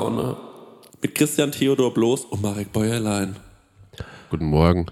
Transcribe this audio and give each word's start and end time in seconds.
Prosecco-Laune. 0.00 0.36
Mit 1.02 1.14
Christian 1.14 1.52
Theodor 1.52 1.92
Bloß 1.92 2.24
und 2.26 2.42
Marek 2.42 2.72
Bäuerlein. 2.72 3.36
Guten 4.30 4.46
Morgen. 4.46 4.86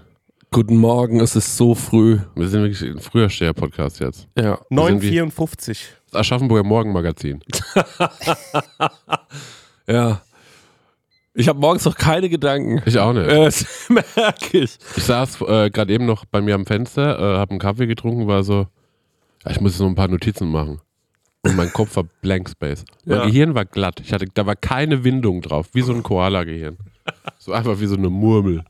Guten 0.51 0.77
Morgen, 0.77 1.19
es 1.19 1.35
ist 1.35 1.57
so 1.57 1.75
früh. 1.75 2.19
Wir 2.35 2.47
sind 2.47 2.63
wirklich 2.63 2.81
ein 2.81 2.99
früher 2.99 3.29
Steher-Podcast 3.29 3.99
jetzt. 3.99 4.27
Ja. 4.37 4.59
Wir 4.69 4.85
sind 4.87 5.01
wie 5.03 5.21
9,54. 5.21 5.77
das 6.11 6.19
Aschaffenburger 6.21 6.63
Morgenmagazin. 6.63 7.43
Ja. 9.87 10.21
Ich 11.33 11.47
habe 11.47 11.57
morgens 11.59 11.83
noch 11.85 11.95
keine 11.95 12.29
Gedanken. 12.29 12.79
Ich 12.85 12.99
auch 12.99 13.11
nicht. 13.11 13.25
Äh, 13.27 13.45
Das 13.45 13.65
merke 13.89 14.59
ich. 14.59 14.77
Ich 14.95 15.03
saß 15.03 15.41
äh, 15.41 15.71
gerade 15.71 15.91
eben 15.91 16.05
noch 16.05 16.25
bei 16.25 16.41
mir 16.41 16.53
am 16.53 16.67
Fenster, 16.67 17.17
äh, 17.17 17.37
habe 17.39 17.49
einen 17.51 17.59
Kaffee 17.59 17.87
getrunken, 17.87 18.27
war 18.27 18.43
so, 18.43 18.67
ich 19.47 19.59
muss 19.59 19.71
jetzt 19.71 19.79
noch 19.79 19.87
ein 19.87 19.95
paar 19.95 20.07
Notizen 20.07 20.51
machen. 20.51 20.79
Und 21.41 21.55
mein 21.55 21.71
Kopf 21.71 21.95
war 21.95 22.03
Blank 22.21 22.49
Space. 22.49 22.83
Mein 23.05 23.17
Ja. 23.19 23.25
Gehirn 23.25 23.55
war 23.55 23.65
glatt. 23.65 24.01
Ich 24.03 24.11
hatte, 24.11 24.25
da 24.33 24.45
war 24.45 24.55
keine 24.55 25.03
Windung 25.03 25.41
drauf, 25.41 25.69
wie 25.73 25.81
so 25.81 25.93
ein 25.93 26.03
Koala-Gehirn. 26.03 26.77
So 27.37 27.53
einfach 27.53 27.79
wie 27.79 27.85
so 27.87 27.95
eine 27.95 28.09
Murmel. 28.09 28.63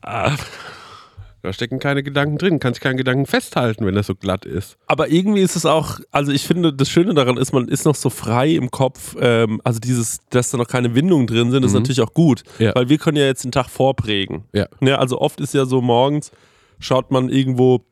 Da 1.42 1.52
stecken 1.54 1.78
keine 1.78 2.02
Gedanken 2.02 2.36
drin, 2.36 2.58
kann 2.58 2.74
sich 2.74 2.82
keinen 2.82 2.98
Gedanken 2.98 3.24
festhalten, 3.24 3.86
wenn 3.86 3.94
das 3.94 4.06
so 4.06 4.14
glatt 4.14 4.44
ist. 4.44 4.76
Aber 4.86 5.08
irgendwie 5.08 5.40
ist 5.40 5.56
es 5.56 5.64
auch, 5.64 5.98
also 6.10 6.32
ich 6.32 6.46
finde, 6.46 6.70
das 6.72 6.90
Schöne 6.90 7.14
daran 7.14 7.38
ist, 7.38 7.52
man 7.52 7.66
ist 7.68 7.86
noch 7.86 7.94
so 7.94 8.10
frei 8.10 8.50
im 8.50 8.70
Kopf. 8.70 9.16
Ähm, 9.18 9.60
also 9.64 9.80
dieses, 9.80 10.20
dass 10.28 10.50
da 10.50 10.58
noch 10.58 10.68
keine 10.68 10.94
Windungen 10.94 11.26
drin 11.26 11.50
sind, 11.50 11.64
ist 11.64 11.72
natürlich 11.72 12.02
auch 12.02 12.12
gut. 12.12 12.42
Ja. 12.58 12.74
Weil 12.74 12.90
wir 12.90 12.98
können 12.98 13.16
ja 13.16 13.24
jetzt 13.24 13.42
den 13.42 13.52
Tag 13.52 13.70
vorprägen. 13.70 14.44
Ja. 14.52 14.66
Ja, 14.82 14.96
also 14.98 15.18
oft 15.18 15.40
ist 15.40 15.54
ja 15.54 15.64
so 15.64 15.80
morgens, 15.80 16.30
schaut 16.78 17.10
man 17.10 17.30
irgendwo 17.30 17.86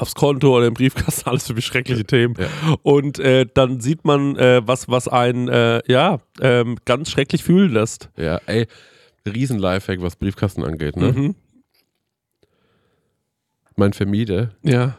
aufs 0.00 0.14
Konto 0.14 0.56
oder 0.56 0.66
im 0.66 0.74
Briefkasten, 0.74 1.28
alles 1.28 1.46
für 1.46 1.60
schreckliche 1.60 2.04
Themen. 2.04 2.34
Ja. 2.38 2.46
Und 2.82 3.18
äh, 3.18 3.46
dann 3.52 3.80
sieht 3.80 4.04
man, 4.04 4.36
äh, 4.36 4.62
was, 4.64 4.88
was 4.88 5.08
einen 5.08 5.48
äh, 5.48 5.80
ja, 5.86 6.18
ähm, 6.40 6.76
ganz 6.84 7.10
schrecklich 7.10 7.42
fühlen 7.44 7.70
lässt. 7.72 8.08
Ja, 8.16 8.40
ey, 8.46 8.66
riesen 9.26 9.58
Lifehack, 9.58 10.00
was 10.02 10.16
Briefkasten 10.16 10.64
angeht, 10.64 10.96
ne? 10.96 11.12
Mhm. 11.12 11.34
Mein 13.76 13.92
Vermieter, 13.92 14.50
Ja, 14.62 14.96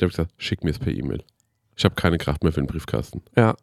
der 0.00 0.06
hat 0.08 0.10
gesagt, 0.16 0.32
schick 0.38 0.64
mir 0.64 0.70
es 0.70 0.78
per 0.78 0.92
E-Mail. 0.92 1.22
Ich 1.76 1.84
habe 1.84 1.94
keine 1.94 2.16
Kraft 2.18 2.42
mehr 2.42 2.52
für 2.52 2.60
den 2.60 2.66
Briefkasten. 2.66 3.22
ja, 3.36 3.54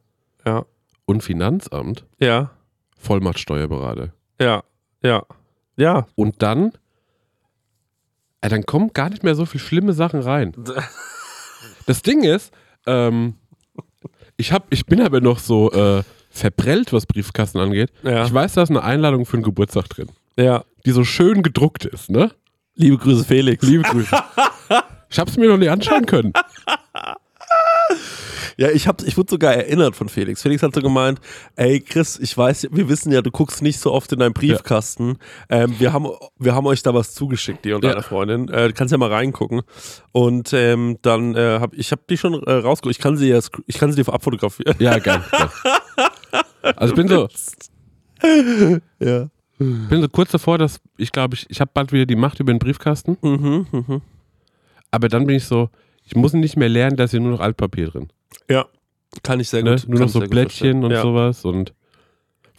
ja, 0.45 0.65
Und 1.05 1.21
Finanzamt, 1.23 2.05
ja, 2.19 2.51
Vollmachtsteuerberater. 2.97 4.13
ja, 4.39 4.63
ja, 5.01 5.23
ja. 5.75 6.05
Und 6.15 6.41
dann, 6.41 6.71
dann 8.49 8.65
kommen 8.65 8.91
gar 8.93 9.09
nicht 9.09 9.23
mehr 9.23 9.35
so 9.35 9.45
viele 9.45 9.63
schlimme 9.63 9.93
Sachen 9.93 10.21
rein. 10.21 10.53
Das 11.85 12.01
Ding 12.01 12.23
ist, 12.23 12.53
ähm, 12.85 13.35
ich, 14.37 14.53
hab, 14.53 14.71
ich 14.71 14.85
bin 14.85 15.01
aber 15.01 15.19
noch 15.19 15.39
so 15.39 15.69
äh, 15.71 16.03
verprellt, 16.29 16.93
was 16.93 17.05
Briefkasten 17.05 17.59
angeht. 17.59 17.91
Ja. 18.03 18.25
Ich 18.25 18.33
weiß, 18.33 18.53
da 18.53 18.63
ist 18.63 18.69
eine 18.69 18.83
Einladung 18.83 19.25
für 19.25 19.33
einen 19.33 19.43
Geburtstag 19.43 19.89
drin, 19.89 20.07
ja. 20.37 20.63
die 20.85 20.91
so 20.91 21.03
schön 21.03 21.43
gedruckt 21.43 21.83
ist, 21.85 22.09
ne? 22.09 22.31
Liebe 22.75 22.97
Grüße, 22.97 23.25
Felix. 23.25 23.65
Liebe 23.65 23.83
Grüße. 23.83 24.15
ich 25.09 25.19
hab's 25.19 25.35
mir 25.37 25.49
noch 25.49 25.57
nicht 25.57 25.69
anschauen 25.69 26.05
können. 26.05 26.33
Ja, 28.57 28.69
ich, 28.69 28.87
hab, 28.87 29.01
ich 29.03 29.17
wurde 29.17 29.31
sogar 29.31 29.53
erinnert 29.53 29.95
von 29.95 30.09
Felix. 30.09 30.41
Felix 30.41 30.61
hat 30.63 30.75
so 30.75 30.81
gemeint, 30.81 31.19
ey 31.55 31.79
Chris, 31.79 32.19
ich 32.19 32.37
weiß, 32.37 32.67
wir 32.71 32.89
wissen 32.89 33.11
ja, 33.11 33.21
du 33.21 33.31
guckst 33.31 33.61
nicht 33.61 33.79
so 33.79 33.91
oft 33.91 34.11
in 34.11 34.19
deinen 34.19 34.33
Briefkasten. 34.33 35.17
Ähm, 35.49 35.75
wir, 35.79 35.93
haben, 35.93 36.07
wir 36.37 36.53
haben 36.55 36.67
euch 36.67 36.83
da 36.83 36.93
was 36.93 37.13
zugeschickt, 37.13 37.65
dir 37.65 37.75
und 37.75 37.83
Ja. 37.83 37.91
deiner 37.91 38.03
Freundin. 38.03 38.49
Äh, 38.49 38.67
du 38.67 38.73
kannst 38.73 38.91
ja 38.91 38.97
mal 38.97 39.11
reingucken. 39.11 39.61
Und 40.11 40.53
ähm, 40.53 40.97
dann 41.01 41.35
äh, 41.35 41.59
hab 41.59 41.73
ich 41.73 41.91
habe 41.91 42.03
die 42.09 42.17
schon 42.17 42.33
äh, 42.43 42.51
rausgeholt. 42.51 42.95
Ich 42.95 43.01
kann 43.01 43.17
sie 43.17 43.29
ja, 43.29 43.39
ich 43.65 43.77
kann 43.77 43.91
sie 43.91 44.01
dir 44.03 44.13
abfotografieren. 44.13 44.75
Ja, 44.79 44.99
geil. 44.99 45.21
geil. 45.31 45.49
Also 46.75 46.93
ich 46.93 46.95
bin 46.95 47.07
so, 47.07 47.27
Ja. 48.99 49.27
bin 49.57 50.01
so 50.01 50.07
kurz 50.09 50.31
davor, 50.31 50.57
dass 50.57 50.79
ich 50.97 51.11
glaube, 51.11 51.35
ich, 51.35 51.49
ich 51.49 51.59
habe 51.61 51.71
bald 51.73 51.91
wieder 51.91 52.05
die 52.05 52.15
Macht 52.15 52.39
über 52.39 52.53
den 52.53 52.59
Briefkasten. 52.59 53.17
Mhm, 53.21 53.67
mhm. 53.71 54.01
Aber 54.91 55.09
dann 55.09 55.25
bin 55.25 55.35
ich 55.35 55.45
so, 55.45 55.69
ich 56.05 56.15
muss 56.15 56.33
nicht 56.33 56.55
mehr 56.57 56.69
lernen, 56.69 56.95
da 56.97 57.05
ist 57.05 57.11
hier 57.11 57.19
nur 57.19 57.31
noch 57.31 57.39
Altpapier 57.39 57.87
drin. 57.89 58.09
Ja. 58.49 58.65
Kann 59.21 59.39
ich 59.39 59.49
sehr 59.49 59.63
Ne? 59.63 59.71
gut. 59.71 59.87
Nur 59.89 59.99
noch 60.01 60.09
so 60.09 60.19
Blättchen 60.21 60.83
und 60.83 60.91
ja. 60.91 61.01
sowas 61.01 61.45
und 61.45 61.73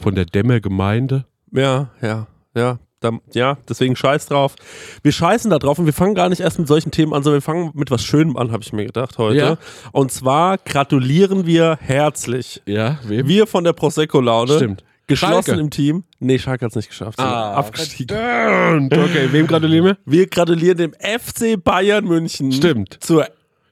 von 0.01 0.15
der 0.15 0.25
Dämmer 0.25 0.61
Gemeinde. 0.61 1.25
Ja, 1.53 1.91
ja, 2.03 2.27
ja. 2.55 2.79
Da, 3.01 3.11
ja, 3.35 3.59
deswegen 3.69 3.97
scheiß 3.97 4.27
drauf. 4.27 4.57
Wir 5.03 5.12
scheißen 5.12 5.51
da 5.51 5.59
drauf 5.59 5.79
und 5.79 5.85
wir 5.85 5.93
fangen 5.93 6.15
gar 6.15 6.31
nicht 6.31 6.41
erst 6.41 6.59
mit 6.59 6.67
solchen 6.69 6.91
Themen 6.91 7.12
an, 7.12 7.23
sondern 7.23 7.39
wir 7.43 7.43
fangen 7.43 7.71
mit 7.75 7.91
was 7.91 8.03
Schönem 8.03 8.39
an, 8.39 8.51
habe 8.51 8.62
ich 8.62 8.73
mir 8.73 8.87
gedacht 8.87 9.19
heute. 9.19 9.37
Ja. 9.37 9.57
Und 9.93 10.11
zwar 10.11 10.57
gratulieren 10.57 11.45
wir 11.47 11.77
herzlich. 11.83 12.62
Ja, 12.65 12.99
wem? 13.05 13.29
Wir 13.29 13.47
von 13.47 13.62
der 13.62 13.75
Prosecco-Laune. 13.75 14.56
Stimmt. 14.56 14.85
Geschlossen 15.06 15.45
Schalke. 15.45 15.61
im 15.61 15.69
Team. 15.71 16.05
Nee, 16.19 16.39
Schalke 16.39 16.65
hat 16.65 16.71
es 16.73 16.77
nicht 16.77 16.89
geschafft. 16.89 17.19
Ah, 17.21 17.53
abgestiegen. 17.56 18.17
verdammt. 18.17 18.95
Okay, 18.97 19.29
wem 19.33 19.47
gratulieren 19.49 19.85
wir? 19.85 19.99
Wir 20.06 20.27
gratulieren 20.27 20.79
dem 20.79 20.93
FC 20.95 21.62
Bayern 21.62 22.06
München. 22.06 22.53
Stimmt. 22.53 22.97
Zur 23.01 23.29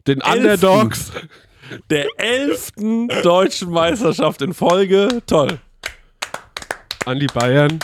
Den 0.07 0.21
Elften. 0.21 0.41
Underdogs. 0.41 1.11
Der 1.91 2.07
elften 2.17 3.09
deutschen 3.23 3.71
Meisterschaft 3.71 4.43
in 4.43 4.55
Folge. 4.55 5.23
Toll. 5.27 5.59
An 7.07 7.19
die 7.19 7.27
Bayern. 7.27 7.79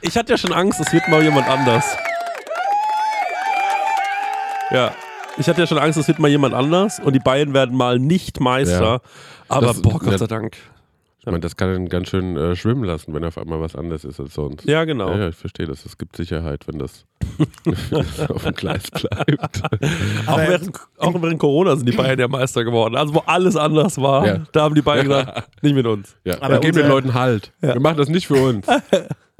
Ich 0.00 0.16
hatte 0.16 0.32
ja 0.32 0.38
schon 0.38 0.52
Angst, 0.52 0.78
es 0.80 0.92
wird 0.92 1.08
mal 1.08 1.22
jemand 1.22 1.48
anders. 1.48 1.84
Ja. 4.70 4.92
Ich 5.38 5.48
hatte 5.48 5.60
ja 5.60 5.66
schon 5.66 5.78
Angst, 5.78 5.98
es 5.98 6.08
wird 6.08 6.18
mal 6.18 6.28
jemand 6.28 6.54
anders 6.54 6.98
und 7.00 7.12
die 7.14 7.18
Bayern 7.20 7.54
werden 7.54 7.76
mal 7.76 7.98
nicht 7.98 8.40
Meister. 8.40 8.80
Ja. 8.82 9.00
Aber 9.48 9.68
Das- 9.68 9.82
boah, 9.82 9.98
Gott 9.98 10.18
sei 10.18 10.26
Dank. 10.26 10.56
Ich 11.28 11.32
meine, 11.32 11.40
das 11.42 11.56
kann 11.56 11.74
ihn 11.74 11.88
ganz 11.90 12.08
schön 12.08 12.38
äh, 12.38 12.56
schwimmen 12.56 12.84
lassen, 12.84 13.12
wenn 13.12 13.22
auf 13.22 13.36
einmal 13.36 13.60
was 13.60 13.76
anderes 13.76 14.02
ist 14.06 14.18
als 14.18 14.32
sonst. 14.32 14.64
Ja, 14.64 14.84
genau. 14.84 15.10
Ja, 15.10 15.18
ja, 15.18 15.28
ich 15.28 15.36
verstehe 15.36 15.66
das. 15.66 15.84
Es 15.84 15.98
gibt 15.98 16.16
Sicherheit, 16.16 16.66
wenn 16.66 16.78
das 16.78 17.04
auf 18.30 18.44
dem 18.44 18.54
Gleis 18.54 18.90
bleibt. 18.90 19.62
Auch, 20.26 20.38
während, 20.38 20.70
auch 20.96 21.22
während 21.22 21.38
Corona 21.38 21.76
sind 21.76 21.86
die 21.86 21.94
Bayern 21.94 22.18
ja 22.18 22.28
Meister 22.28 22.64
geworden. 22.64 22.96
Also 22.96 23.14
wo 23.14 23.18
alles 23.26 23.56
anders 23.56 24.00
war, 24.00 24.26
Ja. 24.26 24.38
da 24.52 24.62
haben 24.62 24.74
die 24.74 24.80
Bayern 24.80 25.06
gesagt, 25.06 25.48
nicht 25.62 25.74
mit 25.74 25.86
uns. 25.86 26.16
Ja, 26.24 26.36
Aber 26.36 26.44
aber 26.46 26.60
geben 26.60 26.78
den 26.78 26.88
Leuten 26.88 27.12
Halt. 27.12 27.52
Wir 27.60 27.78
machen 27.78 27.98
das 27.98 28.08
nicht 28.08 28.26
für 28.26 28.42
uns. 28.42 28.66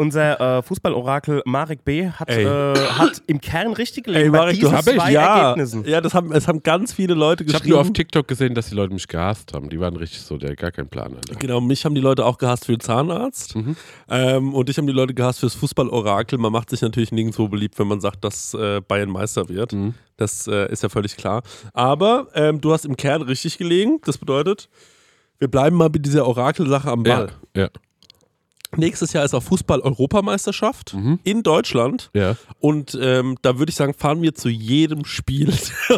Unser 0.01 0.59
äh, 0.59 0.63
Fußballorakel 0.63 1.43
Marek 1.45 1.85
B. 1.85 2.09
hat, 2.09 2.29
äh, 2.31 2.47
hat 2.47 3.21
im 3.27 3.41
Kern 3.41 3.73
richtig 3.73 4.05
gelegen 4.05 4.27
Ey, 4.27 4.31
bei 4.31 4.39
Marek, 4.39 4.61
du 4.61 4.69
diesen 4.69 4.81
zwei 4.95 5.11
ja, 5.11 5.49
Ergebnissen. 5.49 5.85
ja, 5.89 6.01
das 6.01 6.15
haben, 6.15 6.31
es 6.31 6.47
haben 6.47 6.63
ganz 6.63 6.93
viele 6.93 7.15
Leute 7.15 7.43
Ich 7.43 7.49
habe 7.49 7.59
geschrieben. 7.65 7.71
nur 7.73 7.81
auf 7.81 7.93
TikTok 7.93 8.29
gesehen, 8.29 8.55
dass 8.55 8.69
die 8.69 8.77
Leute 8.77 8.95
mich 8.95 9.09
gehasst 9.09 9.53
haben. 9.55 9.69
Die 9.71 9.81
waren 9.81 9.97
richtig 9.97 10.21
so, 10.21 10.39
der 10.39 10.51
hat 10.51 10.59
gar 10.59 10.71
keinen 10.71 10.89
Plan. 10.89 11.15
Alter. 11.15 11.35
Genau, 11.35 11.61
mich 11.61 11.85
haben 11.85 11.97
die 11.97 12.01
Leute 12.01 12.25
auch 12.27 12.39
gehasst 12.39 12.67
für 12.67 12.77
den 12.77 12.81
Zahnarzt. 12.81 13.57
Mhm. 13.57 13.75
Ähm, 14.09 14.55
und 14.55 14.71
ich 14.71 14.79
haben 14.79 14.87
die 14.87 14.93
Leute 14.93 15.15
gehasst 15.15 15.41
fürs 15.41 15.55
Fußballorakel. 15.57 16.39
Man 16.39 16.53
macht 16.53 16.71
sich 16.71 16.81
natürlich 16.81 17.11
nirgendwo 17.11 17.49
beliebt, 17.49 17.77
wenn 17.81 17.89
man 17.89 18.01
sagt, 18.01 18.23
dass 18.23 18.55
äh, 18.55 18.81
Bayern 18.81 19.11
Meister 19.11 19.49
wird. 19.49 19.73
Mhm. 19.73 19.95
Das 20.17 20.47
äh, 20.47 20.71
ist 20.71 20.85
ja 20.85 20.91
völlig 20.91 21.17
klar. 21.17 21.43
Aber 21.73 22.29
ähm, 22.35 22.61
du 22.61 22.73
hast 22.73 22.85
im 22.85 22.97
Kern 22.97 23.23
richtig 23.23 23.59
gelegen. 23.59 23.99
Das 24.05 24.17
bedeutet, 24.17 24.69
wir 25.41 25.49
bleiben 25.49 25.77
mal 25.77 25.89
mit 25.89 26.07
dieser 26.07 26.25
Orakelsache 26.25 26.89
am 26.89 27.03
Ball. 27.03 27.33
Ja, 27.57 27.63
ja, 27.63 27.69
Nächstes 28.77 29.13
Jahr 29.15 29.25
ist 29.25 29.35
auch 29.35 29.43
Fußball-Europameisterschaft 29.43 30.95
Mhm. 30.95 31.19
in 31.25 31.43
Deutschland. 31.43 32.11
ja. 32.15 32.37
Und 32.61 32.97
ähm, 33.01 33.37
da 33.43 33.59
würde 33.59 33.71
ich 33.71 33.77
sagen, 33.77 33.95
fahren 33.95 34.23
wir 34.23 34.35
zu 34.35 34.49
jedem 34.49 35.05
Spiel 35.05 35.49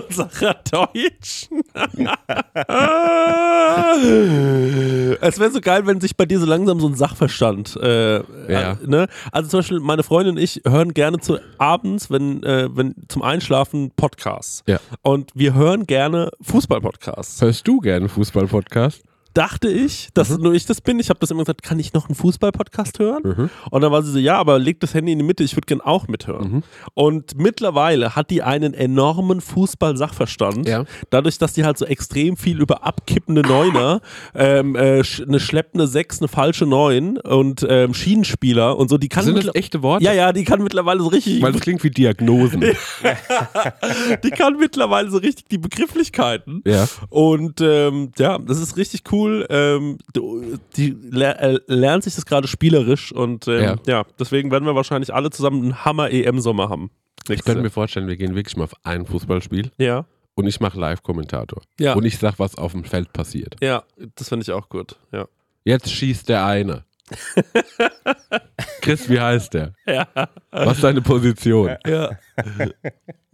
unserer 0.08 0.54
Deutschen. 0.70 1.62
es 5.20 5.38
wäre 5.38 5.50
so 5.50 5.60
geil, 5.60 5.86
wenn 5.86 6.00
sich 6.00 6.16
bei 6.16 6.26
dir 6.26 6.38
so 6.38 6.46
langsam 6.46 6.80
so 6.80 6.88
ein 6.88 6.94
Sachverstand. 6.94 7.76
Äh, 7.76 8.20
Ja. 8.52 8.76
ne? 8.86 9.06
Also 9.32 9.50
zum 9.50 9.58
Beispiel, 9.60 9.80
meine 9.80 10.02
Freundin 10.02 10.36
und 10.36 10.42
ich 10.42 10.62
hören 10.66 10.94
gerne 10.94 11.18
zu 11.18 11.38
abends, 11.58 12.10
wenn, 12.10 12.42
äh, 12.42 12.68
wenn 12.74 12.94
zum 13.08 13.22
Einschlafen 13.22 13.90
Podcasts. 13.96 14.62
Ja. 14.66 14.78
Und 15.02 15.30
wir 15.34 15.54
hören 15.54 15.86
gerne 15.86 16.30
Fußball-Podcasts. 16.42 17.40
Hörst 17.42 17.66
du 17.66 17.80
gerne 17.80 18.08
Fußball-Podcast? 18.08 19.02
Dachte 19.32 19.68
ich, 19.68 20.08
dass 20.12 20.36
nur 20.38 20.54
ich 20.54 20.66
das 20.66 20.80
bin. 20.80 20.98
Ich 20.98 21.08
habe 21.08 21.20
das 21.20 21.30
immer 21.30 21.40
gesagt, 21.44 21.62
kann 21.62 21.78
ich 21.78 21.92
noch 21.92 22.08
einen 22.08 22.16
Fußball-Podcast 22.16 22.98
hören? 22.98 23.22
Mhm. 23.22 23.50
Und 23.70 23.80
dann 23.80 23.92
war 23.92 24.02
sie 24.02 24.10
so, 24.10 24.18
ja, 24.18 24.36
aber 24.38 24.58
leg 24.58 24.80
das 24.80 24.92
Handy 24.92 25.12
in 25.12 25.18
die 25.18 25.24
Mitte, 25.24 25.44
ich 25.44 25.54
würde 25.56 25.66
gern 25.66 25.80
auch 25.80 26.08
mithören. 26.08 26.52
Mhm. 26.52 26.62
Und 26.94 27.38
mittlerweile 27.38 28.16
hat 28.16 28.30
die 28.30 28.42
einen 28.42 28.74
enormen 28.74 29.40
Fußball-Sachverstand, 29.40 30.66
Ja. 30.68 30.84
dadurch, 31.10 31.38
dass 31.38 31.52
die 31.52 31.64
halt 31.64 31.78
so 31.78 31.84
extrem 31.84 32.36
viel 32.36 32.60
über 32.60 32.84
abkippende 32.84 33.42
Neuner, 33.42 34.00
ähm, 34.34 34.74
äh, 34.74 35.02
eine 35.26 35.38
schleppende 35.40 35.86
Sechs, 35.86 36.18
eine 36.20 36.28
falsche 36.28 36.66
Neun 36.66 37.16
und 37.18 37.64
ähm, 37.68 37.94
Schienenspieler 37.94 38.76
und 38.76 38.88
so, 38.90 38.98
die 38.98 39.08
kann 39.08 39.24
Sind 39.24 39.36
das 39.44 39.54
echte 39.54 39.82
Worte? 39.82 40.04
ja, 40.04 40.12
ja, 40.12 40.32
die 40.32 40.44
kann 40.44 40.62
mittlerweile 40.62 41.00
so 41.00 41.08
richtig, 41.08 41.40
Weil 41.42 41.52
das 41.52 41.60
klingt 41.60 41.84
wie 41.84 41.90
Diagnosen. 41.90 42.60
die 44.24 44.30
kann 44.30 44.56
mittlerweile 44.58 45.10
so 45.10 45.18
richtig 45.18 45.46
die 45.46 45.58
Begrifflichkeiten. 45.58 46.62
ja. 46.66 46.86
Und 47.08 47.60
ähm, 47.60 48.10
ja, 48.18 48.38
das 48.38 48.58
ist 48.60 48.76
richtig 48.76 49.02
cool. 49.12 49.19
Ähm, 49.28 49.98
du- 50.12 50.58
die 50.76 50.90
ler 51.10 51.40
äh, 51.40 51.58
lernt 51.66 52.04
sich 52.04 52.14
das 52.14 52.26
gerade 52.26 52.48
spielerisch 52.48 53.12
und 53.12 53.46
ähm, 53.48 53.62
ja. 53.62 53.76
Ja. 53.86 54.06
deswegen 54.18 54.50
werden 54.50 54.64
wir 54.66 54.74
wahrscheinlich 54.74 55.12
alle 55.14 55.30
zusammen 55.30 55.62
einen 55.62 55.84
Hammer-EM-Sommer 55.84 56.68
haben. 56.68 56.90
Ich 57.28 57.44
könnte 57.44 57.62
mir 57.62 57.70
vorstellen, 57.70 58.08
wir 58.08 58.16
gehen 58.16 58.34
wirklich 58.34 58.56
mal 58.56 58.64
auf 58.64 58.74
ein 58.82 59.06
Fußballspiel 59.06 59.70
ja, 59.78 60.06
und 60.34 60.46
ich 60.46 60.58
mache 60.60 60.78
Live-Kommentator. 60.80 61.62
Ja. 61.78 61.94
Und 61.94 62.04
ich 62.04 62.18
sag, 62.18 62.38
was 62.38 62.56
auf 62.56 62.72
dem 62.72 62.84
Feld 62.84 63.12
passiert. 63.12 63.56
ja, 63.62 63.82
das 64.16 64.28
finde 64.30 64.42
ich 64.44 64.52
auch 64.52 64.68
gut. 64.68 64.96
Ja. 65.12 65.26
Jetzt 65.64 65.92
schießt 65.92 66.28
der 66.28 66.44
eine. 66.46 66.84
Chris, 68.82 69.08
wie 69.08 69.20
heißt 69.20 69.54
der? 69.54 69.74
Ja. 69.86 70.06
Was 70.50 70.76
ist 70.76 70.82
seine 70.82 71.02
Position? 71.02 71.76
Ja. 71.86 72.10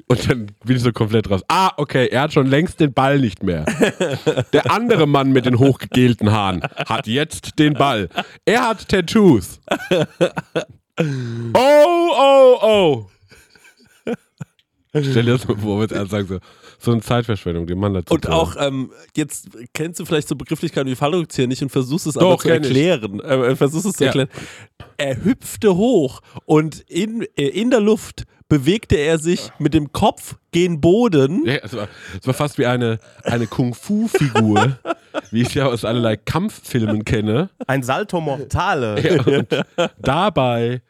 Und 0.09 0.31
dann 0.31 0.47
bin 0.65 0.77
ich 0.77 0.83
so 0.83 0.93
komplett 0.93 1.29
raus. 1.29 1.43
Ah, 1.49 1.73
okay, 1.77 2.07
er 2.09 2.23
hat 2.23 2.33
schon 2.33 2.47
längst 2.47 2.79
den 2.79 2.93
Ball 2.93 3.19
nicht 3.19 3.43
mehr. 3.43 3.65
Der 4.53 4.71
andere 4.71 5.07
Mann 5.07 5.33
mit 5.33 5.47
den 5.47 5.59
hochgegelten 5.59 6.31
Haaren 6.31 6.63
hat 6.63 7.07
jetzt 7.07 7.59
den 7.59 7.75
Ball. 7.75 8.09
Er 8.45 8.69
hat 8.69 8.89
Tattoos. 8.89 9.61
Oh, 10.99 12.11
oh, 12.15 12.59
oh. 12.63 13.07
Stell 14.93 15.25
dir 15.25 15.33
das 15.33 15.47
mal 15.47 15.59
vor, 15.59 15.81
wenn 15.81 15.91
er 15.91 16.07
sagt 16.07 16.29
so, 16.29 16.39
so 16.79 16.93
eine 16.93 17.01
Zeitverschwendung, 17.01 17.67
den 17.67 17.79
Mann 17.79 17.95
dazu. 17.95 18.13
Und 18.15 18.29
auch, 18.29 18.57
ähm, 18.59 18.91
jetzt 19.17 19.49
kennst 19.75 20.01
du 20.01 20.05
vielleicht 20.05 20.29
so 20.29 20.37
Begrifflichkeiten 20.37 20.91
wie 20.91 20.95
Fallrückzieher 20.97 21.47
nicht 21.47 21.63
und 21.63 21.71
versuchst 21.71 22.07
es 22.07 22.17
aber 22.17 22.39
zu 22.39 22.49
erklären. 22.49 23.21
Äh, 23.21 23.57
versuchst 23.57 23.87
es 23.87 23.93
zu 23.95 24.05
Ja. 24.05 24.09
erklären. 24.09 24.29
Er 24.99 25.23
hüpfte 25.25 25.77
hoch 25.77 26.21
und 26.45 26.81
in, 26.89 27.23
äh, 27.37 27.49
in 27.49 27.71
der 27.71 27.81
Luft 27.81 28.25
bewegte 28.49 28.95
er 28.97 29.19
sich 29.19 29.51
mit 29.59 29.75
dem 29.75 29.91
Kopf 29.93 30.37
gen 30.53 30.81
Boden. 30.81 31.45
Ja, 31.45 31.57
es, 31.63 31.75
war, 31.75 31.89
es 32.21 32.27
war 32.27 32.35
fast 32.35 32.59
wie 32.59 32.67
eine, 32.67 32.99
eine 33.25 33.47
Kung-Fu-Figur, 33.49 34.79
wie 35.33 35.43
ich 35.43 35.49
sie 35.49 35.61
aus 35.63 35.85
allerlei 35.85 36.17
Kampffilmen 36.17 37.05
kenne. 37.05 37.51
Ein 37.67 37.83
Salto 37.83 38.21
Mortale. 38.21 39.01
Ja, 39.03 39.23
und 39.25 39.49
dabei 39.99 40.83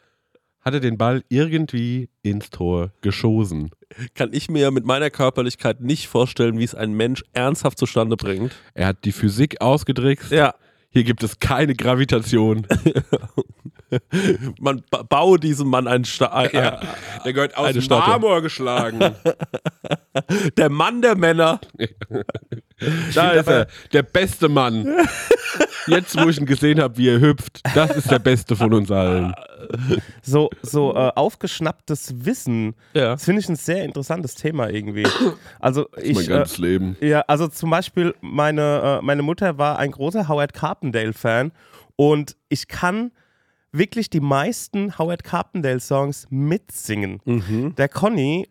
hat 0.61 0.73
er 0.73 0.79
den 0.81 0.97
Ball 0.97 1.23
irgendwie 1.29 2.09
ins 2.21 2.49
Tor 2.49 2.91
geschossen. 3.01 3.71
Kann 4.15 4.33
ich 4.33 4.49
mir 4.49 4.71
mit 4.71 4.85
meiner 4.85 5.09
Körperlichkeit 5.09 5.81
nicht 5.81 6.07
vorstellen, 6.07 6.59
wie 6.59 6.63
es 6.63 6.75
ein 6.75 6.93
Mensch 6.93 7.23
ernsthaft 7.33 7.77
zustande 7.77 8.17
bringt. 8.17 8.53
Er 8.73 8.87
hat 8.87 9.05
die 9.05 9.11
Physik 9.11 9.61
ausgedrickst. 9.61 10.31
Ja. 10.31 10.55
Hier 10.89 11.03
gibt 11.03 11.23
es 11.23 11.39
keine 11.39 11.75
Gravitation. 11.75 12.65
Man 14.59 14.83
ba 14.89 15.03
baue 15.03 15.39
diesem 15.39 15.67
Mann 15.69 15.87
einen 15.87 16.05
Sta 16.05 16.27
ein- 16.27 16.49
Ja. 16.53 16.79
Der 17.23 17.33
gehört 17.33 17.55
aus. 17.57 17.73
Marmor 17.89 18.41
geschlagen. 18.41 18.99
Der 20.57 20.69
Mann 20.69 21.01
der 21.01 21.15
Männer. 21.15 21.59
Da 23.15 23.31
ist 23.31 23.47
er, 23.47 23.65
der 23.91 24.03
beste 24.03 24.49
Mann. 24.49 24.87
Jetzt, 25.87 26.15
wo 26.21 26.29
ich 26.29 26.37
ihn 26.37 26.45
gesehen 26.45 26.79
habe, 26.79 26.95
wie 26.97 27.09
er 27.09 27.19
hüpft, 27.19 27.61
das 27.75 27.95
ist 27.95 28.11
der 28.11 28.19
beste 28.19 28.55
von 28.55 28.71
uns 28.71 28.91
allen. 28.91 29.33
So, 30.21 30.51
so 30.61 30.93
äh, 30.93 31.11
aufgeschnapptes 31.15 32.23
Wissen. 32.25 32.75
Ja. 32.93 33.13
Das 33.13 33.25
finde 33.25 33.41
ich 33.41 33.49
ein 33.49 33.55
sehr 33.55 33.83
interessantes 33.83 34.35
Thema 34.35 34.69
irgendwie. 34.69 35.07
Also 35.59 35.87
mein 35.95 36.05
ich, 36.05 36.19
äh, 36.19 36.27
ganzes 36.27 36.59
Leben. 36.59 36.97
Ja, 37.01 37.21
also 37.21 37.47
zum 37.47 37.71
Beispiel, 37.71 38.13
meine, 38.21 38.99
äh, 38.99 39.03
meine 39.03 39.23
Mutter 39.23 39.57
war 39.57 39.79
ein 39.79 39.89
großer 39.89 40.27
Howard 40.27 40.53
Carpendale-Fan 40.53 41.51
und 41.95 42.35
ich 42.49 42.67
kann 42.67 43.11
wirklich 43.77 44.09
die 44.09 44.19
meisten 44.19 44.97
Howard 44.97 45.23
Carpendale-Songs 45.23 46.27
mitsingen. 46.29 47.21
Der 47.77 47.89
Conny 47.89 48.47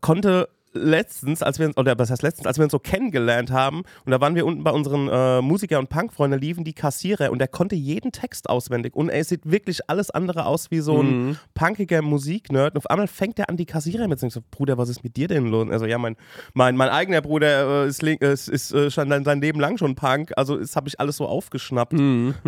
konnte 0.00 0.48
letztens, 0.76 1.40
als 1.40 1.60
wir 1.60 1.68
uns, 1.68 1.76
oder 1.76 1.96
was 2.00 2.10
heißt 2.10 2.22
letztens, 2.22 2.48
als 2.48 2.58
wir 2.58 2.64
uns 2.64 2.72
so 2.72 2.80
kennengelernt 2.80 3.52
haben, 3.52 3.82
und 4.04 4.10
da 4.10 4.20
waren 4.20 4.34
wir 4.34 4.44
unten 4.44 4.64
bei 4.64 4.72
unseren 4.72 5.08
äh, 5.08 5.40
Musiker- 5.40 5.78
und 5.78 5.88
Punkfreunden, 5.88 6.40
liefen 6.40 6.64
die 6.64 6.72
Kassierer 6.72 7.30
und 7.30 7.38
der 7.38 7.46
konnte 7.46 7.76
jeden 7.76 8.10
Text 8.10 8.50
auswendig. 8.50 8.96
Und 8.96 9.08
er 9.08 9.22
sieht 9.22 9.48
wirklich 9.48 9.88
alles 9.88 10.10
andere 10.10 10.46
aus 10.46 10.72
wie 10.72 10.80
so 10.80 11.00
ein 11.00 11.38
punkiger 11.54 12.02
Musiknerd. 12.02 12.74
Und 12.74 12.78
auf 12.78 12.90
einmal 12.90 13.06
fängt 13.06 13.38
er 13.38 13.48
an, 13.48 13.56
die 13.56 13.66
Kassierer 13.66 14.08
mit 14.08 14.18
so, 14.18 14.40
Bruder, 14.50 14.76
was 14.76 14.88
ist 14.88 15.04
mit 15.04 15.16
dir 15.16 15.28
denn 15.28 15.46
los? 15.46 15.70
Also 15.70 15.86
ja, 15.86 15.96
mein, 15.96 16.16
mein, 16.54 16.76
mein 16.76 16.88
eigener 16.88 17.20
Bruder 17.20 17.84
äh, 17.84 17.88
ist, 17.88 18.02
link- 18.02 18.20
ist, 18.20 18.48
ist 18.48 18.72
äh, 18.74 18.90
schon 18.90 19.24
sein 19.24 19.40
Leben 19.40 19.60
lang 19.60 19.78
schon 19.78 19.94
Punk, 19.94 20.32
also 20.36 20.56
das 20.56 20.74
habe 20.74 20.88
ich 20.88 20.98
alles 20.98 21.18
so 21.18 21.28
aufgeschnappt. 21.28 21.94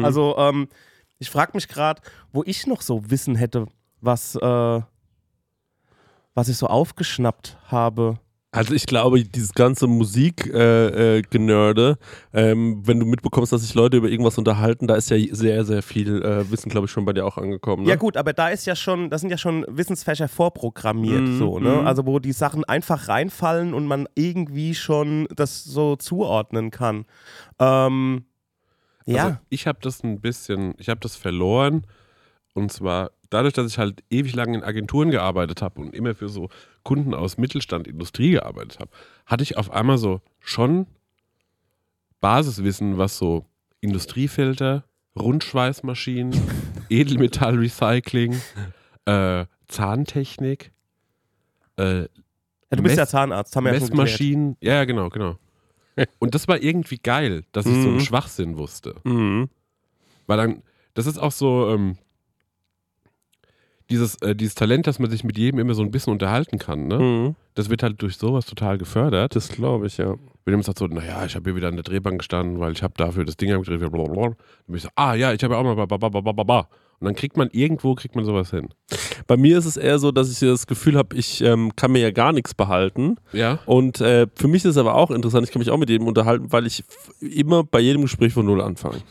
Also 0.03 0.35
ähm, 0.37 0.67
ich 1.19 1.31
frage 1.31 1.53
mich 1.55 1.69
gerade, 1.69 2.03
wo 2.33 2.43
ich 2.45 2.67
noch 2.67 2.83
so 2.83 3.11
Wissen 3.11 3.37
hätte, 3.37 3.67
was, 4.01 4.37
äh, 4.37 4.81
was 6.35 6.49
ich 6.49 6.57
so 6.57 6.67
aufgeschnappt 6.67 7.59
habe. 7.67 8.19
Also 8.53 8.73
ich 8.73 8.87
glaube, 8.87 9.23
dieses 9.23 9.53
ganze 9.53 9.87
Musik-Genörde, 9.87 11.19
äh, 11.19 11.23
Genörde, 11.23 11.99
ähm, 12.33 12.81
wenn 12.87 12.99
du 12.99 13.05
mitbekommst, 13.05 13.53
dass 13.53 13.61
sich 13.61 13.75
Leute 13.75 13.99
über 13.99 14.09
irgendwas 14.09 14.39
unterhalten, 14.39 14.87
da 14.87 14.95
ist 14.95 15.11
ja 15.11 15.19
sehr, 15.35 15.67
sehr 15.67 15.83
viel 15.83 16.23
äh, 16.23 16.51
Wissen, 16.51 16.71
glaube 16.71 16.87
ich, 16.87 16.91
schon 16.91 17.05
bei 17.05 17.13
dir 17.13 17.27
auch 17.27 17.37
angekommen. 17.37 17.83
Ne? 17.83 17.91
Ja 17.91 17.97
gut, 17.97 18.17
aber 18.17 18.33
da 18.33 18.49
ist 18.49 18.65
ja 18.65 18.75
schon, 18.75 19.11
da 19.11 19.19
sind 19.19 19.29
ja 19.29 19.37
schon 19.37 19.67
Wissensfächer 19.69 20.29
vorprogrammiert, 20.29 21.23
Mhm, 21.29 21.39
so, 21.39 21.59
ne? 21.59 21.81
mhm. 21.81 21.87
Also 21.87 22.07
wo 22.07 22.19
die 22.19 22.33
Sachen 22.33 22.65
einfach 22.65 23.09
reinfallen 23.09 23.75
und 23.75 23.87
man 23.87 24.09
irgendwie 24.15 24.75
schon 24.75 25.29
das 25.37 25.63
so 25.65 25.97
zuordnen 25.97 26.71
kann. 26.71 27.05
Ähm, 27.59 28.25
ja. 29.07 29.25
Also 29.25 29.37
ich 29.49 29.67
habe 29.67 29.79
das 29.83 30.03
ein 30.05 30.21
bisschen, 30.21 30.75
ich 30.79 30.89
habe 30.89 31.01
das 31.01 31.17
verloren. 31.17 31.87
Und 32.55 32.73
zwar 32.73 33.11
dadurch, 33.31 33.53
dass 33.55 33.71
ich 33.71 33.79
halt 33.79 34.03
ewig 34.11 34.35
lang 34.35 34.55
in 34.55 34.63
Agenturen 34.65 35.11
gearbeitet 35.11 35.61
habe 35.63 35.81
und 35.81 35.95
immer 35.95 36.15
für 36.15 36.29
so 36.29 36.49
Kunden 36.85 37.13
aus 37.15 37.37
Mittelstand, 37.39 37.87
Industrie 37.87 38.31
gearbeitet 38.31 38.79
habe, 38.81 38.91
hatte 39.27 39.43
ich 39.43 39.57
auf 39.59 39.71
einmal 39.71 39.99
so 39.99 40.21
schon 40.41 40.87
Basiswissen, 42.21 42.99
was 42.99 43.19
so 43.19 43.45
Industriefilter, 43.81 44.85
Rundschweißmaschinen, 45.19 46.33
Edelmetallrecycling, 46.89 48.41
äh, 49.05 49.47
Zahntechnik, 49.69 50.73
äh, 51.79 52.01
ja, 52.03 52.07
du 52.71 52.83
bist 52.83 52.97
Mess- 52.97 52.97
ja 52.97 53.07
Zahnarzt, 53.07 53.55
haben 53.55 53.65
wir. 53.65 53.73
Messmaschinen. 53.73 54.57
Ja, 54.61 54.75
ja, 54.75 54.85
genau, 54.85 55.09
genau. 55.09 55.37
Und 56.19 56.35
das 56.35 56.47
war 56.49 56.63
irgendwie 56.63 56.99
geil, 56.99 57.45
dass 57.53 57.67
ich 57.67 57.73
so 57.75 57.89
einen 57.89 57.95
Mhm. 57.97 58.01
Schwachsinn 58.01 58.57
wusste. 58.59 58.97
Mhm. 59.05 59.49
Weil 60.27 60.37
dann, 60.37 60.63
das 60.95 61.07
ist 61.07 61.19
auch 61.19 61.33
so, 61.33 61.69
ähm, 61.71 61.97
dieses, 63.89 64.17
äh, 64.23 64.35
dieses 64.35 64.55
Talent, 64.57 64.87
dass 64.87 64.99
man 64.99 65.11
sich 65.11 65.23
mit 65.23 65.39
jedem 65.39 65.61
immer 65.61 65.75
so 65.75 65.83
ein 65.83 65.93
bisschen 65.93 66.13
unterhalten 66.13 66.59
kann, 66.59 66.89
ne? 66.89 66.99
Mhm. 66.99 67.37
Das 67.55 67.71
wird 67.71 67.83
halt 67.85 68.03
durch 68.03 68.17
sowas 68.17 68.45
total 68.45 68.79
gefördert. 68.79 69.37
Das 69.37 69.49
glaube 69.49 69.87
ich, 69.87 69.97
ja. 69.99 70.15
Wenn 70.45 70.53
jemand 70.53 70.65
sagt 70.65 70.79
so, 70.79 70.87
naja, 70.87 71.25
ich 71.25 71.35
habe 71.37 71.49
hier 71.51 71.57
wieder 71.57 71.69
an 71.69 71.77
der 71.77 71.83
Drehbank 71.85 72.19
gestanden, 72.19 72.59
weil 72.61 72.73
ich 72.73 72.83
habe 72.83 72.95
dafür 72.97 73.25
das 73.25 73.37
Ding 73.37 73.49
blablabla. 73.63 74.23
Dann 74.23 74.37
bin 74.67 74.77
ich 74.77 74.83
so, 74.83 74.89
ah 74.97 75.15
ja, 75.15 75.33
ich 75.33 75.43
habe 75.43 75.55
ja 75.55 75.61
auch 75.61 75.65
mal 75.65 75.75
ba, 75.77 75.87
ba, 75.87 75.97
ba, 75.97 76.21
ba, 76.21 76.33
ba, 76.33 76.43
ba. 76.43 76.69
Und 76.99 77.05
dann 77.05 77.15
kriegt 77.15 77.37
man 77.37 77.51
irgendwo, 77.53 77.95
kriegt 77.95 78.17
man 78.17 78.25
sowas 78.25 78.51
hin. 78.51 78.69
Bei 79.27 79.37
mir 79.37 79.59
ist 79.59 79.67
es 79.67 79.77
eher 79.77 79.99
so, 79.99 80.13
dass 80.13 80.31
ich 80.31 80.39
das 80.39 80.67
Gefühl 80.67 80.97
habe, 80.97 81.15
ich 81.15 81.43
ähm, 81.43 81.77
kann 81.77 81.93
mir 81.93 81.99
ja 82.01 82.11
gar 82.11 82.33
nichts 82.33 82.55
behalten. 82.55 83.17
Ja? 83.33 83.59
Und 83.67 84.01
äh, 84.01 84.27
für 84.35 84.49
mich 84.49 84.65
ist 84.65 84.71
es 84.71 84.77
aber 84.79 84.95
auch 84.95 85.11
interessant, 85.11 85.45
ich 85.47 85.53
kann 85.53 85.61
mich 85.61 85.71
auch 85.71 85.77
mit 85.77 85.91
jedem 85.91 86.07
unterhalten, 86.07 86.53
weil 86.53 86.67
ich 86.67 86.85
immer 87.21 87.65
bei 87.65 87.81
jedem 87.81 88.03
Gespräch 88.03 88.33
von 88.33 88.47
Null 88.47 88.63
anfange. 88.63 89.03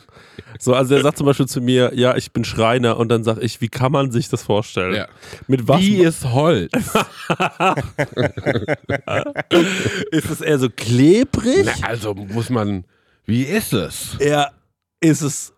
So, 0.58 0.74
also 0.74 0.94
der 0.94 1.02
sagt 1.02 1.18
zum 1.18 1.26
Beispiel 1.26 1.46
zu 1.46 1.60
mir, 1.60 1.92
ja, 1.94 2.16
ich 2.16 2.32
bin 2.32 2.44
Schreiner 2.44 2.96
und 2.96 3.08
dann 3.08 3.22
sage 3.22 3.42
ich, 3.42 3.60
wie 3.60 3.68
kann 3.68 3.92
man 3.92 4.10
sich 4.10 4.28
das 4.28 4.42
vorstellen? 4.42 4.96
Ja. 4.96 5.06
Mit 5.46 5.68
was 5.68 5.80
Wie 5.80 5.98
ist 5.98 6.24
Holz? 6.24 6.72
ist 10.10 10.30
es 10.30 10.40
eher 10.40 10.58
so 10.58 10.68
klebrig? 10.70 11.66
Na, 11.66 11.86
also 11.86 12.14
muss 12.14 12.50
man, 12.50 12.84
wie 13.26 13.42
ist 13.42 13.72
es? 13.72 14.16
Eher 14.18 14.52
ist 15.00 15.22
es 15.22 15.52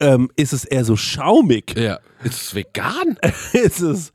ähm, 0.00 0.30
ist 0.36 0.52
es 0.52 0.64
eher 0.64 0.84
so 0.84 0.96
schaumig? 0.96 1.76
Ja. 1.76 1.98
Ist 2.24 2.42
es 2.42 2.54
vegan? 2.54 3.18
ist 3.52 3.80
es 3.80 4.12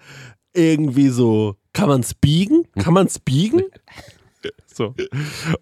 irgendwie 0.53 1.09
so, 1.09 1.55
kann 1.73 1.89
man 1.89 2.01
es 2.01 2.13
biegen? 2.13 2.67
Kann 2.79 2.93
man 2.93 3.07
es 3.07 3.19
biegen? 3.19 3.63
so. 4.65 4.93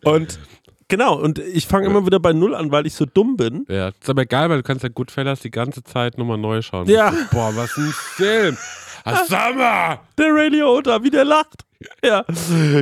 Und 0.03 0.39
genau, 0.87 1.19
und 1.19 1.39
ich 1.39 1.67
fange 1.67 1.87
immer 1.87 2.05
wieder 2.05 2.19
bei 2.19 2.33
Null 2.33 2.55
an, 2.55 2.71
weil 2.71 2.87
ich 2.87 2.95
so 2.95 3.05
dumm 3.05 3.37
bin. 3.37 3.65
Ja, 3.69 3.89
ist 3.89 4.09
aber 4.09 4.25
geil, 4.25 4.49
weil 4.49 4.57
du 4.57 4.63
kannst 4.63 4.83
ja 4.83 4.89
Goodfellas 4.89 5.41
die 5.41 5.51
ganze 5.51 5.83
Zeit 5.83 6.17
nochmal 6.17 6.37
neu 6.37 6.61
schauen. 6.61 6.87
Ja. 6.87 7.13
Boah, 7.31 7.55
was 7.55 7.77
ein 7.77 7.93
Film. 7.93 8.57
Ah, 9.05 9.51
mal! 9.53 9.99
Der 10.17 10.27
Radio 10.33 10.77
Oda, 10.77 11.03
wie 11.03 11.09
der 11.09 11.25
lacht. 11.25 11.65
Ja, 12.03 12.25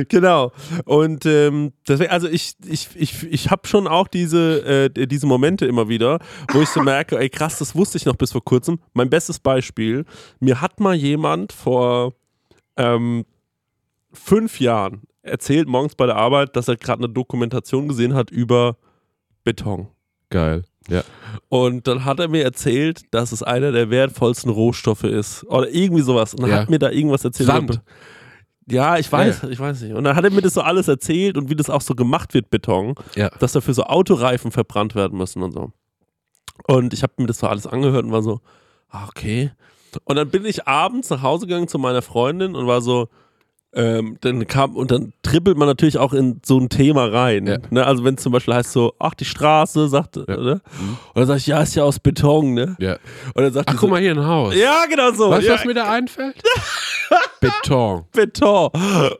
genau. 0.08 0.50
Und 0.84 1.24
ähm, 1.24 1.72
deswegen, 1.86 2.10
also 2.10 2.26
ich, 2.26 2.54
ich, 2.66 2.88
ich, 2.96 3.22
ich 3.24 3.50
habe 3.50 3.68
schon 3.68 3.86
auch 3.86 4.08
diese, 4.08 4.88
äh, 4.96 5.06
diese 5.06 5.26
Momente 5.26 5.66
immer 5.66 5.88
wieder, 5.88 6.18
wo 6.52 6.62
ich 6.62 6.68
so 6.68 6.82
merke, 6.82 7.16
ey 7.16 7.28
krass, 7.28 7.58
das 7.58 7.76
wusste 7.76 7.96
ich 7.96 8.06
noch 8.06 8.16
bis 8.16 8.32
vor 8.32 8.44
kurzem. 8.44 8.80
Mein 8.94 9.08
bestes 9.08 9.38
Beispiel, 9.38 10.04
mir 10.40 10.60
hat 10.60 10.80
mal 10.80 10.96
jemand 10.96 11.52
vor 11.52 12.14
ähm, 12.76 13.24
fünf 14.12 14.58
Jahren 14.58 15.02
erzählt, 15.22 15.68
morgens 15.68 15.94
bei 15.94 16.06
der 16.06 16.16
Arbeit, 16.16 16.56
dass 16.56 16.66
er 16.66 16.76
gerade 16.76 17.04
eine 17.04 17.12
Dokumentation 17.12 17.86
gesehen 17.86 18.14
hat 18.14 18.30
über 18.30 18.78
Beton. 19.44 19.88
Geil. 20.30 20.64
Ja. 20.88 21.02
Und 21.48 21.86
dann 21.86 22.04
hat 22.04 22.18
er 22.20 22.28
mir 22.28 22.44
erzählt, 22.44 23.02
dass 23.12 23.32
es 23.32 23.42
einer 23.42 23.72
der 23.72 23.90
wertvollsten 23.90 24.50
Rohstoffe 24.50 25.04
ist. 25.04 25.44
Oder 25.48 25.68
irgendwie 25.70 26.02
sowas. 26.02 26.34
Und 26.34 26.42
dann 26.42 26.50
Ja. 26.50 26.56
hat 26.60 26.70
mir 26.70 26.78
da 26.78 26.90
irgendwas 26.90 27.24
erzählt. 27.24 27.48
Sand. 27.48 27.80
Ja, 28.70 28.98
ich 28.98 29.10
weiß, 29.10 29.44
ich 29.44 29.58
weiß 29.58 29.80
nicht. 29.82 29.94
Und 29.94 30.04
dann 30.04 30.14
hat 30.16 30.24
er 30.24 30.30
mir 30.30 30.42
das 30.42 30.54
so 30.54 30.60
alles 30.60 30.88
erzählt 30.88 31.38
und 31.38 31.48
wie 31.48 31.56
das 31.56 31.70
auch 31.70 31.80
so 31.80 31.94
gemacht 31.94 32.34
wird, 32.34 32.50
Beton, 32.50 32.94
Ja. 33.16 33.30
dass 33.38 33.52
dafür 33.52 33.72
so 33.74 33.84
Autoreifen 33.84 34.50
verbrannt 34.50 34.94
werden 34.94 35.16
müssen 35.16 35.42
und 35.42 35.52
so. 35.52 35.72
Und 36.66 36.92
ich 36.92 37.02
habe 37.02 37.14
mir 37.18 37.26
das 37.26 37.38
so 37.38 37.46
alles 37.46 37.66
angehört 37.66 38.04
und 38.04 38.12
war 38.12 38.22
so, 38.22 38.40
ah, 38.90 39.06
okay. 39.08 39.52
Und 40.04 40.16
dann 40.16 40.28
bin 40.28 40.44
ich 40.44 40.66
abends 40.68 41.08
nach 41.08 41.22
Hause 41.22 41.46
gegangen 41.46 41.68
zu 41.68 41.78
meiner 41.78 42.02
Freundin 42.02 42.54
und 42.54 42.66
war 42.66 42.82
so, 42.82 43.08
ähm, 43.74 44.16
dann 44.22 44.46
kam 44.46 44.76
und 44.76 44.90
dann 44.90 45.12
trippelt 45.22 45.58
man 45.58 45.68
natürlich 45.68 45.98
auch 45.98 46.14
in 46.14 46.40
so 46.44 46.58
ein 46.58 46.68
Thema 46.68 47.06
rein. 47.06 47.46
Ja. 47.46 47.58
Ne? 47.70 47.86
Also 47.86 48.02
wenn 48.02 48.14
es 48.14 48.22
zum 48.22 48.32
Beispiel 48.32 48.54
heißt 48.54 48.72
so, 48.72 48.94
ach 48.98 49.14
die 49.14 49.26
Straße, 49.26 49.88
sagt, 49.88 50.16
ne? 50.16 50.26
Und 50.26 50.60
dann 51.14 51.26
sag 51.26 51.36
ich, 51.36 51.46
ja, 51.46 51.60
ist 51.60 51.74
ja 51.74 51.84
aus 51.84 51.98
Beton, 51.98 52.54
ne? 52.54 52.76
Ja. 52.78 52.96
Und 53.34 53.42
dann 53.42 53.52
sagt 53.52 53.68
Ach, 53.68 53.74
guck 53.74 53.82
so, 53.82 53.88
mal 53.88 54.00
hier 54.00 54.12
ein 54.12 54.26
Haus. 54.26 54.54
ja, 54.54 54.86
genau 54.88 55.12
so. 55.12 55.30
Weißt 55.30 55.42
du, 55.42 55.48
ja, 55.48 55.54
was 55.54 55.64
mir 55.64 55.74
da 55.74 55.90
einfällt? 55.90 56.42
Beton. 57.40 58.04
Beton. 58.12 58.70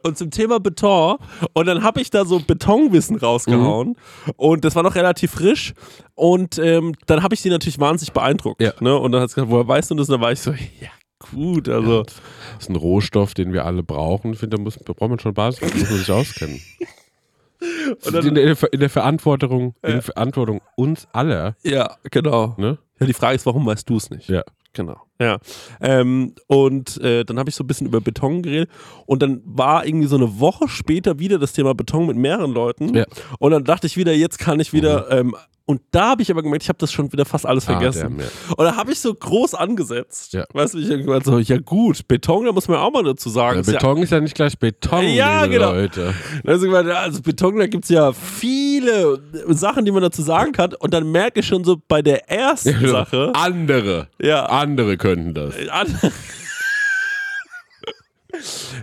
Und 0.03 0.19
zum 0.19 0.31
Thema 0.31 0.61
Beton. 0.61 1.19
Und 1.53 1.67
dann 1.67 1.83
habe 1.83 2.01
ich 2.01 2.11
da 2.11 2.25
so 2.25 2.41
Betonwissen 2.41 3.17
rausgehauen. 3.17 3.97
Und 4.37 4.65
das 4.65 4.75
war 4.75 4.83
noch 4.83 4.95
relativ 4.95 5.33
frisch. 5.33 5.75
Und 6.15 6.59
ähm, 6.59 6.95
dann 7.07 7.23
habe 7.23 7.35
ich 7.35 7.43
die 7.43 7.51
natürlich 7.51 7.79
wahnsinnig 7.79 8.13
beeindruckt. 8.13 8.61
Ja. 8.61 8.73
Ne? 8.81 8.97
Und 8.97 9.13
dann 9.13 9.23
hat 9.23 9.31
sie 9.31 9.37
gesagt, 9.37 9.53
woher 9.53 9.69
weißt 9.69 9.91
du 9.91 9.95
das? 9.95 10.09
Und 10.09 10.15
dann 10.15 10.21
war 10.21 10.33
ich 10.33 10.41
so, 10.41 10.51
ja, 10.51 10.89
gut. 11.19 11.69
Also, 11.69 12.03
Das 12.03 12.15
ist 12.61 12.71
ein 12.71 12.77
Rohstoff, 12.77 13.35
den 13.35 13.53
wir 13.53 13.65
alle 13.65 13.83
brauchen. 13.83 14.33
Ich 14.33 14.39
finde, 14.39 14.57
da, 14.57 14.63
muss, 14.63 14.77
da 14.77 14.93
braucht 14.93 15.11
man 15.11 15.19
schon 15.19 15.35
Basis, 15.35 15.61
da 15.61 15.67
muss 15.77 15.89
man 15.91 15.99
sich 15.99 16.11
auskennen. 16.11 16.61
Dann- 18.13 18.27
in, 18.27 18.35
der, 18.35 18.73
in 18.73 18.81
der 18.81 18.91
Verantwortung, 18.91 19.75
in 19.83 19.93
der 19.93 20.03
Verantwortung 20.03 20.61
uns 20.77 21.09
aller, 21.13 21.57
ja, 21.65 21.97
genau. 22.11 22.55
ne? 22.57 22.79
Ja, 23.01 23.07
die 23.07 23.13
Frage 23.13 23.35
ist, 23.37 23.47
warum 23.47 23.67
weißt 23.67 23.89
du 23.89 23.97
es 23.97 24.11
nicht? 24.11 24.29
Ja. 24.29 24.43
Genau. 24.75 24.97
Ja. 25.19 25.39
Ähm, 25.81 26.35
und 26.47 27.01
äh, 27.01 27.25
dann 27.25 27.39
habe 27.39 27.49
ich 27.49 27.57
so 27.57 27.65
ein 27.65 27.67
bisschen 27.67 27.87
über 27.89 28.01
Beton 28.01 28.43
geredet 28.43 28.71
und 29.07 29.23
dann 29.23 29.41
war 29.45 29.85
irgendwie 29.85 30.07
so 30.07 30.15
eine 30.15 30.39
Woche 30.39 30.69
später 30.69 31.19
wieder 31.19 31.39
das 31.39 31.53
Thema 31.53 31.75
Beton 31.75 32.07
mit 32.07 32.17
mehreren 32.17 32.53
Leuten. 32.53 32.95
Ja. 32.95 33.05
Und 33.41 33.51
dann 33.51 33.65
dachte 33.65 33.89
ich 33.89 33.97
wieder, 33.97 34.13
jetzt 34.13 34.39
kann 34.39 34.61
ich 34.61 34.73
wieder. 34.73 35.11
Ähm, 35.11 35.35
und 35.69 35.83
da 35.91 36.11
habe 36.11 36.23
ich 36.23 36.31
aber 36.31 36.43
gemerkt, 36.43 36.63
ich 36.63 36.69
habe 36.71 36.79
das 36.79 36.91
schon 36.93 37.13
wieder 37.13 37.25
fast 37.27 37.45
alles 37.45 37.69
Ah, 37.69 37.73
vergessen. 37.73 38.01
damn, 38.03 38.21
ja. 38.21 38.27
Und 38.57 38.65
da 38.65 38.75
habe 38.77 38.91
ich 38.91 38.99
so 39.01 39.13
groß 39.15 39.55
angesetzt. 39.55 40.33
Ja. 40.33 40.47
Weißt 40.55 40.73
du, 40.73 40.79
ich 40.79 40.89
irgendwann 40.89 41.23
so, 41.23 41.39
ja 41.39 41.59
gut, 41.59 42.09
Beton, 42.09 42.47
da 42.47 42.53
muss 42.53 42.67
man 42.69 42.79
auch 42.79 42.91
mal 42.91 43.05
dazu 43.05 43.29
sagen. 43.29 43.57
Ja, 43.57 43.61
ist 43.61 43.67
ja- 43.69 43.73
Beton 43.75 43.99
ist 43.99 44.11
ja 44.11 44.21
nicht 44.21 44.35
gleich 44.35 44.59
Beton, 44.59 45.05
Ja, 45.09 45.45
genau. 45.47 45.73
Leute. 45.73 46.15
Also, 46.47 46.71
also 46.75 47.21
Beton, 47.23 47.59
da 47.59 47.67
gibt 47.67 47.85
es 47.85 47.91
ja 47.91 48.13
viele 48.15 49.21
Sachen, 49.49 49.85
die 49.85 49.91
man 49.91 50.03
dazu 50.03 50.23
sagen 50.23 50.53
kann. 50.53 50.73
Und 50.75 50.95
dann 50.95 51.13
merke 51.13 51.41
ich 51.41 51.47
schon 51.47 51.65
so 51.65 51.77
bei 51.87 52.01
der 52.01 52.31
ersten 52.31 52.89
Sache. 52.89 53.33
Andere. 53.35 54.09
Ja. 54.21 54.47
Andere 54.47 54.97
könnten 54.97 55.35
das. 55.35 55.55
An 55.71 55.87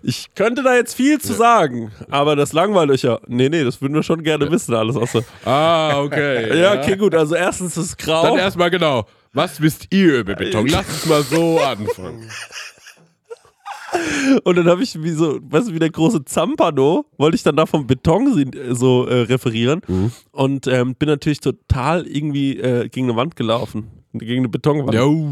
ich 0.01 0.33
könnte 0.35 0.63
da 0.63 0.75
jetzt 0.75 0.95
viel 0.95 1.19
zu 1.19 1.33
sagen, 1.33 1.91
aber 2.09 2.35
das 2.35 2.51
langweilt 2.53 2.89
euch 2.89 3.03
ja. 3.03 3.19
Nee, 3.27 3.49
nee, 3.49 3.63
das 3.63 3.81
würden 3.81 3.93
wir 3.93 4.03
schon 4.03 4.23
gerne 4.23 4.49
wissen, 4.51 4.73
alles 4.73 4.95
außer. 4.95 5.23
Ah, 5.45 5.99
okay. 6.01 6.57
Ja, 6.61 6.79
okay, 6.79 6.95
gut. 6.97 7.13
Also 7.15 7.35
erstens 7.35 7.77
ist 7.77 7.85
es 7.85 7.97
grau. 7.97 8.23
Dann 8.23 8.37
erstmal 8.37 8.69
genau. 8.71 9.05
Was 9.33 9.61
wisst 9.61 9.87
ihr 9.93 10.19
über 10.19 10.33
Beton? 10.35 10.67
Lass 10.67 10.87
uns 10.87 11.05
mal 11.05 11.23
so 11.23 11.59
anfangen. 11.59 12.27
Und 14.43 14.57
dann 14.57 14.67
habe 14.67 14.83
ich 14.83 15.01
wie 15.01 15.11
so, 15.11 15.39
weißt 15.41 15.69
du, 15.69 15.73
wie 15.73 15.79
der 15.79 15.89
große 15.89 16.25
Zampano, 16.25 17.05
wollte 17.17 17.35
ich 17.35 17.43
dann 17.43 17.55
da 17.55 17.65
vom 17.65 17.87
Beton 17.87 18.33
sie- 18.33 18.51
so 18.73 19.05
äh, 19.07 19.21
referieren 19.21 19.81
und 20.33 20.67
ähm, 20.67 20.95
bin 20.95 21.07
natürlich 21.07 21.39
total 21.39 22.05
irgendwie 22.05 22.57
äh, 22.59 22.89
gegen 22.89 23.07
eine 23.09 23.15
Wand 23.15 23.37
gelaufen. 23.37 23.87
Gegen 24.13 24.39
eine 24.41 24.49
Betonwand. 24.49 24.93
Jo. 24.95 25.29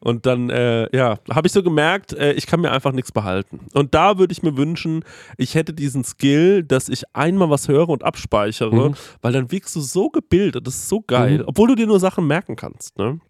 Und 0.00 0.26
dann, 0.26 0.50
äh, 0.50 0.94
ja, 0.96 1.18
habe 1.30 1.46
ich 1.46 1.52
so 1.52 1.62
gemerkt, 1.62 2.12
äh, 2.12 2.32
ich 2.32 2.46
kann 2.46 2.60
mir 2.60 2.70
einfach 2.72 2.92
nichts 2.92 3.12
behalten. 3.12 3.60
Und 3.72 3.94
da 3.94 4.18
würde 4.18 4.32
ich 4.32 4.42
mir 4.42 4.56
wünschen, 4.56 5.04
ich 5.36 5.54
hätte 5.54 5.72
diesen 5.72 6.04
Skill, 6.04 6.62
dass 6.62 6.88
ich 6.88 7.04
einmal 7.14 7.50
was 7.50 7.68
höre 7.68 7.88
und 7.88 8.04
abspeichere, 8.04 8.94
weil 9.22 9.32
dann 9.32 9.50
wirkst 9.50 9.74
du 9.76 9.80
so 9.80 10.08
gebildet, 10.10 10.66
das 10.66 10.74
ist 10.74 10.88
so 10.88 11.00
geil, 11.00 11.42
obwohl 11.46 11.68
du 11.68 11.74
dir 11.74 11.86
nur 11.86 12.00
Sachen 12.00 12.26
merken 12.26 12.56
kannst. 12.56 12.96
Ne? 12.98 13.20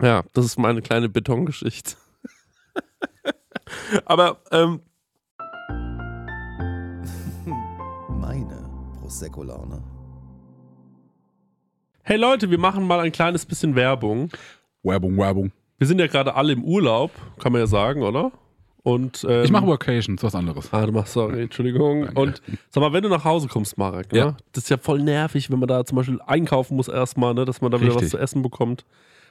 Ja, 0.00 0.22
das 0.34 0.44
ist 0.44 0.58
meine 0.58 0.82
kleine 0.82 1.08
Betongeschichte. 1.08 1.94
Aber 4.04 4.38
ähm, 4.52 4.80
Meine 8.08 8.68
Prosecco-Laune. 9.00 9.82
hey 12.02 12.16
Leute, 12.16 12.50
wir 12.50 12.58
machen 12.58 12.86
mal 12.86 13.00
ein 13.00 13.12
kleines 13.12 13.44
bisschen 13.46 13.74
Werbung. 13.74 14.30
Werbung, 14.82 15.16
Werbung. 15.16 15.52
Wir 15.78 15.86
sind 15.86 16.00
ja 16.00 16.06
gerade 16.06 16.34
alle 16.34 16.52
im 16.52 16.64
Urlaub, 16.64 17.10
kann 17.38 17.52
man 17.52 17.60
ja 17.60 17.66
sagen, 17.66 18.02
oder? 18.02 18.32
Und, 18.82 19.26
ähm, 19.28 19.44
Ich 19.44 19.50
mache 19.50 19.66
Workations, 19.66 20.22
was 20.22 20.34
anderes. 20.34 20.72
Ah, 20.72 20.86
du 20.86 20.92
machst, 20.92 21.12
sorry, 21.12 21.42
Entschuldigung. 21.42 22.08
Und 22.14 22.40
sag 22.70 22.80
mal, 22.80 22.92
wenn 22.92 23.02
du 23.02 23.08
nach 23.08 23.24
Hause 23.24 23.48
kommst, 23.48 23.76
Marek, 23.76 24.12
ne? 24.12 24.18
Ja. 24.18 24.36
das 24.52 24.64
ist 24.64 24.70
ja 24.70 24.78
voll 24.78 25.00
nervig, 25.02 25.50
wenn 25.50 25.58
man 25.58 25.68
da 25.68 25.84
zum 25.84 25.96
Beispiel 25.96 26.20
einkaufen 26.26 26.76
muss 26.76 26.88
erstmal, 26.88 27.34
ne? 27.34 27.44
dass 27.44 27.60
man 27.60 27.70
da 27.70 27.80
wieder 27.80 27.90
was 27.90 27.96
Richtig. 27.96 28.10
zu 28.12 28.18
essen 28.18 28.42
bekommt. 28.42 28.84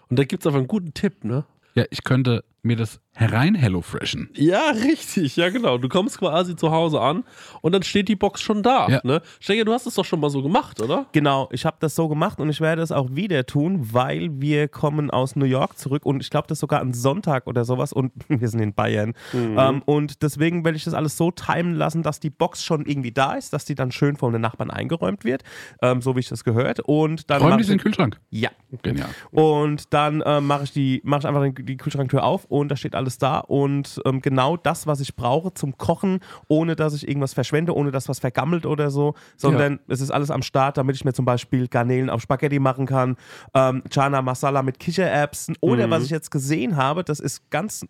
Und 0.10 0.20
da 0.20 0.24
gibt 0.26 0.44
es 0.44 0.48
einfach 0.48 0.60
einen 0.60 0.68
guten 0.68 0.94
Tipp, 0.94 1.24
ne? 1.24 1.44
Ja, 1.76 1.86
ich 1.90 2.04
könnte 2.04 2.44
mir 2.64 2.76
das 2.76 3.00
herein 3.14 3.56
HelloFreshen. 3.56 4.30
Ja, 4.36 4.70
richtig, 4.70 5.36
ja 5.38 5.50
genau. 5.50 5.78
Du 5.78 5.90
kommst 5.90 6.20
quasi 6.20 6.56
zu 6.56 6.72
Hause 6.72 7.02
an 7.02 7.24
und 7.62 7.72
dann 7.72 7.82
steht 7.82 8.10
die 8.10 8.16
Box 8.16 8.42
schon 8.42 8.62
da. 8.62 8.88
Ja. 8.88 9.02
Ne? 9.04 9.22
Stenger, 9.40 9.66
du 9.66 9.74
hast 9.74 9.88
es 9.88 9.96
doch 9.96 10.06
schon 10.06 10.20
mal 10.20 10.30
so 10.30 10.44
gemacht, 10.44 10.82
oder? 10.82 11.08
Genau, 11.14 11.50
ich 11.52 11.66
habe 11.66 11.78
das 11.80 11.96
so 11.96 12.08
gemacht 12.08 12.40
und 12.40 12.50
ich 12.50 12.62
werde 12.62 12.82
es 12.82 12.92
auch 12.92 13.08
wieder 13.12 13.46
tun, 13.46 13.90
weil 13.92 14.30
wir 14.40 14.68
kommen 14.68 15.10
aus 15.10 15.36
New 15.36 15.46
York 15.46 15.78
zurück 15.78 16.06
und 16.06 16.22
ich 16.22 16.30
glaube, 16.30 16.48
das 16.48 16.58
ist 16.58 16.62
sogar 16.62 16.82
ein 16.82 16.94
Sonntag 16.94 17.48
oder 17.48 17.66
sowas 17.66 17.92
und 17.92 18.12
wir 18.28 18.48
sind 18.48 18.60
in 18.60 18.74
Bayern. 18.74 19.14
Ähm, 19.34 19.82
und 19.86 20.22
deswegen 20.22 20.64
werde 20.64 20.78
ich 20.78 20.84
das 20.84 20.94
alles 20.94 21.18
so 21.18 21.32
timen 21.32 21.74
lassen, 21.74 22.04
dass 22.04 22.20
die 22.20 22.30
Box 22.30 22.64
schon 22.64 22.86
irgendwie 22.86 23.12
da 23.12 23.34
ist, 23.34 23.52
dass 23.54 23.66
die 23.66 23.76
dann 23.76 23.92
schön 23.92 24.16
von 24.16 24.32
den 24.32 24.42
Nachbarn 24.42 24.70
eingeräumt 24.70 25.24
wird, 25.24 25.44
ähm, 25.82 26.02
so 26.02 26.16
wie 26.16 26.20
ich 26.20 26.30
das 26.30 26.44
gehört. 26.44 26.82
Und 26.82 27.30
dann 27.32 27.42
Räum 27.42 27.52
mach 27.52 27.58
die 27.58 27.64
in 27.64 27.70
den 27.70 27.80
Kühlschrank. 27.80 28.20
ja. 28.30 28.50
Genial. 28.84 29.08
Und 29.32 29.94
dann 29.94 30.22
ähm, 30.26 30.46
mache 30.46 30.66
ich, 30.66 30.74
die, 30.74 31.02
mach 31.06 31.20
ich 31.20 31.26
einfach 31.26 31.46
die 31.58 31.78
Kühlschranktür 31.78 32.24
auf 32.24 32.46
und 32.50 32.70
da 32.70 32.76
steht 32.76 32.96
alles 32.96 33.18
da. 33.18 33.40
Und 33.40 34.02
ähm, 34.06 34.22
genau 34.22 34.58
das, 34.58 34.88
was 34.88 35.00
ich 35.00 35.16
brauche 35.16 35.54
zum 35.54 35.78
Kochen, 35.78 36.20
ohne 36.48 36.76
dass 36.76 36.94
ich 36.94 37.08
irgendwas 37.08 37.34
verschwende, 37.34 37.76
ohne 37.76 37.92
dass 37.92 38.10
was 38.10 38.20
vergammelt 38.20 38.66
oder 38.66 38.90
so, 38.90 39.16
sondern 39.36 39.80
es 39.88 40.02
ist 40.02 40.12
alles 40.12 40.32
am 40.32 40.42
Start, 40.42 40.78
damit 40.78 40.96
ich 40.96 41.06
mir 41.06 41.14
zum 41.14 41.26
Beispiel 41.26 41.68
Garnelen 41.68 42.10
auf 42.10 42.22
Spaghetti 42.22 42.60
machen 42.60 42.86
kann, 42.86 43.18
ähm, 43.54 43.84
Chana 43.90 44.22
Masala 44.22 44.64
mit 44.64 44.80
Kichererbsen 44.80 45.56
oder 45.62 45.90
was 45.90 46.04
ich 46.04 46.10
jetzt 46.10 46.32
gesehen 46.32 46.76
habe, 46.76 47.04
das 47.04 47.20
ist 47.20 47.50
ganz. 47.50 47.86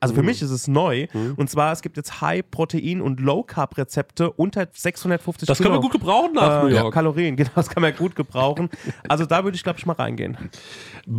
Also 0.00 0.14
für 0.14 0.22
mich 0.22 0.40
ist 0.40 0.50
es 0.50 0.66
neu. 0.66 1.06
Und 1.36 1.50
zwar, 1.50 1.72
es 1.72 1.82
gibt 1.82 1.98
jetzt 1.98 2.22
High-Protein- 2.22 3.02
und 3.02 3.20
Low-Carb-Rezepte 3.20 4.30
unter 4.30 4.66
650 4.72 5.46
Das 5.46 5.58
können 5.58 5.74
wir 5.74 5.80
gut 5.80 5.92
gebrauchen 5.92 6.32
nach 6.34 6.62
äh, 6.62 6.64
New 6.64 6.74
York. 6.74 6.94
Kalorien, 6.94 7.36
genau, 7.36 7.50
das 7.54 7.68
kann 7.68 7.82
man 7.82 7.94
gut 7.94 8.16
gebrauchen. 8.16 8.70
Also 9.08 9.26
da 9.26 9.44
würde 9.44 9.56
ich, 9.56 9.62
glaube 9.62 9.78
ich, 9.78 9.84
mal 9.84 9.92
reingehen. 9.92 10.38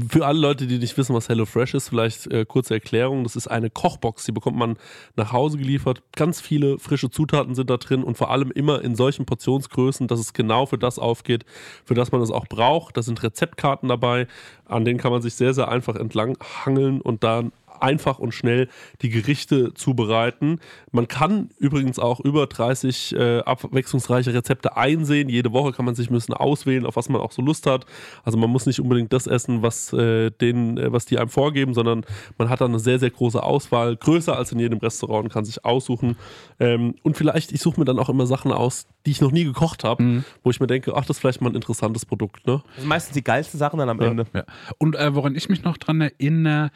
Für 0.09 0.25
alle 0.25 0.39
Leute, 0.39 0.65
die 0.65 0.79
nicht 0.79 0.97
wissen, 0.97 1.15
was 1.15 1.29
HelloFresh 1.29 1.75
ist, 1.75 1.89
vielleicht 1.89 2.27
äh, 2.27 2.43
kurze 2.45 2.73
Erklärung. 2.73 3.23
Das 3.23 3.35
ist 3.35 3.47
eine 3.47 3.69
Kochbox, 3.69 4.25
die 4.25 4.31
bekommt 4.31 4.57
man 4.57 4.77
nach 5.15 5.31
Hause 5.31 5.57
geliefert. 5.57 6.01
Ganz 6.15 6.41
viele 6.41 6.79
frische 6.79 7.11
Zutaten 7.11 7.53
sind 7.53 7.69
da 7.69 7.77
drin 7.77 8.03
und 8.03 8.17
vor 8.17 8.31
allem 8.31 8.51
immer 8.51 8.81
in 8.81 8.95
solchen 8.95 9.25
Portionsgrößen, 9.25 10.07
dass 10.07 10.19
es 10.19 10.33
genau 10.33 10.65
für 10.65 10.79
das 10.79 10.97
aufgeht, 10.97 11.45
für 11.85 11.93
das 11.93 12.11
man 12.11 12.21
es 12.21 12.31
auch 12.31 12.47
braucht. 12.47 12.97
Da 12.97 13.03
sind 13.03 13.21
Rezeptkarten 13.21 13.89
dabei, 13.89 14.27
an 14.65 14.85
denen 14.85 14.99
kann 14.99 15.11
man 15.11 15.21
sich 15.21 15.35
sehr, 15.35 15.53
sehr 15.53 15.67
einfach 15.67 15.95
entlang 15.95 16.37
hangeln 16.65 16.99
und 17.01 17.23
dann 17.23 17.51
einfach 17.81 18.19
und 18.19 18.33
schnell 18.33 18.67
die 19.01 19.09
Gerichte 19.09 19.73
zubereiten. 19.73 20.59
Man 20.91 21.07
kann 21.07 21.49
übrigens 21.57 21.99
auch 21.99 22.19
über 22.19 22.47
30 22.47 23.15
äh, 23.15 23.39
abwechslungsreiche 23.39 24.33
Rezepte 24.33 24.77
einsehen. 24.77 25.29
Jede 25.29 25.51
Woche 25.51 25.71
kann 25.71 25.85
man 25.85 25.95
sich 25.95 26.09
ein 26.09 26.13
bisschen 26.13 26.35
auswählen, 26.35 26.85
auf 26.85 26.95
was 26.95 27.09
man 27.09 27.21
auch 27.21 27.31
so 27.31 27.41
Lust 27.41 27.65
hat. 27.67 27.85
Also 28.23 28.37
man 28.37 28.49
muss 28.49 28.65
nicht 28.65 28.79
unbedingt 28.79 29.13
das 29.13 29.27
essen, 29.27 29.61
was, 29.61 29.93
äh, 29.93 30.31
den, 30.31 30.77
äh, 30.77 30.91
was 30.91 31.05
die 31.05 31.17
einem 31.17 31.29
vorgeben, 31.29 31.73
sondern 31.73 32.05
man 32.37 32.49
hat 32.49 32.61
dann 32.61 32.71
eine 32.71 32.79
sehr, 32.79 32.99
sehr 32.99 33.09
große 33.09 33.41
Auswahl, 33.41 33.95
größer 33.95 34.37
als 34.37 34.51
in 34.51 34.59
jedem 34.59 34.79
Restaurant 34.79 35.25
und 35.25 35.33
kann 35.33 35.45
sich 35.45 35.65
aussuchen. 35.65 36.15
Ähm, 36.59 36.95
und 37.03 37.17
vielleicht, 37.17 37.51
ich 37.51 37.61
suche 37.61 37.79
mir 37.79 37.85
dann 37.85 37.99
auch 37.99 38.09
immer 38.09 38.25
Sachen 38.25 38.51
aus, 38.51 38.85
die 39.05 39.11
ich 39.11 39.21
noch 39.21 39.31
nie 39.31 39.43
gekocht 39.43 39.83
habe, 39.83 40.23
wo 40.43 40.51
ich 40.51 40.59
mir 40.59 40.67
denke, 40.67 40.95
ach, 40.95 41.05
das 41.05 41.17
ist 41.17 41.19
vielleicht 41.19 41.41
mal 41.41 41.49
ein 41.49 41.55
interessantes 41.55 42.05
Produkt. 42.05 42.45
Ne? 42.45 42.61
Das 42.67 42.81
sind 42.81 42.89
meistens 42.89 43.13
die 43.13 43.23
geilsten 43.23 43.59
Sachen 43.59 43.79
dann 43.79 43.89
am 43.89 43.99
Ende. 43.99 44.25
Ja. 44.33 44.43
Und 44.77 44.95
äh, 44.95 45.15
woran 45.15 45.35
ich 45.35 45.49
mich 45.49 45.63
noch 45.63 45.77
dran 45.77 46.01
erinnere, 46.01 46.71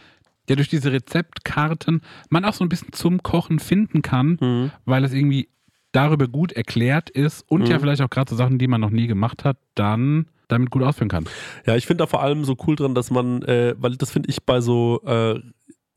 ja, 0.50 0.56
durch 0.56 0.70
diese 0.70 0.92
Rezeptkarten 0.92 2.02
man 2.30 2.46
auch 2.46 2.54
so 2.54 2.64
ein 2.64 2.70
bisschen 2.70 2.94
zum 2.94 3.24
Kochen 3.24 3.60
finden 3.60 4.02
kann, 4.02 4.72
weil 4.86 5.04
es 5.04 5.14
irgendwie 5.14 5.50
darüber 5.92 6.28
gut 6.28 6.52
erklärt 6.52 7.10
ist 7.10 7.46
und 7.50 7.68
ja 7.70 7.80
vielleicht 7.80 8.02
auch 8.02 8.10
gerade 8.10 8.30
so 8.30 8.36
Sachen, 8.36 8.58
die 8.60 8.68
man 8.68 8.82
noch 8.82 8.90
nie 8.90 9.08
gemacht 9.08 9.46
hat, 9.46 9.58
dann 9.76 10.28
damit 10.48 10.70
gut 10.70 10.84
ausführen 10.84 11.10
kann. 11.10 11.26
Ja, 11.66 11.76
ich 11.76 11.86
finde 11.86 12.04
da 12.04 12.08
vor 12.08 12.22
allem 12.22 12.46
so 12.46 12.56
cool 12.68 12.76
dran, 12.76 12.96
dass 12.96 13.12
man, 13.12 13.42
äh, 13.44 13.76
weil 13.78 13.96
das 13.96 14.12
finde 14.12 14.30
ich 14.30 14.44
bei 14.44 14.62
so, 14.62 15.02
äh, 15.06 15.40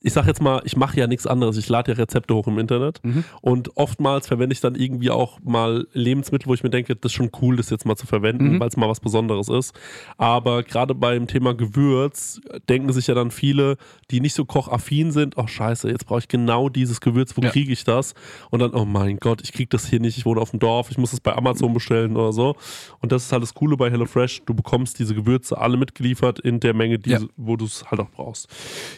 ich 0.00 0.12
sag 0.12 0.26
jetzt 0.26 0.40
mal, 0.40 0.62
ich 0.64 0.76
mache 0.76 0.96
ja 0.98 1.06
nichts 1.08 1.26
anderes. 1.26 1.56
Ich 1.56 1.68
lade 1.68 1.90
ja 1.92 1.98
Rezepte 1.98 2.32
hoch 2.34 2.46
im 2.46 2.58
Internet 2.58 3.00
und 3.42 3.76
oftmals 3.76 4.28
verwende 4.28 4.52
ich 4.52 4.60
dann 4.60 4.76
irgendwie 4.76 5.10
auch 5.10 5.40
mal 5.42 5.86
Lebensmittel, 5.92 6.46
wo 6.48 6.54
ich 6.54 6.62
mir 6.62 6.70
denke, 6.70 6.94
das 6.94 7.10
ist 7.10 7.16
schon 7.16 7.30
cool, 7.42 7.56
das 7.56 7.68
jetzt 7.70 7.84
mal 7.84 7.96
zu 7.96 8.06
verwenden, 8.06 8.60
weil 8.60 8.68
es 8.68 8.76
mal 8.76 8.88
was 8.88 9.00
Besonderes 9.00 9.48
ist. 9.48 9.74
Aber 10.16 10.62
gerade 10.62 10.94
beim 10.94 11.26
Thema 11.26 11.52
Gewürz 11.54 12.40
denken 12.68 12.92
sich 12.92 13.08
ja 13.08 13.14
dann 13.14 13.32
viele, 13.32 13.76
die 14.12 14.20
nicht 14.20 14.34
so 14.34 14.44
kochaffin 14.44 15.10
sind, 15.10 15.36
oh 15.36 15.46
scheiße, 15.48 15.88
jetzt 15.90 16.06
brauche 16.06 16.20
ich 16.20 16.28
genau 16.28 16.68
dieses 16.68 17.00
Gewürz, 17.00 17.36
wo 17.36 17.42
Ja. 17.42 17.50
kriege 17.50 17.72
ich 17.72 17.82
das? 17.82 18.14
Und 18.50 18.60
dann, 18.60 18.74
oh 18.74 18.84
mein 18.84 19.18
Gott, 19.18 19.40
ich 19.42 19.52
kriege 19.52 19.68
das 19.68 19.86
hier 19.88 19.98
nicht, 20.00 20.16
ich 20.16 20.24
wohne 20.24 20.40
auf 20.40 20.50
dem 20.52 20.60
Dorf, 20.60 20.90
ich 20.92 20.98
muss 20.98 21.12
es 21.12 21.20
bei 21.20 21.34
Amazon 21.34 21.74
bestellen 21.74 22.16
oder 22.16 22.32
so. 22.32 22.54
Und 23.00 23.10
das 23.10 23.24
ist 23.24 23.32
halt 23.32 23.42
das 23.42 23.52
Coole 23.54 23.76
bei 23.76 23.90
HelloFresh, 23.90 24.42
du 24.46 24.54
bekommst 24.54 24.98
diese 25.00 25.14
Gewürze 25.16 25.58
alle 25.58 25.76
mitgeliefert 25.76 26.38
in 26.38 26.60
der 26.60 26.72
Menge, 26.74 26.98
die, 27.00 27.10
Ja. 27.10 27.20
wo 27.36 27.56
du 27.56 27.64
es 27.64 27.84
halt 27.90 28.00
auch 28.00 28.10
brauchst. 28.10 28.48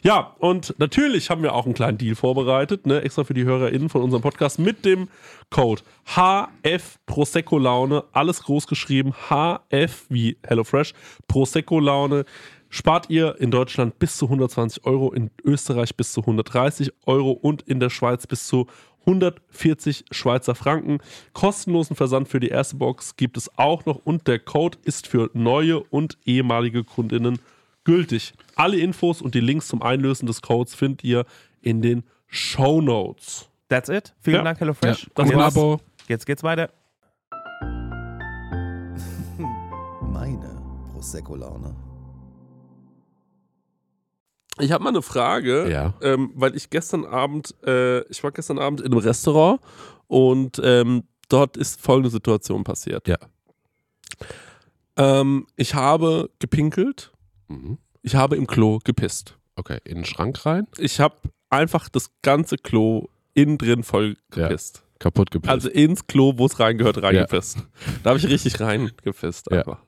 Ja, 0.03 0.35
und 0.39 0.75
natürlich 0.79 0.90
natürlich 0.91 1.31
haben 1.31 1.45
wir 1.45 1.55
auch 1.55 1.67
einen 1.67 1.75
kleinen 1.75 1.99
Deal 1.99 2.17
vorbereitet, 2.17 2.85
ne, 2.85 3.01
extra 3.03 3.23
für 3.23 3.33
die 3.33 3.45
HörerInnen 3.45 3.89
von 3.89 4.03
unserem 4.03 4.23
Podcast 4.23 4.59
mit 4.59 4.85
dem 4.85 5.09
Code 5.49 5.83
HF 6.05 6.99
Prosecco 7.07 7.59
Laune, 7.59 8.03
alles 8.11 8.43
groß 8.43 8.67
geschrieben, 8.67 9.15
HF 9.29 10.07
wie 10.09 10.37
HelloFresh, 10.43 10.95
Prosecco 11.29 11.79
Laune. 11.79 12.25
Spart 12.71 13.09
ihr 13.09 13.37
in 13.39 13.53
Deutschland 13.53 14.01
bis 14.01 14.17
zu 14.17 14.27
120 14.27 14.85
Euro, 14.85 15.13
in 15.13 15.31
Österreich 15.45 15.97
bis 15.97 16.13
zu 16.13 16.23
130 16.23 16.93
Euro 17.07 17.31
und 17.31 17.63
in 17.63 17.79
der 17.79 17.91
Schweiz 17.91 18.27
bis 18.27 18.49
zu 18.49 18.67
140 19.07 20.07
Schweizer 20.11 20.57
Franken. 20.57 20.99
Kostenlosen 21.33 21.95
Versand 21.95 22.29
für 22.29 22.41
die 22.41 22.49
erste 22.49 22.77
Box 22.77 23.15
gibt 23.15 23.37
es 23.37 23.49
auch 23.57 23.87
noch 23.87 24.01
und 24.05 24.27
der 24.27 24.41
Code 24.41 24.79
ist 24.85 25.07
für 25.07 25.31
neue 25.35 25.81
und 25.81 26.19
ehemalige 26.25 26.83
Kundinnen 26.83 27.39
gültig. 27.85 28.33
Alle 28.57 28.79
Infos 28.79 29.23
und 29.23 29.35
die 29.35 29.41
Links 29.41 29.69
zum 29.69 29.83
Einlösen 29.83 30.27
des 30.27 30.43
Codes 30.43 30.75
findet 30.75 31.05
ihr 31.05 31.25
in 31.61 31.83
den 31.83 32.05
Show 32.27 32.81
Notes. 32.81 33.49
That's 33.69 33.89
it. 33.89 34.15
Vielen 34.21 34.37
Ja. 34.39 34.43
Dank, 34.45 34.61
HelloFresh. 34.61 35.11
Das 35.15 35.29
war 35.33 35.47
jetzt, 35.47 35.57
Abo. 35.57 35.81
jetzt 36.09 36.27
geht's 36.27 36.43
weiter. 36.43 36.71
Meine 40.03 40.61
Prosecco-Laune. 40.93 41.75
Ich 44.59 44.73
habe 44.73 44.83
mal 44.85 44.91
eine 44.91 45.03
Frage, 45.03 45.71
Ja. 45.71 45.95
ähm, 46.03 46.33
weil 46.35 46.55
ich 46.55 46.69
gestern 46.69 47.05
Abend, 47.07 47.55
äh, 47.65 48.01
ich 48.09 48.23
war 48.23 48.31
gestern 48.33 48.59
Abend 48.59 48.81
in 48.81 48.89
einem 48.93 48.99
Restaurant 48.99 49.61
und 50.07 50.61
ähm, 50.63 51.05
dort 51.29 51.57
ist 51.57 51.81
folgende 51.81 52.11
Situation 52.11 52.63
passiert. 52.65 53.09
Ja. 53.09 53.17
Ähm, 54.97 55.47
ich 55.57 55.75
habe 55.75 56.29
gepinkelt, 56.41 57.13
Mhm. 57.51 57.79
ich 58.03 58.15
habe 58.15 58.37
im 58.37 58.47
Klo 58.47 58.79
gepisst. 58.85 59.37
Okay, 59.57 59.79
in 59.85 59.97
den 59.97 60.05
Schrank 60.05 60.47
rein, 60.47 60.67
Ich 60.79 61.01
habe 61.01 61.17
einfach 61.51 61.89
das 61.89 62.11
ganze 62.23 62.57
Klo 62.57 63.09
innen 63.35 63.59
drin 63.59 63.83
voll 63.83 64.17
Ja. 64.35 64.49
gepisst. 64.49 64.83
kaputt 64.99 65.31
gepisst. 65.31 65.51
Also 65.51 65.69
ins 65.71 66.07
Klo, 66.07 66.35
wo 66.37 66.47
es 66.47 66.61
reingehört, 66.61 67.03
reingepisst. 67.03 67.59
Da 68.03 68.11
habe 68.11 68.19
ich 68.19 68.27
richtig 68.29 68.61
reingepisst 68.61 69.49
Ja. 69.51 69.59
einfach. 69.59 69.79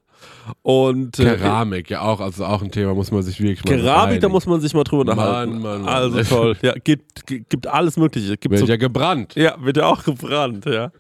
Und 0.63 1.19
äh, 1.19 1.37
Keramik, 1.37 1.91
ja 1.91 2.03
auch, 2.03 2.21
also 2.21 2.45
auch 2.45 2.63
ein 2.63 2.71
Thema, 2.71 2.95
muss 2.95 3.11
man 3.11 3.23
sich 3.23 3.41
wirklich 3.41 3.65
mal 3.65 3.71
Keramik, 3.73 3.85
da 3.85 4.03
reinigen. 4.05 4.31
muss 4.33 4.47
man 4.47 4.61
sich 4.61 4.73
mal 4.73 4.85
drüber 4.85 5.01
unterhalten. 5.01 5.55
Mann, 5.55 5.63
Mann, 5.63 5.83
Mann. 5.83 5.89
Also 5.95 6.23
toll. 6.37 6.57
Ja, 6.63 6.75
gibt, 6.75 7.27
gibt 7.27 7.67
alles 7.67 7.97
Mögliche. 7.97 8.37
Gibt 8.37 8.53
Wird 8.53 8.61
so, 8.61 8.67
ja 8.67 8.77
gebrannt. 8.77 9.35
ja, 9.35 9.57
wird 9.61 9.79
ja 9.79 9.87
auch 9.87 10.05
gebrannt, 10.05 10.65
ja. 10.67 10.93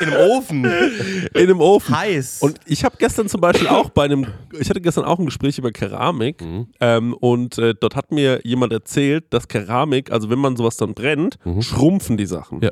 In 0.00 0.08
einem 0.08 0.30
Ofen. 0.30 0.64
In 0.64 1.28
einem 1.34 1.60
Ofen. 1.60 1.96
Heiß. 1.96 2.42
Und 2.42 2.58
ich 2.66 2.84
habe 2.84 2.96
gestern 2.98 3.28
zum 3.28 3.40
Beispiel 3.40 3.68
auch 3.68 3.90
bei 3.90 4.04
einem, 4.04 4.26
ich 4.58 4.70
hatte 4.70 4.80
gestern 4.80 5.04
auch 5.04 5.18
ein 5.18 5.24
Gespräch 5.26 5.58
über 5.58 5.72
Keramik 5.72 6.40
Mhm. 6.42 6.68
ähm, 6.80 7.14
und 7.14 7.58
äh, 7.58 7.74
dort 7.78 7.96
hat 7.96 8.12
mir 8.12 8.40
jemand 8.44 8.72
erzählt, 8.72 9.24
dass 9.30 9.48
Keramik, 9.48 10.12
also 10.12 10.30
wenn 10.30 10.38
man 10.38 10.56
sowas 10.56 10.76
dann 10.76 10.94
brennt, 10.94 11.38
schrumpfen 11.60 12.16
die 12.16 12.26
Sachen. 12.26 12.58
Mhm. 12.58 12.64
Ja. 12.64 12.70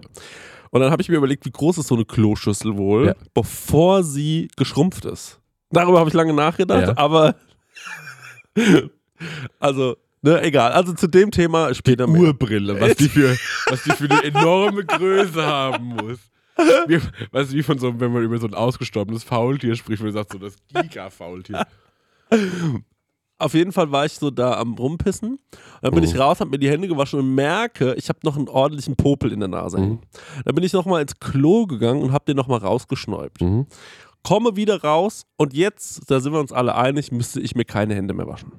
Und 0.70 0.80
dann 0.80 0.90
habe 0.90 1.00
ich 1.02 1.08
mir 1.08 1.16
überlegt, 1.16 1.46
wie 1.46 1.50
groß 1.52 1.78
ist 1.78 1.88
so 1.88 1.94
eine 1.94 2.04
Kloschüssel 2.04 2.76
wohl, 2.76 3.06
Ja. 3.08 3.14
bevor 3.34 4.02
sie 4.02 4.48
geschrumpft 4.56 5.04
ist. 5.04 5.40
Darüber 5.70 5.98
habe 5.98 6.08
ich 6.08 6.14
lange 6.14 6.32
nachgedacht, 6.32 6.88
Ja. 6.88 6.96
aber 6.96 7.34
also, 9.58 9.96
ne, 10.22 10.42
egal. 10.42 10.72
Also 10.72 10.92
zu 10.92 11.06
dem 11.06 11.30
Thema 11.30 11.74
später 11.74 12.06
mehr. 12.06 12.20
Urbrille, 12.22 12.80
was 12.80 12.96
die 12.96 13.08
für, 13.08 13.36
was 13.68 13.82
die 13.84 13.90
für 13.92 14.10
eine 14.10 14.22
enorme 14.24 14.84
Größe 14.84 15.44
haben 15.44 15.96
muss. 16.00 16.18
Wie, 16.86 16.98
weißt 17.32 17.52
du, 17.52 17.56
wie 17.56 17.62
von 17.62 17.78
so, 17.78 17.88
einem- 17.88 18.00
wenn 18.00 18.12
man 18.12 18.22
über 18.22 18.38
so 18.38 18.46
ein 18.46 18.54
ausgestorbenes 18.54 19.24
Faultier 19.24 19.76
spricht, 19.76 20.02
du 20.02 20.10
sagst, 20.10 20.32
so 20.32 20.38
das 20.38 20.56
Giga-Faultier. 20.72 21.66
Auf 23.38 23.52
jeden 23.52 23.72
Fall 23.72 23.92
war 23.92 24.06
ich 24.06 24.14
so 24.14 24.30
da 24.30 24.54
am 24.58 24.72
Rumpissen. 24.74 25.38
Dann 25.82 25.92
bin 25.92 26.02
Mhm. 26.02 26.08
ich 26.08 26.18
raus, 26.18 26.40
habe 26.40 26.50
mir 26.50 26.58
die 26.58 26.70
Hände 26.70 26.88
gewaschen 26.88 27.18
und 27.18 27.34
merke, 27.34 27.92
ich 27.94 28.08
habe 28.08 28.18
noch 28.22 28.36
einen 28.36 28.48
ordentlichen 28.48 28.96
Popel 28.96 29.30
in 29.30 29.40
der 29.40 29.48
Nase. 29.50 29.76
hängen. 29.78 29.98
Dann 30.46 30.54
bin 30.54 30.64
ich 30.64 30.72
nochmal 30.72 31.02
ins 31.02 31.18
Klo 31.20 31.66
gegangen 31.66 32.00
und 32.02 32.12
habe 32.12 32.24
den 32.24 32.36
nochmal 32.36 32.60
rausgeschnäubt. 32.60 33.42
Mhm. 33.42 33.66
Komme 34.22 34.56
wieder 34.56 34.82
raus 34.82 35.26
und 35.36 35.52
jetzt, 35.52 36.10
da 36.10 36.20
sind 36.20 36.32
wir 36.32 36.40
uns 36.40 36.50
alle 36.50 36.74
einig, 36.74 37.12
müsste 37.12 37.40
ich 37.40 37.54
mir 37.54 37.64
keine 37.66 37.94
Hände 37.94 38.14
mehr 38.14 38.26
waschen. 38.26 38.52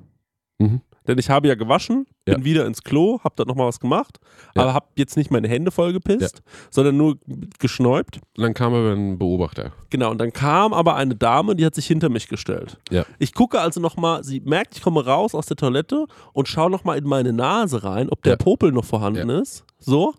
Mhm. 0.59 0.81
Denn 1.07 1.17
ich 1.17 1.29
habe 1.29 1.47
ja 1.47 1.55
gewaschen, 1.55 2.05
bin 2.25 2.39
Ja. 2.39 2.43
wieder 2.43 2.65
ins 2.65 2.83
Klo, 2.83 3.19
habe 3.23 3.33
da 3.37 3.45
nochmal 3.45 3.67
was 3.67 3.79
gemacht, 3.79 4.19
Ja. 4.55 4.63
aber 4.63 4.73
habe 4.73 4.87
jetzt 4.95 5.15
nicht 5.17 5.31
meine 5.31 5.47
Hände 5.47 5.71
voll 5.71 5.93
gepisst, 5.93 6.41
sondern 6.69 6.97
nur 6.97 7.17
geschnäubt. 7.59 8.19
Und 8.37 8.43
dann 8.43 8.53
kam 8.53 8.73
aber 8.73 8.91
ein 8.93 9.17
Beobachter. 9.17 9.71
Genau, 9.89 10.11
und 10.11 10.17
dann 10.19 10.33
kam 10.33 10.73
aber 10.73 10.95
eine 10.95 11.15
Dame, 11.15 11.55
die 11.55 11.65
hat 11.65 11.75
sich 11.75 11.87
hinter 11.87 12.09
mich 12.09 12.27
gestellt. 12.27 12.77
Ja. 12.91 13.05
Ich 13.19 13.33
gucke 13.33 13.59
also 13.61 13.79
nochmal, 13.79 14.23
sie 14.23 14.41
merkt, 14.41 14.75
ich 14.75 14.81
komme 14.81 15.05
raus 15.05 15.33
aus 15.33 15.45
der 15.45 15.57
Toilette 15.57 16.05
und 16.33 16.47
schaue 16.47 16.69
nochmal 16.69 16.97
in 16.97 17.05
meine 17.05 17.31
Nase 17.33 17.83
rein, 17.83 18.09
ob 18.09 18.21
der 18.23 18.33
Ja. 18.33 18.37
Popel 18.37 18.71
noch 18.71 18.85
vorhanden 18.85 19.29
ist. 19.29 19.65
So. 19.79 20.13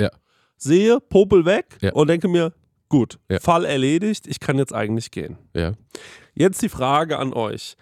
Ja. 0.00 0.10
Sehe, 0.56 0.98
Popel 1.00 1.44
weg 1.44 1.76
Ja. 1.80 1.92
und 1.92 2.08
denke 2.08 2.28
mir, 2.28 2.52
gut, 2.88 3.18
Ja. 3.28 3.38
Fall 3.38 3.64
erledigt, 3.66 4.26
ich 4.26 4.40
kann 4.40 4.56
jetzt 4.56 4.72
eigentlich 4.74 5.10
gehen. 5.10 5.36
Ja. 5.54 5.72
Jetzt 6.34 6.62
die 6.62 6.68
Frage 6.70 7.18
an 7.18 7.32
euch. 7.34 7.76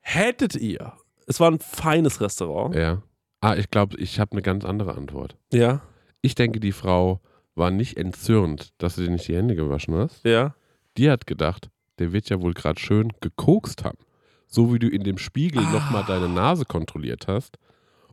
Hättet 0.00 0.56
ihr, 0.56 0.94
es 1.26 1.40
war 1.40 1.50
ein 1.50 1.58
feines 1.60 2.20
Restaurant, 2.20 2.74
Ja. 2.74 3.02
Ah, 3.40 3.56
ich 3.56 3.70
glaube, 3.70 3.96
ich 3.96 4.20
habe 4.20 4.32
eine 4.32 4.42
ganz 4.42 4.64
andere 4.64 4.94
Antwort. 4.94 5.36
ja, 5.52 5.80
Ich 6.20 6.34
denke, 6.36 6.60
die 6.60 6.70
Frau 6.72 7.20
war 7.56 7.70
nicht 7.72 7.96
entzürnt, 7.96 8.72
dass 8.78 8.94
du 8.94 9.02
dir 9.02 9.10
nicht 9.10 9.26
die 9.26 9.34
Hände 9.36 9.54
gewaschen 9.56 9.94
hast. 9.94 10.24
ja, 10.24 10.54
Die 10.96 11.10
hat 11.10 11.26
gedacht, 11.26 11.68
der 11.98 12.12
wird 12.12 12.28
ja 12.30 12.40
wohl 12.40 12.54
gerade 12.54 12.78
schön 12.80 13.12
gekokst 13.20 13.84
haben. 13.84 13.98
So 14.46 14.72
wie 14.72 14.78
du 14.78 14.86
in 14.88 15.02
dem 15.02 15.18
Spiegel 15.18 15.62
nochmal 15.62 16.04
deine 16.06 16.28
Nase 16.28 16.64
kontrolliert 16.66 17.26
hast, 17.26 17.58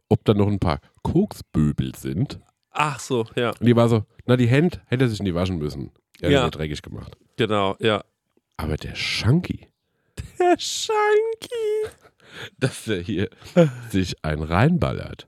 ob 0.10 0.26
da 0.26 0.34
noch 0.34 0.48
ein 0.48 0.60
paar 0.60 0.80
Koksböbel 1.04 1.94
sind. 1.96 2.40
ach 2.72 3.00
so, 3.00 3.26
ja, 3.36 3.50
Und 3.50 3.66
die 3.66 3.76
war 3.76 3.88
so, 3.90 4.04
na, 4.26 4.36
die 4.38 4.48
Hände 4.48 4.82
hätte 4.88 5.08
sich 5.10 5.22
nie 5.22 5.34
waschen 5.36 5.58
müssen. 5.60 5.92
Er 6.22 6.32
Ja. 6.32 6.38
hat 6.44 6.46
ja. 6.46 6.50
dreckig 6.60 6.82
gemacht. 6.82 7.16
genau, 7.38 7.76
ja. 7.80 8.04
Aber 8.58 8.78
der 8.78 8.96
Shanky, 8.96 9.68
Der 10.40 10.58
Schanki. 10.58 11.90
dass 12.60 12.86
der 12.86 13.02
hier 13.02 13.30
sich 13.90 14.24
ein 14.24 14.42
reinballert. 14.42 15.28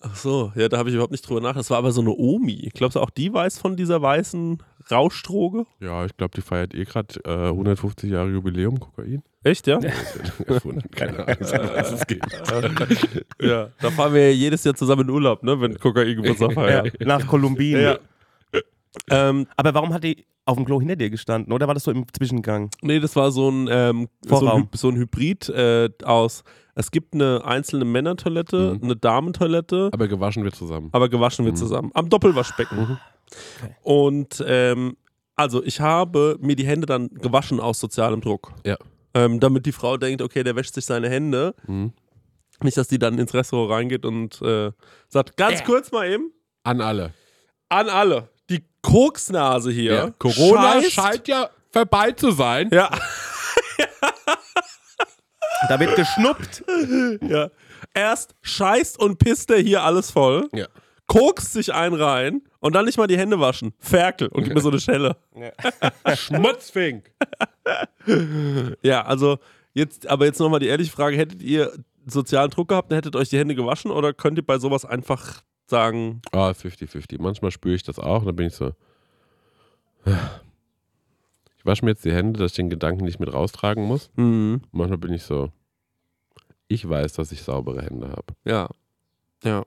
Ach 0.00 0.14
so, 0.14 0.52
ja, 0.54 0.68
da 0.68 0.78
habe 0.78 0.90
ich 0.90 0.94
überhaupt 0.94 1.10
nicht 1.10 1.28
drüber 1.28 1.40
nachgedacht. 1.40 1.64
Das 1.64 1.70
war 1.70 1.78
aber 1.78 1.90
so 1.90 2.00
eine 2.00 2.12
Omi. 2.12 2.70
Glaubst 2.72 2.94
du, 2.94 3.00
auch 3.00 3.10
die 3.10 3.32
weiß 3.32 3.58
von 3.58 3.76
dieser 3.76 4.00
weißen 4.00 4.62
Rauschdroge? 4.92 5.66
Ja, 5.80 6.04
ich 6.04 6.16
glaube, 6.16 6.36
die 6.36 6.40
feiert 6.40 6.72
eh 6.72 6.84
gerade 6.84 7.18
äh, 7.24 7.48
150 7.48 8.08
Jahre 8.08 8.30
Jubiläum 8.30 8.78
Kokain. 8.78 9.24
Echt, 9.42 9.66
ja? 9.66 9.80
Erfunden. 10.46 10.88
Keine 10.92 11.26
Ahnung, 11.26 11.36
was 11.40 11.92
es 11.92 12.06
geht. 12.06 12.22
ja. 13.40 13.70
Da 13.80 13.90
fahren 13.90 14.14
wir 14.14 14.28
ja 14.28 14.34
jedes 14.34 14.62
Jahr 14.62 14.76
zusammen 14.76 15.02
in 15.02 15.10
Urlaub, 15.10 15.42
ne, 15.42 15.60
wenn 15.60 15.76
Kokain 15.78 16.14
Geburtstag 16.14 16.50
ja, 16.50 16.54
feiert. 16.54 17.00
nach 17.00 17.26
Kolumbien. 17.26 17.80
Ja. 17.80 17.98
Ähm, 19.10 19.46
Aber 19.56 19.74
warum 19.74 19.92
hat 19.92 20.04
die 20.04 20.26
auf 20.44 20.56
dem 20.56 20.64
Klo 20.64 20.80
hinter 20.80 20.96
dir 20.96 21.10
gestanden? 21.10 21.52
Oder 21.52 21.66
war 21.66 21.74
das 21.74 21.84
so 21.84 21.90
im 21.90 22.06
Zwischengang? 22.12 22.70
nee, 22.82 23.00
das 23.00 23.14
war 23.16 23.30
so 23.30 23.50
ein, 23.50 23.68
ähm, 23.70 24.08
so 24.26 24.46
ein, 24.48 24.68
so 24.74 24.88
ein 24.88 24.96
Hybrid 24.96 25.48
äh, 25.50 25.90
aus, 26.04 26.42
es 26.74 26.90
gibt 26.90 27.12
eine 27.14 27.44
einzelne 27.44 27.84
Männertoilette, 27.84 28.74
Mhm. 28.76 28.84
eine 28.84 28.96
Damentoilette, 28.96 29.90
Aber 29.92 30.08
gewaschen 30.08 30.44
wird 30.44 30.54
zusammen. 30.54 30.88
aber 30.92 31.08
gewaschen 31.08 31.44
wird 31.44 31.56
Mhm. 31.56 31.58
zusammen. 31.58 31.90
Am 31.94 32.08
Doppelwaschbecken. 32.08 32.98
Und 33.82 34.42
ähm, 34.46 34.96
also 35.36 35.62
ich 35.62 35.80
habe 35.80 36.36
mir 36.40 36.56
die 36.56 36.66
Hände 36.66 36.86
dann 36.86 37.08
gewaschen 37.10 37.60
aus 37.60 37.78
sozialem 37.78 38.20
Druck. 38.20 38.52
Ja. 38.64 38.76
Ähm, 39.14 39.40
damit 39.40 39.66
die 39.66 39.72
Frau 39.72 39.96
denkt, 39.96 40.22
okay, 40.22 40.42
der 40.44 40.56
wäscht 40.56 40.74
sich 40.74 40.84
seine 40.86 41.08
Hände. 41.08 41.54
Mhm. 41.66 41.92
Nicht, 42.62 42.76
dass 42.76 42.88
die 42.88 42.98
dann 42.98 43.18
ins 43.18 43.34
Restaurant 43.34 43.70
reingeht 43.72 44.04
und 44.04 44.40
äh, 44.42 44.72
sagt, 45.08 45.36
ganz 45.36 45.62
kurz 45.64 45.92
mal 45.92 46.08
eben, 46.10 46.32
An 46.64 46.80
alle. 46.80 47.12
an 47.68 47.88
alle, 47.88 48.28
die 48.50 48.64
Koksnase 48.82 49.70
hier. 49.70 50.14
Corona 50.18 50.78
scheißt- 50.78 50.90
scheint 50.90 51.28
ja 51.28 51.50
vorbei 51.72 52.12
zu 52.12 52.30
sein. 52.30 52.70
Ja, 52.72 52.90
Da 55.68 55.80
wird 55.80 55.96
geschnuppt. 55.96 56.64
ja. 57.22 57.50
Erst 57.94 58.34
scheißt 58.42 58.98
und 58.98 59.18
pisst 59.18 59.50
er 59.50 59.58
hier 59.58 59.82
alles 59.82 60.10
voll, 60.10 60.48
Ja. 60.54 60.66
kokst 61.06 61.52
sich 61.52 61.74
einen 61.74 61.94
rein 61.94 62.42
und 62.60 62.74
dann 62.74 62.84
nicht 62.84 62.98
mal 62.98 63.06
die 63.06 63.18
Hände 63.18 63.40
waschen. 63.40 63.72
Ferkel 63.78 64.28
und 64.28 64.44
gibt 64.44 64.54
mir 64.54 64.60
so 64.62 64.70
eine 64.70 64.80
Schelle. 64.80 65.16
Schmutzfink. 66.14 67.10
Ja, 68.82 69.02
also 69.04 69.38
jetzt, 69.74 70.06
aber 70.06 70.26
jetzt 70.26 70.38
nochmal 70.38 70.60
die 70.60 70.68
ehrliche 70.68 70.92
Frage: 70.92 71.16
Hättet 71.16 71.42
ihr 71.42 71.72
sozialen 72.06 72.50
Druck 72.50 72.68
gehabt 72.68 72.90
und 72.90 72.96
hättet 72.96 73.16
euch 73.16 73.28
die 73.28 73.38
Hände 73.38 73.54
gewaschen 73.54 73.90
oder 73.90 74.12
könnt 74.12 74.38
ihr 74.38 74.46
bei 74.46 74.58
sowas 74.58 74.84
einfach 74.84 75.42
sagen, 75.70 76.22
Ah, 76.32 76.50
50-50. 76.50 77.20
Manchmal 77.20 77.50
spüre 77.50 77.74
ich 77.74 77.82
das 77.82 77.98
auch 77.98 78.20
und 78.20 78.26
dann 78.26 78.36
bin 78.36 78.46
ich 78.48 78.54
so. 78.54 78.72
Ich 81.56 81.66
wasche 81.66 81.84
mir 81.84 81.90
jetzt 81.92 82.04
die 82.04 82.12
Hände, 82.12 82.38
dass 82.40 82.52
ich 82.52 82.56
den 82.56 82.70
Gedanken 82.70 83.04
nicht 83.04 83.20
mit 83.20 83.32
raustragen 83.32 83.84
muss. 83.84 84.10
hm, 84.16 84.62
Manchmal 84.72 84.98
bin 84.98 85.12
ich 85.12 85.22
so. 85.24 85.50
Ich 86.68 86.88
weiß, 86.88 87.14
dass 87.14 87.32
ich 87.32 87.42
saubere 87.42 87.82
Hände 87.82 88.08
habe. 88.10 88.34
ja, 88.44 88.68
ja. 89.44 89.64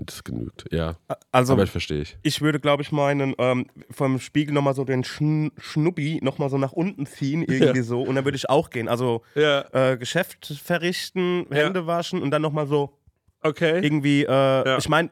Das 0.00 0.22
genügt, 0.22 0.72
ja. 0.72 0.94
Also 1.32 1.54
Aber 1.54 1.64
ich 1.64 1.70
verstehe 1.72 2.02
ich. 2.02 2.16
ich 2.22 2.40
würde, 2.40 2.60
glaube 2.60 2.84
ich, 2.84 2.92
meinen 2.92 3.34
ähm, 3.38 3.66
vom 3.90 4.20
Spiegel 4.20 4.54
nochmal 4.54 4.74
so 4.74 4.84
den 4.84 5.02
Schn 5.02 5.50
Schnubbi 5.58 6.20
nochmal 6.22 6.50
so 6.50 6.56
nach 6.56 6.70
unten 6.70 7.04
ziehen, 7.04 7.42
irgendwie 7.42 7.78
Ja. 7.78 7.82
so. 7.82 8.02
Und 8.02 8.14
dann 8.14 8.24
würde 8.24 8.36
ich 8.36 8.48
auch 8.48 8.70
gehen. 8.70 8.86
Also 8.86 9.22
Ja, 9.34 9.62
äh, 9.72 9.96
Geschäft 9.96 10.46
verrichten, 10.62 11.46
Ja. 11.50 11.64
Hände 11.64 11.88
waschen 11.88 12.22
und 12.22 12.30
dann 12.30 12.42
nochmal 12.42 12.68
so 12.68 12.96
okay. 13.42 13.80
irgendwie, 13.82 14.22
äh, 14.22 14.28
Ja. 14.30 14.78
ich 14.78 14.88
meine, 14.88 15.10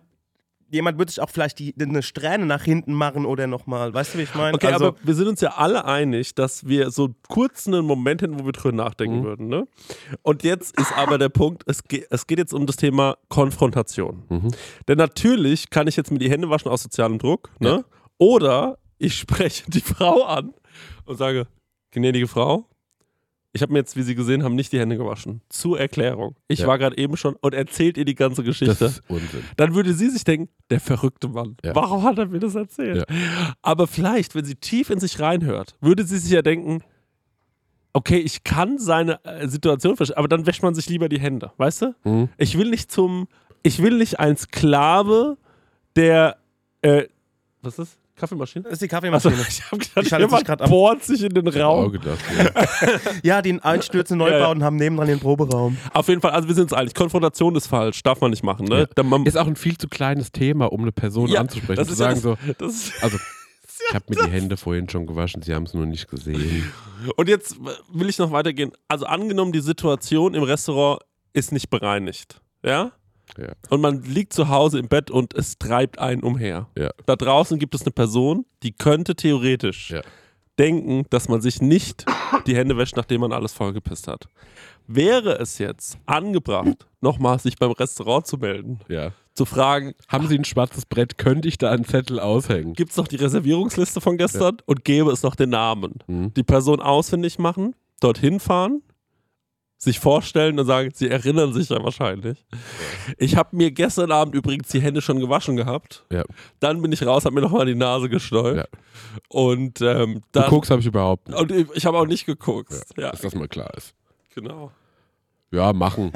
jemand 0.70 0.98
würde 0.98 1.10
sich 1.12 1.20
auch 1.20 1.30
vielleicht 1.30 1.58
die, 1.58 1.74
eine 1.80 2.02
Strähne 2.02 2.46
nach 2.46 2.62
hinten 2.62 2.92
machen 2.92 3.24
oder 3.26 3.46
nochmal, 3.46 3.94
weißt 3.94 4.14
du, 4.14 4.18
wie 4.18 4.22
ich 4.22 4.34
meine? 4.34 4.54
Okay, 4.54 4.66
also, 4.72 4.88
aber 4.88 4.96
wir 5.02 5.14
sind 5.14 5.28
uns 5.28 5.40
ja 5.40 5.54
alle 5.56 5.84
einig, 5.84 6.34
dass 6.34 6.66
wir 6.66 6.90
so 6.90 7.10
kurz 7.28 7.66
einen 7.66 7.84
Moment 7.84 8.22
hätten, 8.22 8.38
wo 8.40 8.44
wir 8.44 8.52
drüber 8.52 8.72
nachdenken 8.76 9.20
Mhm. 9.20 9.24
würden. 9.24 9.48
Ne? 9.48 9.66
Und 10.22 10.42
jetzt 10.42 10.78
ist 10.78 10.92
aber 10.96 11.18
der 11.18 11.28
Punkt, 11.28 11.62
es, 11.66 11.84
ge 11.84 12.04
es 12.10 12.26
geht 12.26 12.38
jetzt 12.38 12.52
um 12.54 12.66
das 12.66 12.76
Thema 12.76 13.16
Konfrontation. 13.28 14.22
Mhm. 14.28 14.48
Denn 14.88 14.98
natürlich 14.98 15.70
kann 15.70 15.86
ich 15.86 15.96
jetzt 15.96 16.10
mir 16.10 16.18
die 16.18 16.30
Hände 16.30 16.50
waschen 16.50 16.70
aus 16.70 16.82
sozialem 16.82 17.18
Druck. 17.18 17.50
Ne? 17.60 17.84
Oder 18.18 18.78
ich 18.98 19.16
spreche 19.18 19.70
die 19.70 19.80
Frau 19.82 20.24
an 20.24 20.52
und 21.04 21.16
sage, 21.16 21.46
gnädige 21.92 22.26
Frau, 22.28 22.68
ich 23.56 23.62
habe 23.62 23.72
mir 23.72 23.80
jetzt, 23.80 23.96
wie 23.96 24.02
Sie 24.02 24.14
gesehen 24.14 24.44
haben, 24.44 24.54
nicht 24.54 24.72
die 24.72 24.78
Hände 24.78 24.96
gewaschen. 24.96 25.40
Zur 25.48 25.80
Erklärung. 25.80 26.36
Ich 26.46 26.60
Ja. 26.60 26.66
war 26.68 26.78
gerade 26.78 26.96
eben 26.96 27.16
schon 27.16 27.34
und 27.40 27.54
erzählt 27.54 27.98
ihr 27.98 28.04
die 28.04 28.14
ganze 28.14 28.44
Geschichte 28.44 28.74
Das 28.78 28.92
ist 28.98 29.02
Unsinn. 29.08 29.42
dann 29.56 29.74
würde 29.74 29.92
sie 29.94 30.08
sich 30.10 30.22
denken, 30.24 30.48
der 30.70 30.78
verrückte 30.80 31.28
Mann, 31.28 31.56
Ja. 31.64 31.74
warum 31.74 32.04
hat 32.04 32.18
er 32.18 32.26
mir 32.26 32.38
das 32.38 32.54
erzählt? 32.54 33.04
Aber 33.62 33.86
vielleicht, 33.88 34.34
wenn 34.34 34.44
sie 34.44 34.54
tief 34.54 34.90
in 34.90 35.00
sich 35.00 35.18
reinhört, 35.18 35.74
würde 35.80 36.04
sie 36.04 36.18
sich 36.18 36.30
ja 36.30 36.42
denken, 36.42 36.82
okay, 37.92 38.18
ich 38.18 38.44
kann 38.44 38.78
seine 38.78 39.24
äh, 39.24 39.48
Situation 39.48 39.96
verstehen, 39.96 40.18
aber 40.18 40.28
dann 40.28 40.46
wäscht 40.46 40.62
man 40.62 40.74
sich 40.74 40.88
lieber 40.88 41.08
die 41.08 41.18
Hände, 41.20 41.52
weißt 41.56 41.82
du? 41.82 41.94
Mhm. 42.04 42.28
Ich 42.36 42.58
will 42.58 42.68
nicht 42.70 42.92
zum, 42.92 43.26
ich 43.62 43.82
will 43.82 43.96
nicht 43.96 44.20
ein 44.20 44.36
Sklave, 44.36 45.38
der, 45.96 46.36
äh, 46.82 47.04
was 47.62 47.78
ist? 47.78 47.98
Kaffeemaschine? 48.16 48.64
das 48.64 48.74
ist 48.74 48.82
die 48.82 48.88
Kaffeemaschine. 48.88 49.34
ich 49.48 49.62
habe 49.70 49.78
Die 49.78 49.88
gedacht, 49.88 50.08
schaltet 50.08 50.30
sich 50.30 50.38
jemand 50.40 50.60
ab. 50.62 50.68
bohrt 50.70 51.04
sich 51.04 51.22
in 51.22 51.30
den 51.34 51.46
Raum. 51.48 51.86
Auch 51.86 51.92
gedacht, 51.92 52.18
ja. 52.36 53.00
Ja, 53.22 53.42
die 53.42 53.60
einstürzen 53.62 54.18
Ja, 54.20 54.26
ja. 54.28 54.32
Neubauten 54.38 54.64
haben 54.64 54.76
nebendran 54.76 55.08
den 55.08 55.20
Proberaum. 55.20 55.76
Auf 55.92 56.08
jeden 56.08 56.20
Fall, 56.20 56.32
also 56.32 56.48
wir 56.48 56.54
sind 56.54 56.64
uns 56.64 56.72
einig, 56.72 56.94
Konfrontation 56.94 57.54
ist 57.56 57.66
falsch, 57.66 58.02
darf 58.02 58.20
man 58.20 58.30
nicht 58.30 58.42
machen, 58.42 58.66
ne? 58.66 58.88
Ja. 58.96 59.02
Man, 59.02 59.24
Ist 59.26 59.36
auch 59.36 59.46
ein 59.46 59.56
viel 59.56 59.76
zu 59.78 59.88
kleines 59.88 60.32
Thema, 60.32 60.66
um 60.72 60.80
eine 60.82 60.92
Person 60.92 61.28
Ja, 61.28 61.40
anzusprechen. 61.40 61.76
das 61.76 61.86
Zu 61.88 61.92
ist 61.92 61.98
ja 62.00 62.06
sagen 62.14 62.20
so, 62.20 62.36
das 62.58 62.92
also 63.02 63.18
ich 63.88 63.94
habe 63.94 64.04
mir 64.08 64.16
die 64.24 64.30
Hände 64.30 64.56
vorhin 64.56 64.88
schon 64.88 65.06
gewaschen, 65.06 65.42
sie 65.42 65.54
haben 65.54 65.64
es 65.64 65.74
nur 65.74 65.86
nicht 65.86 66.08
gesehen. 66.08 66.72
Und 67.16 67.28
jetzt 67.28 67.56
will 67.92 68.08
ich 68.08 68.18
noch 68.18 68.32
weitergehen. 68.32 68.72
Also 68.88 69.04
angenommen, 69.06 69.52
die 69.52 69.60
Situation 69.60 70.34
im 70.34 70.42
Restaurant 70.42 71.00
ist 71.34 71.52
nicht 71.52 71.68
bereinigt. 71.70 72.40
Ja? 72.64 72.92
Ja. 73.38 73.52
Und 73.70 73.80
man 73.80 74.02
liegt 74.02 74.32
zu 74.32 74.48
Hause 74.48 74.78
im 74.78 74.88
Bett 74.88 75.10
und 75.10 75.34
es 75.34 75.58
treibt 75.58 75.98
einen 75.98 76.22
umher. 76.22 76.68
Ja. 76.76 76.90
Da 77.06 77.16
draußen 77.16 77.58
gibt 77.58 77.74
es 77.74 77.82
eine 77.82 77.90
Person, 77.90 78.46
die 78.62 78.72
könnte 78.72 79.14
theoretisch 79.14 79.90
Ja. 79.90 80.02
denken, 80.58 81.04
dass 81.10 81.28
man 81.28 81.40
sich 81.40 81.60
nicht 81.60 82.06
die 82.46 82.56
Hände 82.56 82.76
wäscht, 82.76 82.96
nachdem 82.96 83.20
man 83.20 83.32
alles 83.32 83.52
vollgepisst 83.52 84.08
hat. 84.08 84.26
Wäre 84.86 85.38
es 85.38 85.58
jetzt 85.58 85.98
angebracht, 86.06 86.86
nochmal 87.00 87.38
sich 87.40 87.56
beim 87.56 87.72
Restaurant 87.72 88.26
zu 88.26 88.36
melden, 88.38 88.78
zu 89.34 89.44
fragen, 89.44 89.94
Haben 90.08 90.28
Sie 90.28 90.38
ein 90.38 90.44
schwarzes 90.44 90.86
Brett? 90.86 91.18
Könnte 91.18 91.48
ich 91.48 91.58
da 91.58 91.70
einen 91.72 91.84
Zettel 91.84 92.18
aushängen? 92.20 92.72
gibt 92.72 92.92
es 92.92 92.96
noch 92.96 93.08
die 93.08 93.16
Reservierungsliste 93.16 94.00
von 94.00 94.16
gestern 94.16 94.58
und 94.64 94.84
gäbe 94.84 95.10
es 95.10 95.22
noch 95.22 95.34
den 95.34 95.50
Namen. 95.50 95.98
Mhm. 96.06 96.32
Die 96.34 96.42
Person 96.42 96.80
ausfindig 96.80 97.38
machen, 97.38 97.74
dorthin 98.00 98.40
fahren, 98.40 98.82
sich 99.78 100.00
vorstellen 100.00 100.58
und 100.58 100.66
sagen, 100.66 100.90
sie 100.94 101.10
erinnern 101.10 101.52
sich 101.52 101.68
ja 101.68 101.82
wahrscheinlich. 101.82 102.44
Ich 103.18 103.36
habe 103.36 103.54
mir 103.54 103.70
gestern 103.70 104.10
Abend 104.10 104.34
übrigens 104.34 104.68
die 104.68 104.80
Hände 104.80 105.02
schon 105.02 105.20
gewaschen 105.20 105.56
gehabt. 105.56 106.04
Ja. 106.10 106.24
Dann 106.60 106.80
bin 106.80 106.92
ich 106.92 107.04
raus, 107.04 107.24
habe 107.24 107.34
mir 107.34 107.42
nochmal 107.42 107.66
die 107.66 107.74
Nase 107.74 108.08
gestäubt. 108.08 108.56
Ja. 108.56 108.64
Und 109.28 109.80
ähm, 109.82 110.22
dann, 110.32 110.48
Koks 110.48 110.70
habe 110.70 110.80
ich 110.80 110.86
überhaupt 110.86 111.28
nicht, 111.28 111.38
und 111.38 111.52
ich, 111.52 111.66
ich 111.74 111.86
habe 111.86 111.98
auch 111.98 112.06
nicht 112.06 112.24
geguckt. 112.26 112.72
Ja, 112.96 113.10
dass 113.10 113.20
das 113.20 113.34
mal 113.34 113.48
klar 113.48 113.72
ist. 113.76 113.94
genau. 114.34 114.72
Ja, 115.52 115.72
machen. 115.72 116.12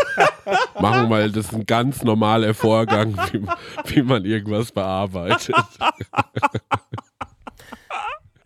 machen, 0.80 1.08
weil 1.08 1.30
das 1.30 1.46
ist 1.46 1.54
ein 1.54 1.64
ganz 1.64 2.02
normaler 2.02 2.54
Vorgang, 2.54 3.16
wie, 3.32 3.46
wie 3.94 4.02
man 4.02 4.24
irgendwas 4.24 4.72
bearbeitet. 4.72 5.54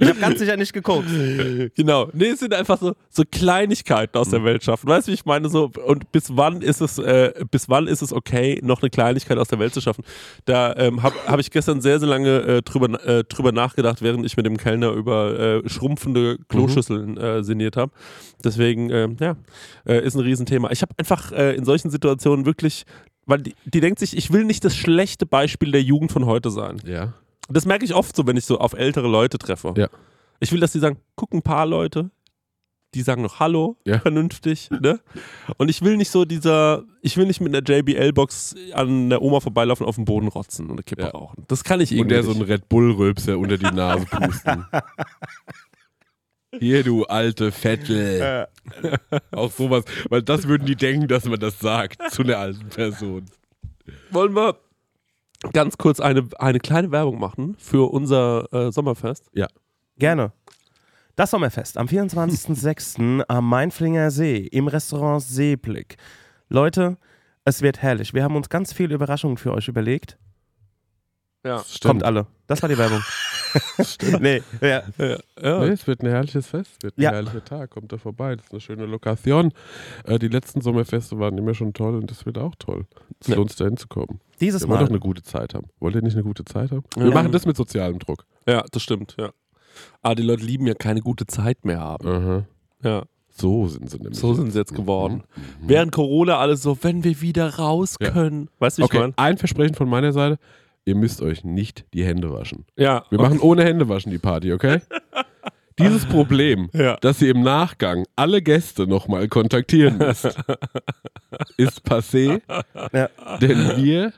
Ich 0.01 0.09
habe 0.09 0.21
ganz 0.21 0.39
sicher 0.39 0.57
nicht 0.57 0.73
geguckt. 0.73 1.09
Genau. 1.75 2.09
Nee, 2.13 2.29
es 2.29 2.41
sind 2.41 2.55
einfach 2.55 2.81
so, 2.81 2.95
so 3.11 3.25
Kleinigkeiten 3.31 4.17
aus 4.17 4.29
Mhm. 4.29 4.33
der 4.33 4.45
Welt 4.45 4.65
schaffen. 4.65 4.89
Weißt 4.89 5.09
du, 5.09 5.11
wie 5.11 5.15
ich 5.15 5.25
meine? 5.25 5.49
So, 5.49 5.71
und 5.87 6.13
bis 6.13 6.37
wann 6.37 6.63
ist 6.63 6.81
es, 6.81 6.99
äh, 6.99 7.33
bis 7.51 7.69
wann 7.69 7.89
ist 7.89 8.01
es 8.03 8.13
okay, 8.13 8.61
noch 8.63 8.81
eine 8.81 8.91
Kleinigkeit 8.91 9.39
aus 9.39 9.49
der 9.49 9.59
Welt 9.59 9.75
zu 9.75 9.81
schaffen? 9.81 10.05
Da 10.45 10.75
ähm, 10.77 11.03
habe 11.03 11.17
hab 11.27 11.41
ich 11.41 11.51
gestern 11.51 11.81
sehr, 11.81 11.99
sehr 11.99 12.09
lange 12.09 12.39
äh, 12.43 12.63
drüber, 12.63 13.05
äh, 13.07 13.25
drüber 13.25 13.51
nachgedacht, 13.53 14.01
während 14.01 14.25
ich 14.25 14.37
mit 14.37 14.47
dem 14.47 14.57
Kellner 14.57 14.93
über 14.93 15.39
äh, 15.65 15.69
schrumpfende 15.69 16.39
Kloschüsseln 16.49 17.17
äh, 17.17 17.43
sinniert 17.43 17.77
habe. 17.77 17.93
Deswegen, 18.45 18.91
äh, 18.91 19.09
ja, 19.21 19.37
äh, 19.87 20.05
ist 20.07 20.15
ein 20.15 20.21
Riesenthema. 20.21 20.71
Ich 20.71 20.83
habe 20.83 20.95
einfach 20.97 21.33
äh, 21.33 21.57
in 21.57 21.65
solchen 21.65 21.91
Situationen 21.91 22.47
wirklich, 22.47 22.85
weil 23.27 23.39
die, 23.43 23.55
die 23.65 23.81
denkt 23.81 23.99
sich, 23.99 24.17
ich 24.17 24.33
will 24.33 24.45
nicht 24.45 24.65
das 24.65 24.77
schlechte 24.77 25.27
Beispiel 25.27 25.73
der 25.73 25.83
Jugend 25.83 26.13
von 26.13 26.25
heute 26.27 26.51
sein. 26.51 26.81
Ja. 26.87 27.15
Das 27.49 27.65
merke 27.67 27.85
ich 27.85 27.95
oft 27.95 28.15
so, 28.15 28.27
wenn 28.27 28.37
ich 28.37 28.45
so 28.45 28.59
auf 28.59 28.73
ältere 28.75 29.09
Leute 29.09 29.39
treffe. 29.39 29.75
Ja. 29.77 29.89
Ich 30.41 30.53
will, 30.53 30.61
dass 30.61 30.73
die 30.73 30.79
sagen, 30.79 30.99
guck 31.17 31.33
ein 31.35 31.43
paar 31.43 31.67
Leute, 31.67 32.11
die 32.95 33.03
sagen 33.03 33.23
noch 33.23 33.39
Hallo, 33.41 33.77
Ja. 33.85 33.99
vernünftig, 33.99 34.71
ne? 34.71 35.01
Und 35.59 35.69
ich 35.69 35.83
will 35.83 35.97
nicht 35.97 36.11
so 36.11 36.25
dieser, 36.25 36.85
ich 37.03 37.17
will 37.17 37.27
nicht 37.27 37.41
mit 37.41 37.55
einer 37.55 37.63
JBL-Box 37.67 38.55
an 38.73 39.11
der 39.11 39.21
Oma 39.23 39.41
vorbeilaufen, 39.41 39.85
auf 39.87 39.97
den 39.97 40.05
Boden 40.05 40.29
rotzen 40.29 40.67
und 40.67 40.73
eine 40.73 40.83
Kippe 40.83 41.03
Ja. 41.03 41.09
rauchen. 41.11 41.45
Das 41.49 41.65
kann 41.65 41.81
ich 41.81 41.91
Und 41.91 41.99
irgendwie 41.99 42.15
der 42.15 42.23
so 42.23 42.31
nicht. 42.31 42.41
einen 42.43 42.51
Red 42.51 42.69
Bull-Rülpser 42.69 43.39
unter 43.39 43.59
die 43.59 43.65
Nase 43.75 44.07
pusten. 44.07 44.65
Hier, 46.59 46.83
du 46.83 47.05
alte 47.05 47.53
Vettel. 47.53 48.47
Auch 49.33 49.53
sowas. 49.53 49.85
Weil 50.09 50.23
das 50.23 50.49
würden 50.49 50.65
die 50.67 50.77
denken, 50.77 51.07
dass 51.09 51.25
man 51.27 51.39
das 51.39 51.59
sagt 51.59 52.11
zu 52.11 52.23
einer 52.23 52.39
alten 52.39 52.69
Person. 52.71 53.27
Wollen 54.11 54.35
wir 54.35 54.57
ganz 55.53 55.79
kurz 55.79 56.01
eine, 56.01 56.29
eine 56.39 56.59
kleine 56.59 56.91
Werbung 56.91 57.19
machen 57.19 57.57
für 57.59 57.91
unser 57.93 58.53
äh, 58.53 58.73
Sommerfest? 58.73 59.31
Gerne. 59.99 60.33
Das 61.17 61.31
Sommerfest 61.31 61.77
am 61.79 61.87
24.06. 61.87 63.25
am 63.29 63.49
Mainflinger 63.49 64.11
See 64.11 64.39
im 64.39 64.69
Restaurant 64.69 65.23
Seeblick. 65.23 65.97
Leute, 66.49 66.97
es 67.45 67.63
wird 67.63 67.83
herrlich. 67.83 68.15
Wir 68.15 68.23
haben 68.25 68.37
uns 68.37 68.49
ganz 68.49 68.73
viele 68.73 68.95
Überraschungen 68.95 69.37
für 69.37 69.53
euch 69.53 69.69
überlegt. 69.69 70.19
Ja. 71.45 71.65
Kommt 71.83 72.05
alle. 72.05 72.27
Das 72.47 72.63
war 72.63 72.69
die 72.69 72.79
Werbung. 72.79 73.03
nee, 74.21 74.43
ja. 74.61 74.83
ja, 74.99 75.07
ja. 75.43 75.59
Nee, 75.61 75.69
es 75.73 75.87
wird 75.87 76.03
ein 76.03 76.09
herrliches 76.09 76.47
Fest, 76.47 76.71
es 76.79 76.83
wird 76.85 76.99
ein 76.99 77.03
Ja. 77.03 77.11
herrlicher 77.13 77.45
Tag. 77.45 77.71
Kommt 77.71 77.93
da 77.93 77.99
vorbei. 77.99 78.37
Das 78.37 78.47
ist 78.47 78.53
eine 78.53 78.61
schöne 78.61 78.87
Lokation. 78.87 79.53
Äh, 80.05 80.19
die 80.19 80.29
letzten 80.29 80.61
Sommerfeste 80.61 81.19
waren 81.19 81.37
immer 81.39 81.55
schon 81.55 81.73
toll 81.73 81.97
und 81.97 82.11
das 82.11 82.27
wird 82.27 82.39
auch 82.39 82.55
toll. 82.59 82.87
Es 83.21 83.29
Ja. 83.29 83.37
lohnt 83.37 83.51
sich 83.51 83.59
da 83.59 83.65
hinzukommen. 83.67 84.21
Dieses 84.41 84.63
Wir 84.63 84.69
wollen 84.69 84.81
doch 84.81 84.87
Mal. 84.87 84.93
eine 84.93 85.01
gute 85.01 85.23
Zeit 85.23 85.55
haben. 85.55 85.67
Wollt 85.81 85.95
ihr 85.95 86.03
nicht 86.03 86.15
eine 86.15 86.25
gute 86.25 86.45
Zeit 86.45 86.71
haben? 86.71 86.85
Ja. 86.97 87.05
Wir 87.05 87.13
machen 87.13 87.33
das 87.33 87.47
mit 87.47 87.57
sozialem 87.57 87.99
Druck. 87.99 88.25
ja, 88.47 88.65
das 88.71 88.83
stimmt, 88.83 89.17
ja. 89.19 89.31
Aber 90.03 90.15
die 90.17 90.23
Leute 90.25 90.45
lieben 90.45 90.67
ja 90.67 90.75
keine 90.75 91.01
gute 91.01 91.27
Zeit 91.27 91.65
mehr 91.65 91.81
haben. 91.81 92.07
Aha. 92.09 92.45
Ja, 92.83 93.05
So 93.31 93.69
sind 93.69 93.89
sie 93.91 93.99
nämlich. 93.99 94.19
so 94.19 94.35
sind 94.35 94.53
sie 94.53 94.59
jetzt 94.59 94.75
geworden. 94.75 95.23
Mhm. 95.63 95.69
Während 95.69 95.93
Corona 95.93 96.39
alles 96.39 96.63
so, 96.63 96.77
wenn 96.83 97.05
wir 97.05 97.21
wieder 97.21 97.57
raus 97.57 97.97
Ja. 98.01 98.11
können. 98.11 98.51
Weißt 98.59 98.79
du, 98.79 98.83
wie 98.83 98.85
ich 98.87 98.91
Okay, 98.91 98.99
meine? 99.01 99.13
ein 99.17 99.39
Versprechen 99.39 99.75
von 99.77 99.89
meiner 99.89 100.13
Seite. 100.13 100.39
Ihr 100.89 100.95
müsst 100.95 101.21
euch 101.21 101.45
nicht 101.45 101.85
die 101.93 102.03
Hände 102.03 102.33
waschen. 102.33 102.65
Ja. 102.77 103.05
Wir 103.11 103.21
machen 103.21 103.41
ohne 103.41 103.63
Hände 103.63 103.91
waschen 103.91 104.11
die 104.11 104.17
Party, 104.19 104.55
okay? 104.55 104.81
Dieses 105.79 106.07
Problem, 106.07 106.71
Ja. 106.73 106.97
dass 106.97 107.21
ihr 107.21 107.31
im 107.31 107.43
Nachgang 107.43 108.05
alle 108.17 108.41
Gäste 108.41 108.87
nochmal 108.87 109.29
kontaktieren 109.29 109.99
müsst, 109.99 110.25
ist 111.59 111.85
passé, 111.87 112.41
Ja. 112.95 113.11
denn 113.43 113.77
wir 113.77 114.13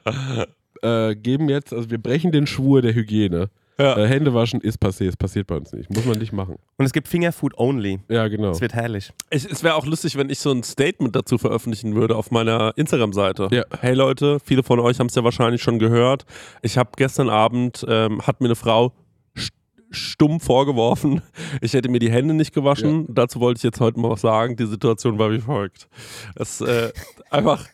äh, 0.83 1.17
geben 1.17 1.49
jetzt, 1.49 1.73
also 1.75 1.91
wir 1.91 1.99
brechen 1.99 2.31
den 2.31 2.47
Schwur 2.47 2.83
der 2.83 2.95
Hygiene. 2.95 3.51
Ja. 3.81 3.97
Äh, 3.97 4.07
Hände 4.09 4.35
waschen 4.35 4.61
ist 4.61 4.81
passé, 4.83 5.07
es 5.09 5.17
passiert 5.17 5.47
bei 5.47 5.57
uns 5.57 5.73
nicht. 5.73 5.91
Muss 5.91 6.05
man 6.05 6.19
nicht 6.19 6.33
machen. 6.33 6.57
Und 6.77 6.85
es 6.85 6.93
gibt 6.93 7.09
Fingerfood 7.09 7.57
only. 7.59 8.01
Ja, 8.09 8.29
genau. 8.29 8.51
Es 8.51 8.61
wird 8.61 8.75
herrlich. 8.75 9.11
Ich, 9.31 9.45
es 9.51 9.63
wäre 9.63 9.75
auch 9.75 9.87
lustig, 9.87 10.17
wenn 10.17 10.29
ich 10.31 10.39
so 10.39 10.51
ein 10.51 10.63
Statement 10.63 11.17
dazu 11.17 11.39
veröffentlichen 11.39 11.95
würde 11.95 12.17
auf 12.17 12.31
meiner 12.31 12.73
Instagram-Seite. 12.77 13.49
Ja. 13.51 13.65
Hey 13.81 13.95
Leute, 13.95 14.39
viele 14.45 14.63
von 14.63 14.81
euch 14.81 14.99
haben 15.01 15.07
es 15.07 15.15
ja 15.15 15.25
wahrscheinlich 15.25 15.63
schon 15.63 15.79
gehört. 15.79 16.25
Ich 16.63 16.77
habe 16.79 16.91
gestern 16.97 17.29
Abend, 17.31 17.85
ähm, 17.89 18.21
hat 18.27 18.41
mir 18.41 18.47
eine 18.49 18.57
Frau 18.57 18.93
st- 19.37 19.51
stumm 19.91 20.41
vorgeworfen, 20.41 21.23
ich 21.61 21.73
hätte 21.73 21.89
mir 21.89 21.99
die 22.01 22.11
Hände 22.11 22.35
nicht 22.35 22.53
gewaschen. 22.55 23.07
Dazu 23.09 23.41
wollte 23.41 23.59
ich 23.59 23.63
jetzt 23.65 23.81
heute 23.81 23.99
mal 23.99 24.11
was 24.11 24.21
sagen. 24.21 24.57
Die 24.57 24.67
Situation 24.67 25.19
war 25.19 25.31
wie 25.33 25.41
folgt. 25.41 25.89
Es 26.37 26.61
äh, 26.61 26.93
einfach, 27.31 27.67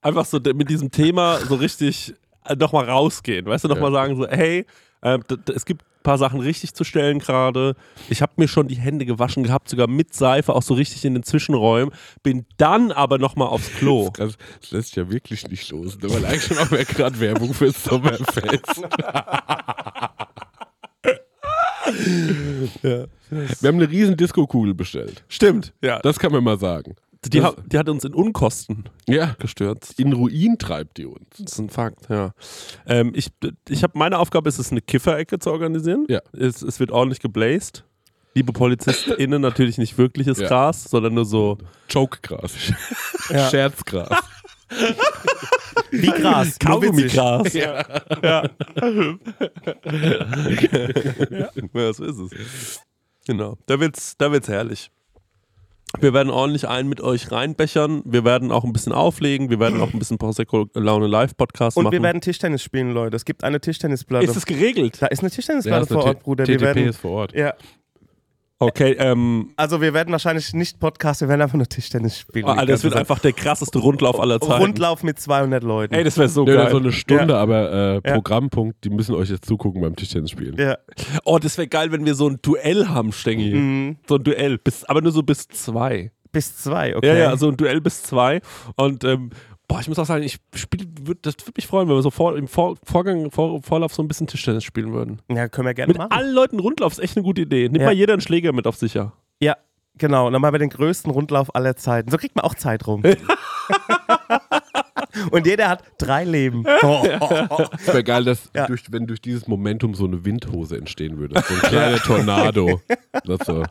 einfach 0.00 0.24
so 0.24 0.38
mit 0.54 0.70
diesem 0.70 0.90
Thema 0.90 1.38
so 1.38 1.54
richtig 1.56 2.14
äh, 2.46 2.56
nochmal 2.56 2.88
rausgehen. 2.88 3.46
Weißt 3.46 3.64
du, 3.64 3.68
nochmal 3.68 3.90
Ja. 3.92 4.00
sagen 4.00 4.16
so, 4.16 4.26
hey, 4.26 4.64
es 5.02 5.64
gibt 5.64 5.82
ein 5.82 6.02
paar 6.02 6.18
Sachen 6.18 6.40
richtig 6.40 6.74
zu 6.74 6.84
stellen 6.84 7.18
gerade. 7.18 7.74
Ich 8.08 8.22
habe 8.22 8.32
mir 8.36 8.48
schon 8.48 8.68
die 8.68 8.76
Hände 8.76 9.06
gewaschen 9.06 9.42
gehabt, 9.44 9.68
sogar 9.68 9.86
mit 9.86 10.14
Seife, 10.14 10.54
auch 10.54 10.62
so 10.62 10.74
richtig 10.74 11.04
in 11.04 11.14
den 11.14 11.22
Zwischenräumen. 11.22 11.94
Bin 12.22 12.46
dann 12.56 12.92
aber 12.92 13.18
nochmal 13.18 13.48
aufs 13.48 13.70
Klo. 13.74 14.10
Das, 14.16 14.36
das 14.60 14.70
lässt 14.70 14.88
sich 14.88 14.96
ja 14.96 15.10
wirklich 15.10 15.48
nicht 15.48 15.70
los, 15.70 15.98
ne? 15.98 16.10
weil 16.10 16.24
eigentlich 16.26 16.58
machen 16.58 16.76
wir 16.76 16.84
gerade 16.84 17.18
Werbung 17.20 17.54
fürs 17.54 17.82
Sommerfest. 17.82 18.82
Wir 22.82 23.08
haben 23.64 23.78
eine 23.78 23.90
riesen 23.90 24.16
Disco-Kugel 24.16 24.74
bestellt. 24.74 25.24
Stimmt, 25.28 25.72
ja. 25.82 25.98
Das 26.00 26.18
kann 26.18 26.32
man 26.32 26.44
mal 26.44 26.58
sagen. 26.58 26.94
Die, 27.26 27.42
ha 27.42 27.54
die 27.66 27.76
hat 27.76 27.88
uns 27.90 28.04
in 28.04 28.14
Unkosten 28.14 28.88
Ja, 29.06 29.36
gestürzt. 29.38 29.98
in 30.00 30.12
Ruin 30.14 30.56
treibt 30.58 30.96
die 30.96 31.04
uns. 31.04 31.26
Das 31.38 31.52
ist 31.52 31.58
ein 31.58 31.68
Fakt, 31.68 32.08
ja. 32.08 32.32
Ähm, 32.86 33.12
ich 33.14 33.28
ich 33.68 33.82
habe 33.82 33.98
meine 33.98 34.18
Aufgabe 34.18 34.48
ist 34.48 34.58
es, 34.58 34.70
eine 34.70 34.80
Kifferecke 34.80 35.38
zu 35.38 35.50
organisieren. 35.50 36.06
Ja. 36.08 36.20
Es, 36.32 36.62
es 36.62 36.80
wird 36.80 36.90
ordentlich 36.90 37.20
geblased. 37.20 37.84
Liebe 38.34 38.52
PolizistInnen, 38.52 39.42
natürlich 39.42 39.76
nicht 39.76 39.98
wirkliches 39.98 40.38
Ja. 40.38 40.48
Gras, 40.48 40.84
sondern 40.84 41.14
nur 41.14 41.24
so 41.26 41.58
Joke-Gras. 41.90 42.52
Ja. 43.28 43.48
Scherzgras. 43.48 44.08
Wie 45.92 46.06
Gras. 46.10 46.58
Kaugummi-Gras. 46.58 47.52
Ja. 47.52 47.84
Ja. 48.22 48.50
ja, 51.74 51.92
so 51.92 52.04
ist 52.04 52.18
es. 52.18 52.80
Genau. 53.26 53.56
Da 53.66 53.78
wird's, 53.78 54.16
da 54.16 54.32
wird's 54.32 54.48
herrlich. 54.48 54.90
Wir 55.98 56.12
werden 56.14 56.30
ordentlich 56.30 56.68
einen 56.68 56.88
mit 56.88 57.00
euch 57.00 57.32
reinbechern. 57.32 58.02
Wir 58.04 58.24
werden 58.24 58.52
auch 58.52 58.64
ein 58.64 58.72
bisschen 58.72 58.92
auflegen. 58.92 59.50
Wir 59.50 59.58
werden 59.58 59.80
auch 59.80 59.92
ein 59.92 59.98
bisschen 59.98 60.18
Prosecco 60.18 60.68
Laune 60.74 61.08
Live 61.08 61.36
Podcast 61.36 61.76
Und 61.76 61.84
machen. 61.84 61.92
wir 61.94 62.02
werden 62.02 62.20
Tischtennis 62.20 62.62
spielen, 62.62 62.92
Leute. 62.92 63.16
Es 63.16 63.24
gibt 63.24 63.42
eine 63.42 63.60
Tischtennisplatte. 63.60 64.24
ist 64.26 64.36
es 64.36 64.46
geregelt? 64.46 65.02
da 65.02 65.06
ist 65.08 65.18
eine 65.20 65.28
Ja, 65.30 65.34
Tischtennisplatte 65.34 65.76
eine 65.92 66.00
vor 66.00 66.04
Ort, 66.04 66.22
Bruder. 66.22 66.46
Wir 66.46 66.56
TTP 66.58 66.62
werden, 66.64 66.88
ist 66.88 66.96
vor 66.98 67.10
Ort. 67.10 67.34
ja, 67.34 67.54
Okay, 68.62 68.92
ähm, 68.98 69.52
also 69.56 69.80
wir 69.80 69.94
werden 69.94 70.12
wahrscheinlich 70.12 70.52
nicht 70.52 70.78
Podcast, 70.78 71.22
wir 71.22 71.28
werden 71.28 71.40
einfach 71.40 71.56
nur 71.56 71.66
Tischtennis 71.66 72.18
spielen. 72.18 72.44
oh, 72.44 72.48
Alter, 72.48 72.66
das 72.66 72.84
wird 72.84 72.94
einfach 72.94 73.18
der 73.18 73.32
krasseste 73.32 73.78
Rundlauf 73.78 74.20
aller 74.20 74.38
Zeiten. 74.38 74.62
Rundlauf 74.62 75.02
mit 75.02 75.18
200 75.18 75.64
Leuten. 75.64 75.94
Ey, 75.94 76.04
das 76.04 76.18
wäre 76.18 76.28
so 76.28 76.46
Ja, 76.46 76.64
geil. 76.64 76.70
so 76.70 76.76
eine 76.76 76.92
Stunde, 76.92 77.38
aber 77.38 77.72
äh, 77.72 77.94
Ja. 77.94 78.00
Programmpunkt, 78.14 78.84
die 78.84 78.90
müssen 78.90 79.14
euch 79.14 79.30
jetzt 79.30 79.46
zugucken 79.46 79.80
beim 79.80 79.96
Tischtennis 79.96 80.30
spielen. 80.30 80.56
ja. 80.58 80.76
oh, 81.24 81.38
das 81.38 81.56
wäre 81.56 81.68
geil, 81.68 81.90
wenn 81.90 82.04
wir 82.04 82.14
so 82.14 82.28
ein 82.28 82.38
Duell 82.42 82.88
haben, 82.88 83.12
Stengi. 83.12 83.54
Mhm. 83.54 83.96
So 84.06 84.16
ein 84.16 84.24
Duell, 84.24 84.58
bis, 84.58 84.84
aber 84.84 85.00
nur 85.00 85.12
so 85.12 85.22
bis 85.22 85.48
zwei. 85.48 86.12
Bis 86.30 86.58
zwei, 86.58 86.94
okay. 86.94 87.06
Ja, 87.08 87.14
ja, 87.14 87.36
so 87.38 87.48
ein 87.48 87.56
Duell 87.56 87.80
bis 87.80 88.02
zwei. 88.02 88.40
Und 88.76 89.02
ähm, 89.04 89.30
boah, 89.70 89.78
ich 89.78 89.86
muss 89.86 90.00
auch 90.00 90.04
sagen, 90.04 90.24
ich 90.24 90.40
spiel, 90.56 90.84
würd, 91.02 91.18
das 91.22 91.34
würde 91.42 91.52
mich 91.56 91.68
freuen, 91.68 91.88
wenn 91.88 91.94
wir 91.94 92.02
so 92.02 92.10
vor, 92.10 92.36
im 92.36 92.48
vor, 92.48 92.76
Vorgang, 92.82 93.30
vor, 93.30 93.62
Vorlauf 93.62 93.94
so 93.94 94.02
ein 94.02 94.08
bisschen 94.08 94.26
Tischtennis 94.26 94.64
spielen 94.64 94.92
würden. 94.92 95.22
Ja, 95.30 95.48
können 95.48 95.64
wir 95.68 95.74
gerne 95.74 95.90
Mit 95.92 95.98
machen. 95.98 96.10
allen 96.10 96.34
Leuten 96.34 96.58
Rundlauf 96.58 96.94
ist 96.94 96.98
echt 96.98 97.16
eine 97.16 97.22
gute 97.22 97.42
Idee. 97.42 97.68
Nimm 97.70 97.80
Ja. 97.82 97.86
mal 97.86 97.92
jeder 97.94 98.14
einen 98.14 98.20
Schläger 98.20 98.52
mit 98.52 98.66
auf 98.66 98.74
sicher. 98.74 99.12
Ja, 99.40 99.56
genau. 99.96 100.26
Und 100.26 100.32
dann 100.32 100.42
mal 100.42 100.50
bei 100.50 100.58
den 100.58 100.70
größten 100.70 101.12
Rundlauf 101.12 101.54
aller 101.54 101.76
Zeiten. 101.76 102.10
So 102.10 102.16
kriegt 102.16 102.34
man 102.34 102.44
auch 102.44 102.56
Zeit 102.56 102.84
rum. 102.88 103.04
Und 105.30 105.46
jeder 105.46 105.68
hat 105.68 105.84
drei 105.98 106.24
Leben. 106.24 106.64
Oh. 106.82 107.04
Es 107.78 107.86
wäre 107.86 108.02
geil, 108.02 108.24
dass 108.24 108.50
Ja. 108.56 108.66
durch, 108.66 108.82
wenn 108.90 109.06
durch 109.06 109.20
dieses 109.20 109.46
Momentum 109.46 109.94
so 109.94 110.04
eine 110.04 110.24
Windhose 110.24 110.76
entstehen 110.76 111.18
würde. 111.18 111.40
So 111.46 111.54
ein 111.54 111.60
kleiner 111.60 111.98
Tornado. 111.98 112.80
Das 113.24 113.46
so. 113.46 113.62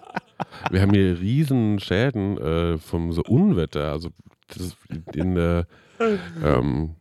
Wir 0.71 0.81
haben 0.81 0.93
hier 0.93 1.19
riesen 1.19 1.79
Schäden 1.79 2.37
äh, 2.37 2.77
vom 2.77 3.11
so 3.11 3.21
Unwetter. 3.23 3.91
Also 3.91 4.09
in 5.13 5.35
äh, 5.37 5.63
ähm, 6.43 6.95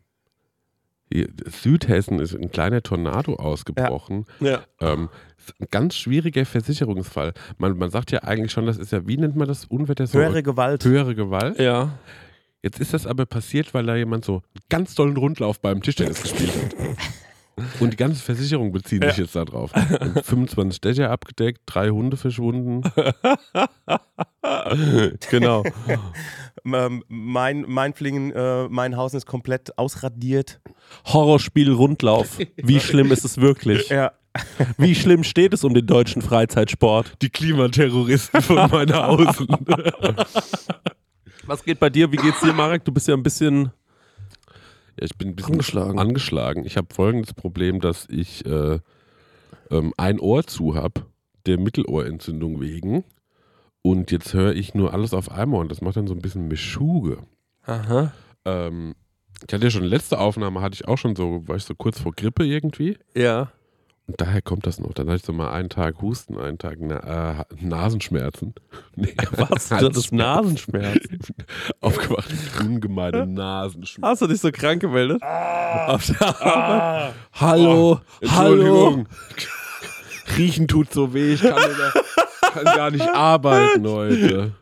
Südhessen 1.47 2.19
ist 2.21 2.35
ein 2.35 2.51
kleiner 2.51 2.83
Tornado 2.83 3.35
ausgebrochen. 3.35 4.27
Ja. 4.41 4.61
Ähm, 4.81 5.09
ist 5.39 5.55
ein 5.61 5.69
ganz 5.71 5.97
schwieriger 5.97 6.45
Versicherungsfall. 6.45 7.33
Man, 7.57 7.79
man 7.79 7.91
sagt 7.91 8.11
ja 8.11 8.23
eigentlich 8.25 8.53
schon, 8.53 8.67
das 8.67 8.77
ist 8.79 8.93
ja, 8.93 9.07
wie 9.07 9.17
nennt 9.17 9.37
man 9.37 9.49
das 9.49 9.65
Unwetter? 9.65 10.07
So 10.07 10.19
Höhere 10.19 10.43
Gewalt. 10.43 10.85
höhere 10.85 11.15
Gewalt. 11.15 11.59
Ja. 11.59 11.99
Jetzt 12.63 12.81
ist 12.81 12.93
das 12.93 13.07
aber 13.07 13.25
passiert, 13.25 13.73
weil 13.73 13.87
da 13.87 13.97
jemand 13.97 14.25
so 14.25 14.35
einen 14.35 14.43
ganz 14.69 14.95
tollen 14.95 15.17
Rundlauf 15.17 15.61
beim 15.61 15.81
Tischtennis 15.81 16.23
gespielt 16.23 16.53
hat. 16.57 16.75
Und 17.81 17.93
die 17.93 17.97
ganze 17.97 18.23
Versicherung 18.23 18.71
bezieht 18.71 19.03
sich 19.03 19.17
jetzt 19.17 19.35
da 19.35 19.45
drauf. 19.45 19.73
Und 19.75 20.25
25 20.25 20.81
Dächer 20.81 21.11
abgedeckt, 21.11 21.63
drei 21.67 21.91
Hunde 21.91 22.17
verschwunden. 22.17 22.83
Genau. 25.31 25.63
Ähm, 26.75 27.05
mein, 27.09 27.65
mein 27.69 27.95
Flingen, 27.95 28.33
äh, 28.33 28.69
mein 28.69 28.97
Haus 28.97 29.15
ist 29.15 29.27
komplett 29.27 29.77
ausradiert. 29.79 30.61
Horrorspiel 31.07 31.73
Rundlauf. 31.73 32.39
Wie 32.57 32.81
schlimm 32.81 33.13
ist 33.13 33.25
es 33.25 33.39
wirklich? 33.41 33.89
Ja. 33.89 34.13
Wie 34.77 34.95
schlimm 34.95 35.25
steht 35.25 35.53
es 35.53 35.65
um 35.65 35.75
den 35.75 35.87
deutschen 35.87 36.23
Freizeitsport? 36.23 37.15
Die 37.23 37.31
Klimaterroristen 37.31 38.41
von 38.43 38.57
meiner 38.71 39.07
Hausen. 39.07 39.49
Was 41.47 41.65
geht 41.65 41.81
bei 41.81 41.91
dir? 41.91 42.13
Wie 42.13 42.17
geht's 42.17 42.41
dir, 42.41 42.53
Marek? 42.53 42.85
Du 42.85 42.93
bist 42.93 43.09
ja 43.09 43.15
ein 43.15 43.23
bisschen. 43.23 43.73
Ja, 44.99 45.05
ich 45.07 45.17
bin 45.17 45.29
ein 45.29 45.37
bisschen 45.37 45.53
Angeschlagen. 45.55 45.99
angeschlagen. 45.99 46.65
Ich 46.65 46.77
habe 46.77 46.89
folgendes 46.95 47.33
Problem, 47.35 47.81
dass 47.81 48.07
ich 48.11 48.45
äh, 48.47 48.79
ähm, 49.71 49.93
ein 49.97 50.21
Ohr 50.21 50.45
zu 50.45 50.75
habe, 50.75 51.07
der 51.47 51.59
Mittelohrentzündung 51.59 52.61
wegen. 52.61 53.05
Und 53.91 54.11
jetzt 54.11 54.35
höre 54.35 54.53
ich 54.53 54.75
nur 54.75 54.93
alles 54.93 55.15
auf 55.15 55.31
einmal 55.31 55.61
und 55.61 55.71
das 55.73 55.81
macht 55.81 55.97
dann 55.97 56.07
so 56.07 56.13
ein 56.15 56.21
bisschen 56.21 56.47
Mischuge. 56.47 57.19
Aha. 57.65 58.13
Ähm, 58.45 58.95
ich 59.47 59.55
hatte 59.55 59.65
ja 59.65 59.71
schon 59.71 59.85
letzte 59.85 60.19
Aufnahme, 60.19 60.61
hatte 60.61 60.75
ich 60.75 60.87
auch 60.87 60.99
schon 60.99 61.17
so, 61.17 61.43
war 61.49 61.57
ich 61.57 61.65
so 61.65 61.75
kurz 61.75 61.99
vor 61.99 62.13
Grippe 62.13 62.45
irgendwie. 62.45 62.99
Ja. 63.17 63.51
Und 64.07 64.21
daher 64.21 64.43
kommt 64.43 64.67
das 64.67 64.79
noch. 64.79 64.93
Dann 64.93 65.07
hatte 65.07 65.17
ich 65.17 65.23
so 65.23 65.33
mal 65.33 65.51
einen 65.53 65.71
Tag 65.71 66.03
Husten, 66.03 66.37
einen 66.39 66.59
Tag 66.59 66.77
Na 66.81 67.41
äh, 67.41 67.45
Nasenschmerzen. 67.61 68.55
Nee, 68.97 69.15
Was? 69.33 69.69
Du 69.71 69.77
hattest 69.77 70.13
Nasenschmerzen. 70.13 71.21
Aufgewacht 71.81 72.29
mit 72.31 72.67
ungemeinen 72.67 73.33
Nasenschmerzen. 73.33 74.05
Hast 74.11 74.21
du 74.21 74.27
dich 74.27 74.41
so 74.41 74.51
krank 74.53 74.83
gemeldet? 74.83 75.23
Auf 75.23 76.05
der 76.07 76.43
Arbeit? 76.43 77.15
Hallo, 77.33 78.01
hallo. 78.27 78.55
Entschuldigung. 78.93 79.09
Riechen 80.37 80.69
tut 80.69 80.93
so 80.93 81.15
weh, 81.15 81.33
ich 81.33 81.41
kann, 81.41 81.55
nicht- 81.55 82.05
kann 82.65 82.77
gar 82.77 82.91
nicht 82.91 83.09
arbeiten 83.09 83.87
heute. 83.89 84.53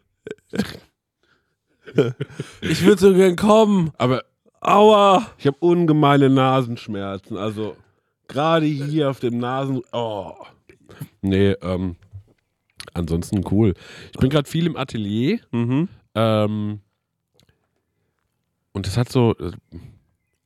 Ich 2.60 2.84
würde 2.84 3.00
so 3.00 3.14
gern 3.14 3.36
kommen. 3.36 3.92
Aber 3.96 4.24
Aua. 4.60 5.30
ich 5.38 5.46
habe 5.46 5.56
ungemeine 5.60 6.28
Nasenschmerzen. 6.28 7.36
Also 7.36 7.76
gerade 8.28 8.66
hier 8.66 9.10
auf 9.10 9.20
dem 9.20 9.38
Nasen. 9.38 9.82
Oh. 9.92 10.32
Nee, 11.22 11.52
ähm, 11.62 11.96
ansonsten 12.94 13.44
cool. 13.50 13.74
Ich 14.12 14.18
bin 14.18 14.30
gerade 14.30 14.48
viel 14.48 14.66
im 14.66 14.76
Atelier. 14.76 15.40
Mhm. 15.52 15.88
Ähm, 16.14 16.80
und 18.72 18.86
das 18.86 18.96
hat 18.96 19.10
so. 19.10 19.34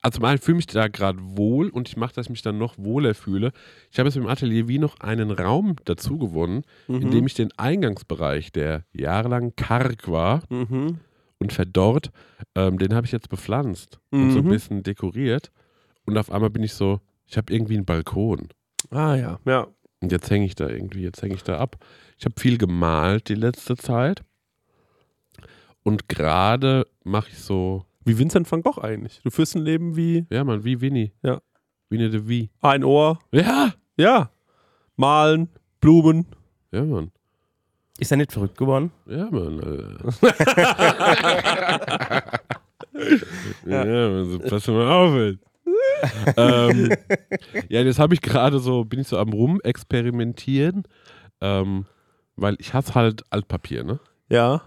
Also 0.03 0.17
zum 0.17 0.25
einen 0.25 0.39
fühle 0.39 0.59
ich 0.59 0.67
mich 0.67 0.75
da 0.75 0.89
gerade 0.89 1.19
wohl 1.21 1.69
und 1.69 1.89
ich 1.89 1.97
mache, 1.97 2.15
dass 2.15 2.27
ich 2.27 2.31
mich 2.31 2.43
dann 2.43 2.57
noch 2.59 2.77
wohler 2.79 3.15
fühle. 3.15 3.53
Ich 3.91 3.99
habe 3.99 4.09
jetzt 4.09 4.17
im 4.17 4.27
Atelier 4.27 4.67
wie 4.67 4.79
noch 4.79 4.99
einen 5.01 5.31
Raum 5.31 5.77
dazu 5.85 6.17
gewonnen, 6.17 6.63
Mhm. 6.89 7.01
in 7.03 7.11
dem 7.11 7.27
ich 7.27 7.35
den 7.35 7.51
Eingangsbereich, 7.59 8.51
der 8.53 8.85
jahrelang 8.93 9.55
karg 9.57 10.09
war 10.09 10.43
Mhm. 10.49 11.01
und 11.39 11.53
verdorrt, 11.53 12.11
ähm, 12.55 12.79
den 12.79 12.95
habe 12.95 13.07
ich 13.07 13.13
jetzt 13.13 13.29
bepflanzt 13.29 13.99
und 14.11 14.31
so 14.31 14.39
ein 14.39 14.45
Mhm. 14.47 14.49
bisschen 14.49 14.83
dekoriert. 14.83 15.51
Und 16.07 16.17
auf 16.17 16.31
einmal 16.33 16.51
bin 16.51 16.63
ich 16.63 16.73
so, 16.73 17.01
ich 17.27 17.37
habe 17.37 17.53
irgendwie 17.53 17.75
einen 17.77 17.85
Balkon. 17.85 18.49
Ah 18.91 19.15
ja, 19.17 19.39
ja. 19.45 19.67
Und 20.01 20.13
jetzt 20.13 20.31
hänge 20.31 20.47
ich 20.47 20.55
da 20.55 20.67
irgendwie, 20.67 21.03
jetzt 21.03 21.21
hänge 21.23 21.35
ich 21.35 21.43
da 21.45 21.59
ab. 21.59 21.77
Ich 22.19 22.25
habe 22.25 22.35
viel 22.41 22.57
gemalt 22.57 23.29
die 23.29 23.35
letzte 23.35 23.77
Zeit. 23.77 24.23
Und 25.83 26.09
gerade 26.09 26.87
mache 27.05 27.29
ich 27.31 27.39
so, 27.39 27.85
Wie 28.11 28.19
Vincent 28.19 28.51
van 28.51 28.63
Gogh 28.63 28.83
eigentlich. 28.83 29.21
Du 29.23 29.31
führst 29.31 29.55
ein 29.55 29.63
Leben 29.63 29.95
wie 29.95 30.27
ja 30.31 30.43
man, 30.43 30.65
wie 30.65 30.81
Winnie. 30.81 31.13
Ja. 31.23 31.41
Winnie 31.91 32.11
the 32.11 32.29
Wie. 32.29 32.51
ein 32.61 32.83
Ohr. 32.83 33.21
Ja. 33.31 33.73
Ja. 33.97 34.33
Malen, 34.97 35.49
Blumen. 35.81 36.27
Ja, 36.73 36.83
Mann. 36.83 37.13
Ist 38.01 38.11
er 38.11 38.17
nicht 38.17 38.33
verrückt 38.33 38.59
geworden? 38.59 38.91
Ja, 39.07 39.31
Mann. 39.31 39.63
Alter. 39.63 40.13
ja, 43.67 43.85
Mann, 43.85 44.31
so 44.31 44.39
pass 44.41 44.67
mal 44.67 44.91
auf. 44.91 45.15
ey. 45.15 45.39
ähm, 46.37 46.91
ja, 47.69 47.85
das 47.85 48.01
habe 48.01 48.15
ich 48.15 48.23
gerade 48.23 48.59
so, 48.59 48.85
bin 48.85 48.99
ich 48.99 49.07
so 49.07 49.19
am 49.19 49.33
rumexperimentieren, 49.33 50.83
ähm, 51.41 51.87
weil 52.35 52.57
ich 52.59 52.75
hasse 52.75 52.97
halt 52.97 53.23
Altpapier, 53.31 53.85
ne? 53.85 54.01
Ja. 54.29 54.63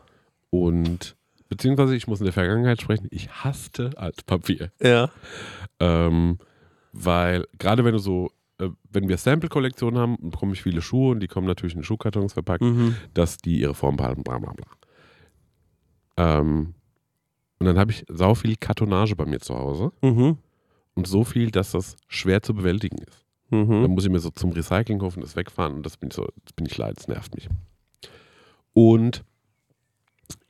Und 0.49 1.17
beziehungsweise 1.53 1.95
ich 1.95 2.07
muss 2.07 2.19
in 2.19 2.25
der 2.25 2.33
Vergangenheit 2.33 2.81
sprechen, 2.81 3.07
ich 3.11 3.29
hasste 3.29 3.91
Altpapier. 3.95 4.71
Ja. 4.81 5.09
Ähm, 5.79 6.37
weil 6.91 7.45
gerade 7.59 7.83
wenn 7.85 7.93
du 7.93 7.99
so, 7.99 8.31
äh, 8.59 8.69
wenn 8.91 9.07
wir 9.07 9.17
Sample-Kollektionen 9.17 9.99
haben, 9.99 10.17
bekomme 10.19 10.53
ich 10.53 10.61
viele 10.63 10.81
Schuhe 10.81 11.11
und 11.11 11.19
die 11.19 11.27
kommen 11.27 11.47
natürlich 11.47 11.75
in 11.75 11.83
Schuhkartons 11.83 12.33
verpackt, 12.33 12.63
Mhm. 12.63 12.95
dass 13.13 13.37
die 13.37 13.59
ihre 13.59 13.73
Form 13.75 13.95
behalten, 13.97 14.23
bla 14.23 14.39
bla 14.39 14.53
bla. 14.53 14.67
Ähm, 16.17 16.73
und 17.59 17.65
dann 17.65 17.77
habe 17.77 17.91
ich 17.91 18.03
sau 18.09 18.35
viel 18.35 18.55
Kartonage 18.55 19.15
bei 19.15 19.25
mir 19.25 19.39
zu 19.39 19.55
Hause 19.55 19.91
Mhm. 20.01 20.37
und 20.95 21.07
so 21.07 21.23
viel, 21.23 21.49
dass 21.51 21.71
das 21.71 21.95
schwer 22.07 22.41
zu 22.41 22.53
bewältigen 22.53 22.97
ist. 22.97 23.25
Dann 23.49 23.67
Mhm. 23.83 23.91
muss 23.91 24.03
ich 24.05 24.09
mir 24.11 24.19
so 24.19 24.31
zum 24.31 24.51
Recyclinghof 24.51 25.15
und 25.15 25.21
das 25.23 25.35
wegfahren 25.35 25.75
und 25.75 25.85
das 25.85 25.97
bin 25.97 26.09
ich 26.09 26.15
so, 26.15 26.27
das 26.43 26.53
bin 26.53 26.65
ich 26.65 26.77
leid, 26.77 26.97
das 26.97 27.07
nervt 27.07 27.35
mich. 27.35 27.47
Und 28.73 29.23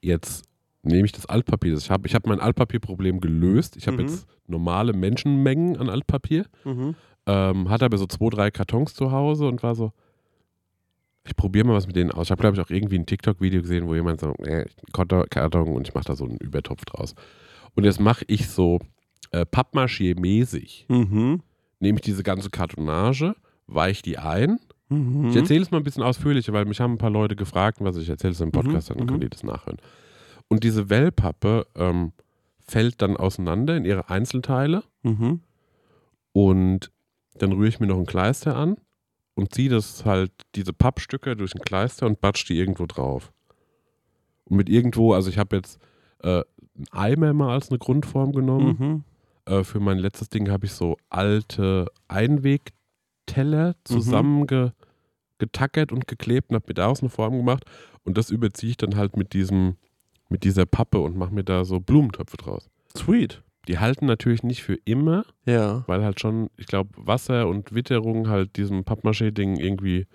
jetzt 0.01 0.45
nehme 0.83 1.05
ich 1.05 1.11
das 1.11 1.25
Altpapier, 1.25 1.73
ich 1.75 1.89
habe. 1.89 2.07
Ich 2.07 2.15
habe 2.15 2.29
mein 2.29 2.39
Altpapierproblem 2.39 3.19
gelöst. 3.19 3.77
Ich 3.77 3.87
habe 3.87 3.97
Mhm. 3.97 4.03
jetzt 4.09 4.27
normale 4.47 4.93
Menschenmengen 4.93 5.77
an 5.77 5.89
Altpapier, 5.89 6.45
Mhm. 6.65 6.95
ähm, 7.25 7.69
hatte 7.69 7.85
aber 7.85 7.97
so 7.97 8.05
zwei, 8.05 8.29
drei 8.29 8.51
Kartons 8.51 8.93
zu 8.93 9.11
Hause 9.11 9.47
und 9.47 9.63
war 9.63 9.75
so, 9.75 9.91
ich 11.25 11.35
probiere 11.37 11.65
mal 11.65 11.73
was 11.73 11.87
mit 11.87 11.95
denen 11.95 12.11
aus. 12.11 12.27
Ich 12.27 12.31
habe, 12.31 12.41
glaube 12.41 12.57
ich, 12.57 12.61
auch 12.65 12.69
irgendwie 12.69 12.97
ein 12.99 13.05
TikTok-Video 13.05 13.61
gesehen, 13.61 13.87
wo 13.87 13.95
jemand 13.95 14.19
sagt, 14.19 14.39
äh, 14.45 14.65
Karton 14.91 15.69
und 15.69 15.87
ich 15.87 15.93
mache 15.93 16.03
da 16.05 16.15
so 16.15 16.25
einen 16.25 16.35
Übertopf 16.37 16.83
draus. 16.85 17.15
Und 17.75 17.85
jetzt 17.85 17.99
mache 18.01 18.25
ich 18.27 18.49
so 18.49 18.79
äh, 19.31 19.45
Pappmaché-mäßig. 19.45 20.85
Mhm. 20.89 21.41
Nehme 21.79 21.97
ich 21.97 22.01
diese 22.03 22.23
ganze 22.23 22.49
Kartonage, 22.49 23.35
weiche 23.67 24.03
die 24.03 24.17
ein. 24.17 24.59
Mhm. 24.89 25.29
Ich 25.29 25.35
erzähle 25.35 25.61
es 25.61 25.71
mal 25.71 25.77
ein 25.77 25.83
bisschen 25.83 26.03
ausführlicher, 26.03 26.53
weil 26.53 26.65
mich 26.65 26.79
haben 26.79 26.93
ein 26.93 26.97
paar 26.97 27.09
Leute 27.09 27.35
gefragt, 27.35 27.77
was 27.79 27.95
ich 27.97 28.09
erzähle 28.09 28.33
es 28.33 28.41
im 28.41 28.51
Podcast, 28.51 28.89
Mhm, 28.89 28.97
dann 28.97 29.05
mhm. 29.07 29.09
könnt 29.11 29.23
ihr 29.23 29.29
das 29.29 29.43
nachhören. 29.43 29.77
Und 30.47 30.63
diese 30.63 30.89
Wellpappe 30.89 31.67
ähm, 31.75 32.13
fällt 32.59 33.01
dann 33.01 33.17
auseinander 33.17 33.75
in 33.77 33.85
ihre 33.85 34.09
Einzelteile 34.09 34.83
Mhm. 35.03 35.41
und 36.31 36.91
dann 37.37 37.51
rühre 37.51 37.67
ich 37.67 37.79
mir 37.79 37.87
noch 37.87 37.97
ein 37.97 38.05
Kleister 38.05 38.55
an 38.55 38.77
und 39.35 39.53
ziehe 39.53 39.69
das 39.69 40.05
halt, 40.05 40.31
diese 40.55 40.73
Pappstücke 40.73 41.35
durch 41.35 41.53
ein 41.55 41.61
Kleister 41.61 42.05
und 42.05 42.21
batsch 42.21 42.47
die 42.47 42.57
irgendwo 42.57 42.85
drauf. 42.85 43.33
Und 44.45 44.57
mit 44.57 44.69
irgendwo, 44.69 45.13
also 45.13 45.29
ich 45.29 45.37
habe 45.37 45.55
jetzt 45.57 45.79
äh, 46.19 46.43
einen 46.75 46.87
Eimer 46.91 47.33
mal 47.33 47.53
als 47.53 47.69
eine 47.69 47.79
Grundform 47.79 48.31
genommen. 48.33 48.77
Mhm. 48.79 49.03
Äh, 49.53 49.63
für 49.63 49.79
mein 49.79 49.97
letztes 49.97 50.29
Ding 50.29 50.49
habe 50.49 50.65
ich 50.67 50.73
so 50.73 50.97
alte 51.09 51.87
Einwegteller 52.07 53.75
zusammengetackert 53.83 55.91
und 55.91 56.07
geklebt 56.07 56.49
und 56.49 56.55
habe 56.55 56.65
mir 56.69 56.73
daraus 56.75 57.01
eine 57.01 57.09
Form 57.09 57.37
gemacht. 57.37 57.65
Und 58.03 58.17
das 58.17 58.29
überziehe 58.29 58.71
ich 58.71 58.77
dann 58.77 58.95
halt 58.95 59.17
mit 59.17 59.33
diesem, 59.33 59.75
mit 60.33 60.43
dieser 60.43 60.65
Pappe 60.65 60.99
und 60.99 61.15
mache 61.15 61.31
mir 61.31 61.43
da 61.43 61.63
so 61.63 61.79
Blumentöpfe 61.79 62.37
draus. 62.37 62.67
Sweet. 62.97 63.43
Die 63.67 63.77
halten 63.77 64.07
natürlich 64.07 64.41
nicht 64.41 64.63
für 64.63 64.73
immer, 64.83 65.25
Ja. 65.45 65.83
weil 65.85 66.03
halt 66.03 66.19
schon, 66.19 66.49
ich 66.57 66.65
glaube, 66.65 66.89
Wasser 66.97 67.47
und 67.47 67.75
Witterung 67.75 68.27
halt 68.27 68.57
diesem 68.57 68.83
Pappmaché-Ding 68.83 69.57
irgendwie, 69.57 70.07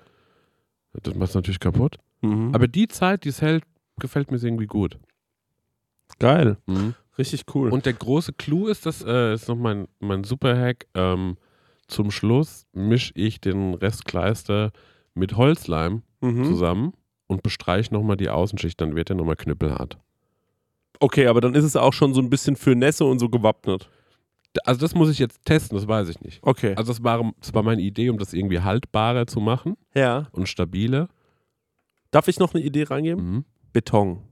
das 0.93 1.15
macht 1.15 1.29
es 1.29 1.35
natürlich 1.37 1.61
kaputt. 1.61 1.99
Mhm. 2.21 2.51
Aber 2.53 2.67
die 2.67 2.89
Zeit, 2.89 3.23
die 3.23 3.29
es 3.29 3.41
hält, 3.41 3.63
gefällt 4.01 4.33
mir 4.33 4.43
irgendwie 4.43 4.67
gut. 4.67 4.99
geil. 6.19 6.57
Richtig 7.17 7.45
cool. 7.55 7.71
Und 7.71 7.87
der 7.87 7.93
große 7.93 8.33
Clou 8.33 8.67
ist, 8.67 8.87
das 8.87 9.05
äh, 9.05 9.35
ist 9.35 9.47
noch 9.49 9.57
mein, 9.57 9.87
mein 10.01 10.25
Superhack. 10.25 10.89
Ähm, 10.95 11.37
zum 11.87 12.11
Schluss 12.11 12.67
mische 12.73 13.13
ich 13.15 13.41
den 13.41 13.75
Rest 13.75 14.05
Kleister 14.05 14.73
mit 15.15 15.37
Holzleim 15.37 16.03
mhm. 16.21 16.45
zusammen 16.45 16.93
und 17.29 17.43
bestreiche 17.45 17.95
nochmal 17.95 18.17
die 18.17 18.31
Außenschicht, 18.31 18.81
dann 18.81 18.97
wird 18.97 19.11
er 19.11 19.17
nochmal 19.17 19.37
knüppelhart. 19.37 19.99
Okay, 21.01 21.27
aber 21.27 21.41
dann 21.41 21.55
ist 21.55 21.65
es 21.65 21.77
auch 21.77 21.93
schon 21.93 22.15
so 22.15 22.21
ein 22.21 22.31
bisschen 22.31 22.57
für 22.57 22.75
Nässe 22.75 23.05
und 23.05 23.19
so 23.19 23.29
gewappnet. 23.29 23.89
Also 24.65 24.81
das 24.81 24.95
muss 24.95 25.11
ich 25.11 25.19
jetzt 25.19 25.45
testen, 25.45 25.77
das 25.77 25.87
weiß 25.87 26.09
ich 26.09 26.21
nicht. 26.21 26.41
Okay. 26.43 26.75
Also 26.77 26.93
das 26.93 27.05
war, 27.05 27.33
das 27.41 27.55
war 27.55 27.63
meine 27.63 27.83
Idee, 27.83 28.11
um 28.11 28.19
das 28.19 28.33
irgendwie 28.33 28.61
haltbarer 28.61 29.27
zu 29.27 29.41
machen 29.41 29.77
ja. 29.95 30.27
und 30.33 30.49
stabiler. 30.49 31.09
Darf 32.11 32.29
ich 32.29 32.39
noch 32.39 32.55
eine 32.55 32.65
Idee 32.65 32.85
reingeben? 32.85 33.31
Mhm. 33.31 33.45
Beton. 33.73 34.23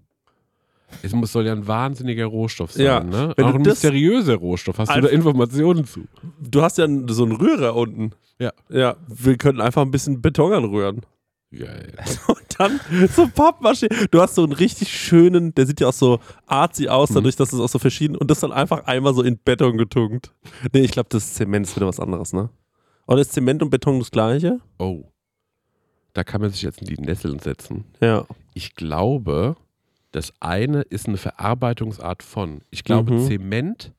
Es 1.03 1.13
muss, 1.13 1.33
soll 1.33 1.47
ja 1.47 1.53
ein 1.53 1.67
wahnsinniger 1.67 2.27
Rohstoff 2.27 2.73
sein, 2.73 2.85
Ja, 2.85 3.01
ne? 3.01 3.33
wenn 3.37 3.45
Auch 3.45 3.55
ein 3.55 3.63
mysteriöser 3.63 4.37
Rohstoff. 4.37 4.79
Hast 4.79 4.95
du 4.95 5.01
da 5.01 5.09
Informationen 5.09 5.85
zu? 5.85 6.05
Du 6.41 6.63
hast 6.63 6.79
ja 6.79 6.87
so 7.09 7.25
einen 7.25 7.33
Rührer 7.33 7.75
unten. 7.75 8.13
Ja. 8.39 8.53
Ja, 8.69 8.97
wir 9.09 9.37
könnten 9.37 9.61
einfach 9.61 9.83
ein 9.83 9.91
bisschen 9.91 10.23
Beton 10.23 10.53
anrühren. 10.53 11.03
Geil. 11.53 11.93
Und 12.29 12.39
dann 12.59 12.81
so 13.09 13.23
Pappmaché. 13.29 14.09
Du 14.11 14.21
hast 14.21 14.35
so 14.35 14.43
einen 14.45 14.53
richtig 14.53 14.89
schönen, 14.91 15.55
der 15.55 15.67
sieht 15.67 15.81
ja 15.81 15.89
auch 15.89 15.93
so 15.93 16.19
artsy 16.47 16.89
aus, 16.89 17.11
Mhm. 17.11 17.15
dadurch, 17.17 17.37
dass 17.37 17.53
es 17.53 17.61
auch 17.61 17.69
so 17.69 17.79
verschieden 17.79 18.17
und 18.17 18.31
das 18.31 18.41
dann 18.41 18.53
einfach 18.53 18.85
einmal 18.87 19.15
so 19.15 19.23
in 19.23 19.39
Beton 19.39 19.79
getunkt. 19.79 20.33
Nee, 20.73 20.81
ich 20.81 20.91
glaube, 20.91 21.09
das 21.11 21.25
ist 21.25 21.35
Zement 21.37 21.67
ist 21.67 21.77
wieder 21.77 21.87
was 21.87 22.01
anderes, 22.01 22.33
ne? 22.33 22.51
Oder 23.07 23.21
ist 23.21 23.33
Zement 23.33 23.63
und 23.63 23.71
Beton 23.71 23.99
das 24.01 24.11
gleiche? 24.11 24.61
Oh. 24.79 25.05
Da 26.15 26.25
kann 26.25 26.41
man 26.41 26.51
sich 26.51 26.63
jetzt 26.63 26.81
in 26.81 26.87
die 26.89 27.01
Nesseln 27.01 27.39
setzen. 27.39 27.85
Ja. 28.01 28.27
Ich 28.55 28.75
glaube, 28.75 29.57
das 30.13 30.33
eine 30.41 30.81
ist 30.83 31.07
eine 31.07 31.17
Verarbeitungsart 31.19 32.23
von. 32.23 32.63
Ich 32.71 32.83
glaube, 32.85 33.13
Mhm. 33.13 33.27
Zement 33.27 33.93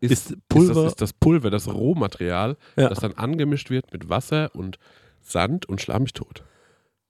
ist, 0.00 0.10
Ist 0.12 0.30
ist, 0.32 0.48
Pulver- 0.48 0.74
das, 0.82 0.92
ist 0.92 1.00
das 1.00 1.12
Pulver, 1.14 1.48
das 1.50 1.66
Rohmaterial, 1.72 2.56
Ja. 2.76 2.88
das 2.88 3.00
dann 3.00 3.14
angemischt 3.14 3.70
wird 3.70 3.92
mit 3.92 4.08
Wasser 4.10 4.50
und 4.54 4.78
Sand 5.22 5.66
und 5.66 5.80
schlag 5.80 6.00
mich 6.00 6.12
tot. 6.12 6.42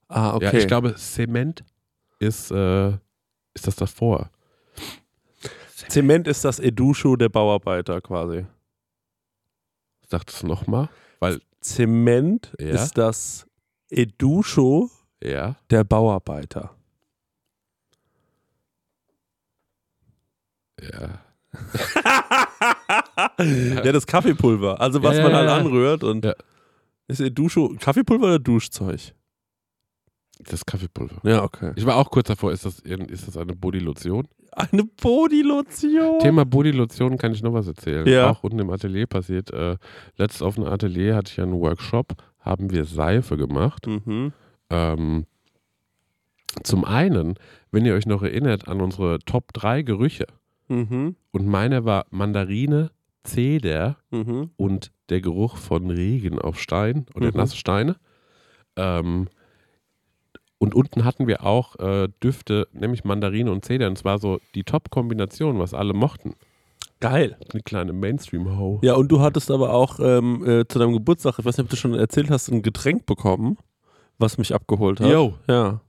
Ah, 0.08 0.34
okay. 0.34 0.46
Ja, 0.46 0.52
ich 0.54 0.66
glaube, 0.66 0.94
Zement 0.94 1.64
ist, 2.18 2.50
äh, 2.50 2.88
ist 3.54 3.66
das 3.66 3.76
davor. 3.76 4.30
Zement 5.88 6.26
ist 6.26 6.44
das 6.44 6.58
Edusho 6.58 7.16
der 7.16 7.28
Bauarbeiter 7.28 8.00
quasi. 8.00 8.46
Sag 10.08 10.26
das 10.26 10.42
nochmal. 10.42 10.88
Weil, 11.20 11.40
Zement 11.60 12.54
Ja. 12.58 12.68
ist 12.68 12.96
das 12.98 13.46
Edusho 13.90 14.90
ja, 15.22 15.56
der 15.70 15.84
Bauarbeiter. 15.84 16.74
ja. 20.80 21.20
ja, 23.38 23.92
das 23.92 24.06
Kaffeepulver. 24.06 24.80
Also 24.80 25.02
was 25.02 25.16
Ja, 25.16 25.22
man 25.24 25.32
ja, 25.32 25.38
halt 25.38 25.48
ja. 25.48 25.56
anrührt 25.56 26.04
und 26.04 26.24
Ja. 26.24 26.34
ist 27.08 27.20
Edusho 27.20 27.74
Kaffeepulver 27.80 28.26
oder 28.26 28.38
Duschzeug? 28.38 29.12
Das 30.48 30.64
Kaffeepulver. 30.64 31.20
Ja, 31.28 31.42
okay. 31.42 31.72
Ich 31.76 31.84
war 31.86 31.96
auch 31.96 32.10
kurz 32.10 32.28
davor, 32.28 32.52
ist 32.52 32.64
das, 32.64 32.80
ist 32.80 33.26
das 33.28 33.36
eine 33.36 33.54
Bodylotion? 33.54 34.28
Eine 34.52 34.84
Bodylotion. 34.84 36.18
Thema 36.20 36.44
Bodylotion 36.44 37.16
kann 37.18 37.32
ich 37.32 37.42
noch 37.42 37.52
was 37.52 37.66
erzählen. 37.66 38.06
Ja. 38.06 38.30
Auch 38.30 38.42
unten 38.44 38.58
im 38.60 38.70
Atelier 38.70 39.06
passiert. 39.06 39.50
Äh, 39.52 39.76
letztes 40.16 40.42
auf 40.42 40.56
einem 40.56 40.68
Atelier 40.68 41.14
hatte 41.16 41.32
ich 41.32 41.40
einen 41.40 41.52
Workshop, 41.60 42.14
haben 42.40 42.70
wir 42.70 42.84
Seife 42.84 43.36
gemacht. 43.36 43.86
Mhm. 43.86 44.32
Ähm, 44.70 45.26
zum 46.62 46.84
einen, 46.84 47.34
wenn 47.70 47.84
ihr 47.84 47.94
euch 47.94 48.06
noch 48.06 48.22
erinnert 48.22 48.68
an 48.68 48.80
unsere 48.80 49.18
Top 49.20 49.52
3 49.52 49.82
Gerüche. 49.82 50.26
Mhm. 50.68 51.16
Und 51.30 51.46
meiner 51.46 51.84
war 51.84 52.06
Mandarine, 52.10 52.90
Zeder 53.24 53.96
Mhm. 54.10 54.50
und 54.56 54.92
der 55.10 55.20
Geruch 55.20 55.56
von 55.56 55.90
Regen 55.90 56.38
auf 56.38 56.58
Stein 56.58 57.06
oder 57.14 57.26
Mhm. 57.28 57.36
nasse 57.36 57.56
Steine. 57.56 57.96
Ähm, 58.76 59.28
und 60.58 60.74
unten 60.74 61.04
hatten 61.04 61.26
wir 61.26 61.44
auch 61.44 61.76
äh, 61.78 62.08
Düfte, 62.22 62.66
nämlich 62.72 63.04
Mandarine 63.04 63.50
und 63.52 63.64
Zeder. 63.64 63.86
Und 63.86 63.96
zwar 63.96 64.18
so 64.18 64.40
die 64.54 64.64
Top-Kombination, 64.64 65.58
was 65.58 65.74
alle 65.74 65.94
mochten. 65.94 66.34
Geil. 67.00 67.36
Eine 67.52 67.62
kleine 67.62 67.92
Mainstream-Ho. 67.92 68.80
Ja, 68.82 68.94
und 68.94 69.08
du 69.12 69.20
hattest 69.20 69.50
aber 69.52 69.72
auch 69.72 70.00
ähm, 70.00 70.44
äh, 70.44 70.66
zu 70.66 70.78
deinem 70.80 70.92
Geburtstag, 70.94 71.38
ich 71.38 71.44
weiß 71.44 71.56
nicht, 71.58 71.64
ob 71.64 71.70
du 71.70 71.76
schon 71.76 71.94
erzählt 71.94 72.28
hast, 72.30 72.48
ein 72.48 72.62
Getränk 72.62 73.06
bekommen, 73.06 73.56
was 74.18 74.36
mich 74.36 74.52
abgeholt 74.52 75.00
hat. 75.00 75.08
Yo. 75.10 75.34
Ja, 75.48 75.80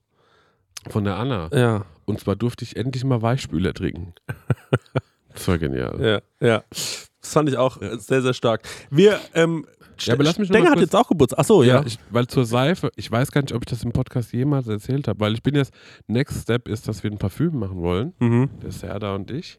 Von 0.87 1.03
der 1.03 1.17
Anna. 1.17 1.49
ja, 1.51 1.85
Und 2.05 2.19
zwar 2.19 2.35
durfte 2.35 2.63
ich 2.63 2.75
endlich 2.75 3.03
mal 3.03 3.21
Weichspüler 3.21 3.73
trinken. 3.73 4.13
Das 5.31 5.47
war 5.47 5.57
genial. 5.59 6.01
ja, 6.41 6.45
ja. 6.45 6.63
Das 7.21 7.33
fand 7.33 7.49
ich 7.49 7.57
auch 7.57 7.81
äh, 7.81 7.97
sehr, 7.99 8.21
sehr 8.21 8.33
stark. 8.33 8.61
Wir, 8.89 9.19
ähm, 9.33 9.65
Ja, 9.99 10.13
aber 10.13 10.23
lass 10.23 10.39
mich 10.39 10.47
Stenger 10.47 10.71
hat 10.71 10.79
jetzt 10.79 10.95
auch 10.95 11.07
Geburtstag. 11.09 11.39
Achso, 11.39 11.63
ja. 11.63 11.79
Ja, 11.81 11.85
ich, 11.85 11.99
weil 12.09 12.27
zur 12.27 12.45
Seife, 12.45 12.91
ich 12.95 13.11
weiß 13.11 13.31
gar 13.31 13.41
nicht, 13.41 13.53
ob 13.53 13.63
ich 13.63 13.69
das 13.69 13.83
im 13.83 13.91
Podcast 13.91 14.31
jemals 14.31 14.67
erzählt 14.67 15.07
habe, 15.07 15.19
weil 15.19 15.33
ich 15.33 15.43
bin 15.43 15.55
jetzt, 15.55 15.73
Next 16.07 16.41
Step 16.43 16.67
ist, 16.69 16.87
dass 16.87 17.03
wir 17.03 17.11
ein 17.11 17.17
Parfüm 17.17 17.59
machen 17.59 17.81
wollen, 17.81 18.13
Mhm. 18.19 18.49
der 18.61 18.71
Serda 18.71 19.15
und 19.15 19.29
ich. 19.31 19.57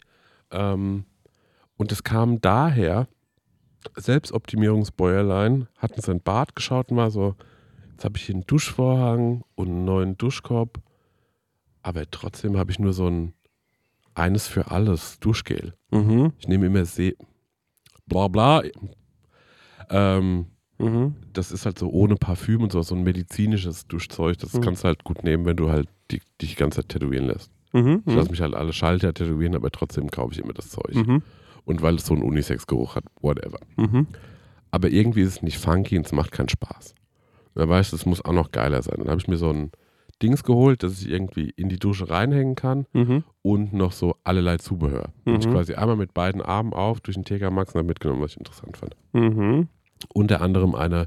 Ähm, 0.51 1.05
und 1.77 1.93
es 1.93 2.03
kam 2.03 2.41
daher, 2.41 3.07
Selbstoptimierungsbäuerlein 3.97 5.69
hat 5.79 5.93
in 5.97 6.03
sein 6.03 6.21
Bad 6.21 6.55
geschaut 6.57 6.91
und 6.91 6.97
war 6.97 7.11
so, 7.11 7.35
jetzt 7.93 8.05
habe 8.05 8.17
ich 8.17 8.25
hier 8.25 8.35
einen 8.35 8.47
Duschvorhang 8.47 9.43
und 9.55 9.69
einen 9.69 9.85
neuen 9.85 10.19
Duschkorb, 10.19 10.79
aber 11.83 12.11
trotzdem 12.11 12.57
habe 12.59 12.71
ich 12.71 12.79
nur 12.79 12.93
so 12.93 13.07
ein 13.09 13.35
eines 14.15 14.49
für 14.49 14.71
alles 14.71 15.19
Duschgel. 15.21 15.75
Mhm. 15.91 16.33
Ich 16.39 16.49
nehme 16.49 16.67
immer 16.67 16.85
See, 16.85 17.17
bla 18.11 18.29
bla. 18.29 18.63
Ähm, 19.89 20.47
Mhm. 20.79 21.15
das 21.35 21.53
ist 21.53 21.67
halt 21.67 21.79
so 21.79 21.91
ohne 21.91 22.17
Parfüm 22.17 22.63
und 22.63 22.73
so, 22.73 22.81
so 22.83 22.95
ein 22.95 23.03
medizinisches 23.03 23.87
Duschzeug. 23.87 24.39
Das 24.39 24.55
Mhm. 24.55 24.61
kannst 24.63 24.83
du 24.83 24.89
halt 24.89 25.05
gut 25.05 25.25
nehmen, 25.25 25.45
wenn 25.45 25.57
du 25.57 25.71
halt 25.71 25.89
die, 26.11 26.21
dich 26.41 26.51
die 26.51 26.57
ganze 26.57 26.77
Zeit 26.81 26.89
tätowieren 26.89 27.27
lässt. 27.27 27.51
Mhm. 27.73 28.03
Ich 28.07 28.15
lasse 28.15 28.31
mich 28.31 28.41
halt 28.41 28.55
alle 28.55 28.73
Schalter 28.73 29.13
tätowieren, 29.13 29.55
aber 29.55 29.71
trotzdem 29.71 30.11
kaufe 30.11 30.33
ich 30.33 30.39
immer 30.41 30.55
das 30.55 30.71
Zeug. 30.71 30.95
Mhm. 30.95 31.23
Und 31.67 31.83
weil 31.83 31.97
es 31.97 32.07
so 32.07 32.15
einen 32.15 32.23
Unisex-Geruch 32.23 32.97
hat, 32.97 33.05
whatever. 33.21 33.59
Mhm. 33.77 34.07
Aber 34.71 34.89
irgendwie 34.89 35.21
ist 35.21 35.29
es 35.37 35.43
nicht 35.43 35.59
funky 35.59 35.99
und 35.99 36.07
es 36.07 36.13
macht 36.13 36.33
keinen 36.33 36.49
Spaß. 36.49 36.95
Da 37.55 37.69
weißt 37.69 37.93
du, 37.93 37.97
es 37.97 38.07
muss 38.07 38.25
auch 38.25 38.33
noch 38.33 38.51
geiler 38.51 38.83
sein. 38.83 38.97
Dann 38.99 39.09
habe 39.09 39.21
ich 39.21 39.29
mir 39.29 39.37
so 39.37 39.51
ein 39.51 39.71
Dings 40.23 40.45
geholt, 40.45 40.83
das 40.83 41.01
ich 41.01 41.09
irgendwie 41.11 41.51
in 41.57 41.69
die 41.69 41.79
Dusche 41.79 42.11
reinhängen 42.11 42.55
kann 42.55 42.87
Mhm. 42.93 43.25
und 43.43 43.73
noch 43.73 43.93
so 43.93 44.17
allerlei 44.25 44.59
Zubehör. 44.59 45.11
Und 45.25 45.39
ich 45.41 45.47
Mhm. 45.47 45.53
quasi 45.53 45.75
einmal 45.75 45.97
mit 45.97 46.13
beiden 46.15 46.43
Armen 46.43 46.73
auf 46.73 47.01
durch 47.01 47.17
den 47.17 47.25
TK 47.25 47.51
Max 47.51 47.75
und 47.75 47.79
habe 47.79 47.89
mitgenommen, 47.89 48.21
was 48.23 48.33
ich 48.33 48.39
interessant 48.39 48.77
fand. 48.77 48.97
Mhm. 49.13 49.69
Unter 50.13 50.41
anderem 50.43 50.75
eine, 50.75 51.07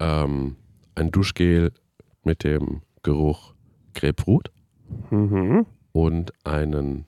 ähm, 0.00 0.56
ein 0.94 1.10
Duschgel 1.10 1.72
mit 2.24 2.44
dem 2.44 2.82
Geruch 3.02 3.54
Grapefruit 3.94 4.50
Mhm. 5.10 5.66
und 5.92 6.32
einen 6.44 7.06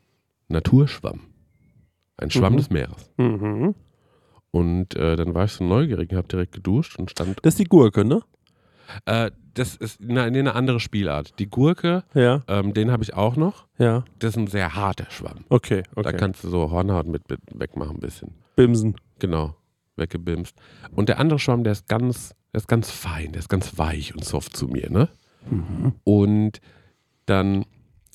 Naturschwamm. 0.48 1.20
Ein 2.16 2.30
Schwamm 2.30 2.54
Mhm. 2.54 2.56
des 2.56 2.70
Meeres. 2.70 3.10
Mhm. 3.16 3.74
Und 4.50 4.96
äh, 4.96 5.14
dann 5.16 5.34
war 5.34 5.44
ich 5.44 5.52
so 5.52 5.62
neugierig 5.64 6.10
und 6.10 6.16
habe 6.16 6.28
direkt 6.28 6.52
geduscht 6.52 6.98
und 6.98 7.10
stand. 7.10 7.36
Das 7.42 7.54
ist 7.54 7.58
die 7.60 7.64
Gurke, 7.64 8.04
ne? 8.04 8.22
Äh, 9.06 9.30
das 9.54 9.74
ist 9.76 10.00
eine, 10.00 10.22
eine 10.22 10.54
andere 10.54 10.78
Spielart. 10.80 11.38
Die 11.38 11.46
Gurke, 11.50 12.04
Ja, 12.14 12.42
ähm, 12.48 12.74
den 12.74 12.90
habe 12.92 13.02
ich 13.02 13.14
auch 13.14 13.36
noch. 13.36 13.66
ja. 13.78 14.04
Das 14.18 14.30
ist 14.30 14.36
ein 14.36 14.46
sehr 14.46 14.74
harter 14.74 15.06
Schwamm. 15.10 15.44
Okay, 15.48 15.82
Da 15.94 16.00
okay. 16.02 16.16
kannst 16.16 16.44
du 16.44 16.48
so 16.48 16.70
Hornhaut 16.70 17.06
mit, 17.06 17.22
wegmachen 17.52 17.96
ein 17.96 18.00
bisschen. 18.00 18.34
Bimsen. 18.56 18.96
Genau, 19.18 19.54
weggebimst. 19.96 20.54
Und 20.94 21.08
der 21.08 21.18
andere 21.18 21.38
Schwamm, 21.38 21.64
der 21.64 21.72
ist 21.72 21.88
ganz, 21.88 22.34
der 22.52 22.58
ist 22.58 22.68
ganz 22.68 22.90
fein, 22.90 23.32
der 23.32 23.40
ist 23.40 23.48
ganz 23.48 23.76
weich 23.78 24.14
und 24.14 24.24
soft 24.24 24.56
zu 24.56 24.68
mir, 24.68 24.90
ne? 24.90 25.08
Und 26.04 26.60
dann, 27.26 27.64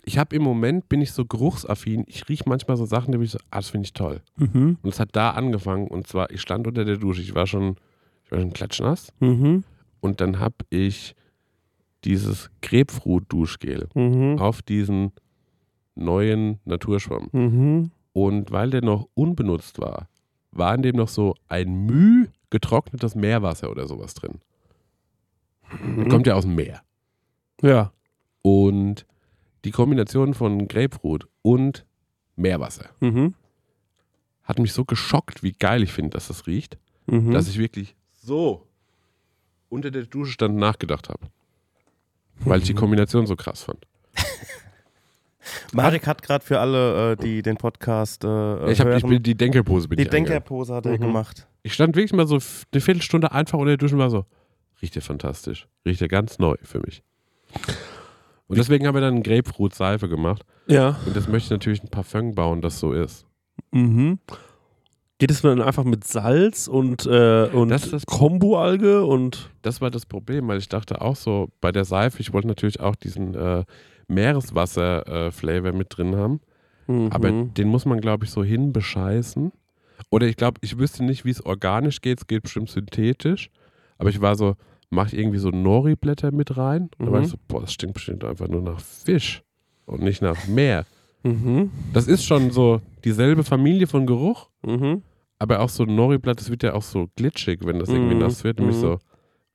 ich 0.05 0.17
habe 0.17 0.35
im 0.35 0.41
Moment, 0.43 0.89
bin 0.89 1.01
ich 1.01 1.11
so 1.11 1.25
geruchsaffin, 1.25 2.03
ich 2.07 2.27
rieche 2.29 2.43
manchmal 2.47 2.77
so 2.77 2.85
Sachen, 2.85 3.11
die 3.11 3.17
bin 3.17 3.25
ich 3.25 3.31
so, 3.31 3.39
ah, 3.51 3.57
das 3.57 3.69
finde 3.69 3.85
ich 3.85 3.93
toll. 3.93 4.21
Mhm. 4.37 4.77
Und 4.81 4.89
es 4.93 4.99
hat 4.99 5.09
da 5.13 5.31
angefangen 5.31 5.87
und 5.87 6.07
zwar, 6.07 6.31
ich 6.31 6.41
stand 6.41 6.67
unter 6.67 6.85
der 6.85 6.97
Dusche, 6.97 7.21
ich 7.21 7.35
war 7.35 7.47
schon, 7.47 7.75
ich 8.25 8.31
war 8.31 8.39
schon 8.39 8.53
klatschnass 8.53 9.11
Mhm. 9.19 9.63
Und 10.03 10.19
dann 10.21 10.39
habe 10.39 10.55
ich 10.69 11.15
dieses 12.03 12.49
Grapefruit-Duschgel 12.61 13.87
Mhm. 13.95 14.37
auf 14.39 14.61
diesen 14.61 15.13
neuen 15.95 16.59
Naturschwamm. 16.65 17.29
Mhm. 17.31 17.91
Und 18.11 18.51
weil 18.51 18.69
der 18.69 18.83
noch 18.83 19.07
unbenutzt 19.13 19.79
war, 19.79 20.09
war 20.51 20.75
in 20.75 20.81
dem 20.83 20.97
noch 20.97 21.07
so 21.07 21.35
ein 21.47 21.85
Müh 21.85 22.27
getrocknetes 22.49 23.15
Meerwasser 23.15 23.71
oder 23.71 23.87
sowas 23.87 24.13
drin. 24.13 24.39
Der 25.97 26.07
kommt 26.09 26.27
ja 26.27 26.35
aus 26.35 26.43
dem 26.43 26.55
Meer. 26.55 26.81
Ja. 27.61 27.91
Und 28.41 29.05
die 29.65 29.71
Kombination 29.71 30.33
von 30.33 30.67
Grapefruit 30.67 31.25
und 31.41 31.85
Meerwasser 32.35 32.89
Mhm. 32.99 33.33
hat 34.43 34.59
mich 34.59 34.73
so 34.73 34.83
geschockt, 34.83 35.41
wie 35.41 35.53
geil 35.53 35.81
ich 35.83 35.93
finde, 35.93 36.11
dass 36.11 36.27
das 36.27 36.45
riecht, 36.45 36.77
Mhm. 37.07 37.31
dass 37.31 37.47
ich 37.47 37.57
wirklich 37.57 37.95
so 38.11 38.67
unter 39.73 39.91
der 39.91 40.03
Dusche 40.03 40.31
stand 40.33 40.53
und 40.53 40.59
nachgedacht 40.59 41.09
habe. 41.09 41.27
Weil 42.39 42.59
ich 42.59 42.65
die 42.65 42.73
Kombination 42.73 43.27
so 43.27 43.35
krass 43.35 43.63
fand. 43.63 43.85
Marek 45.73 46.07
hat 46.07 46.21
gerade 46.21 46.43
für 46.45 46.59
alle, 46.59 47.11
äh, 47.11 47.15
die 47.17 47.41
den 47.41 47.57
Podcast 47.57 48.23
äh, 48.23 48.71
ich 48.71 48.79
habe 48.79 48.91
hören, 48.91 48.97
ich 48.97 49.05
bin, 49.05 49.23
die 49.23 49.35
Denkerpose 49.35 49.87
bin 49.87 49.97
die. 49.97 50.05
Denkerpose 50.07 50.73
hat 50.73 50.85
er 50.85 50.93
Mhm. 50.93 51.01
gemacht. 51.01 51.47
Ich 51.63 51.73
stand 51.73 51.95
wirklich 51.95 52.13
mal 52.13 52.27
so 52.27 52.39
eine 52.71 52.81
Viertelstunde 52.81 53.31
einfach 53.31 53.57
unter 53.57 53.71
der 53.71 53.77
Dusche 53.77 53.95
und 53.95 54.01
war 54.01 54.09
so, 54.09 54.25
riecht 54.81 54.95
der 54.95 55.01
fantastisch. 55.01 55.67
Riecht 55.85 56.01
der 56.01 56.07
ganz 56.07 56.39
neu 56.39 56.55
für 56.63 56.79
mich. 56.79 57.03
Und 58.47 58.57
deswegen 58.57 58.85
haben 58.87 58.95
wir 58.95 59.01
dann 59.01 59.23
Grapefruit-Seife 59.23 60.07
gemacht. 60.09 60.43
Ja. 60.67 60.99
Und 61.05 61.15
das 61.15 61.27
möchte 61.27 61.47
ich 61.47 61.51
natürlich 61.51 61.83
ein 61.83 61.89
Parfum 61.89 62.35
bauen, 62.35 62.61
das 62.61 62.79
so 62.79 62.93
ist. 62.93 63.25
Mhm. 63.71 64.19
Geht 65.23 65.31
es 65.31 65.41
dann 65.41 65.61
einfach 65.61 65.85
mit 65.85 66.03
Salz 66.03 66.67
und, 66.67 67.05
äh, 67.05 67.45
und 67.53 67.69
Das 67.69 67.89
das- 67.89 68.05
Kombu-Alge 68.05 69.05
und. 69.05 69.49
Das 69.61 69.79
war 69.79 69.89
das 69.89 70.05
Problem, 70.05 70.49
weil 70.49 70.57
ich 70.57 70.67
dachte 70.67 70.99
auch 71.01 71.15
so, 71.15 71.47
bei 71.61 71.71
der 71.71 71.85
Seife, 71.85 72.19
ich 72.19 72.33
wollte 72.33 72.49
natürlich 72.49 72.81
auch 72.81 72.95
diesen 72.97 73.33
äh, 73.35 73.63
Meereswasser-Flavor 74.09 75.71
mit 75.73 75.97
drin 75.97 76.15
haben. 76.15 76.41
Mhm. 76.87 77.07
Aber 77.11 77.31
den 77.31 77.67
muss 77.69 77.85
man, 77.85 78.01
glaube 78.01 78.25
ich, 78.25 78.31
so 78.31 78.43
hinbescheißen. 78.43 79.51
Oder 80.09 80.27
ich 80.27 80.35
glaube, 80.35 80.59
ich 80.61 80.77
wüsste 80.77 81.03
nicht, 81.03 81.23
wie 81.25 81.29
es 81.31 81.45
organisch 81.45 82.01
geht. 82.01 82.19
Es 82.19 82.27
geht 82.27 82.43
bestimmt 82.43 82.69
synthetisch. 82.69 83.49
Aber 83.97 84.09
ich 84.09 84.19
war 84.19 84.35
so, 84.35 84.55
mach 84.89 85.07
ich 85.07 85.17
irgendwie 85.17 85.37
so 85.39 85.49
Nori-Blätter 85.49 86.31
mit 86.31 86.57
rein? 86.57 86.89
Und 86.97 87.05
dann 87.05 87.11
war 87.13 87.19
Mhm. 87.19 87.25
ich 87.25 87.31
so, 87.31 87.37
boah, 87.47 87.61
das 87.61 87.71
stinkt 87.73 87.93
bestimmt 87.95 88.23
einfach 88.25 88.49
nur 88.49 88.61
nach 88.61 88.81
Fisch 88.81 89.41
und 89.85 90.01
nicht 90.03 90.21
nach 90.21 90.47
Meer. 90.47 90.85
Mhm. 91.23 91.71
Das 91.93 92.07
ist 92.07 92.25
schon 92.25 92.51
so 92.51 92.81
dieselbe 93.05 93.43
Familie 93.45 93.87
von 93.87 94.05
Geruch, 94.05 94.49
Mhm. 94.65 95.01
Aber 95.43 95.59
auch 95.59 95.69
so 95.69 95.83
ein 95.83 95.93
Nori-Blatt, 95.95 96.39
das 96.39 96.49
wird 96.49 96.63
ja 96.63 96.73
auch 96.73 96.81
so 96.83 97.07
glitschig, 97.15 97.59
wenn 97.63 97.77
das 97.79 97.89
irgendwie 97.89 98.15
Mhm. 98.15 98.21
nass 98.21 98.43
wird. 98.43 98.59
Und 98.59 98.67
mich 98.67 98.75
Mhm. 98.77 98.81
so, 98.81 98.99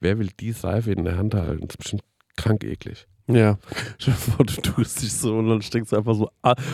wer 0.00 0.18
will 0.18 0.30
die 0.38 0.52
Seife 0.52 0.92
in 0.92 1.04
der 1.04 1.18
Hand 1.18 1.34
halten? 1.34 1.62
Das 1.66 1.70
ist 1.74 1.78
bestimmt 1.78 2.02
krank 2.36 2.62
eklig. 2.64 3.06
Ja. 3.30 3.58
Stell 3.98 4.14
dir 4.14 4.20
vor, 4.20 4.46
du 4.46 4.54
tust 4.62 5.02
dich 5.02 5.12
so 5.12 5.36
und 5.36 5.48
dann 5.50 5.60
stinkst 5.60 5.92
du 5.92 5.96
einfach 5.96 6.14
so 6.14 6.30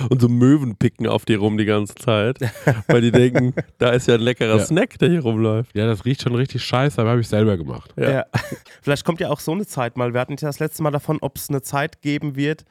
und 0.08 0.20
so 0.20 0.28
Möwen 0.28 0.76
picken 0.76 1.08
auf 1.08 1.24
dir 1.24 1.38
rum 1.38 1.58
die 1.58 1.64
ganze 1.64 1.96
Zeit. 1.96 2.38
weil 2.86 3.00
die 3.00 3.10
denken, 3.10 3.54
da 3.78 3.90
ist 3.90 4.06
ja 4.06 4.14
ein 4.14 4.20
leckerer 4.20 4.58
Ja. 4.58 4.64
Snack, 4.64 4.96
der 5.00 5.08
hier 5.10 5.22
rumläuft. 5.22 5.74
Ja, 5.74 5.86
das 5.86 6.04
riecht 6.04 6.22
schon 6.22 6.34
richtig 6.36 6.62
scheiße, 6.62 7.00
aber 7.00 7.10
habe 7.10 7.20
ich 7.22 7.28
selber 7.28 7.56
gemacht. 7.56 7.92
Ja. 7.96 8.10
Ja. 8.10 8.24
Vielleicht 8.82 9.04
kommt 9.04 9.18
ja 9.20 9.30
auch 9.30 9.40
so 9.40 9.50
eine 9.52 9.66
Zeit 9.66 9.96
mal. 9.96 10.12
Wir 10.12 10.20
hatten 10.20 10.34
ja 10.38 10.46
das 10.48 10.60
letzte 10.60 10.82
Mal 10.84 10.92
davon, 10.92 11.18
ob 11.22 11.36
es 11.38 11.48
eine 11.48 11.62
Zeit 11.62 12.02
geben 12.02 12.36
wird, 12.36 12.64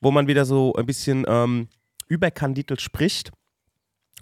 wo 0.00 0.10
man 0.10 0.26
wieder 0.26 0.44
so 0.44 0.74
ein 0.74 0.86
bisschen 0.86 1.24
ähm, 1.28 1.68
überkandidelt 2.08 2.80
spricht, 2.80 3.30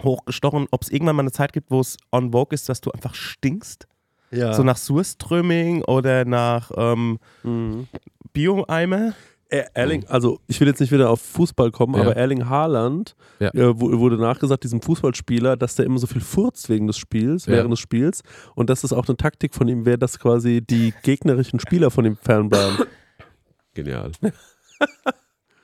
hochgestochen, 0.05 0.66
ob 0.70 0.82
es 0.82 0.90
irgendwann 0.90 1.16
mal 1.16 1.22
eine 1.22 1.32
Zeit 1.32 1.53
gibt, 1.53 1.70
wo 1.70 1.80
es 1.80 1.96
on 2.12 2.32
vogue 2.32 2.55
ist, 2.55 2.68
dass 2.68 2.80
du 2.80 2.90
einfach 2.90 3.14
stinkst. 3.14 3.86
Ja. 4.30 4.53
So 4.53 4.62
nach 4.62 4.76
Surströmming 4.76 5.82
oder 5.84 6.24
nach 6.24 6.70
ähm, 6.76 7.18
Mhm. 7.42 7.88
Bio-Eimer. 8.32 9.14
Er- 9.51 9.74
Erling, 9.74 10.05
also 10.09 10.40
ich 10.46 10.61
will 10.61 10.68
jetzt 10.68 10.78
nicht 10.80 10.92
wieder 10.92 11.09
auf 11.09 11.22
Fußball 11.22 11.70
kommen, 11.70 11.94
Ja. 11.94 12.03
aber 12.03 12.14
Erling 12.16 12.51
Haaland 12.51 13.16
Ja. 13.40 13.49
äh, 13.55 13.80
wu- 13.80 13.99
wurde 13.99 14.18
nachgesagt, 14.18 14.62
diesem 14.64 14.82
Fußballspieler, 14.82 15.57
dass 15.57 15.74
der 15.76 15.86
immer 15.86 15.99
so 15.99 16.07
viel 16.07 16.20
furzt 16.20 16.68
wegen 16.68 16.86
des 16.86 16.99
Spiels, 16.99 17.46
Ja. 17.46 17.53
während 17.55 17.72
des 17.72 17.80
Spiels 17.80 18.20
und 18.55 18.68
dass 18.68 18.84
es 18.84 18.92
auch 18.92 19.09
eine 19.09 19.16
Taktik 19.16 19.55
von 19.55 19.66
ihm 19.66 19.86
wäre, 19.86 19.96
dass 19.96 20.18
quasi 20.18 20.61
die 20.61 20.92
gegnerischen 21.03 21.61
Spieler 21.61 21.90
von 21.90 22.05
ihm 22.05 22.16
fernbleiben. 22.18 22.84
Genial. 23.74 24.12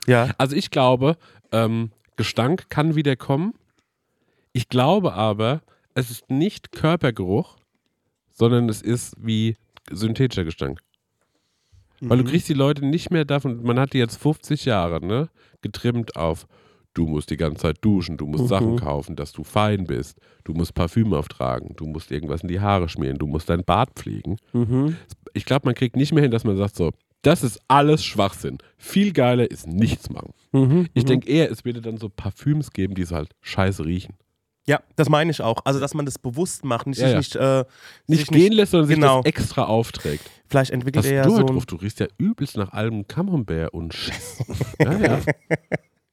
Ja. 0.07 0.29
Also 0.39 0.55
ich 0.57 0.71
glaube, 0.71 1.17
ähm, 1.53 1.91
Gestank 2.17 2.69
kann 2.69 2.95
wieder 2.95 3.17
kommen. 3.17 3.55
Ich 4.55 4.69
glaube 4.69 5.13
aber, 5.13 5.61
es 5.95 6.11
ist 6.11 6.31
nicht 6.31 6.73
Körpergeruch, 6.73 7.57
sondern 8.33 8.69
es 8.69 8.81
ist 8.81 9.15
wie 9.19 9.57
synthetischer 9.91 10.45
Gestank. 10.45 10.81
Weil 12.01 12.19
du 12.19 12.25
kriegst 12.25 12.49
die 12.49 12.55
Leute 12.55 12.85
nicht 12.87 13.11
mehr 13.11 13.25
davon, 13.25 13.63
man 13.63 13.79
hat 13.81 13.93
die 13.95 13.99
jetzt 13.99 14.17
50 14.17 14.65
Jahre, 14.65 15.05
ne, 15.05 15.29
getrimmt 15.63 16.17
auf, 16.17 16.47
du 16.93 17.07
musst 17.07 17.31
die 17.31 17.37
ganze 17.37 17.63
Zeit 17.63 17.79
duschen, 17.81 18.17
du 18.17 18.27
musst 18.27 18.45
Mhm. 18.45 18.49
Sachen 18.49 18.77
kaufen, 18.77 19.17
dass 19.17 19.33
du 19.33 19.43
fein 19.43 19.85
bist, 19.85 20.19
du 20.45 20.53
musst 20.55 20.75
Parfüm 20.75 21.13
auftragen, 21.15 21.75
du 21.77 21.87
musst 21.87 22.11
irgendwas 22.11 22.43
in 22.43 22.49
die 22.49 22.61
Haare 22.61 22.89
schmieren, 22.89 23.19
du 23.19 23.27
musst 23.27 23.49
dein 23.49 23.65
Bart 23.65 23.91
pflegen. 23.95 24.37
Mhm. 24.53 24.97
Ich 25.33 25.45
glaube, 25.47 25.67
man 25.67 25.75
kriegt 25.75 25.97
nicht 25.97 26.13
mehr 26.13 26.23
hin, 26.23 26.31
dass 26.31 26.45
man 26.45 26.57
sagt 26.57 26.77
so, 26.77 26.93
das 27.23 27.43
ist 27.43 27.59
alles 27.69 28.05
Schwachsinn. 28.05 28.59
Viel 28.77 29.13
geiler 29.13 29.51
ist 29.51 29.67
nichts 29.67 30.11
machen. 30.11 30.35
Mhm. 30.53 30.89
Ich 30.93 31.07
denke 31.07 31.29
eher, 31.29 31.51
es 31.51 31.65
würde 31.65 31.81
dann 31.81 31.97
so 31.97 32.11
Parfüms 32.11 32.71
geben, 32.71 32.95
die 32.95 33.05
so 33.05 33.17
halt 33.17 33.31
scheiße 33.41 33.85
riechen. 33.85 34.15
Ja, 34.67 34.81
das 34.97 35.09
meine 35.11 35.31
ich 35.31 35.43
auch. 35.43 35.59
Also, 35.65 35.79
dass 35.79 35.93
man 35.95 36.07
das 36.07 36.19
bewusst 36.19 36.65
macht, 36.65 36.87
nicht, 36.87 37.01
Ja, 37.01 37.09
ja. 37.09 37.17
nicht, 37.19 37.37
äh, 37.37 37.65
Nicht 38.07 38.21
sich 38.21 38.29
gehen 38.29 38.53
lässt, 38.53 38.73
sondern 38.73 38.89
genau. 38.89 39.23
sich 39.23 39.33
das 39.33 39.43
extra 39.43 39.65
aufträgt. 39.65 40.31
Vielleicht 40.49 40.71
entwickelt 40.71 41.05
er 41.05 41.13
ja 41.13 41.23
du 41.25 41.31
so 41.31 41.37
halt 41.37 41.51
ein, 41.51 41.55
drauf, 41.55 41.67
du 41.67 41.77
riechst 41.77 42.01
ja 42.01 42.07
übelst 42.17 42.57
nach 42.57 42.73
allem 42.73 43.07
Camembert 43.07 43.75
und 43.75 43.93
Schiss. 43.93 44.43
ja, 44.79 44.93
ja. 44.99 45.21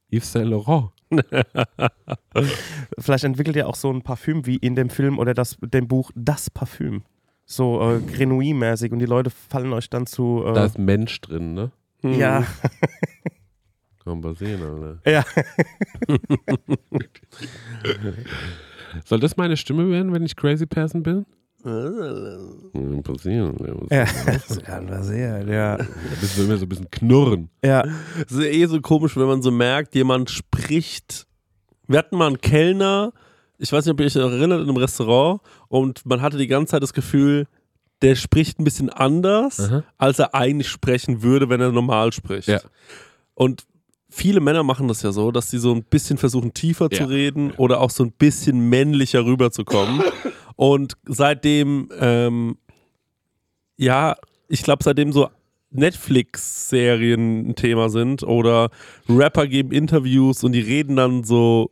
Yves 0.09 0.31
Saint 0.31 0.49
Laurent. 0.49 0.89
vielleicht 2.99 3.23
entwickelt 3.23 3.55
er 3.57 3.67
auch 3.67 3.75
so 3.75 3.91
ein 3.91 4.01
Parfüm 4.01 4.45
wie 4.45 4.55
in 4.55 4.75
dem 4.75 4.89
Film 4.89 5.19
oder 5.19 5.33
das, 5.33 5.57
dem 5.61 5.87
Buch 5.87 6.11
Das 6.15 6.49
Parfüm. 6.49 7.03
So 7.45 7.81
äh, 7.81 7.99
Grenouille-mäßig 7.99 8.91
und 8.91 8.99
die 8.99 9.05
Leute 9.05 9.29
fallen 9.29 9.73
euch 9.73 9.89
dann 9.89 10.05
zu. 10.07 10.43
Äh, 10.45 10.53
Da 10.53 10.65
ist 10.65 10.77
Mensch 10.77 11.19
drin, 11.21 11.53
ne? 11.53 11.71
Ja, 12.03 12.45
Kann 14.03 14.19
man 14.19 14.35
sehen, 14.35 14.61
Alter. 14.61 14.99
ja. 15.09 15.23
Soll 19.05 19.19
das 19.19 19.37
meine 19.37 19.55
Stimme 19.57 19.89
werden, 19.89 20.11
wenn 20.13 20.23
ich 20.23 20.35
Crazy 20.35 20.65
Person 20.65 21.03
bin? 21.03 21.25
Passieren. 23.03 23.55
Ja. 23.91 23.97
ja. 23.97 24.05
Das 24.25 24.59
kann 24.63 24.87
passieren, 24.87 25.47
ja. 25.47 25.77
Da 25.77 25.85
bist 26.19 26.37
du 26.37 26.43
immer 26.43 26.57
so 26.57 26.65
ein 26.65 26.69
bisschen 26.69 26.89
knurren. 26.89 27.49
ja. 27.63 27.83
Es 28.25 28.31
ist 28.31 28.43
eh 28.43 28.65
so 28.65 28.81
komisch, 28.81 29.15
wenn 29.15 29.27
man 29.27 29.43
so 29.43 29.51
merkt, 29.51 29.93
jemand 29.93 30.31
spricht. 30.31 31.27
Wir 31.87 31.99
hatten 31.99 32.17
mal 32.17 32.27
einen 32.27 32.41
Kellner, 32.41 33.13
ich 33.59 33.71
weiß 33.71 33.85
nicht, 33.85 33.93
ob 33.93 33.99
ihr 33.99 34.07
euch 34.07 34.15
erinnert, 34.15 34.61
in 34.61 34.69
einem 34.69 34.77
Restaurant 34.77 35.41
und 35.67 36.03
man 36.05 36.21
hatte 36.21 36.37
die 36.37 36.47
ganze 36.47 36.71
Zeit 36.71 36.81
das 36.83 36.93
Gefühl, 36.93 37.47
der 38.01 38.15
spricht 38.15 38.59
ein 38.59 38.63
bisschen 38.63 38.89
anders, 38.89 39.59
Aha. 39.59 39.83
als 39.99 40.17
er 40.17 40.33
eigentlich 40.33 40.69
sprechen 40.69 41.21
würde, 41.21 41.49
wenn 41.49 41.61
er 41.61 41.71
normal 41.71 42.11
spricht. 42.11 42.47
Ja. 42.47 42.61
Und 43.35 43.65
viele 44.11 44.41
Männer 44.41 44.61
machen 44.63 44.87
das 44.87 45.01
ja 45.01 45.11
so, 45.11 45.31
dass 45.31 45.49
sie 45.49 45.57
so 45.57 45.73
ein 45.73 45.83
bisschen 45.83 46.17
versuchen, 46.17 46.53
tiefer 46.53 46.89
zu 46.89 47.03
Ja. 47.03 47.05
reden 47.07 47.51
oder 47.51 47.79
auch 47.79 47.89
so 47.89 48.03
ein 48.03 48.11
bisschen 48.11 48.69
männlicher 48.69 49.25
rüberzukommen. 49.25 50.01
und 50.55 50.97
seitdem, 51.07 51.89
ähm, 51.99 52.57
ja, 53.77 54.15
ich 54.47 54.61
glaube, 54.63 54.83
seitdem 54.83 55.11
so 55.11 55.29
Netflix-Serien 55.71 57.49
ein 57.49 57.55
Thema 57.55 57.89
sind 57.89 58.23
oder 58.23 58.69
Rapper 59.09 59.47
geben 59.47 59.71
Interviews 59.71 60.43
und 60.43 60.51
die 60.51 60.59
reden 60.59 60.97
dann 60.97 61.23
so, 61.23 61.69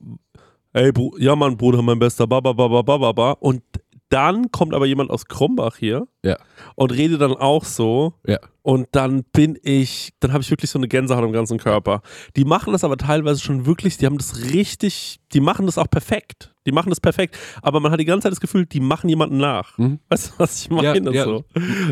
ey, 0.74 0.92
ja 1.18 1.36
Mann, 1.36 1.58
Bruder, 1.58 1.82
mein 1.82 2.00
bester, 2.00 2.26
ba, 2.26 2.40
ba, 2.40 2.54
ba, 2.54 2.68
ba, 2.82 2.82
ba, 2.98 3.12
ba. 3.12 3.32
Und 3.34 3.62
dann 4.10 4.52
kommt 4.52 4.74
aber 4.74 4.86
jemand 4.86 5.12
aus 5.12 5.26
Krombach 5.28 5.78
hier 5.78 6.08
Ja. 6.24 6.38
und 6.76 6.92
redet 6.92 7.22
dann 7.22 7.34
auch 7.34 7.64
so. 7.64 8.14
Ja. 8.26 8.40
Und 8.64 8.88
dann 8.92 9.24
bin 9.24 9.58
ich, 9.64 10.14
dann 10.20 10.34
habe 10.34 10.42
ich 10.44 10.50
wirklich 10.52 10.70
so 10.70 10.80
eine 10.80 10.88
Gänsehaut 10.88 11.24
im 11.24 11.32
ganzen 11.32 11.58
Körper. 11.58 12.02
Die 12.36 12.46
machen 12.46 12.74
das 12.74 12.84
aber 12.84 12.98
teilweise 12.98 13.40
schon 13.40 13.66
wirklich, 13.66 13.98
die 13.98 14.06
haben 14.06 14.18
das 14.18 14.52
richtig, 14.52 15.20
die 15.34 15.40
machen 15.40 15.66
das 15.66 15.78
auch 15.78 15.90
perfekt. 15.90 16.54
Die 16.66 16.72
machen 16.72 16.90
das 16.90 17.00
perfekt. 17.00 17.38
Aber 17.62 17.80
man 17.80 17.92
hat 17.92 18.00
die 18.00 18.06
ganze 18.06 18.24
Zeit 18.24 18.32
das 18.32 18.40
Gefühl, 18.42 18.66
die 18.66 18.80
machen 18.80 19.10
jemanden 19.10 19.38
nach. 19.38 19.78
Mhm. 19.78 20.00
Weißt 20.10 20.28
du, 20.30 20.34
was 20.38 20.62
ich 20.62 20.70
meine? 20.70 21.00
Ja, 21.12 21.12
ja. 21.12 21.24
So. 21.26 21.44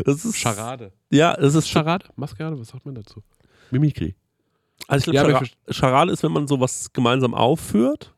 Das 0.04 0.24
ist, 0.24 0.36
Charade. 0.36 0.92
Ja, 1.10 1.34
das 1.36 1.54
ist 1.54 1.68
Charade? 1.68 2.06
Maskerade? 2.16 2.58
Was 2.60 2.68
sagt 2.68 2.84
man 2.86 2.94
dazu? 2.94 3.22
Mimikry. 3.70 4.14
Also 4.86 5.10
ich 5.10 5.18
glaube, 5.18 5.36
aber 5.36 5.46
Chara 5.46 5.90
Charade 5.90 6.12
ist, 6.12 6.22
wenn 6.22 6.32
man 6.32 6.46
sowas 6.46 6.92
gemeinsam 6.92 7.34
aufführt. 7.34 8.14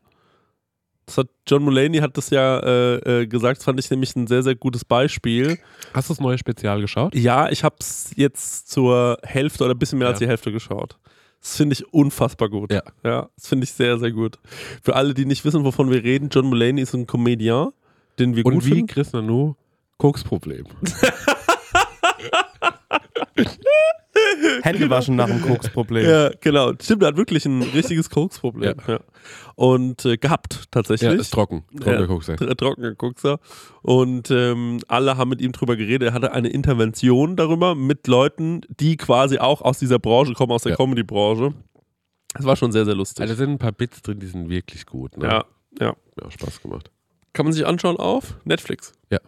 Das 1.05 1.17
hat 1.17 1.27
John 1.47 1.63
Mulaney 1.63 1.97
hat 1.99 2.15
das 2.15 2.29
ja 2.29 2.59
äh, 2.59 3.21
äh, 3.21 3.27
gesagt, 3.27 3.57
das 3.57 3.65
fand 3.65 3.79
ich 3.79 3.89
nämlich 3.89 4.15
ein 4.15 4.27
sehr, 4.27 4.43
sehr 4.43 4.55
gutes 4.55 4.85
Beispiel. 4.85 5.57
Hast 5.93 6.09
du 6.09 6.13
das 6.13 6.21
neue 6.21 6.37
Spezial 6.37 6.79
geschaut? 6.79 7.13
Ja, 7.15 7.49
ich 7.49 7.63
habe 7.63 7.75
es 7.79 8.11
jetzt 8.15 8.69
zur 8.69 9.17
Hälfte 9.23 9.65
oder 9.65 9.73
ein 9.73 9.79
bisschen 9.79 9.99
mehr 9.99 10.07
als 10.09 10.19
Ja. 10.19 10.25
die 10.25 10.29
Hälfte 10.29 10.51
geschaut. 10.51 10.97
Das 11.41 11.57
finde 11.57 11.73
ich 11.73 11.91
unfassbar 11.91 12.49
gut. 12.49 12.71
Ja. 12.71 12.83
ja 13.03 13.29
das 13.35 13.47
finde 13.47 13.63
ich 13.65 13.71
sehr, 13.73 13.97
sehr 13.97 14.11
gut. 14.11 14.37
Für 14.83 14.95
alle, 14.95 15.13
die 15.13 15.25
nicht 15.25 15.43
wissen, 15.43 15.63
wovon 15.65 15.89
wir 15.89 16.03
reden, 16.03 16.29
John 16.31 16.45
Mulaney 16.45 16.81
ist 16.81 16.93
ein 16.93 17.07
Comedian, 17.07 17.71
den 18.19 18.35
wir 18.35 18.45
Und 18.45 18.53
gut 18.53 18.65
wie 18.65 18.69
finden. 18.75 18.87
Chris 18.87 19.11
Nanu 19.11 19.55
Koksproblem. 19.97 20.65
Hände 24.63 24.89
waschen 24.89 25.15
nach 25.15 25.27
dem 25.27 25.41
Koksproblem. 25.41 26.05
Ja, 26.09 26.29
genau. 26.39 26.73
Stimmt, 26.81 27.03
er 27.03 27.09
hat 27.09 27.17
wirklich 27.17 27.45
ein 27.45 27.61
richtiges 27.61 28.09
Koksproblem. 28.09 28.75
Ja. 28.87 28.99
Und 29.55 30.05
äh, 30.05 30.17
gehabt, 30.17 30.65
tatsächlich. 30.71 31.11
Ja, 31.11 31.15
ist 31.19 31.31
trocken. 31.33 31.63
Trockener 31.79 32.01
Ja. 32.01 32.07
Koks. 32.07 32.27
ja. 32.27 32.35
Tr- 32.35 32.55
trockener 32.57 32.95
Guckser. 32.95 33.39
Und 33.81 34.31
ähm, 34.31 34.79
alle 34.87 35.17
haben 35.17 35.29
mit 35.29 35.41
ihm 35.41 35.51
drüber 35.51 35.75
geredet. 35.75 36.09
Er 36.09 36.13
hatte 36.13 36.31
eine 36.33 36.49
Intervention 36.49 37.35
darüber 37.35 37.75
mit 37.75 38.07
Leuten, 38.07 38.61
die 38.69 38.97
quasi 38.97 39.37
auch 39.39 39.61
aus 39.61 39.79
dieser 39.79 39.99
Branche 39.99 40.33
kommen, 40.33 40.51
aus 40.51 40.63
der 40.63 40.71
Ja. 40.71 40.75
Comedy-Branche. 40.77 41.53
Das 42.33 42.45
war 42.45 42.55
schon 42.55 42.71
sehr, 42.71 42.85
sehr 42.85 42.95
lustig. 42.95 43.21
Also 43.21 43.33
da 43.33 43.37
sind 43.37 43.49
ein 43.51 43.57
paar 43.59 43.73
Bits 43.73 44.01
drin, 44.01 44.19
die 44.19 44.27
sind 44.27 44.49
wirklich 44.49 44.85
gut. 44.85 45.17
Ne? 45.17 45.27
ja, 45.27 45.45
ja. 45.79 45.95
Auch 46.23 46.31
Spaß 46.31 46.61
gemacht. 46.61 46.89
Kann 47.33 47.45
man 47.45 47.53
sich 47.53 47.65
anschauen 47.65 47.97
auf 47.97 48.35
Netflix. 48.45 48.93
Ja. 49.09 49.19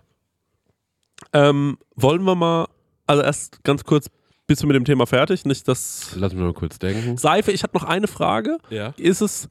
Ähm, 1.33 1.77
wollen 1.95 2.23
wir 2.23 2.35
mal, 2.35 2.67
also 3.07 3.23
erst 3.23 3.63
ganz 3.63 3.83
kurz, 3.83 4.09
bist 4.53 4.61
du 4.61 4.67
mit 4.67 4.75
dem 4.75 4.85
Thema 4.85 5.07
fertig? 5.07 5.45
Nicht 5.45 5.67
das 5.67 6.13
Lass 6.15 6.31
mich 6.33 6.43
mal 6.43 6.53
kurz 6.53 6.77
denken. 6.77 7.17
Seife. 7.17 7.51
Ich 7.51 7.63
hatte 7.63 7.75
noch 7.75 7.85
eine 7.85 8.07
Frage. 8.07 8.59
Ja. 8.69 8.93
Ist 8.97 9.21
es 9.21 9.49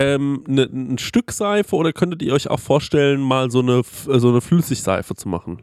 ähm, 0.00 0.42
ne, 0.48 0.62
ein 0.64 0.98
Stück 0.98 1.30
Seife 1.30 1.76
oder 1.76 1.92
könntet 1.92 2.22
ihr 2.22 2.32
euch 2.32 2.48
auch 2.50 2.58
vorstellen, 2.58 3.20
mal 3.20 3.48
so 3.52 3.60
eine, 3.60 3.78
F- 3.80 4.08
so 4.10 4.30
eine 4.30 4.40
Flüssigseife 4.40 5.14
zu 5.14 5.28
machen? 5.28 5.62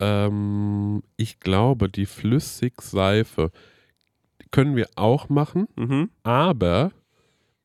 Ähm, 0.00 1.02
ich 1.18 1.40
glaube, 1.40 1.90
die 1.90 2.06
Flüssigseife 2.06 3.50
können 4.50 4.76
wir 4.76 4.86
auch 4.96 5.28
machen, 5.28 5.66
Mhm. 5.76 6.08
aber 6.22 6.90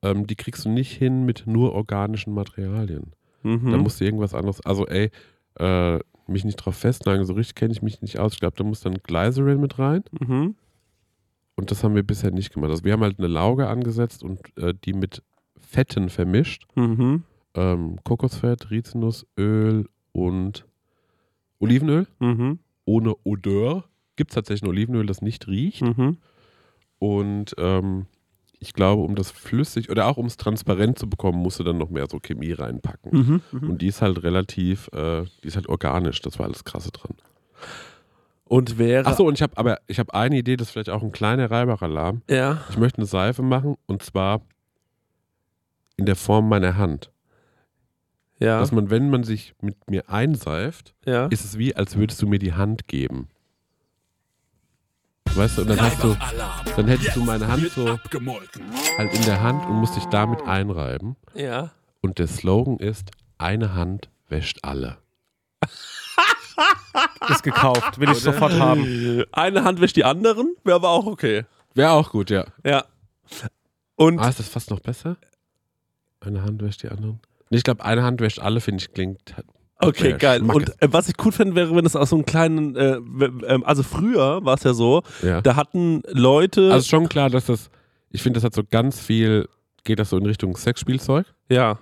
ähm, 0.02 0.28
die 0.28 0.36
kriegst 0.36 0.66
du 0.66 0.70
nicht 0.70 0.92
hin 0.92 1.26
mit 1.26 1.44
nur 1.48 1.74
organischen 1.74 2.34
Materialien. 2.34 3.14
Mhm. 3.44 3.72
Da 3.72 3.78
musst 3.78 4.00
du 4.02 4.06
irgendwas 4.06 4.34
anderes. 4.34 4.60
Also, 4.66 4.86
ey, 4.88 5.12
äh, 5.60 6.00
mich 6.30 6.46
nicht 6.46 6.58
drauf 6.58 6.76
festnageln, 6.76 7.26
so 7.26 7.34
richtig 7.34 7.56
kenne 7.56 7.72
ich 7.72 7.82
mich 7.82 8.02
nicht 8.02 8.20
aus. 8.20 8.34
Ich 8.34 8.40
glaube, 8.40 8.56
da 8.58 8.64
muss 8.64 8.82
dann 8.82 8.96
Glycerin 9.04 9.60
mit 9.60 9.80
rein. 9.80 10.04
mhm. 10.20 10.56
Und 11.56 11.72
das 11.72 11.84
haben 11.84 11.94
wir 11.94 12.04
bisher 12.04 12.32
nicht 12.32 12.54
gemacht. 12.54 12.72
Also, 12.72 12.86
wir 12.86 12.94
haben 12.94 13.04
halt 13.04 13.20
eine 13.20 13.28
Lauge 13.28 13.68
angesetzt 13.68 14.24
und 14.24 14.40
äh, 14.58 14.74
die 14.86 14.94
mit 14.94 15.24
Fetten 15.58 16.08
vermischt. 16.10 16.66
Mhm. 16.76 17.24
Ähm, 17.54 18.00
Kokosfett, 18.06 18.72
Rizinusöl 18.72 19.90
und 20.14 20.66
Olivenöl. 21.60 22.08
Mhm. 22.20 22.60
Ohne 22.86 23.14
Odeur. 23.26 23.84
Gibt 24.16 24.32
es 24.32 24.36
tatsächlich 24.36 24.64
ein 24.64 24.70
Olivenöl, 24.70 25.06
das 25.06 25.22
nicht 25.22 25.48
riecht. 25.48 25.82
Mhm. 25.82 26.18
Und 26.98 27.56
ähm, 27.58 28.06
ich 28.60 28.74
glaube, 28.74 29.04
um 29.04 29.16
das 29.16 29.32
flüssig 29.32 29.90
oder 29.90 30.08
auch 30.08 30.18
um 30.18 30.26
es 30.26 30.38
transparent 30.38 31.00
zu 31.00 31.10
bekommen, 31.10 31.40
musst 31.40 31.60
du 31.60 31.64
dann 31.64 31.78
noch 31.78 31.90
mehr 31.90 32.08
so 32.10 32.20
Chemie 32.20 32.52
reinpacken. 32.52 33.42
Mhm. 33.52 33.70
Und 33.70 33.82
die 33.82 33.88
ist 33.88 34.02
halt 34.02 34.22
relativ, 34.24 34.90
äh, 34.94 35.24
die 35.44 35.48
ist 35.48 35.56
halt 35.56 35.70
organisch. 35.70 36.22
Das 36.22 36.40
war 36.40 36.46
alles 36.46 36.66
krasse 36.66 36.92
dran. 36.92 37.16
Und 38.44 38.78
wäre. 38.78 39.06
Achso, 39.06 39.26
und 39.26 39.36
ich 39.36 39.42
habe 39.42 39.56
aber 39.58 39.80
ich 39.88 40.00
habe 40.00 40.14
eine 40.14 40.38
Idee, 40.38 40.58
das 40.58 40.68
ist 40.68 40.72
vielleicht 40.74 40.90
auch 40.90 41.04
ein 41.04 41.12
kleiner 41.12 41.50
Reiberalarm. 41.50 42.24
Ja. 42.30 42.62
Ich 42.70 42.78
möchte 42.78 42.98
eine 42.98 43.06
Seife 43.06 43.44
machen 43.44 43.78
und 43.86 44.04
zwar 44.04 44.42
in 45.96 46.06
der 46.06 46.16
Form 46.16 46.50
meiner 46.50 46.76
Hand. 46.76 47.12
Ja. 48.40 48.60
Dass 48.60 48.72
man, 48.72 48.90
wenn 48.90 49.10
man 49.10 49.24
sich 49.24 49.54
mit 49.62 49.90
mir 49.90 50.10
einseift, 50.10 50.96
ja. 51.06 51.28
ist 51.28 51.46
es 51.46 51.58
wie, 51.58 51.76
als 51.76 51.98
würdest 51.98 52.22
du 52.22 52.28
mir 52.28 52.40
die 52.40 52.54
Hand 52.54 52.88
geben. 52.88 53.28
Weißt 55.36 55.58
du, 55.58 55.62
und 55.62 55.70
dann 55.70 55.82
hast 55.82 56.04
du, 56.04 56.16
dann 56.76 56.88
hättest 56.88 57.16
du 57.16 57.24
meine 57.24 57.48
Hand 57.48 57.72
so 57.72 57.88
halt 58.98 59.14
in 59.14 59.24
der 59.26 59.42
Hand 59.42 59.66
und 59.66 59.76
musst 59.76 59.96
dich 59.96 60.06
damit 60.06 60.42
einreiben. 60.44 61.16
ja. 61.34 61.72
Und 62.02 62.18
der 62.18 62.28
Slogan 62.28 62.78
ist, 62.78 63.12
eine 63.38 63.74
Hand 63.74 64.10
wäscht 64.30 64.60
alle. 64.62 64.98
Ist 67.30 67.44
gekauft. 67.44 68.00
Will 68.00 68.10
ich 68.10 68.20
sofort 68.20 68.54
haben. 68.54 69.26
Eine 69.34 69.66
Hand 69.66 69.82
wäscht 69.82 69.98
die 69.98 70.06
anderen, 70.06 70.56
wäre 70.64 70.76
aber 70.78 70.90
auch 70.90 71.06
okay. 71.06 71.44
Wäre 71.74 71.92
auch 71.92 72.10
gut, 72.12 72.30
ja. 72.30 72.46
Ja. 72.66 72.86
Und 73.98 74.18
Ah, 74.20 74.30
ist 74.30 74.40
das 74.40 74.48
fast 74.48 74.70
noch 74.72 74.80
besser? 74.80 75.18
Eine 76.22 76.42
Hand 76.44 76.62
wäscht 76.62 76.84
die 76.84 76.88
anderen? 76.90 77.20
Nee, 77.50 77.58
ich 77.58 77.64
glaube, 77.66 77.84
eine 77.84 78.04
Hand 78.04 78.22
wäscht 78.22 78.40
alle, 78.40 78.62
finde 78.62 78.82
ich, 78.82 78.94
klingt. 78.94 79.36
Okay, 79.82 80.16
geil. 80.18 80.40
Schmackes. 80.40 80.56
Und 80.70 80.82
äh, 80.82 80.88
was 80.94 81.08
ich 81.10 81.16
cool 81.26 81.32
fände, 81.32 81.56
wäre, 81.56 81.76
wenn 81.76 81.86
es 81.86 81.96
aus 81.96 82.10
so 82.10 82.18
einem 82.18 82.26
kleinen, 82.26 82.76
äh, 82.76 82.98
ähm, 83.48 83.64
also 83.66 83.82
früher 83.84 84.44
war 84.44 84.56
es 84.56 84.64
ja 84.64 84.74
so, 84.74 85.04
Ja. 85.24 85.42
da 85.42 85.56
hatten 85.56 86.02
Leute, 86.08 86.72
Also 86.74 86.88
schon 86.88 87.08
klar, 87.10 87.30
dass 87.30 87.46
das, 87.46 87.70
ich 88.12 88.22
finde, 88.22 88.38
das 88.38 88.44
hat 88.44 88.54
so 88.54 88.64
ganz 88.70 89.00
viel, 89.00 89.48
geht 89.86 90.00
das 90.00 90.10
so 90.10 90.18
in 90.18 90.26
Richtung 90.26 90.56
Sexspielzeug, 90.58 91.26
ja, 91.50 91.80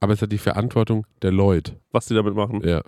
aber 0.00 0.12
es 0.12 0.22
hat 0.22 0.30
die 0.30 0.38
Verantwortung 0.38 1.06
der 1.22 1.32
Leute. 1.32 1.76
was 1.90 2.06
die 2.06 2.14
damit 2.14 2.34
machen. 2.34 2.60
Ja. 2.62 2.82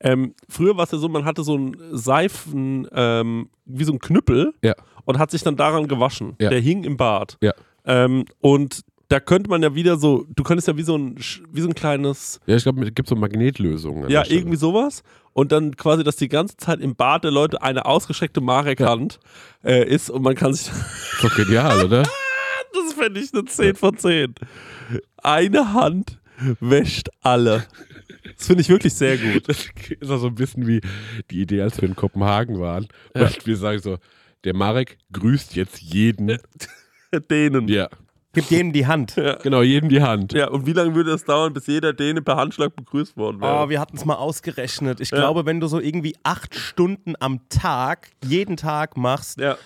Ähm, 0.00 0.34
früher 0.48 0.76
war 0.76 0.84
es 0.84 0.90
ja 0.90 0.98
so, 0.98 1.08
man 1.08 1.24
hatte 1.24 1.44
so 1.44 1.54
einen 1.54 1.76
Seifen, 1.92 2.88
ähm, 2.92 3.48
wie 3.64 3.84
so 3.84 3.92
ein 3.92 4.00
Knüppel 4.00 4.52
Ja. 4.62 4.74
und 5.04 5.18
hat 5.18 5.30
sich 5.30 5.42
dann 5.42 5.56
daran 5.56 5.86
gewaschen. 5.88 6.34
Ja. 6.40 6.50
Der 6.50 6.58
hing 6.60 6.82
im 6.84 6.96
Bad. 6.96 7.38
Ja. 7.40 7.52
Ähm, 7.84 8.24
und 8.40 8.80
da 9.10 9.18
könnte 9.18 9.50
man 9.50 9.60
ja 9.62 9.74
wieder 9.74 9.96
so, 9.96 10.24
du 10.34 10.44
könntest 10.44 10.68
ja 10.68 10.76
wie 10.76 10.82
so 10.84 10.96
ein, 10.96 11.16
wie 11.50 11.60
so 11.60 11.68
ein 11.68 11.74
kleines, 11.74 12.40
Ja, 12.46 12.54
ich 12.56 12.62
glaube, 12.62 12.84
es 12.84 12.94
gibt 12.94 13.08
so 13.08 13.16
Magnetlösungen. 13.16 14.08
ja, 14.08 14.24
irgendwie 14.26 14.56
sowas. 14.56 15.02
Und 15.32 15.52
dann 15.52 15.76
quasi, 15.76 16.04
dass 16.04 16.16
die 16.16 16.28
ganze 16.28 16.56
Zeit 16.56 16.80
im 16.80 16.94
Bad 16.94 17.24
der 17.24 17.32
Leute 17.32 17.60
eine 17.60 17.86
ausgestreckte 17.86 18.40
Marek-Hand 18.40 19.18
äh, 19.64 19.84
ist 19.86 20.10
und 20.10 20.22
man 20.22 20.36
kann 20.36 20.54
sich 20.54 20.70
doch 21.22 21.34
genial, 21.36 21.84
oder? 21.84 22.02
Das 22.72 22.92
fände 22.92 23.18
ich 23.18 23.34
eine 23.34 23.44
10 23.44 23.74
von 23.74 23.96
10. 23.98 24.32
Eine 25.24 25.74
Hand 25.74 26.20
wäscht 26.60 27.08
alle. 27.20 27.64
Das 28.36 28.46
finde 28.46 28.60
ich 28.60 28.68
wirklich 28.68 28.94
sehr 28.94 29.18
gut. 29.18 29.48
Das 29.48 29.66
ist 30.00 30.08
auch 30.08 30.18
so 30.18 30.28
ein 30.28 30.36
bisschen 30.36 30.68
wie 30.68 30.80
die 31.32 31.40
Idee, 31.40 31.62
als 31.62 31.80
wir 31.82 31.88
in 31.88 31.96
Kopenhagen 31.96 32.60
waren. 32.60 32.86
Ja. 33.16 33.22
Und 33.26 33.44
wir 33.44 33.56
sagen 33.56 33.80
so, 33.80 33.98
der 34.44 34.54
Marek 34.54 34.98
grüßt 35.12 35.56
jetzt 35.56 35.80
jeden. 35.80 36.38
Dänen. 37.28 37.66
Ja, 37.66 37.88
Gib 38.32 38.48
denen 38.48 38.72
die 38.72 38.86
Hand. 38.86 39.16
genau, 39.42 39.62
jedem 39.62 39.88
die 39.88 40.02
Hand. 40.02 40.32
Ja, 40.32 40.48
und 40.48 40.64
wie 40.66 40.72
lange 40.72 40.94
würde 40.94 41.10
es 41.12 41.24
dauern, 41.24 41.52
bis 41.52 41.66
jeder 41.66 41.92
Däne 41.92 42.22
per 42.22 42.36
Handschlag 42.36 42.76
begrüßt 42.76 43.16
worden 43.16 43.40
wäre? 43.40 43.64
Oh, 43.64 43.68
wir 43.68 43.80
hatten 43.80 43.96
es 43.96 44.04
mal 44.04 44.14
ausgerechnet. 44.14 45.00
Ich 45.00 45.10
Ja. 45.10 45.18
glaube, 45.18 45.46
wenn 45.46 45.58
du 45.60 45.66
so 45.66 45.80
irgendwie 45.80 46.14
acht 46.22 46.54
Stunden 46.54 47.14
am 47.18 47.40
Tag, 47.48 48.10
jeden 48.24 48.56
Tag 48.56 48.96
machst, 48.96 49.40
ja. 49.40 49.56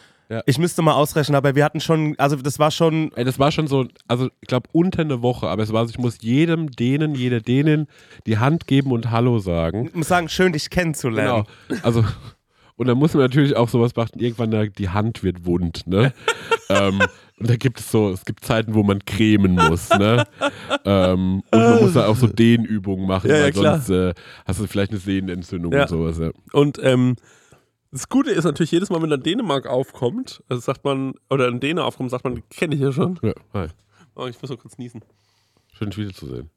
ich 0.46 0.58
müsste 0.58 0.80
mal 0.80 0.94
ausrechnen, 0.94 1.36
aber 1.36 1.54
wir 1.54 1.62
hatten 1.62 1.80
schon, 1.80 2.14
also 2.18 2.36
das 2.36 2.58
war 2.58 2.70
schon, 2.70 3.12
Ey, 3.14 3.24
das 3.24 3.38
war 3.38 3.52
schon 3.52 3.66
so, 3.66 3.86
also 4.08 4.28
ich 4.40 4.48
glaube 4.48 4.68
unter 4.72 5.02
eine 5.02 5.20
Woche, 5.20 5.46
aber 5.46 5.62
es 5.62 5.72
war 5.72 5.84
so, 5.84 5.90
ich 5.90 5.98
muss 5.98 6.16
jedem 6.22 6.70
Dänen, 6.70 7.14
jeder 7.14 7.40
Dänin 7.40 7.86
die 8.26 8.38
Hand 8.38 8.66
geben 8.66 8.92
und 8.92 9.10
Hallo 9.10 9.38
sagen. 9.40 9.86
ich 9.88 9.94
muss 9.94 10.08
sagen, 10.08 10.30
schön 10.30 10.52
dich 10.54 10.70
kennenzulernen. 10.70 11.44
Genau. 11.68 11.80
Also, 11.82 12.02
und 12.76 12.86
dann 12.86 12.98
muss 12.98 13.14
man 13.14 13.22
natürlich 13.22 13.56
auch 13.56 13.68
sowas 13.68 13.92
beachten, 13.92 14.18
irgendwann 14.20 14.50
da, 14.50 14.66
die 14.66 14.88
Hand 14.88 15.22
wird 15.22 15.44
wund, 15.46 15.86
ne? 15.86 16.12
ähm, 16.68 17.00
und 17.38 17.50
da 17.50 17.56
gibt 17.56 17.80
es 17.80 17.90
so, 17.90 18.10
es 18.10 18.24
gibt 18.24 18.44
Zeiten, 18.44 18.74
wo 18.74 18.82
man 18.84 19.04
cremen 19.04 19.54
muss, 19.56 19.90
ne? 19.90 20.24
ähm, 20.84 21.42
und 21.50 21.58
man 21.60 21.82
muss 21.82 21.94
da 21.94 22.06
auch 22.06 22.16
so 22.16 22.26
Dehnübungen 22.28 23.06
machen, 23.08 23.28
Ja, 23.30 23.36
ja, 23.38 23.42
weil 23.44 23.52
klar. 23.52 23.80
sonst 23.80 23.90
äh, 23.90 24.14
hast 24.46 24.60
du 24.60 24.66
vielleicht 24.68 24.92
eine 24.92 25.00
Sehnenentzündung 25.00 25.72
Ja. 25.72 25.82
und 25.82 25.88
sowas, 25.88 26.18
ja. 26.18 26.30
Und 26.52 26.78
ähm, 26.82 27.16
das 27.90 28.08
Gute 28.08 28.30
ist 28.30 28.44
natürlich, 28.44 28.70
jedes 28.72 28.90
Mal, 28.90 29.02
wenn 29.02 29.10
dann 29.10 29.22
Dänemark 29.22 29.66
aufkommt, 29.66 30.42
also 30.48 30.60
sagt 30.60 30.84
man, 30.84 31.14
oder 31.30 31.48
ein 31.48 31.60
Däne 31.60 31.84
aufkommt, 31.84 32.10
sagt 32.10 32.24
man, 32.24 32.42
kenne 32.50 32.74
ich 32.76 32.80
ja 32.80 32.92
schon. 32.92 33.18
ja 33.22 33.32
hi. 33.52 33.66
Oh, 34.16 34.26
ich 34.26 34.40
muss 34.40 34.50
noch 34.50 34.58
kurz 34.58 34.78
niesen. 34.78 35.00
Schön, 35.72 35.90
dich 35.90 35.98
wiederzusehen. 35.98 36.50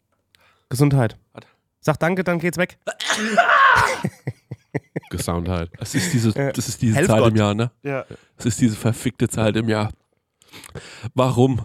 Gesundheit. 0.69 1.17
Sag 1.79 1.99
danke, 1.99 2.23
dann 2.23 2.39
geht's 2.39 2.57
weg. 2.57 2.77
Gesoundheit. 5.09 5.69
Das 5.79 5.95
ist 5.95 6.13
diese, 6.13 6.31
das 6.33 6.67
ist 6.69 6.81
diese 6.81 6.95
helf 6.95 7.07
Zeit 7.07 7.19
Gott. 7.19 7.31
im 7.31 7.37
Jahr, 7.37 7.53
ne? 7.53 7.71
Ja. 7.83 8.05
Das 8.35 8.45
ist 8.45 8.59
diese 8.61 8.75
verfickte 8.75 9.27
Zeit 9.29 9.55
im 9.55 9.69
Jahr. 9.69 9.91
Warum? 11.13 11.61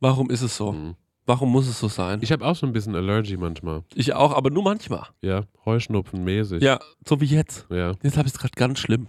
Warum 0.00 0.30
ist 0.30 0.42
es 0.42 0.56
so? 0.56 0.72
Mhm. 0.72 0.94
Warum 1.26 1.50
muss 1.52 1.68
es 1.68 1.78
so 1.78 1.88
sein? 1.88 2.20
Ich 2.22 2.32
habe 2.32 2.44
auch 2.46 2.56
so 2.56 2.66
ein 2.66 2.72
bisschen 2.72 2.94
Allergy 2.94 3.36
manchmal. 3.36 3.82
Ich 3.94 4.14
auch, 4.14 4.34
aber 4.34 4.48
nur 4.50 4.62
manchmal. 4.62 5.06
Ja, 5.20 5.44
Heuschnupfen 5.66 6.24
mäßig. 6.24 6.62
Ja, 6.62 6.78
so 7.06 7.20
wie 7.20 7.26
jetzt. 7.26 7.66
ja. 7.70 7.92
Jetzt 8.02 8.16
habe 8.16 8.26
ich 8.28 8.34
es 8.34 8.38
gerade 8.40 8.54
ganz 8.56 8.78
schlimm. 8.78 9.08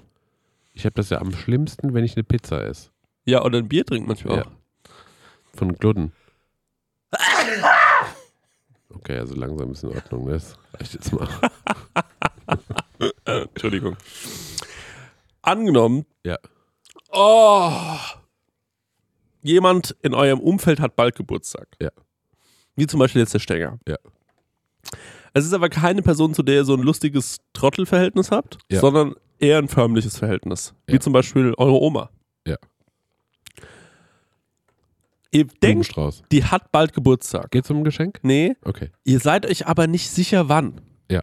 Ich 0.74 0.84
habe 0.86 0.94
das 0.96 1.10
ja 1.10 1.20
am 1.20 1.32
schlimmsten, 1.34 1.94
wenn 1.94 2.04
ich 2.04 2.16
eine 2.16 2.24
Pizza 2.24 2.62
esse. 2.66 2.90
Ja, 3.26 3.44
oder 3.44 3.58
ein 3.60 3.68
Bier 3.70 3.86
trinken 3.86 4.08
manchmal 4.08 4.38
Ja. 4.38 4.44
auch. 4.46 4.52
Von 5.56 5.74
Gluten. 5.74 6.12
Okay, 8.92 9.18
also 9.20 9.36
langsam 9.36 9.72
ist 9.72 9.84
in 9.84 9.90
Ordnung. 9.90 10.26
ne? 10.26 10.34
Das 10.34 10.58
reicht 10.74 10.94
jetzt 10.96 11.14
mal. 11.14 11.28
Entschuldigung. 13.26 13.96
Angenommen, 15.42 16.06
Ja. 16.26 16.38
oh, 17.12 17.72
jemand 19.42 19.96
in 20.02 20.14
eurem 20.14 20.40
Umfeld 20.40 20.80
hat 20.80 20.96
bald 20.96 21.16
Geburtstag. 21.16 21.68
Ja. 21.82 21.90
Wie 22.76 22.88
zum 22.88 23.00
Beispiel 23.00 23.22
jetzt 23.22 23.34
der 23.34 23.40
Stenger. 23.40 23.80
Ja. 23.88 23.98
Es 25.34 25.46
ist 25.46 25.54
aber 25.54 25.70
keine 25.70 26.02
Person, 26.02 26.34
zu 26.34 26.44
der 26.44 26.56
ihr 26.56 26.66
so 26.66 26.74
ein 26.74 26.82
lustiges 26.82 27.38
Trottelverhältnis 27.54 28.32
habt, 28.32 28.58
Ja. 28.70 28.80
sondern 28.82 29.16
eher 29.40 29.58
ein 29.60 29.68
förmliches 29.70 30.18
Verhältnis. 30.18 30.74
Wie 30.88 30.94
Ja. 30.94 31.00
zum 31.00 31.14
Beispiel 31.14 31.54
eure 31.58 31.80
Oma. 31.80 32.10
Ja. 32.46 32.58
Ihr 35.32 35.46
denkt, 35.46 35.94
die 36.32 36.44
hat 36.44 36.72
bald 36.72 36.94
Geburtstag. 36.94 37.52
Geht's 37.52 37.70
um 37.70 37.78
ein 37.78 37.84
Geschenk? 37.84 38.20
Nee, 38.24 38.56
Okay. 38.64 38.90
Ihr 39.04 39.20
seid 39.20 39.46
euch 39.46 39.68
aber 39.68 39.86
nicht 39.88 40.10
sicher, 40.10 40.50
wann. 40.50 40.82
Ja. 41.10 41.22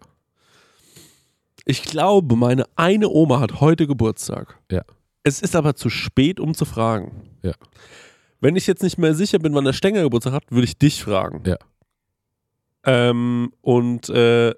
Ich 1.69 1.83
glaube, 1.83 2.37
meine 2.37 2.65
eine 2.77 3.09
Oma 3.09 3.41
hat 3.41 3.61
heute 3.61 3.87
Geburtstag. 3.87 4.57
Ja. 4.71 4.83
Es 5.25 5.43
ist 5.43 5.57
aber 5.57 5.75
zu 5.75 5.91
spät, 5.91 6.39
um 6.39 6.55
zu 6.55 6.65
fragen. 6.65 7.29
Ja. 7.43 7.53
Wenn 8.41 8.55
ich 8.55 8.67
jetzt 8.69 8.83
nicht 8.85 8.99
mehr 8.99 9.15
sicher 9.15 9.41
bin, 9.41 9.53
wann 9.55 9.65
der 9.65 9.73
Stenger 9.73 10.03
Geburtstag 10.03 10.33
hat, 10.33 10.45
würde 10.51 10.65
ich 10.65 10.79
dich 10.79 11.03
fragen. 11.03 11.43
Ja. 11.45 11.57
Ähm, 12.85 13.53
und, 13.63 14.09
äh, 14.11 14.55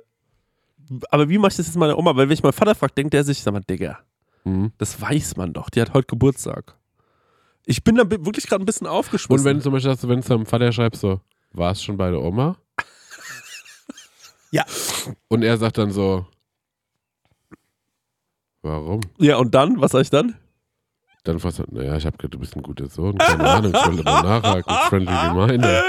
aber 1.10 1.30
wie 1.30 1.38
mache 1.38 1.52
ich 1.52 1.56
das 1.56 1.66
jetzt 1.68 1.76
meiner 1.76 1.96
Oma? 1.98 2.14
Weil 2.14 2.28
wenn 2.28 2.34
ich 2.34 2.42
meinen 2.42 2.52
Vater 2.52 2.74
frage, 2.74 2.92
denkt 2.94 3.14
der 3.14 3.24
sich, 3.24 3.42
sag 3.42 3.52
mal, 3.54 3.60
Digga, 3.60 3.98
Mhm. 4.44 4.72
das 4.78 5.00
weiß 5.00 5.36
man 5.36 5.52
doch, 5.54 5.70
die 5.70 5.80
hat 5.80 5.94
heute 5.94 6.06
Geburtstag. 6.06 6.76
Ich 7.64 7.82
bin 7.84 7.96
da 7.96 8.08
wirklich 8.10 8.46
gerade 8.46 8.62
ein 8.62 8.66
bisschen 8.66 8.86
aufgeschmissen. 8.86 9.40
Und 9.40 9.44
wenn 9.44 9.60
zum 9.62 9.72
Beispiel, 9.72 9.94
du, 9.96 10.08
wenn 10.08 10.20
du 10.20 10.28
deinem 10.28 10.46
Vater 10.46 10.72
schreibst, 10.72 11.00
so, 11.00 11.20
war 11.52 11.72
es 11.72 11.82
schon 11.82 11.96
bei 11.96 12.10
der 12.10 12.20
Oma? 12.20 12.56
Ja. 14.50 14.64
Und 15.28 15.42
er 15.42 15.58
sagt 15.58 15.76
dann 15.76 15.90
so, 15.90 16.26
warum? 18.68 19.00
ja, 19.18 19.36
und 19.36 19.54
dann, 19.54 19.80
was 19.80 19.92
sag 19.92 20.02
ich 20.02 20.10
dann? 20.10 20.34
Dann 21.24 21.38
fast, 21.40 21.60
naja, 21.72 21.96
ich 21.96 22.06
habe 22.06 22.16
gehört, 22.16 22.34
du 22.34 22.38
bist 22.38 22.56
ein 22.56 22.62
guter 22.62 22.86
Sohn. 22.86 23.18
Keine 23.18 23.48
Ahnung, 23.48 23.72
ich 23.74 23.86
wollte 23.86 24.02
mal 24.02 24.22
nachhaken. 24.22 24.74
Friendly 24.88 25.12
Reminder. 25.12 25.82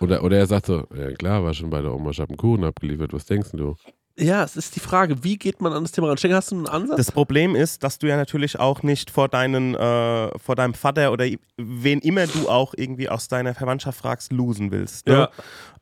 Oder, 0.00 0.22
oder 0.22 0.38
er 0.38 0.46
sagt 0.46 0.66
so, 0.66 0.86
ja 0.94 1.10
klar, 1.12 1.44
war 1.44 1.54
schon 1.54 1.70
bei 1.70 1.80
der 1.80 1.92
Oma, 1.92 2.10
ich 2.10 2.20
habe 2.20 2.30
einen 2.30 2.36
Kuchen 2.36 2.64
abgeliefert, 2.64 3.12
was 3.12 3.24
denkst 3.26 3.50
du? 3.52 3.74
Ja, 4.16 4.44
es 4.44 4.56
ist 4.56 4.76
die 4.76 4.80
Frage, 4.80 5.24
wie 5.24 5.36
geht 5.36 5.60
man 5.60 5.72
an 5.72 5.82
das 5.82 5.90
Thema 5.90 6.08
ran? 6.08 6.16
Stenger, 6.16 6.36
hast 6.36 6.52
du 6.52 6.56
einen 6.56 6.68
Ansatz? 6.68 6.96
Das 6.98 7.10
Problem 7.10 7.56
ist, 7.56 7.82
dass 7.82 7.98
du 7.98 8.06
ja 8.06 8.16
natürlich 8.16 8.60
auch 8.60 8.84
nicht 8.84 9.10
vor, 9.10 9.28
deinen, 9.28 9.74
äh, 9.74 10.38
vor 10.38 10.54
deinem 10.54 10.74
Vater 10.74 11.10
oder 11.10 11.26
wen 11.56 11.98
immer 11.98 12.26
du 12.28 12.48
auch 12.48 12.74
irgendwie 12.76 13.08
aus 13.08 13.26
deiner 13.26 13.54
Verwandtschaft 13.54 13.98
fragst, 13.98 14.32
losen 14.32 14.70
willst. 14.70 15.08
Ne? 15.08 15.28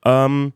Ähm, 0.07 0.55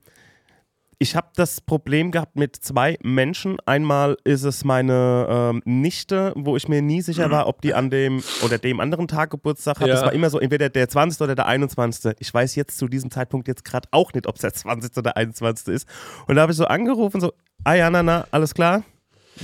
ich 0.98 1.14
habe 1.14 1.28
das 1.36 1.60
Problem 1.60 2.10
gehabt 2.10 2.36
mit 2.36 2.56
zwei 2.56 2.96
Menschen. 3.02 3.58
Einmal 3.66 4.16
ist 4.24 4.44
es 4.44 4.64
meine 4.64 5.26
ähm, 5.28 5.62
Nichte, 5.66 6.32
wo 6.36 6.56
ich 6.56 6.68
mir 6.68 6.80
nie 6.80 7.02
sicher 7.02 7.30
war, 7.30 7.48
ob 7.48 7.60
die 7.60 7.74
an 7.74 7.90
dem 7.90 8.22
oder 8.42 8.56
dem 8.56 8.80
anderen 8.80 9.06
Tag 9.06 9.30
Geburtstag 9.30 9.80
hat. 9.80 9.88
Ja. 9.88 9.94
Das 9.94 10.04
war 10.04 10.12
immer 10.14 10.30
so 10.30 10.38
entweder 10.38 10.70
der 10.70 10.88
20. 10.88 11.20
oder 11.20 11.34
der 11.34 11.46
21. 11.46 12.14
Ich 12.18 12.32
weiß 12.32 12.54
jetzt 12.54 12.78
zu 12.78 12.88
diesem 12.88 13.10
Zeitpunkt 13.10 13.46
jetzt 13.46 13.64
gerade 13.64 13.88
auch 13.90 14.14
nicht, 14.14 14.26
ob 14.26 14.36
es 14.36 14.40
der 14.40 14.54
20. 14.54 14.96
oder 14.96 15.16
21. 15.16 15.68
ist. 15.68 15.88
Und 16.26 16.36
da 16.36 16.42
habe 16.42 16.52
ich 16.52 16.58
so 16.58 16.64
angerufen, 16.64 17.20
so, 17.20 17.34
ah 17.64 17.74
ja, 17.74 17.90
na, 17.90 18.02
na, 18.02 18.26
alles 18.30 18.54
klar? 18.54 18.82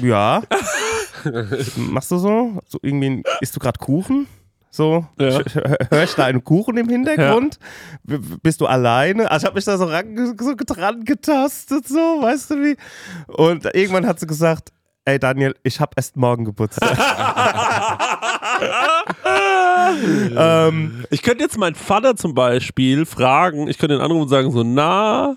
Ja. 0.01 0.43
Machst 1.77 2.11
du 2.11 2.17
so? 2.17 2.61
so 2.67 2.79
irgendwie, 2.81 3.23
isst 3.43 3.55
du 3.55 3.61
gerade 3.61 3.79
Kuchen? 3.79 4.27
So, 4.75 5.05
Ja. 5.20 5.41
höre 5.91 6.05
ich 6.05 6.14
da 6.14 6.25
einen 6.25 6.43
Kuchen 6.43 6.79
im 6.79 6.89
Hintergrund? 6.89 7.59
B- 8.05 8.16
Bist 8.43 8.59
du 8.62 8.66
alleine? 8.66 9.31
Also 9.31 9.45
ich 9.45 9.47
habe 9.49 9.57
mich 9.57 9.66
da 9.66 9.77
so, 9.77 9.85
ran, 9.85 10.35
so 10.39 10.55
dran 10.57 11.05
getastet, 11.05 11.87
so, 11.87 12.23
weißt 12.23 12.51
du 12.53 12.55
wie? 12.57 12.77
Und 13.27 13.66
irgendwann 13.75 14.07
hat 14.07 14.18
sie 14.18 14.27
gesagt, 14.27 14.70
ey 15.05 15.18
Daniel, 15.18 15.55
ich 15.62 15.79
habe 15.79 15.93
erst 15.95 16.16
morgen 16.16 16.47
Geburtstag. 16.47 16.97
ähm, 20.37 21.05
Ich 21.11 21.20
könnte 21.23 21.45
jetzt 21.45 21.59
meinen 21.59 21.75
Vater 21.75 22.16
zum 22.16 22.33
Beispiel 22.35 23.05
fragen, 23.05 23.68
ich 23.68 23.77
könnte 23.77 23.99
den 23.99 24.11
und 24.11 24.29
sagen 24.29 24.51
so, 24.53 24.62
na, 24.62 25.37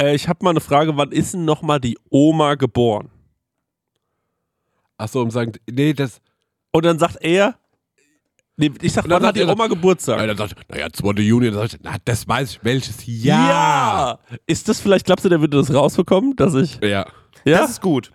äh, 0.00 0.14
ich 0.16 0.26
habe 0.28 0.42
mal 0.44 0.50
eine 0.50 0.60
Frage, 0.60 0.96
wann 0.96 1.12
ist 1.12 1.34
denn 1.34 1.44
nochmal 1.44 1.78
die 1.80 1.96
Oma 2.10 2.56
geboren? 2.56 3.08
Achso, 4.98 5.22
um 5.22 5.30
sagen, 5.30 5.52
nee, 5.70 5.92
das. 5.92 6.20
Und 6.72 6.84
dann 6.84 6.98
sagt 6.98 7.16
er, 7.22 7.54
nee, 8.56 8.70
ich 8.82 8.92
sag, 8.92 9.04
wann 9.04 9.14
hat 9.14 9.22
sagt 9.22 9.36
die 9.36 9.40
er- 9.42 9.48
Oma 9.48 9.66
Geburtstag? 9.66 10.20
Ja, 10.20 10.26
dann 10.26 10.36
sagt, 10.36 10.54
er, 10.68 10.74
naja, 10.76 10.88
2. 10.92 11.12
Juni, 11.22 11.46
dann 11.50 11.54
sagt, 11.60 11.74
er, 11.74 11.78
na, 11.82 11.96
das 12.04 12.26
weiß 12.28 12.50
ich, 12.52 12.64
welches 12.64 12.98
Jahr. 13.06 14.18
Ja! 14.28 14.36
Ist 14.46 14.68
das 14.68 14.80
vielleicht, 14.80 15.06
glaubst 15.06 15.24
du, 15.24 15.28
der 15.28 15.40
würde 15.40 15.56
das 15.56 15.72
rausbekommen, 15.72 16.36
dass 16.36 16.54
ich, 16.54 16.76
Ja. 16.82 16.88
ja? 17.44 17.58
Das 17.58 17.70
ist 17.70 17.80
gut. 17.80 18.12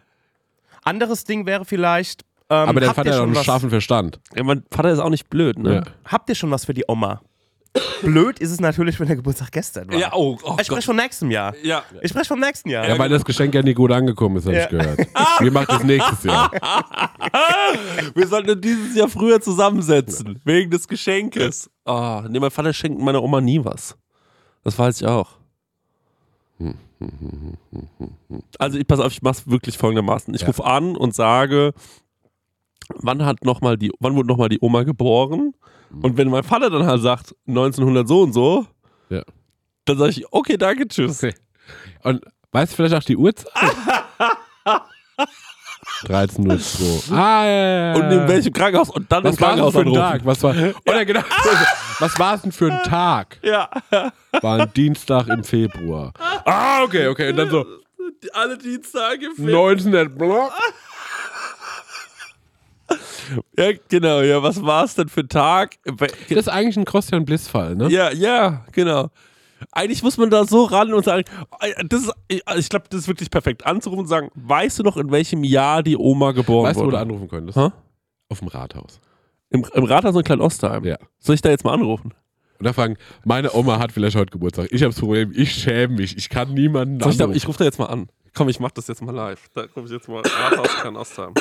Anderes 0.83 1.23
Ding 1.25 1.45
wäre 1.45 1.65
vielleicht, 1.65 2.23
ähm, 2.49 2.69
Aber 2.69 2.79
der 2.79 2.89
Vater 2.93 3.01
hat 3.11 3.15
auch 3.15 3.19
schon 3.19 3.27
einen 3.29 3.35
was, 3.35 3.45
scharfen 3.45 3.69
Verstand. 3.69 4.19
ja, 4.35 4.43
mein 4.43 4.63
Vater 4.71 4.89
ist 4.91 4.99
auch 4.99 5.09
nicht 5.09 5.29
blöd, 5.29 5.57
ne? 5.59 5.75
Ja. 5.75 5.83
habt 6.11 6.27
ihr 6.29 6.35
schon 6.35 6.51
was 6.51 6.65
für 6.65 6.73
die 6.73 6.83
Oma? 6.87 7.21
Blöd 8.01 8.39
ist 8.39 8.51
es 8.51 8.59
natürlich, 8.59 8.99
wenn 8.99 9.07
der 9.07 9.15
Geburtstag 9.15 9.51
gestern 9.51 9.91
war. 9.91 9.97
Ja, 9.99 10.11
oh, 10.13 10.37
oh 10.43 10.57
ich 10.59 10.65
spreche 10.67 10.81
vom 10.85 10.95
nächsten 10.95 11.29
Jahr. 11.31 11.53
Ja. 11.63 11.83
Ich 12.01 12.09
spreche 12.09 12.25
vom 12.27 12.39
nächsten 12.39 12.69
Jahr. 12.69 12.87
Ja, 12.87 12.97
weil 12.97 13.09
das 13.09 13.23
Geschenk 13.25 13.53
ja 13.53 13.61
nicht 13.61 13.75
gut 13.75 13.91
angekommen 13.91 14.37
ist, 14.37 14.45
habe 14.45 14.55
Ja. 14.57 14.63
ich 14.63 14.69
gehört. 14.69 14.99
Wir 15.39 15.51
machen 15.51 15.67
das 15.69 15.83
nächstes 15.83 16.23
Jahr. 16.23 16.51
Wir 18.15 18.27
sollten 18.27 18.59
dieses 18.61 18.95
Jahr 18.95 19.07
früher 19.07 19.39
zusammensetzen, 19.41 20.41
wegen 20.43 20.71
des 20.71 20.87
Geschenkes. 20.87 21.69
Oh, 21.85 22.21
nee, 22.29 22.39
mein 22.39 22.51
Vater 22.51 22.73
schenkt 22.73 23.01
meiner 23.01 23.21
Oma 23.23 23.41
nie 23.41 23.63
was. 23.63 23.97
Das 24.63 24.77
weiß 24.77 25.01
ich 25.01 25.07
auch. 25.07 25.37
Also 28.59 28.77
ich 28.77 28.85
pass 28.87 28.99
auf, 28.99 29.11
ich 29.11 29.21
mach's 29.21 29.47
wirklich 29.49 29.77
folgendermaßen. 29.77 30.33
Ich 30.35 30.41
Ja. 30.41 30.47
rufe 30.47 30.63
an 30.65 30.95
und 30.95 31.15
sage, 31.15 31.73
wann 32.97 33.25
hat 33.25 33.43
noch 33.43 33.61
mal 33.61 33.77
die, 33.77 33.91
wann 33.99 34.15
wurde 34.15 34.27
nochmal 34.27 34.49
die 34.49 34.59
Oma 34.61 34.83
geboren? 34.83 35.53
Und 36.01 36.17
wenn 36.17 36.29
mein 36.29 36.43
Vater 36.43 36.69
dann 36.69 36.85
halt 36.85 37.01
sagt, 37.01 37.35
1900 37.47 38.07
so 38.07 38.21
und 38.21 38.33
so, 38.33 38.65
Ja. 39.09 39.23
dann 39.85 39.97
sage 39.97 40.11
ich, 40.11 40.31
okay, 40.31 40.57
danke, 40.57 40.87
tschüss. 40.87 41.21
Und 42.03 42.21
weißt 42.51 42.71
du 42.71 42.75
vielleicht 42.77 42.95
auch 42.95 43.03
die 43.03 43.17
Uhrzeit? 43.17 43.51
13 46.03 46.49
Uhr 46.49 46.57
2. 47.09 47.13
Ah, 47.15 47.45
ja, 47.45 47.51
ja. 47.51 47.93
Und 47.95 48.11
in 48.11 48.27
welchem 48.27 48.53
Krankenhaus? 48.53 48.89
Und 48.89 49.11
dann 49.11 49.23
Was 49.23 49.31
im 49.35 49.37
Krankenhaus 49.37 49.73
für 49.73 49.81
ein. 49.81 49.93
Tag? 49.93 50.25
Was 50.25 50.41
war, 50.43 50.55
oder 50.87 51.05
genau, 51.05 51.21
was 51.99 52.17
war 52.19 52.35
es 52.35 52.41
denn 52.41 52.51
für 52.51 52.71
ein 52.71 52.83
Tag? 52.83 53.37
Ja. 53.43 53.69
War 54.41 54.61
ein 54.61 54.73
Dienstag 54.73 55.27
im 55.27 55.43
Februar. 55.43 56.13
Ah, 56.43 56.81
okay, 56.83 57.05
okay. 57.07 57.29
Und 57.29 57.37
dann 57.37 57.51
so 57.51 57.63
Alle 58.33 58.57
Dienstage. 58.57 59.29
für- 59.35 59.43
1900 59.43 60.17
Block. 60.17 60.51
Ja, 63.57 63.71
genau, 63.87 64.21
ja, 64.21 64.43
was 64.43 64.61
war 64.61 64.83
es 64.83 64.95
denn 64.95 65.07
für 65.07 65.21
ein 65.21 65.29
Tag? 65.29 65.77
Das 65.97 66.11
ist 66.29 66.49
eigentlich 66.49 66.77
ein 66.77 66.85
Christian 66.85 67.23
Bliss-Fall, 67.23 67.75
ne? 67.75 67.89
Ja, 67.89 68.11
ja, 68.11 68.65
genau. 68.71 69.09
Eigentlich 69.71 70.03
muss 70.03 70.17
man 70.17 70.29
da 70.29 70.45
so 70.45 70.65
ran 70.65 70.93
und 70.93 71.05
sagen, 71.05 71.23
äh, 71.59 71.85
das 71.87 72.03
ist, 72.03 72.13
ich 72.57 72.69
glaube, 72.69 72.85
das 72.89 73.01
ist 73.01 73.07
wirklich 73.07 73.29
perfekt 73.29 73.65
anzurufen 73.65 74.01
und 74.01 74.07
sagen, 74.07 74.29
weißt 74.35 74.79
du 74.79 74.83
noch, 74.83 74.97
in 74.97 75.11
welchem 75.11 75.43
Jahr 75.43 75.83
die 75.83 75.95
Oma 75.95 76.31
geboren 76.31 76.65
Weißt 76.65 76.77
du, 76.77 76.81
wo 76.81 76.85
wurde? 76.87 76.97
du 76.97 77.01
anrufen 77.03 77.27
könntest? 77.29 77.57
Hä? 77.57 77.69
Auf 78.29 78.39
dem 78.39 78.47
Rathaus. 78.47 78.99
Im, 79.49 79.65
Im 79.73 79.83
Rathaus 79.83 80.15
in 80.15 80.23
Klein-Ostheim. 80.23 80.83
Ja. 80.83 80.97
Soll 81.19 81.35
ich 81.35 81.41
da 81.41 81.49
jetzt 81.49 81.63
mal 81.63 81.73
anrufen? 81.73 82.13
Und 82.59 82.65
da 82.65 82.73
fragen, 82.73 82.97
meine 83.23 83.53
Oma 83.53 83.79
hat 83.79 83.91
vielleicht 83.91 84.15
heute 84.15 84.31
Geburtstag. 84.31 84.67
Ich 84.71 84.81
habe 84.81 84.91
das 84.91 84.99
Problem, 84.99 85.31
ich 85.35 85.51
schäme 85.51 85.95
mich. 85.95 86.17
Ich 86.17 86.29
kann 86.29 86.53
niemanden 86.53 86.99
Soll 86.99 87.11
ich, 87.11 87.17
da, 87.17 87.29
ich 87.29 87.47
rufe 87.47 87.57
da 87.59 87.65
jetzt 87.65 87.79
mal 87.79 87.87
an. 87.87 88.07
Komm, 88.33 88.49
ich 88.49 88.59
mach 88.59 88.71
das 88.71 88.87
jetzt 88.87 89.01
mal 89.01 89.13
live. 89.13 89.49
Da 89.53 89.65
rufe 89.75 89.85
ich 89.85 89.91
jetzt 89.91 90.07
mal 90.07 90.21
Rathaus 90.21 90.75
Klein-Ostheim. 90.81 91.33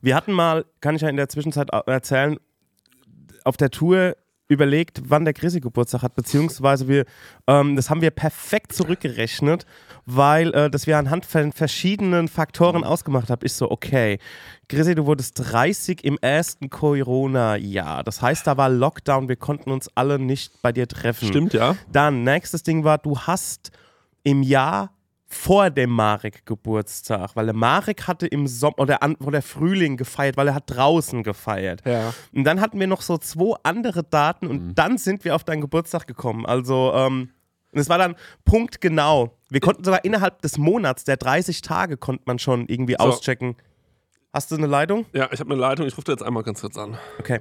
Wir 0.00 0.14
hatten 0.16 0.32
mal, 0.32 0.64
kann 0.80 0.96
ich 0.96 1.02
ja 1.02 1.08
in 1.08 1.16
der 1.16 1.28
Zwischenzeit 1.28 1.68
erzählen, 1.86 2.38
auf 3.44 3.56
der 3.56 3.70
Tour 3.70 4.16
überlegt, 4.50 5.02
wann 5.06 5.24
der 5.24 5.32
Chrissy 5.32 5.60
Geburtstag 5.60 6.02
hat, 6.02 6.16
beziehungsweise 6.16 6.88
wir, 6.88 7.04
ähm, 7.46 7.76
das 7.76 7.88
haben 7.88 8.00
wir 8.00 8.10
perfekt 8.10 8.72
zurückgerechnet, 8.72 9.64
weil 10.06 10.52
äh, 10.54 10.68
das 10.68 10.86
wir 10.86 10.98
anhand 10.98 11.24
von 11.24 11.52
verschiedenen 11.52 12.26
Faktoren 12.26 12.82
ausgemacht 12.82 13.30
haben. 13.30 13.40
Ich 13.44 13.52
so, 13.52 13.70
okay, 13.70 14.18
Chrissy, 14.68 14.96
du 14.96 15.06
wurdest 15.06 15.52
30 15.52 16.04
im 16.04 16.18
ersten 16.20 16.68
Corona-Jahr. 16.68 18.02
Das 18.02 18.22
heißt, 18.22 18.46
da 18.46 18.56
war 18.56 18.68
Lockdown, 18.68 19.28
wir 19.28 19.36
konnten 19.36 19.70
uns 19.70 19.88
alle 19.94 20.18
nicht 20.18 20.60
bei 20.62 20.72
dir 20.72 20.88
treffen. 20.88 21.28
Stimmt, 21.28 21.54
ja? 21.54 21.76
Dann, 21.92 22.24
nächstes 22.24 22.64
Ding 22.64 22.82
war, 22.82 22.98
du 22.98 23.18
hast 23.18 23.70
im 24.24 24.42
Jahr 24.42 24.90
vor 25.32 25.70
dem 25.70 25.90
Marek 25.90 26.44
Geburtstag, 26.44 27.36
weil 27.36 27.46
der 27.46 27.54
Marek 27.54 28.08
hatte 28.08 28.26
im 28.26 28.46
Sommer 28.48 28.80
oder 28.80 29.02
an, 29.02 29.14
oder 29.16 29.42
Frühling 29.42 29.96
gefeiert, 29.96 30.36
weil 30.36 30.48
er 30.48 30.54
hat 30.54 30.64
draußen 30.66 31.22
gefeiert. 31.22 31.82
Ja. 31.86 32.12
Und 32.32 32.44
dann 32.44 32.60
hatten 32.60 32.80
wir 32.80 32.88
noch 32.88 33.00
so 33.00 33.16
zwei 33.16 33.56
andere 33.62 34.02
Daten 34.02 34.48
und 34.48 34.74
dann 34.74 34.98
sind 34.98 35.24
wir 35.24 35.36
auf 35.36 35.44
deinen 35.44 35.60
Geburtstag 35.60 36.06
gekommen. 36.08 36.46
Also, 36.46 36.92
ähm, 36.94 37.30
und 37.72 37.78
es 37.78 37.88
war 37.88 37.98
dann 37.98 38.16
punktgenau. 38.44 39.36
Wir 39.48 39.60
konnten 39.60 39.84
sogar 39.84 40.04
innerhalb 40.04 40.42
des 40.42 40.58
Monats, 40.58 41.04
der 41.04 41.16
30 41.16 41.62
Tage, 41.62 41.96
konnte 41.96 42.24
man 42.26 42.40
schon 42.40 42.66
irgendwie 42.66 42.96
So. 42.98 43.04
auschecken. 43.06 43.56
Hast 44.32 44.50
du 44.50 44.56
eine 44.56 44.66
Leitung? 44.66 45.06
Ja, 45.12 45.28
ich 45.32 45.38
habe 45.38 45.52
eine 45.52 45.60
Leitung, 45.60 45.86
ich 45.86 45.96
rufe 45.96 46.06
dir 46.06 46.12
jetzt 46.12 46.22
einmal 46.22 46.42
ganz 46.42 46.60
kurz 46.60 46.76
an. 46.76 46.98
Okay. 47.20 47.40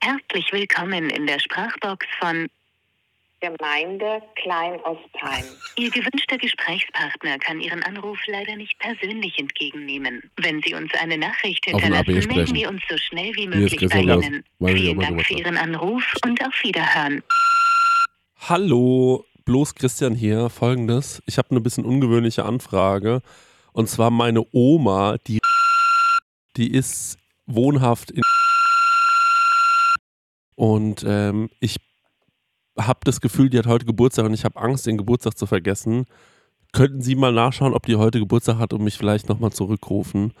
Herzlich 0.00 0.52
willkommen 0.52 1.10
in 1.10 1.26
der 1.26 1.38
Sprachbox 1.40 2.04
von 2.20 2.48
Gemeinde 3.40 4.20
Kleinostheim. 4.34 5.44
Ihr 5.76 5.90
gewünschter 5.90 6.38
Gesprächspartner 6.38 7.38
kann 7.38 7.60
Ihren 7.60 7.84
Anruf 7.84 8.18
leider 8.26 8.56
nicht 8.56 8.76
persönlich 8.80 9.38
entgegennehmen. 9.38 10.28
Wenn 10.36 10.60
Sie 10.62 10.74
uns 10.74 10.92
eine 11.00 11.18
Nachricht 11.18 11.64
hinterlassen, 11.64 12.06
melden 12.06 12.22
sprechen. 12.22 12.54
wir 12.54 12.68
uns 12.68 12.82
so 12.88 12.96
schnell 12.96 13.32
wie 13.36 13.46
möglich 13.46 13.88
bei. 13.88 14.00
Ihnen. 14.00 14.44
Vielen 14.64 14.98
Dank 14.98 15.24
für 15.24 15.34
Ihren 15.34 15.56
Anruf 15.56 16.02
und 16.24 16.44
auf 16.44 16.54
Wiederhören. 16.62 17.22
Hallo, 18.48 19.24
bloß 19.44 19.76
Christian 19.76 20.16
hier. 20.16 20.50
Folgendes: 20.50 21.22
Ich 21.26 21.38
habe 21.38 21.52
eine 21.52 21.60
bisschen 21.60 21.84
ungewöhnliche 21.84 22.44
Anfrage. 22.44 23.22
Und 23.72 23.88
zwar 23.88 24.10
meine 24.10 24.44
Oma, 24.50 25.16
die, 25.28 25.38
die 26.56 26.72
ist 26.72 27.18
wohnhaft 27.46 28.10
in. 28.10 28.22
Und 30.56 31.04
ähm, 31.06 31.50
ich 31.60 31.76
habe 32.78 33.00
das 33.04 33.20
Gefühl, 33.20 33.50
die 33.50 33.58
hat 33.58 33.66
heute 33.66 33.86
Geburtstag 33.86 34.24
und 34.24 34.34
ich 34.34 34.44
habe 34.44 34.60
Angst, 34.60 34.86
den 34.86 34.96
Geburtstag 34.98 35.36
zu 35.36 35.46
vergessen. 35.46 36.06
Könnten 36.72 37.00
Sie 37.00 37.14
mal 37.14 37.32
nachschauen, 37.32 37.74
ob 37.74 37.86
die 37.86 37.96
heute 37.96 38.18
Geburtstag 38.18 38.58
hat 38.58 38.72
und 38.72 38.82
mich 38.82 38.96
vielleicht 38.96 39.28
nochmal 39.28 39.52
zurückrufen? 39.52 40.32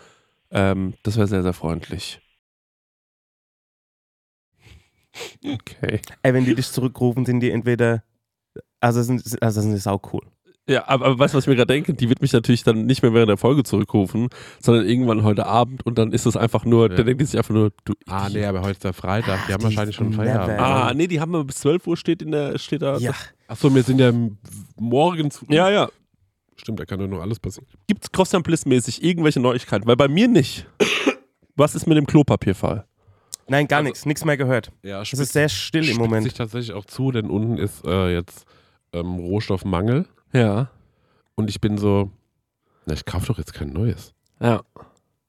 Ähm, 0.50 0.94
das 1.02 1.16
wäre 1.16 1.26
sehr, 1.26 1.42
sehr 1.42 1.52
freundlich. 1.54 2.20
Okay. 5.44 6.00
Ey, 6.22 6.32
wenn 6.32 6.44
die 6.44 6.54
dich 6.54 6.70
zurückrufen, 6.70 7.26
sind 7.26 7.40
die 7.40 7.50
entweder. 7.50 8.04
Also 8.78 9.02
sind, 9.02 9.42
also 9.42 9.60
sind 9.60 9.72
die 9.72 9.78
sau 9.78 10.00
cool. 10.12 10.22
Ja, 10.68 10.86
aber, 10.86 11.06
aber 11.06 11.18
weißt 11.18 11.32
du, 11.32 11.38
was 11.38 11.44
ich 11.44 11.48
mir 11.48 11.56
gerade 11.56 11.72
denke? 11.72 11.94
Die 11.94 12.08
wird 12.10 12.20
mich 12.20 12.32
natürlich 12.32 12.62
dann 12.62 12.84
nicht 12.84 13.02
mehr 13.02 13.14
während 13.14 13.30
der 13.30 13.38
Folge 13.38 13.62
zurückrufen, 13.64 14.28
sondern 14.60 14.86
irgendwann 14.86 15.22
heute 15.22 15.46
Abend 15.46 15.84
und 15.86 15.96
dann 15.98 16.12
ist 16.12 16.26
es 16.26 16.36
einfach 16.36 16.64
nur, 16.66 16.90
Ja. 16.90 16.96
dann 16.96 17.06
denkt 17.06 17.20
die 17.22 17.24
sich 17.24 17.38
einfach 17.38 17.54
nur, 17.54 17.72
du. 17.84 17.94
Ah, 18.06 18.28
nee, 18.30 18.44
aber 18.44 18.60
heute 18.60 18.72
ist 18.72 18.84
der 18.84 18.92
Freitag. 18.92 19.46
Die 19.48 19.54
haben 19.54 19.62
wahrscheinlich 19.62 19.96
schon. 19.96 20.12
Feierabend. 20.12 20.58
Ah, 20.60 20.92
nee, 20.94 21.06
die 21.06 21.20
haben 21.20 21.32
wir 21.32 21.42
bis 21.44 21.56
12 21.56 21.86
Uhr 21.86 21.96
steht 21.96 22.20
in 22.22 22.32
der, 22.32 22.58
steht 22.58 22.82
da. 22.82 22.98
Achso, 23.48 23.74
wir 23.74 23.82
sind 23.82 23.98
ja 23.98 24.12
morgens. 24.78 25.44
Ja, 25.48 25.70
ja. 25.70 25.88
Stimmt, 26.56 26.80
da 26.80 26.84
kann 26.84 26.98
doch 26.98 27.06
noch 27.06 27.20
alles 27.20 27.38
passieren. 27.38 27.68
Gibt's 27.86 28.10
Christian 28.12 28.42
Bliss-mäßig 28.42 29.02
irgendwelche 29.02 29.40
Neuigkeiten? 29.40 29.86
Weil 29.86 29.96
bei 29.96 30.08
mir 30.08 30.28
nicht. 30.28 30.66
Was 31.56 31.74
ist 31.74 31.86
mit 31.86 31.96
dem 31.96 32.06
Klopapierfall? 32.06 32.84
Nein, 33.48 33.66
gar 33.68 33.82
nichts. 33.82 34.04
Nichts 34.04 34.24
mehr 34.24 34.36
gehört. 34.36 34.70
Ja, 34.82 35.00
Es 35.00 35.12
ist 35.14 35.32
sehr 35.32 35.48
still 35.48 35.88
im 35.88 35.96
Moment. 35.96 36.24
sich 36.24 36.34
tatsächlich 36.34 36.72
auch 36.74 36.84
zu, 36.84 37.10
denn 37.12 37.30
unten 37.30 37.56
ist 37.56 37.84
äh, 37.86 38.12
jetzt 38.12 38.44
ähm, 38.92 39.14
Rohstoffmangel 39.14 40.06
Ja. 40.32 40.70
und 41.34 41.48
ich 41.50 41.60
bin 41.60 41.78
so, 41.78 42.10
na, 42.86 42.94
ich 42.94 43.04
kaufe 43.04 43.26
doch 43.26 43.38
jetzt 43.38 43.52
kein 43.54 43.70
neues. 43.72 44.12
Ja. 44.40 44.62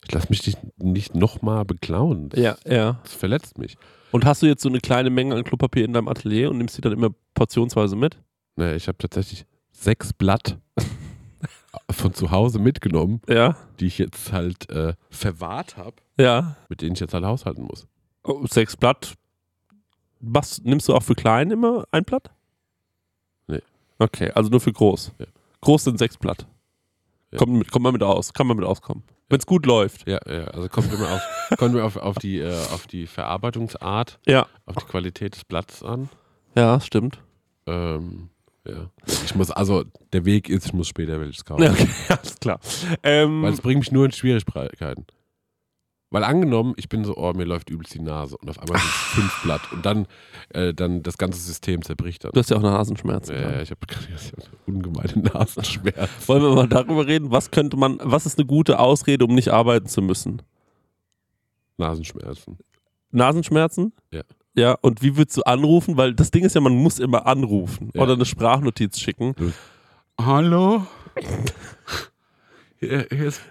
Ich 0.06 0.12
lass 0.14 0.30
mich 0.30 0.46
nicht, 0.48 0.60
nicht 0.82 1.16
nochmal 1.16 1.66
beklauen. 1.66 2.30
Das, 2.30 2.40
Ja, 2.40 2.58
ja. 2.66 3.00
das 3.04 3.14
verletzt 3.14 3.58
mich. 3.58 3.78
Und 4.12 4.26
hast 4.26 4.42
du 4.42 4.48
jetzt 4.48 4.62
so 4.64 4.70
eine 4.70 4.80
kleine 4.80 5.10
Menge 5.10 5.36
an 5.36 5.44
Klopapier 5.44 5.86
in 5.86 5.94
deinem 5.94 6.08
Atelier 6.08 6.50
und 6.50 6.58
nimmst 6.58 6.78
die 6.78 6.82
dann 6.82 6.94
immer 6.94 7.10
portionsweise 7.36 7.96
mit? 7.96 8.18
Ne, 8.56 8.76
ich 8.76 8.88
habe 8.88 8.98
tatsächlich 8.98 9.46
sechs 9.72 10.12
Blatt 10.14 10.58
von 11.92 12.14
zu 12.14 12.32
Hause 12.32 12.60
mitgenommen, 12.60 13.22
Ja. 13.28 13.56
die 13.80 13.86
ich 13.88 13.98
jetzt 14.00 14.32
halt 14.32 14.70
äh, 14.70 14.94
verwahrt 15.10 15.78
habe, 15.78 15.96
Ja. 16.18 16.56
mit 16.70 16.82
denen 16.82 16.94
ich 16.94 17.00
jetzt 17.00 17.14
halt 17.14 17.26
haushalten 17.26 17.64
muss. 17.64 17.88
Oh, 18.24 18.46
sechs 18.48 18.76
Blatt. 18.78 19.14
Was 20.20 20.62
nimmst 20.64 20.88
du 20.90 20.96
auch 20.96 21.04
für 21.04 21.16
klein 21.16 21.52
immer 21.52 21.86
ein 21.92 22.04
Blatt? 22.04 22.32
Okay, 24.00 24.32
also 24.32 24.50
nur 24.50 24.60
für 24.62 24.72
groß. 24.74 25.12
Ja. 25.20 25.26
Groß 25.62 25.84
sind 25.84 26.00
sechs 26.00 26.18
Blatt. 26.18 26.48
Ja. 27.32 27.38
Kommt, 27.38 27.54
mit, 27.54 27.72
kommt 27.72 27.84
man 27.84 27.94
mit 27.94 28.02
aus, 28.02 28.34
kann 28.34 28.48
man 28.48 28.58
mit 28.58 28.66
auskommen. 28.66 29.04
Wenn 29.30 29.40
es 29.40 29.46
gut 29.46 29.66
läuft. 29.68 30.08
Ja, 30.08 30.20
ja, 30.28 30.46
also 30.46 30.68
kommt 30.70 30.92
immer 30.92 31.12
auf, 31.14 31.22
kommt 31.58 31.76
immer 31.76 31.84
auf, 31.84 31.98
auf, 31.98 32.18
die, 32.18 32.40
äh, 32.40 32.52
auf 32.74 32.88
die 32.88 33.06
Verarbeitungsart, 33.06 34.20
Ja. 34.26 34.48
auf 34.66 34.76
die 34.78 34.86
Qualität 34.86 35.36
des 35.36 35.44
Blatts 35.44 35.84
an. 35.84 36.10
Ja, 36.56 36.80
stimmt. 36.80 37.20
Ähm, 37.68 38.30
ja. 38.66 38.90
Ich 39.06 39.36
muss, 39.36 39.52
also 39.52 39.84
der 40.14 40.26
Weg 40.26 40.50
ist, 40.50 40.66
ich 40.66 40.74
muss 40.74 40.88
später 40.88 41.20
welches 41.20 41.46
kaufen. 41.46 41.62
Ja, 41.64 41.72
okay, 41.72 41.88
alles 42.10 42.40
klar. 42.40 42.60
Ähm, 43.04 43.44
Weil 43.44 43.54
es 43.54 43.62
bringt 43.62 43.82
mich 43.82 43.92
nur 43.92 44.06
in 44.06 44.12
Schwierigkeiten. 44.12 45.06
Weil 46.12 46.24
angenommen, 46.24 46.74
ich 46.78 46.90
bin 46.90 47.06
so, 47.06 47.16
oh, 47.18 47.34
mir 47.34 47.44
läuft 47.46 47.70
übelst 47.70 47.94
die 47.94 48.00
Nase 48.02 48.36
und 48.38 48.50
auf 48.50 48.58
einmal 48.60 48.80
sind 48.80 48.90
es 48.90 48.96
fünf 48.96 49.44
Blatt 49.44 49.62
und 49.72 49.86
dann, 49.86 50.08
äh, 50.50 50.74
dann 50.74 51.04
das 51.04 51.20
ganze 51.20 51.40
System 51.40 51.84
zerbricht 51.84 52.24
dann. 52.24 52.32
du 52.32 52.40
hast 52.40 52.50
ja 52.50 52.58
auch 52.58 52.64
Nasenschmerzen. 52.64 53.36
Ja, 53.36 53.52
ja, 53.52 53.62
ich 53.62 53.70
habe 53.70 53.80
ungemeine 54.66 55.20
Nasenschmerzen. 55.34 56.28
Wollen 56.28 56.42
wir 56.42 56.56
mal 56.56 56.68
darüber 56.68 57.06
reden, 57.06 57.30
was 57.30 57.52
könnte 57.52 57.78
man, 57.78 58.00
was 58.02 58.26
ist 58.26 58.40
eine 58.40 58.48
gute 58.48 58.80
Ausrede, 58.80 59.24
um 59.26 59.36
nicht 59.36 59.50
arbeiten 59.50 59.86
zu 59.88 60.02
müssen? 60.02 60.42
Nasenschmerzen. 61.78 62.58
Nasenschmerzen? 63.12 63.94
Ja. 64.12 64.22
Ja, 64.56 64.74
und 64.82 65.02
wie 65.04 65.16
würdest 65.16 65.38
du 65.38 65.44
anrufen? 65.44 65.96
Weil 65.96 66.14
das 66.16 66.32
Ding 66.32 66.44
ist 66.44 66.56
ja, 66.56 66.62
man 66.62 66.74
muss 66.76 66.98
immer 67.00 67.28
anrufen 67.28 67.92
Ja. 67.94 68.02
oder 68.02 68.14
eine 68.14 68.26
Sprachnotiz 68.26 69.00
schicken. 69.00 69.36
Hallo? 70.20 70.86
Hier, 72.80 73.12
ist. 73.12 73.42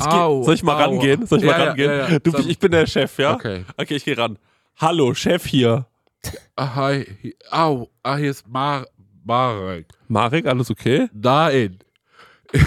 Au, 0.00 0.42
soll 0.44 0.54
ich 0.54 0.62
mal 0.62 0.76
au. 0.76 0.90
rangehen? 0.90 1.26
Soll 1.26 1.38
ich 1.40 1.44
Ja, 1.44 1.58
mal 1.58 1.68
rangehen? 1.68 1.90
ja, 1.90 2.08
ja. 2.10 2.18
Du, 2.20 2.36
ich 2.46 2.58
bin 2.58 2.70
der 2.70 2.86
Chef, 2.86 3.18
ja? 3.18 3.34
Okay. 3.34 3.64
Okay, 3.76 3.96
ich 3.96 4.04
gehe 4.04 4.16
ran. 4.16 4.38
Hallo, 4.76 5.14
Chef 5.14 5.44
hier. 5.46 5.86
Ah, 6.56 6.74
hi. 6.76 7.34
Au. 7.50 7.88
Ah, 8.02 8.16
hier 8.16 8.30
ist 8.30 8.46
Mar 8.48 8.86
Marek. 9.24 9.86
Marek, 10.08 10.46
alles 10.46 10.70
okay? 10.70 11.08
Nein. 11.12 11.78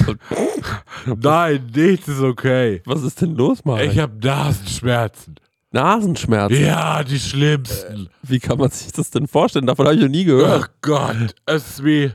Nein, 1.05 1.71
nichts 1.75 2.07
ist 2.07 2.19
okay. 2.21 2.81
Was 2.85 3.03
ist 3.03 3.21
denn 3.21 3.35
los, 3.35 3.63
Marek? 3.65 3.91
Ich 3.91 3.99
habe 3.99 4.15
Nasenschmerzen. 4.25 5.35
Nasenschmerzen. 5.71 6.63
Ja, 6.63 7.03
die 7.03 7.19
schlimmsten. 7.19 8.09
Wie 8.23 8.39
kann 8.39 8.57
man 8.57 8.71
sich 8.71 8.91
das 8.91 9.11
denn 9.11 9.27
vorstellen? 9.27 9.65
Davon 9.67 9.85
habe 9.85 9.95
ich 9.95 10.01
noch 10.01 10.09
nie 10.09 10.23
gehört. 10.23 10.63
Ach 10.63 10.69
Gott, 10.81 11.35
es 11.45 11.67
ist 11.69 11.83
wie. 11.85 12.11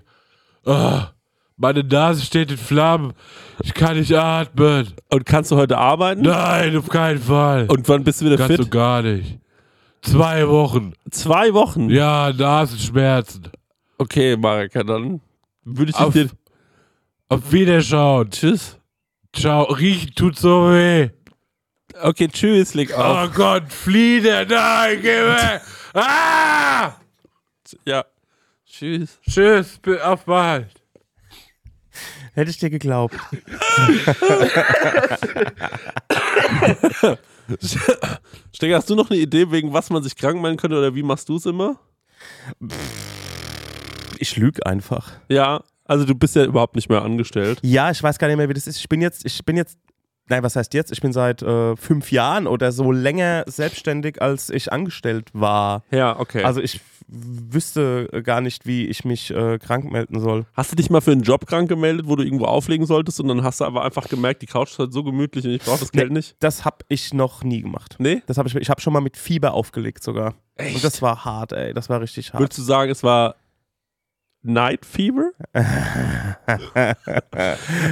Ah, 0.64 1.08
meine 1.60 1.84
Nase 1.84 2.24
steht 2.24 2.50
in 2.50 2.56
Flammen. 2.56 3.12
Ich 3.62 3.74
kann 3.74 3.96
nicht 3.98 4.12
atmen. 4.14 4.88
Und 5.10 5.26
kannst 5.26 5.50
du 5.50 5.56
heute 5.56 5.76
arbeiten? 5.78 6.22
Nein, 6.22 6.76
auf 6.76 6.88
keinen 6.88 7.20
Fall. 7.20 7.66
Und 7.68 7.86
wann 7.88 8.02
bist 8.02 8.20
du 8.20 8.24
wieder 8.26 8.38
Kannst 8.38 8.58
du 8.58 8.62
fit? 8.64 8.72
gar 8.72 9.02
nicht. 9.02 9.38
Zwei 10.02 10.48
Wochen. 10.48 10.94
Zwei 11.10 11.52
Wochen. 11.52 11.90
Ja, 11.90 12.32
Nasenschmerzen. 12.32 13.50
Okay, 13.98 14.34
Marek, 14.36 14.74
ja, 14.74 14.82
dann 14.82 15.20
würde 15.62 15.90
ich 15.90 15.96
Auf, 15.98 16.14
dir. 16.14 16.30
auf 17.28 17.52
Wiederschauen. 17.52 18.30
Tschüss. 18.30 18.78
Ciao. 19.34 19.64
Riechen 19.64 20.14
tut 20.14 20.38
so 20.38 20.70
weh. 20.72 21.10
Okay, 22.02 22.28
tschüss, 22.28 22.72
leg 22.72 22.90
Oh 22.96 23.00
auf. 23.00 23.34
Gott, 23.34 23.70
Flieder. 23.70 24.46
Nein, 24.46 24.98
geh 25.02 25.08
weg. 25.26 25.60
Ah! 25.92 26.94
Ja. 27.84 28.04
Tschüss. 28.64 29.18
Tschüss, 29.28 29.80
auf 30.02 30.24
bald. 30.24 30.79
Hätte 32.40 32.50
ich 32.52 32.56
dir 32.56 32.70
geglaubt. 32.70 33.14
Stecker, 38.54 38.76
hast 38.76 38.88
du 38.88 38.94
noch 38.94 39.10
eine 39.10 39.20
Idee, 39.20 39.50
wegen 39.50 39.74
was 39.74 39.90
man 39.90 40.02
sich 40.02 40.16
krank 40.16 40.40
melden 40.40 40.56
könnte 40.56 40.78
oder 40.78 40.94
wie 40.94 41.02
machst 41.02 41.28
du 41.28 41.36
es 41.36 41.44
immer? 41.44 41.78
Ich 44.18 44.38
lüge 44.38 44.64
einfach. 44.64 45.12
Ja, 45.28 45.62
also 45.84 46.06
du 46.06 46.14
bist 46.14 46.34
ja 46.34 46.44
überhaupt 46.44 46.76
nicht 46.76 46.88
mehr 46.88 47.02
angestellt. 47.02 47.58
Ja, 47.60 47.90
ich 47.90 48.02
weiß 48.02 48.18
gar 48.18 48.28
nicht 48.28 48.38
mehr, 48.38 48.48
wie 48.48 48.54
das 48.54 48.66
ist. 48.66 48.78
Ich 48.78 48.88
bin 48.88 49.02
jetzt, 49.02 49.26
ich 49.26 49.44
bin 49.44 49.58
jetzt, 49.58 49.78
nein, 50.30 50.42
was 50.42 50.56
heißt 50.56 50.72
jetzt? 50.72 50.92
Ich 50.92 51.02
bin 51.02 51.12
seit 51.12 51.42
äh, 51.42 51.76
fünf 51.76 52.10
Jahren 52.10 52.46
oder 52.46 52.72
so 52.72 52.90
länger 52.90 53.44
selbstständig, 53.48 54.22
als 54.22 54.48
ich 54.48 54.72
angestellt 54.72 55.28
war. 55.34 55.82
Ja, 55.90 56.18
okay. 56.18 56.42
Also 56.42 56.62
ich 56.62 56.80
wüsste 57.10 58.08
gar 58.24 58.40
nicht, 58.40 58.66
wie 58.66 58.86
ich 58.86 59.04
mich 59.04 59.30
äh, 59.30 59.58
krank 59.58 59.90
melden 59.90 60.20
soll. 60.20 60.46
hast 60.54 60.70
du 60.72 60.76
dich 60.76 60.90
mal 60.90 61.00
für 61.00 61.12
einen 61.12 61.22
Job 61.22 61.46
krank 61.46 61.68
gemeldet, 61.68 62.06
wo 62.08 62.16
du 62.16 62.22
irgendwo 62.22 62.44
auflegen 62.44 62.86
solltest 62.86 63.20
und 63.20 63.28
dann 63.28 63.42
hast 63.42 63.60
du 63.60 63.64
aber 63.64 63.84
einfach 63.84 64.08
gemerkt, 64.08 64.42
die 64.42 64.46
Couch 64.46 64.70
ist 64.70 64.78
halt 64.78 64.92
so 64.92 65.02
gemütlich 65.02 65.44
und 65.44 65.52
ich 65.52 65.62
brauche 65.62 65.80
das 65.80 65.92
Geld 65.92 66.12
nicht? 66.12 66.36
Das 66.40 66.64
habe 66.64 66.78
ich 66.88 67.12
noch 67.12 67.42
nie 67.42 67.62
gemacht. 67.62 67.96
Nee? 67.98 68.22
Das 68.26 68.38
habe 68.38 68.48
ich, 68.48 68.54
ich 68.54 68.70
habe 68.70 68.80
schon 68.80 68.92
mal 68.92 69.00
mit 69.00 69.16
Fieber 69.16 69.54
aufgelegt 69.54 70.02
sogar. 70.02 70.34
Echt? 70.54 70.76
Und 70.76 70.84
das 70.84 71.02
war 71.02 71.24
hart, 71.24 71.52
ey. 71.52 71.74
Das 71.74 71.88
war 71.88 72.00
richtig 72.00 72.32
hart. 72.32 72.40
Würdest 72.40 72.58
du 72.58 72.62
sagen, 72.62 72.90
es 72.90 73.02
war 73.02 73.36
Night 74.42 74.86
Fever? 74.86 75.32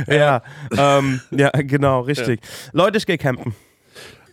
ja, 0.06 0.42
ähm, 0.76 1.20
ja, 1.30 1.50
genau, 1.50 2.00
richtig. 2.00 2.40
Leute, 2.72 2.98
ich 2.98 3.06
gehe 3.06 3.18
campen. 3.18 3.54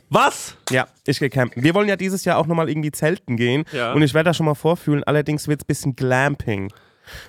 Was? 0.09 0.55
Ja, 0.69 0.87
ich 1.05 1.19
gehe 1.19 1.29
campen. 1.29 1.63
Wir 1.63 1.73
wollen 1.73 1.89
ja 1.89 1.95
dieses 1.95 2.25
Jahr 2.25 2.37
auch 2.37 2.47
nochmal 2.47 2.69
irgendwie 2.69 2.91
zelten 2.91 3.37
gehen. 3.37 3.65
Ja. 3.71 3.93
Und 3.93 4.01
ich 4.01 4.13
werde 4.13 4.29
da 4.29 4.33
schon 4.33 4.45
mal 4.45 4.55
vorfühlen. 4.55 5.03
Allerdings 5.03 5.47
wird 5.47 5.61
es 5.61 5.63
ein 5.63 5.67
bisschen 5.67 5.95
Glamping. 5.95 6.71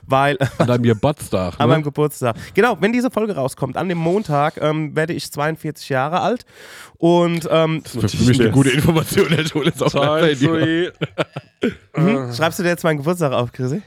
Weil 0.06 0.38
An 0.58 0.66
deinem 0.66 0.82
Geburtstag. 0.82 1.54
an 1.58 1.68
meinem 1.68 1.78
Ne? 1.78 1.84
Geburtstag. 1.84 2.36
Genau, 2.54 2.76
wenn 2.80 2.92
diese 2.92 3.10
Folge 3.10 3.34
rauskommt, 3.34 3.76
an 3.76 3.88
dem 3.88 3.98
Montag 3.98 4.56
ähm, 4.60 4.94
werde 4.96 5.12
ich 5.12 5.30
42 5.30 5.88
Jahre 5.88 6.20
alt 6.20 6.44
und 6.98 7.48
ähm, 7.50 7.82
Das 7.84 7.94
ist 7.94 8.16
für 8.16 8.24
mich 8.24 8.40
eine 8.40 8.50
gute 8.50 8.70
Information, 8.70 9.28
Herr 9.28 9.46
Schule. 9.46 9.70
Ist 9.70 9.82
auf 9.82 9.94
meinem 9.94 10.36
Time 10.36 10.58
Handy. 10.58 10.90
free. 11.62 11.70
hm, 11.94 12.32
schreibst 12.32 12.58
du 12.58 12.62
dir 12.62 12.70
jetzt 12.70 12.84
meinen 12.84 12.98
Geburtstag 12.98 13.32
auf, 13.32 13.52
Chrissy? 13.52 13.82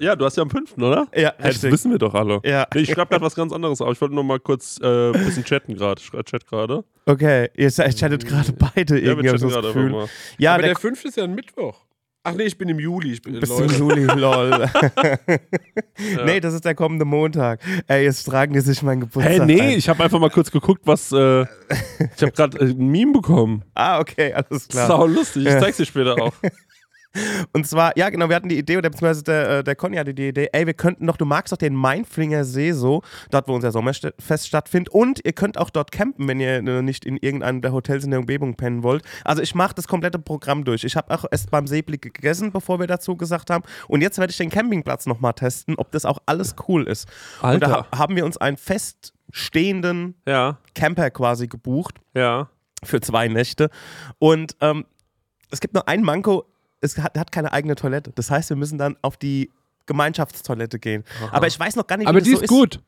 Ja, 0.00 0.16
du 0.16 0.24
hast 0.24 0.36
ja 0.36 0.42
am 0.42 0.50
5., 0.50 0.76
oder? 0.78 1.06
Ja, 1.14 1.22
Ja, 1.22 1.32
das 1.38 1.62
wissen 1.62 1.90
wir 1.90 1.98
doch 1.98 2.14
alle. 2.14 2.40
Ja. 2.44 2.66
Nee, 2.74 2.80
ich 2.82 2.90
schreibe 2.92 3.08
gerade 3.10 3.24
was 3.24 3.34
ganz 3.34 3.52
anderes 3.52 3.80
auf. 3.80 3.92
Ich 3.92 4.00
wollte 4.00 4.14
nur 4.14 4.24
mal 4.24 4.40
kurz 4.40 4.78
äh, 4.82 5.10
ein 5.12 5.24
bisschen 5.24 5.44
chatten 5.44 5.74
gerade. 5.76 6.00
Ich 6.02 6.10
chat 6.24 6.46
gerade. 6.46 6.84
Okay, 7.06 7.48
ihr 7.56 7.70
chattet 7.70 8.26
gerade 8.26 8.52
beide 8.52 8.98
Ja, 9.00 9.12
irgendwie. 9.14 9.26
Ja, 10.38 10.54
Aber 10.54 10.62
der, 10.62 10.72
der 10.72 10.78
5. 10.80 11.04
ist 11.04 11.16
ja 11.16 11.24
ein 11.24 11.34
Mittwoch. 11.34 11.80
Ach 12.22 12.34
nee, 12.34 12.42
ich 12.44 12.58
bin 12.58 12.68
im 12.68 12.78
Juli. 12.78 13.12
Ich 13.12 13.22
bin 13.22 13.40
bis 13.40 13.48
Leute. 13.48 13.68
zum 13.74 13.88
Juli, 13.88 14.04
lol. 14.04 14.68
Nee, 16.24 16.40
das 16.40 16.54
ist 16.54 16.64
der 16.64 16.74
kommende 16.74 17.04
Montag. 17.04 17.60
Ey, 17.86 18.04
jetzt 18.04 18.24
tragen 18.24 18.52
die 18.52 18.60
sich 18.60 18.82
meinen 18.82 19.00
Geburtstag 19.00 19.38
Hey, 19.38 19.46
nee, 19.46 19.60
ein. 19.60 19.78
ich 19.78 19.88
habe 19.88 20.02
einfach 20.04 20.18
mal 20.18 20.30
kurz 20.30 20.50
geguckt, 20.50 20.82
was. 20.84 21.12
Äh, 21.12 21.42
ich 21.42 22.22
habe 22.22 22.32
gerade 22.32 22.58
äh, 22.58 22.70
ein 22.70 22.88
Meme 22.88 23.12
bekommen. 23.12 23.64
Ah, 23.74 24.00
okay, 24.00 24.32
alles 24.32 24.68
klar. 24.68 24.86
Sau 24.88 25.06
lustig. 25.06 25.46
Ich 25.46 25.52
Ja. 25.52 25.60
zeig's 25.60 25.76
dir 25.78 25.86
später 25.86 26.14
auch. 26.20 26.32
Und 27.52 27.66
zwar, 27.66 27.96
ja 27.96 28.08
genau, 28.08 28.28
wir 28.28 28.36
hatten 28.36 28.48
die 28.48 28.58
Idee, 28.58 28.76
oder 28.76 28.88
beziehungsweise 28.90 29.24
der, 29.24 29.50
äh, 29.50 29.64
der 29.64 29.74
Conny 29.74 29.96
hatte 29.96 30.14
die 30.14 30.28
Idee, 30.28 30.48
ey, 30.52 30.66
wir 30.66 30.74
könnten 30.74 31.06
doch, 31.06 31.16
du 31.16 31.24
magst 31.24 31.52
doch 31.52 31.56
den 31.56 31.74
Mainflinger 31.74 32.44
See 32.44 32.72
so, 32.72 33.02
dort 33.30 33.48
wo 33.48 33.54
unser 33.54 33.72
Sommerfest 33.72 34.46
stattfindet 34.46 34.92
und 34.94 35.20
ihr 35.24 35.32
könnt 35.32 35.58
auch 35.58 35.70
dort 35.70 35.90
campen, 35.90 36.28
wenn 36.28 36.38
ihr 36.38 36.58
äh, 36.58 36.82
nicht 36.82 37.04
in 37.04 37.16
irgendeinem 37.16 37.62
der 37.62 37.72
Hotels 37.72 38.04
in 38.04 38.10
der 38.10 38.20
Umgebung 38.20 38.54
pennen 38.54 38.82
wollt. 38.82 39.02
Also 39.24 39.42
ich 39.42 39.54
mache 39.54 39.74
das 39.74 39.88
komplette 39.88 40.18
Programm 40.18 40.64
durch. 40.64 40.84
Ich 40.84 40.96
habe 40.96 41.12
auch 41.12 41.24
erst 41.30 41.50
beim 41.50 41.66
Seeblick 41.66 42.02
gegessen, 42.02 42.52
bevor 42.52 42.78
wir 42.78 42.86
dazu 42.86 43.16
gesagt 43.16 43.50
haben 43.50 43.64
und 43.88 44.02
jetzt 44.02 44.18
werde 44.18 44.30
ich 44.30 44.36
den 44.36 44.50
Campingplatz 44.50 45.06
nochmal 45.06 45.32
testen, 45.32 45.74
ob 45.76 45.90
das 45.90 46.04
auch 46.04 46.18
alles 46.26 46.54
cool 46.68 46.86
ist. 46.86 47.08
Und 47.42 47.62
da 47.62 47.66
Alter. 47.66 47.88
ha 47.92 47.98
haben 47.98 48.16
wir 48.16 48.24
uns 48.24 48.36
einen 48.36 48.56
feststehenden 48.56 50.14
Ja, 50.26 50.58
Camper 50.74 51.10
quasi 51.10 51.48
gebucht 51.48 51.96
ja. 52.14 52.48
für 52.84 53.00
zwei 53.00 53.28
Nächte. 53.28 53.70
Und 54.18 54.56
ähm, 54.60 54.84
es 55.50 55.60
gibt 55.60 55.74
nur 55.74 55.88
ein 55.88 56.02
Manko, 56.02 56.46
es 56.80 56.96
hat, 56.98 57.18
hat 57.18 57.32
keine 57.32 57.52
eigene 57.52 57.74
Toilette. 57.74 58.12
Das 58.14 58.30
heißt, 58.30 58.48
wir 58.50 58.56
müssen 58.56 58.78
dann 58.78 58.96
auf 59.02 59.16
die 59.16 59.50
Gemeinschaftstoilette 59.86 60.78
gehen. 60.78 61.04
Aber 61.32 61.46
ich 61.46 61.58
weiß 61.58 61.76
noch 61.76 61.86
gar 61.86 61.96
nicht, 61.96 62.06
Aber 62.08 62.18
wie 62.18 62.22
die 62.22 62.32
das 62.32 62.42
ist 62.42 62.48
so 62.48 62.54
gut. 62.56 62.76
ist. 62.76 62.82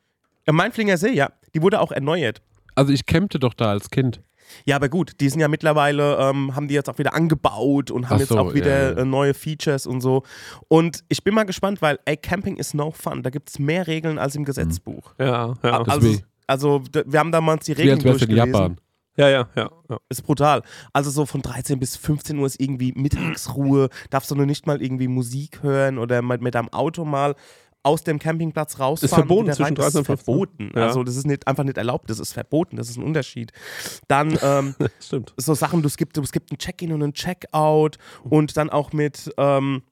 Im 0.46 0.56
Mainflinger 0.56 0.96
See, 0.96 1.12
ja. 1.12 1.30
Die 1.54 1.62
wurde 1.62 1.80
auch 1.80 1.92
erneuert. 1.92 2.42
Also 2.74 2.92
ich 2.92 3.06
campte 3.06 3.38
doch 3.38 3.54
da 3.54 3.70
als 3.70 3.90
Kind. 3.90 4.20
Ja, 4.64 4.76
aber 4.76 4.88
gut, 4.88 5.12
die 5.20 5.28
sind 5.28 5.40
ja 5.40 5.48
mittlerweile, 5.48 6.16
ähm, 6.18 6.54
haben 6.54 6.68
die 6.68 6.74
jetzt 6.74 6.88
auch 6.90 6.98
wieder 6.98 7.14
angebaut 7.14 7.90
und 7.90 8.08
haben 8.08 8.16
Ach 8.16 8.20
jetzt 8.20 8.28
so, 8.30 8.38
auch 8.38 8.54
wieder 8.54 8.90
ja, 8.90 8.96
ja. 8.96 8.98
Äh, 8.98 9.04
neue 9.04 9.34
Features 9.34 9.86
und 9.86 10.00
so. 10.00 10.24
Und 10.68 11.04
ich 11.08 11.24
bin 11.24 11.34
mal 11.34 11.44
gespannt, 11.44 11.80
weil, 11.80 11.98
ey, 12.04 12.16
Camping 12.16 12.56
is 12.56 12.74
no 12.74 12.90
fun. 12.90 13.22
Da 13.22 13.30
gibt 13.30 13.48
es 13.50 13.58
mehr 13.58 13.86
Regeln 13.86 14.18
als 14.18 14.34
im 14.34 14.44
Gesetzbuch. 14.44 15.14
Ja, 15.18 15.54
ja. 15.62 15.82
Also, 15.84 16.02
wie- 16.02 16.22
also 16.46 16.82
wir 17.06 17.18
haben 17.18 17.32
damals 17.32 17.64
die 17.66 17.76
Wie 17.78 17.82
Regeln 17.82 17.98
als 17.98 18.04
wär's 18.04 18.22
in 18.22 18.28
durchgelesen. 18.28 18.52
Japan. 18.52 18.76
Ja, 19.16 19.28
ja, 19.28 19.48
ja. 19.56 19.70
ja. 19.88 19.98
Ist 20.08 20.22
brutal. 20.22 20.62
Also 20.92 21.10
so 21.10 21.26
von 21.26 21.42
13 21.42 21.78
bis 21.78 21.96
15 21.96 22.38
Uhr 22.38 22.46
ist 22.46 22.60
irgendwie 22.60 22.92
Mittagsruhe. 22.92 23.88
Darfst 24.10 24.30
du 24.30 24.34
nur 24.34 24.46
nicht 24.46 24.66
mal 24.66 24.82
irgendwie 24.82 25.08
Musik 25.08 25.62
hören 25.62 25.98
oder 25.98 26.22
mal 26.22 26.38
mit 26.38 26.54
deinem 26.54 26.70
Auto 26.70 27.04
mal 27.04 27.34
aus 27.82 28.04
dem 28.04 28.18
Campingplatz 28.18 28.78
rausfahren. 28.78 29.10
Ist 29.10 29.14
verboten 29.14 29.46
zwischen 29.52 29.62
rein. 29.64 29.74
Das 29.74 29.92
13 29.92 29.98
und 29.98 30.02
ist 30.02 30.06
15. 30.06 30.24
verboten. 30.24 30.72
Ja. 30.74 30.86
Also 30.86 31.02
das 31.02 31.16
ist 31.16 31.26
nicht, 31.26 31.46
einfach 31.46 31.64
nicht 31.64 31.76
erlaubt. 31.76 32.08
Das 32.10 32.18
ist 32.18 32.32
verboten. 32.32 32.76
Das 32.76 32.88
ist 32.88 32.96
ein 32.96 33.04
Unterschied. 33.04 33.52
Dann 34.08 34.38
ähm, 34.42 34.74
Stimmt. 35.00 35.34
so 35.36 35.54
Sachen, 35.54 35.84
es 35.84 35.96
gibt, 35.96 36.16
es 36.16 36.32
gibt 36.32 36.52
ein 36.52 36.58
Check-in 36.58 36.92
und 36.92 37.02
ein 37.02 37.12
Check-out 37.12 37.98
und 38.24 38.56
dann 38.56 38.70
auch 38.70 38.92
mit, 38.92 39.32
ähm, 39.36 39.82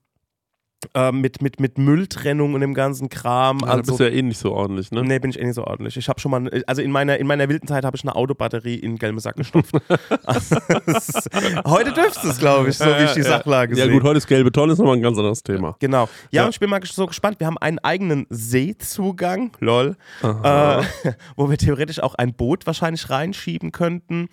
äh, 0.94 1.12
mit, 1.12 1.42
mit, 1.42 1.60
mit 1.60 1.78
Mülltrennung 1.78 2.54
und 2.54 2.60
dem 2.60 2.74
ganzen 2.74 3.08
Kram. 3.08 3.58
Also, 3.62 3.66
also 3.66 3.82
du 3.82 3.86
bist 3.98 4.00
ja 4.00 4.06
eh 4.18 4.22
nicht 4.22 4.38
so 4.38 4.52
ordentlich, 4.52 4.90
ne? 4.90 5.02
Nee, 5.02 5.18
bin 5.18 5.30
ich 5.30 5.38
eh 5.38 5.44
nicht 5.44 5.54
so 5.54 5.64
ordentlich. 5.64 5.96
Ich 5.96 6.08
habe 6.08 6.20
schon 6.20 6.30
mal, 6.30 6.48
also 6.66 6.82
in 6.82 6.90
meiner, 6.90 7.18
in 7.18 7.26
meiner 7.26 7.48
wilden 7.48 7.66
Zeit 7.66 7.84
habe 7.84 7.96
ich 7.96 8.02
eine 8.04 8.14
Autobatterie 8.16 8.76
in 8.76 8.92
den 8.92 8.98
gelben 8.98 9.18
Sack 9.18 9.36
gestopft. 9.36 9.72
Heute 11.66 11.92
dürftest 11.92 12.24
du 12.24 12.28
es, 12.28 12.38
glaube 12.38 12.70
ich, 12.70 12.78
so 12.78 12.84
wie 12.86 13.04
ich 13.04 13.12
die 13.12 13.22
Sachlage 13.22 13.76
Ja, 13.76 13.84
sehe. 13.84 13.92
gut, 13.92 14.02
heute 14.02 14.18
ist 14.18 14.26
gelbe 14.26 14.52
Tonne, 14.52 14.72
ist 14.72 14.78
nochmal 14.78 14.96
ein 14.96 15.02
ganz 15.02 15.16
anderes 15.18 15.42
Thema. 15.42 15.76
Genau. 15.78 16.08
Ja, 16.30 16.40
Ja. 16.40 16.44
und 16.44 16.50
ich 16.50 16.60
bin 16.60 16.70
mal 16.70 16.80
so 16.84 17.06
gespannt. 17.06 17.38
Wir 17.40 17.46
haben 17.46 17.58
einen 17.58 17.78
eigenen 17.78 18.26
Seezugang, 18.30 19.52
lol, 19.60 19.96
äh, 20.22 20.26
wo 21.36 21.50
wir 21.50 21.58
theoretisch 21.58 22.00
auch 22.00 22.14
ein 22.14 22.34
Boot 22.34 22.66
wahrscheinlich 22.66 23.08
reinschieben 23.10 23.72
könnten. 23.72 24.28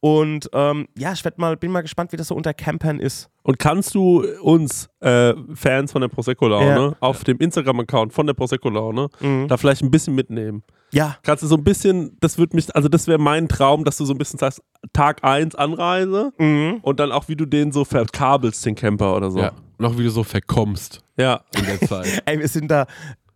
Und 0.00 0.50
ähm, 0.52 0.88
ja, 0.96 1.12
ich 1.12 1.24
werd 1.24 1.38
mal, 1.38 1.56
bin 1.56 1.70
mal 1.70 1.82
gespannt, 1.82 2.12
wie 2.12 2.16
das 2.16 2.28
so 2.28 2.34
unter 2.34 2.54
Campern 2.54 2.98
ist. 3.00 3.28
Und 3.44 3.58
kannst 3.58 3.94
du 3.94 4.22
uns 4.40 4.88
äh, 5.00 5.34
Fans 5.54 5.92
von 5.92 6.00
der 6.00 6.08
Prosecco-Laune 6.08 6.66
Ja. 6.90 6.96
auf 7.00 7.24
dem 7.24 7.38
Instagram-Account 7.38 8.12
von 8.12 8.26
der 8.26 8.34
Prosecco-Laune 8.34 9.08
Mhm. 9.20 9.48
da 9.48 9.56
vielleicht 9.56 9.82
ein 9.82 9.90
bisschen 9.90 10.14
mitnehmen? 10.14 10.62
Ja, 10.92 11.16
Kannst 11.22 11.42
du 11.42 11.46
so 11.46 11.56
ein 11.56 11.64
bisschen, 11.64 12.16
das 12.20 12.36
würde 12.38 12.54
mich, 12.54 12.74
also 12.76 12.88
das 12.88 13.06
wäre 13.08 13.18
mein 13.18 13.48
Traum, 13.48 13.82
dass 13.84 13.96
du 13.96 14.04
so 14.04 14.12
ein 14.14 14.18
bisschen 14.18 14.38
sagst, 14.38 14.60
Tag 14.92 15.24
1 15.24 15.54
Anreise 15.54 16.32
mhm. 16.38 16.80
und 16.82 17.00
dann 17.00 17.10
auch, 17.12 17.28
wie 17.28 17.36
du 17.36 17.46
den 17.46 17.72
so 17.72 17.84
verkabelst, 17.84 18.64
den 18.66 18.74
Camper 18.74 19.16
oder 19.16 19.30
so. 19.30 19.38
Ja. 19.40 19.52
Noch 19.78 19.96
wie 19.98 20.04
du 20.04 20.10
so 20.10 20.22
verkommst 20.22 21.00
Ja. 21.16 21.40
in 21.56 21.64
der 21.64 21.80
Zeit. 21.80 22.22
ey, 22.26 22.38
wir 22.38 22.46
sind 22.48 22.70
da 22.70 22.86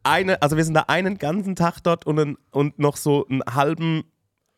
eine, 0.04 0.40
also 0.42 0.56
wir 0.56 0.64
sind 0.64 0.74
da 0.74 0.84
einen 0.86 1.18
ganzen 1.18 1.56
Tag 1.56 1.80
dort 1.82 2.06
und, 2.06 2.18
einen, 2.20 2.36
und 2.52 2.78
noch 2.78 2.96
so 2.96 3.26
einen 3.28 3.42
halben 3.52 4.04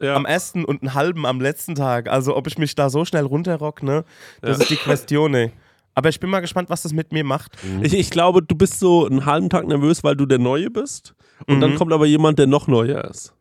ja. 0.01 0.15
am 0.15 0.25
ersten 0.27 0.65
und 0.65 0.83
einen 0.83 0.95
halben 0.95 1.27
am 1.27 1.41
letzten 1.41 1.75
Tag. 1.75 2.09
Also 2.09 2.37
ob 2.37 2.47
ich 2.47 2.59
mich 2.59 2.75
da 2.75 2.91
so 2.91 3.05
schnell 3.05 3.25
runterrock, 3.25 3.83
ne? 3.83 4.05
Das 4.41 4.59
ist 4.59 4.71
die 4.71 4.77
Question, 4.77 5.35
ey. 5.35 5.53
Aber 5.95 6.09
ich 6.11 6.21
bin 6.21 6.31
mal 6.31 6.41
gespannt, 6.41 6.71
was 6.71 6.83
das 6.83 6.93
mit 6.93 7.13
mir 7.13 7.25
macht. 7.25 7.57
Ich, 7.83 7.93
ich 7.93 8.11
glaube, 8.11 8.41
du 8.43 8.55
bist 8.55 8.79
so 8.79 9.07
einen 9.07 9.27
halben 9.27 9.51
Tag 9.51 9.67
nervös, 9.67 10.05
weil 10.05 10.15
du 10.15 10.27
der 10.27 10.39
Neue 10.39 10.71
bist. 10.71 11.15
Und 11.47 11.57
Mhm. 11.57 11.61
dann 11.61 11.75
kommt 11.75 11.93
aber 11.93 12.07
jemand, 12.07 12.39
der 12.39 12.47
noch 12.47 12.69
neuer 12.69 13.05
ist. 13.05 13.35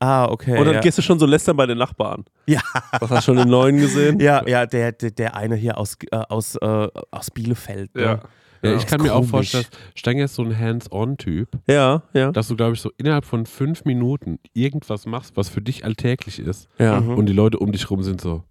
Ah, 0.00 0.26
okay. 0.26 0.58
Und 0.58 0.66
dann 0.66 0.74
ja. 0.74 0.80
gehst 0.80 0.98
du 0.98 1.02
schon 1.02 1.18
so 1.18 1.26
lästern 1.26 1.56
bei 1.56 1.66
den 1.66 1.78
Nachbarn. 1.78 2.24
Ja. 2.46 2.60
Was 3.00 3.10
hast 3.10 3.26
du 3.28 3.32
schon 3.32 3.36
den 3.38 3.48
Neuen 3.48 3.78
gesehen? 3.78 4.20
ja, 4.20 4.46
ja, 4.46 4.66
der, 4.66 4.92
der, 4.92 5.10
der 5.10 5.34
eine 5.34 5.56
hier 5.56 5.78
aus, 5.78 5.96
äh, 6.10 6.16
aus, 6.16 6.54
äh, 6.56 6.88
aus 7.10 7.30
Bielefeld. 7.30 7.94
Ne? 7.94 8.02
Ja. 8.02 8.20
Ja, 8.66 8.72
Ja, 8.72 8.78
ich 8.78 8.86
kann 8.86 9.00
mir 9.02 9.12
auch 9.14 9.18
komisch. 9.20 9.30
vorstellen, 9.52 9.66
Stenger 9.94 10.24
ist 10.24 10.34
so 10.34 10.42
ein 10.42 10.58
Hands-on-Typ, 10.58 11.48
Ja, 11.68 12.02
ja. 12.12 12.32
dass 12.32 12.48
du, 12.48 12.56
glaube 12.56 12.74
ich, 12.74 12.80
so 12.80 12.90
innerhalb 12.98 13.24
von 13.24 13.46
fünf 13.46 13.84
Minuten 13.84 14.38
irgendwas 14.52 15.06
machst, 15.06 15.36
was 15.36 15.48
für 15.48 15.60
dich 15.62 15.84
alltäglich 15.84 16.38
ist. 16.38 16.68
Ja. 16.78 17.00
Mhm. 17.00 17.14
Und 17.18 17.26
die 17.26 17.32
Leute 17.32 17.58
um 17.58 17.72
dich 17.72 17.90
rum 17.90 18.02
sind 18.02 18.20
so, 18.20 18.42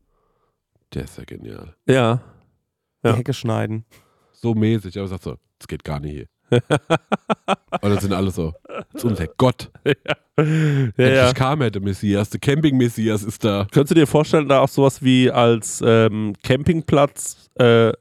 der 0.93 1.03
ist 1.05 1.17
ja 1.17 1.23
genial. 1.25 1.75
Ja. 1.87 2.21
Die 3.03 3.09
Ja. 3.09 3.15
Hecke 3.15 3.33
schneiden. 3.33 3.85
So 4.31 4.53
mäßig, 4.55 4.97
aber 4.97 5.07
sagt 5.07 5.23
so, 5.23 5.35
das 5.59 5.67
geht 5.67 5.83
gar 5.83 5.99
nicht 5.99 6.11
hier. 6.13 6.27
Und 7.81 7.89
dann 7.89 7.99
sind 7.99 8.13
alle 8.13 8.29
so, 8.31 8.53
das 8.67 9.03
ist 9.03 9.05
unser 9.05 9.27
Gott. 9.27 9.71
Ja, 10.37 10.43
Endlich 10.43 11.15
ja. 11.15 11.31
kam 11.31 11.61
er, 11.61 11.71
der 11.71 11.81
Messias, 11.81 12.29
der 12.29 12.41
Camping-Messias 12.41 13.23
ist 13.23 13.41
da. 13.45 13.65
Könntest 13.71 13.91
du 13.91 13.95
dir 13.95 14.05
vorstellen, 14.05 14.49
da 14.49 14.59
auch 14.59 14.67
sowas 14.67 15.01
wie 15.01 15.31
als 15.31 15.81
ähm, 15.85 16.33
Campingplatz, 16.43 17.49
äh, 17.57 17.93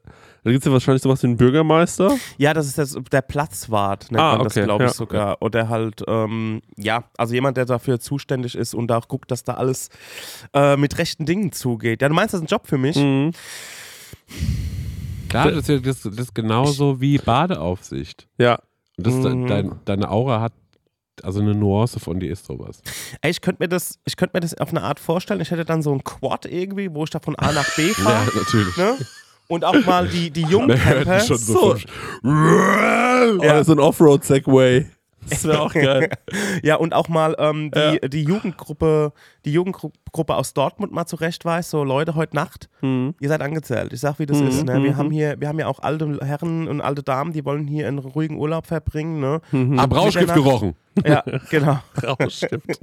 da 0.45 0.51
gibt 0.51 0.63
es 0.63 0.67
ja 0.67 0.73
wahrscheinlich 0.73 1.03
sowas 1.03 1.23
wie 1.23 1.27
einen 1.29 1.37
Bürgermeister. 1.37 2.17
Ja, 2.39 2.55
das 2.55 2.67
ist 2.67 2.79
das, 2.79 2.97
der 3.11 3.23
Platzwart, 3.23 4.11
nennt 4.13 4.23
Ah, 4.23 4.37
man 4.37 4.45
das, 4.45 4.53
okay, 4.57 4.65
glaube 4.65 4.85
ich 4.85 4.91
ja. 4.91 4.95
sogar. 4.95 5.43
Oder 5.43 5.69
halt, 5.69 6.03
ähm, 6.07 6.61
ja, 6.77 7.05
also 7.17 7.35
jemand, 7.35 7.57
der 7.57 7.65
dafür 7.65 7.99
zuständig 7.99 8.55
ist 8.55 8.75
und 8.75 8.93
auch 8.93 9.09
guckt, 9.09 9.31
dass 9.31 9.43
da 9.43 9.55
alles 9.55 9.89
äh, 10.53 10.77
mit 10.77 10.99
rechten 10.99 11.27
Dingen 11.27 11.51
zugeht. 11.53 12.03
Ja, 12.03 12.09
du 12.09 12.15
meinst, 12.15 12.35
das 12.35 12.41
ist 12.41 12.45
ein 12.45 12.49
Job 12.49 12.67
für 12.67 12.79
mich? 12.79 12.97
Mhm. 12.97 13.33
Klar, 15.29 15.51
das 15.51 15.61
ist, 15.63 15.69
ja, 15.69 15.79
das, 15.79 16.03
das 16.03 16.15
ist 16.19 16.35
genauso 16.35 17.01
wie 17.01 17.19
Badeaufsicht. 17.19 18.29
Ja. 18.39 18.59
Und 18.97 19.07
das, 19.07 19.15
Mhm. 19.15 19.47
dein, 19.49 19.73
deine 19.85 20.11
Aura 20.11 20.41
hat, 20.41 20.53
also 21.23 21.41
eine 21.41 21.55
Nuance 21.55 21.99
von 22.01 22.21
dir 22.21 22.31
ist 22.31 22.45
sowas. 22.47 22.83
Ey, 23.21 23.31
ich 23.31 23.41
könnte 23.41 23.63
mir, 23.63 23.69
das- 23.69 23.99
ich 24.05 24.17
könnt 24.17 24.35
mir 24.35 24.41
das 24.41 24.55
auf 24.59 24.69
eine 24.71 24.83
Art 24.83 25.01
vorstellen. 25.01 25.41
Ich 25.41 25.51
hätte 25.51 25.65
dann 25.65 25.83
so 25.83 25.93
ein 25.93 26.05
Quad 26.05 26.47
irgendwie, 26.47 26.93
wo 26.95 27.05
ich 27.05 27.11
da 27.11 27.19
von 27.21 27.35
A 27.37 27.53
nach 27.53 27.69
B 27.77 27.87
Ja, 27.89 27.95
fahre. 27.95 28.31
natürlich. 28.37 28.77
ne? 28.77 28.97
Und 29.49 29.65
auch 29.65 29.85
mal 29.85 30.09
die, 30.09 30.31
die 30.31 30.43
jungen 30.43 30.69
Man 30.69 30.85
hört 30.85 31.05
Camper. 31.05 31.21
schon 31.21 31.37
so, 31.39 31.53
So. 31.53 31.77
vom- 32.23 33.39
Oder 33.41 33.65
so 33.65 33.73
ein 33.73 33.81
Offroad-Segway. 33.81 34.87
Das 35.31 35.45
wäre 35.45 35.61
auch 35.63 35.73
geil. 35.73 36.11
Ja, 36.63 36.77
und 36.77 36.93
auch 36.93 37.09
mal 37.09 37.35
ähm, 37.39 37.71
die, 37.71 37.79
Ja. 37.79 37.97
die 38.09 38.25
Jugendgruppe, 38.25 39.13
die 39.47 39.53
Jugendgruppe 39.55 40.35
aus 40.35 40.53
Dortmund 40.53 40.93
mal 40.93 41.07
zurechtweist, 41.07 41.71
so 41.71 41.83
Leute, 41.83 42.15
heute 42.15 42.37
Nacht, 42.37 42.69
Mhm. 42.83 43.15
ihr 43.21 43.29
seid 43.31 43.41
angezählt. 43.41 43.95
Ich 43.95 44.01
sag, 44.01 44.19
wie 44.19 44.27
das 44.27 44.39
Mhm, 44.41 44.49
ist. 44.49 44.65
Ne? 44.65 44.83
Wir 44.83 44.93
mhm. 44.93 44.97
haben 44.99 45.11
hier, 45.11 45.41
wir 45.41 45.49
haben 45.49 45.59
ja 45.59 45.67
auch 45.67 45.79
alte 45.81 46.19
Herren 46.23 46.69
und 46.69 46.83
alte 46.83 47.03
Damen, 47.03 47.33
die 47.33 47.43
wollen 47.47 47.67
hier 47.67 47.89
einen 47.89 47.99
ruhigen 48.01 48.37
Urlaub 48.37 48.67
verbringen. 48.67 49.21
Ne? 49.21 49.41
Hab 49.79 49.95
Rauschgift 49.97 50.35
gerochen. 50.35 50.75
Ja, 51.07 51.25
genau. 51.51 51.79
Rausstimmt. 52.03 52.79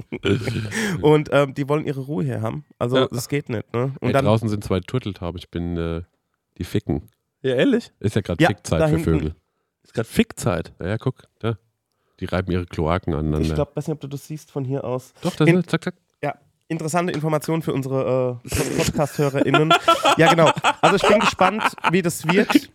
Und 1.00 1.28
ähm, 1.32 1.54
die 1.54 1.68
wollen 1.68 1.84
ihre 1.86 2.00
Ruhe 2.00 2.24
hier 2.24 2.42
haben. 2.42 2.64
Also 2.78 2.96
Ja. 2.96 3.08
das 3.10 3.28
geht 3.28 3.48
nicht. 3.50 3.72
Ne? 3.72 3.92
Und 4.00 4.08
Ey, 4.08 4.12
dann, 4.12 4.24
draußen 4.24 4.48
sind 4.48 4.64
zwei 4.64 4.80
Turteltauben. 4.80 5.38
Ich 5.38 5.48
bin 5.50 5.76
äh, 5.76 6.02
die 6.58 6.64
Ficken. 6.64 7.08
Ja, 7.42 7.54
ehrlich? 7.54 7.92
Ist 8.00 8.14
ja 8.16 8.22
gerade 8.22 8.42
Ja, 8.42 8.48
Fickzeit 8.48 8.90
für. 8.90 8.98
Vögel. 9.00 9.34
Ist 9.82 9.94
gerade 9.94 10.08
Fickzeit. 10.08 10.72
Ja, 10.80 10.88
ja, 10.88 10.98
guck, 10.98 11.24
da. 11.40 11.58
Die 12.20 12.26
reiben 12.26 12.52
ihre 12.52 12.66
Kloaken 12.66 13.14
aneinander. 13.14 13.40
ich 13.48 13.54
glaube, 13.54 13.72
weiß 13.74 13.88
nicht, 13.88 13.94
ob 13.94 14.00
du 14.00 14.06
das 14.06 14.26
siehst 14.26 14.50
von 14.52 14.64
hier 14.64 14.84
aus. 14.84 15.12
Doch, 15.22 15.34
das 15.34 15.48
In- 15.48 15.58
ist, 15.58 15.70
zack, 15.70 15.82
zack. 15.82 15.94
Ja, 16.22 16.36
interessante 16.68 17.12
Informationen 17.12 17.62
für 17.62 17.72
unsere 17.72 18.40
äh, 18.48 18.76
Podcast-HörerInnen. 18.76 19.74
ja, 20.18 20.30
genau. 20.30 20.50
Also 20.80 20.96
ich 20.96 21.02
bin 21.08 21.18
gespannt, 21.18 21.64
wie 21.90 22.02
das 22.02 22.24
wird. 22.28 22.70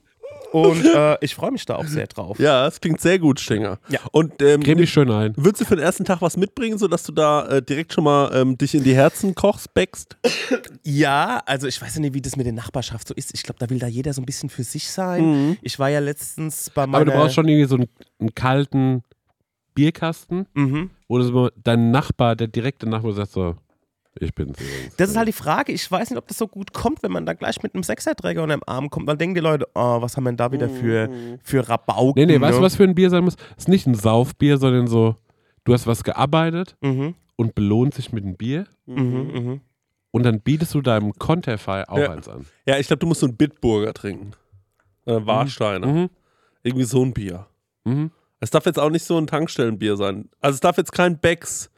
Und 0.64 0.86
äh, 0.86 1.18
ich 1.22 1.36
freue 1.36 1.51
mich 1.51 1.66
da 1.66 1.76
auch 1.76 1.86
sehr 1.86 2.08
drauf. 2.08 2.39
Ja, 2.39 2.68
es 2.68 2.80
klingt 2.82 2.99
sehr 3.01 3.20
gut, 3.20 3.39
Stenger. 3.39 3.80
Ja. 3.89 3.99
Und 4.12 4.41
ähm, 4.41 4.62
Creme 4.64 4.78
dich 4.80 4.91
schön 4.91 5.10
ein. 5.12 5.34
würdest 5.38 5.62
du 5.62 5.66
für 5.66 5.76
den 5.76 5.84
ersten 5.86 6.05
Tag 6.05 6.22
was 6.22 6.38
mitbringen, 6.38 6.78
sodass 6.78 7.03
du 7.03 7.12
da 7.12 7.47
äh, 7.47 7.62
direkt 7.62 7.93
schon 7.93 8.03
mal 8.03 8.32
ähm, 8.34 8.58
dich 8.58 8.74
in 8.76 8.84
die 8.84 8.95
Herzen 8.95 9.36
kochst, 9.36 9.74
backst? 9.74 10.18
Ja, 10.84 11.41
also 11.45 11.68
ich 11.68 11.82
weiß 11.82 11.95
ja 11.95 12.01
nicht, 12.01 12.14
wie 12.14 12.22
das 12.22 12.36
mit 12.36 12.45
der 12.45 12.53
Nachbarschaft 12.53 13.08
so 13.08 13.14
ist. 13.14 13.34
Ich 13.34 13.43
glaube, 13.43 13.60
da 13.60 13.70
will 13.70 13.80
da 13.80 13.88
jeder 13.88 14.14
so 14.14 14.22
ein 14.22 14.26
bisschen 14.26 14.49
für 14.49 14.64
sich 14.64 14.89
sein. 14.89 15.58
Ich 15.62 15.80
war 15.80 15.89
ja 15.89 15.99
letztens 15.99 16.70
bei 16.70 16.86
meiner... 16.88 17.01
Aber 17.01 17.12
du 17.12 17.18
brauchst 17.18 17.36
schon 17.36 17.47
irgendwie 17.47 17.68
so 17.68 17.76
einen, 17.76 17.88
einen 18.20 18.34
kalten 18.36 19.03
Bierkasten, 19.76 20.47
Mhm. 20.53 20.89
wo 21.08 21.18
du 21.20 21.24
so 21.24 21.49
dein 21.64 21.91
Nachbar, 21.91 22.36
der 22.36 22.47
direkte 22.47 22.89
Nachbar 22.89 23.14
sagt 23.14 23.32
so, 23.32 23.55
ich 24.22 24.34
bin's 24.36 24.59
übrigens. 24.59 24.95
Das 24.97 25.09
ist 25.09 25.18
halt 25.18 25.28
die 25.28 25.34
Frage. 25.34 25.72
Ich 25.72 25.89
weiß 25.89 26.09
nicht, 26.09 26.18
ob 26.18 26.28
das 26.28 26.38
so 26.38 26.47
gut 26.47 26.74
kommt, 26.74 27.03
wenn 27.03 27.11
man 27.11 27.26
da 27.26 27.34
gleich 27.34 27.61
mit 27.63 27.74
einem 27.74 27.84
Sechserträger 27.84 28.43
unter 28.43 28.55
dem 28.57 28.63
Arm 28.65 28.89
kommt. 28.89 29.07
Dann 29.09 29.18
denken 29.18 29.36
die 29.36 29.41
Leute, 29.41 29.68
oh, 29.76 30.01
was 30.01 30.15
haben 30.18 30.24
wir 30.26 30.32
denn 30.32 30.38
da 30.38 30.51
wieder 30.51 30.70
für, 30.70 31.09
für 31.43 31.68
Rabauken? 31.68 32.20
Nee, 32.26 32.34
nee, 32.38 32.41
weißt 32.41 32.55
du, 32.55 32.59
ne? 32.59 32.65
was 32.65 32.76
für 32.76 32.84
ein 32.84 32.95
Bier 32.95 33.09
sein 33.09 33.24
muss? 33.24 33.36
Es 33.51 33.63
ist 33.63 33.68
nicht 33.70 33.88
ein 33.88 33.95
Saufbier, 33.95 34.57
sondern 34.57 34.88
so, 34.88 35.15
du 35.63 35.74
hast 35.74 35.88
was 35.88 36.03
gearbeitet 36.03 36.76
Mhm, 36.82 37.15
und 37.36 37.55
belohnt 37.55 37.93
sich 37.93 38.11
mit 38.11 38.24
einem 38.24 38.36
Bier 38.38 38.65
mhm, 38.86 38.95
mhm. 39.34 39.61
und 40.11 40.24
dann 40.24 40.41
bietest 40.41 40.74
du 40.74 40.82
deinem 40.82 41.13
Konterfei 41.13 41.88
auch 41.88 41.97
Ja. 41.97 42.11
eins 42.11 42.28
an. 42.28 42.45
Ja, 42.65 42.78
ich 42.78 42.88
glaube, 42.88 42.99
du 42.99 43.07
musst 43.07 43.20
so 43.22 43.28
einen 43.28 43.38
Bitburger 43.38 43.93
trinken. 43.93 44.32
Äh, 45.05 45.26
Warsteiner. 45.26 45.88
Mhm. 45.88 46.09
Irgendwie 46.63 46.86
so 46.86 47.03
ein 47.03 47.13
Bier. 47.13 47.47
Mhm. 47.86 48.11
Es 48.39 48.49
darf 48.51 48.65
jetzt 48.65 48.78
auch 48.80 48.89
nicht 48.89 49.03
so 49.05 49.18
ein 49.18 49.26
Tankstellenbier 49.28 49.95
sein. 49.97 50.30
Also 50.41 50.55
es 50.55 50.59
darf 50.59 50.78
jetzt 50.78 50.91
kein 50.91 51.18
Becks. 51.18 51.72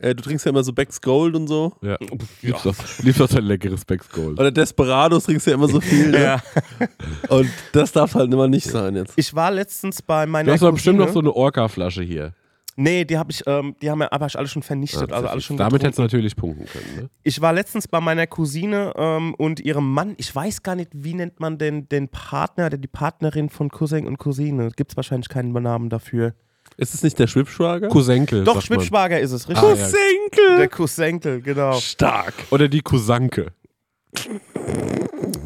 Äh, 0.00 0.14
du 0.14 0.22
trinkst 0.22 0.44
ja 0.44 0.50
immer 0.50 0.64
so 0.64 0.72
Becks 0.72 1.00
Gold 1.00 1.34
und 1.36 1.46
so. 1.46 1.72
Ja. 1.80 1.96
Liebst 2.42 2.66
doch, 2.66 2.74
liebst 3.02 3.20
doch 3.20 3.28
dein 3.28 3.44
leckeres 3.44 3.84
Becks 3.84 4.08
Gold. 4.10 4.38
Oder 4.38 4.50
Desperados 4.50 5.24
trinkst 5.24 5.46
du 5.46 5.50
ja 5.50 5.56
immer 5.56 5.68
so 5.68 5.80
viel. 5.80 6.10
Ne? 6.10 6.22
Ja. 6.22 6.42
Und 7.28 7.48
das 7.72 7.92
darf 7.92 8.14
halt 8.14 8.32
immer 8.32 8.48
nicht 8.48 8.66
sein 8.66 8.96
jetzt. 8.96 9.14
Ich 9.16 9.34
war 9.34 9.50
letztens 9.50 10.02
bei 10.02 10.26
meiner 10.26 10.46
Du 10.46 10.52
hast 10.52 10.62
doch 10.62 10.72
bestimmt 10.72 10.98
Cousine. 10.98 11.06
noch 11.06 11.12
so 11.14 11.20
eine 11.20 11.32
Orca-Flasche 11.32 12.02
hier. 12.02 12.34
Nee, 12.76 13.04
die 13.04 13.16
habe 13.16 13.30
ich, 13.30 13.42
ähm, 13.46 13.76
die 13.80 13.88
haben 13.90 14.00
wir 14.00 14.12
aber 14.12 14.26
alle 14.34 14.48
schon 14.48 14.62
vernichtet. 14.62 15.12
also 15.12 15.28
alles 15.28 15.44
schon 15.44 15.56
Damit 15.56 15.82
hättest 15.82 15.98
du 15.98 16.02
natürlich 16.02 16.34
punkten 16.34 16.66
können. 16.66 17.02
Ne? 17.02 17.10
Ich 17.22 17.40
war 17.40 17.52
letztens 17.52 17.86
bei 17.86 18.00
meiner 18.00 18.26
Cousine 18.26 18.92
ähm, 18.96 19.34
und 19.34 19.60
ihrem 19.60 19.92
Mann. 19.92 20.14
Ich 20.16 20.34
weiß 20.34 20.62
gar 20.62 20.74
nicht, 20.74 20.90
wie 20.92 21.14
nennt 21.14 21.38
man 21.38 21.56
denn 21.58 21.88
den 21.88 22.08
Partner 22.08 22.66
oder 22.66 22.76
die 22.76 22.88
Partnerin 22.88 23.48
von 23.48 23.68
Cousin 23.68 24.06
und 24.06 24.18
Cousine? 24.18 24.70
Gibt 24.74 24.90
es 24.90 24.96
wahrscheinlich 24.96 25.28
keinen 25.28 25.52
Namen 25.52 25.88
dafür. 25.88 26.34
Ist 26.76 26.94
es 26.94 27.02
nicht 27.02 27.18
der 27.18 27.26
Schwibschwager? 27.26 27.88
Cousenkel. 27.88 28.44
Doch, 28.44 28.54
sagt 28.56 28.70
man. 28.70 28.80
Schwibschwager 28.80 29.20
ist 29.20 29.32
es, 29.32 29.48
richtig? 29.48 29.64
Ah, 29.64 29.74
ja. 29.74 30.56
Der 30.58 30.68
Cousenkel, 30.68 31.40
genau. 31.40 31.74
Stark. 31.74 32.34
Oder 32.50 32.68
die 32.68 32.82
Cousanke. 32.82 33.52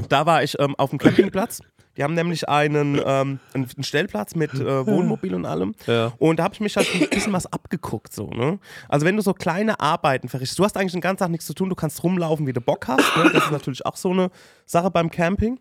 Da 0.09 0.27
war 0.27 0.43
ich 0.43 0.59
ähm, 0.59 0.75
auf 0.77 0.91
dem 0.91 0.99
Campingplatz. 0.99 1.61
Die 1.99 2.05
haben 2.05 2.15
nämlich 2.15 2.49
einen, 2.49 2.95
ähm, 3.05 3.41
einen 3.53 3.69
einen 3.75 3.83
Stellplatz 3.83 4.37
mit 4.37 4.55
äh, 4.55 4.87
Wohnmobil 4.87 5.35
und 5.35 5.45
allem. 5.45 5.75
Ja. 5.87 6.13
Und 6.19 6.39
da 6.39 6.45
habe 6.45 6.55
ich 6.55 6.61
mich 6.61 6.77
halt 6.77 6.89
ein 6.95 7.09
bisschen 7.11 7.33
was 7.33 7.53
abgeguckt. 7.53 8.15
So, 8.15 8.29
ne? 8.31 8.61
Also 8.89 9.05
wenn 9.05 9.17
du 9.17 9.23
so 9.23 9.35
kleine 9.35 9.81
Arbeiten 9.81 10.29
verrichtest, 10.29 10.61
du 10.61 10.65
hast 10.65 10.77
eigentlich 10.77 10.93
den 10.93 11.01
ganzen 11.01 11.19
Tag 11.19 11.31
nichts 11.31 11.47
zu 11.47 11.55
tun, 11.55 11.69
du 11.69 11.75
kannst 11.75 12.05
rumlaufen, 12.05 12.47
wie 12.47 12.53
du 12.53 12.61
Bock 12.61 12.87
hast. 12.87 13.17
Ne? 13.17 13.31
Das 13.33 13.47
ist 13.47 13.51
natürlich 13.51 13.85
auch 13.85 13.97
so 13.97 14.13
eine 14.13 14.31
Sache 14.65 14.93
beim 14.93 15.11
Camping. 15.11 15.59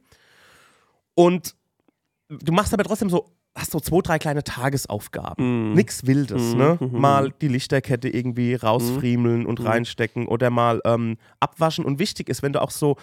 Und 1.15 1.55
du 2.29 2.51
machst 2.51 2.71
aber 2.71 2.83
trotzdem 2.83 3.09
so, 3.09 3.31
hast 3.57 3.71
so 3.71 3.79
zwei, 3.79 4.01
drei 4.01 4.19
kleine 4.19 4.43
Tagesaufgaben. 4.43 5.73
Nix 5.73 6.05
Wildes, 6.05 6.53
ne? 6.53 6.77
Mal 6.91 7.33
die 7.41 7.47
Lichterkette 7.47 8.07
irgendwie 8.07 8.53
rausfriemeln 8.55 9.45
und 9.45 9.63
reinstecken 9.63 10.27
oder 10.27 10.49
mal 10.49 10.79
ähm, 10.85 11.17
abwaschen. 11.39 11.83
Und 11.83 11.99
wichtig 11.99 12.29
ist, 12.29 12.43
wenn 12.43 12.53
du 12.53 12.61
auch 12.61 12.71
so, 12.71 12.97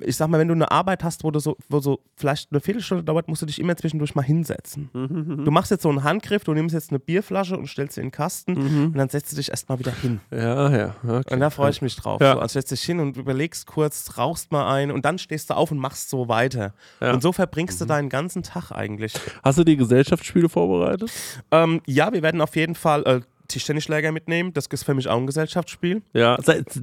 ich 0.00 0.16
sag 0.16 0.28
mal, 0.28 0.38
wenn 0.38 0.48
du 0.48 0.54
eine 0.54 0.70
Arbeit 0.70 1.04
hast, 1.04 1.24
wo 1.24 1.30
du 1.30 1.40
so, 1.40 1.56
wo 1.68 1.80
so 1.80 2.00
vielleicht 2.16 2.50
eine 2.52 2.60
Viertelstunde 2.60 3.04
dauert, 3.04 3.28
musst 3.28 3.42
du 3.42 3.46
dich 3.46 3.58
immer 3.58 3.76
zwischendurch 3.76 4.14
mal 4.14 4.22
hinsetzen. 4.22 4.90
Du 4.92 5.50
machst 5.50 5.70
jetzt 5.70 5.82
so 5.82 5.88
einen 5.88 6.04
Handgriff, 6.04 6.44
du 6.44 6.54
nimmst 6.54 6.74
jetzt 6.74 6.90
eine 6.90 6.98
Bierflasche 6.98 7.56
und 7.56 7.66
stellst 7.68 7.94
sie 7.94 8.00
in 8.00 8.06
den 8.08 8.12
Kasten 8.12 8.56
und 8.56 8.96
dann 8.96 9.08
setzt 9.08 9.32
du 9.32 9.36
dich 9.36 9.50
erstmal 9.50 9.78
wieder 9.78 9.92
hin. 9.92 10.20
Ja, 10.30 10.70
ja. 10.76 10.96
Okay. 11.02 11.34
Und 11.34 11.40
da 11.40 11.50
freue 11.50 11.70
ich 11.70 11.82
mich 11.82 11.96
drauf. 11.96 12.20
Ja. 12.20 12.34
So, 12.34 12.40
also 12.40 12.52
setzt 12.52 12.70
dich 12.72 12.82
hin 12.82 13.00
und 13.00 13.16
überlegst 13.16 13.66
kurz, 13.66 14.18
rauchst 14.18 14.52
mal 14.52 14.72
ein 14.72 14.90
und 14.90 15.04
dann 15.04 15.18
stehst 15.18 15.50
du 15.50 15.54
auf 15.54 15.70
und 15.70 15.78
machst 15.78 16.10
so 16.10 16.28
weiter. 16.28 16.74
Ja. 17.00 17.08
Mhm. 17.08 17.14
Und 17.14 17.22
so 17.22 17.32
verbringst 17.32 17.80
du 17.80 17.84
deinen 17.84 18.08
ganzen 18.08 18.42
Tag 18.42 18.72
eigentlich. 18.72 19.14
Hast 19.42 19.58
du 19.58 19.64
die 19.64 19.76
Gesellschaftsspiele 19.76 20.48
vorbereitet? 20.48 21.10
Ähm, 21.50 21.80
ja, 21.86 22.12
wir 22.12 22.22
werden 22.22 22.40
auf 22.40 22.56
jeden 22.56 22.74
Fall 22.74 23.02
äh, 23.04 23.20
Tischtennisschläger 23.48 24.12
mitnehmen. 24.12 24.52
Das 24.52 24.66
ist 24.66 24.84
für 24.84 24.94
mich 24.94 25.08
auch 25.08 25.18
ein 25.18 25.26
Gesellschaftsspiel. 25.26 26.02
Ja. 26.12 26.38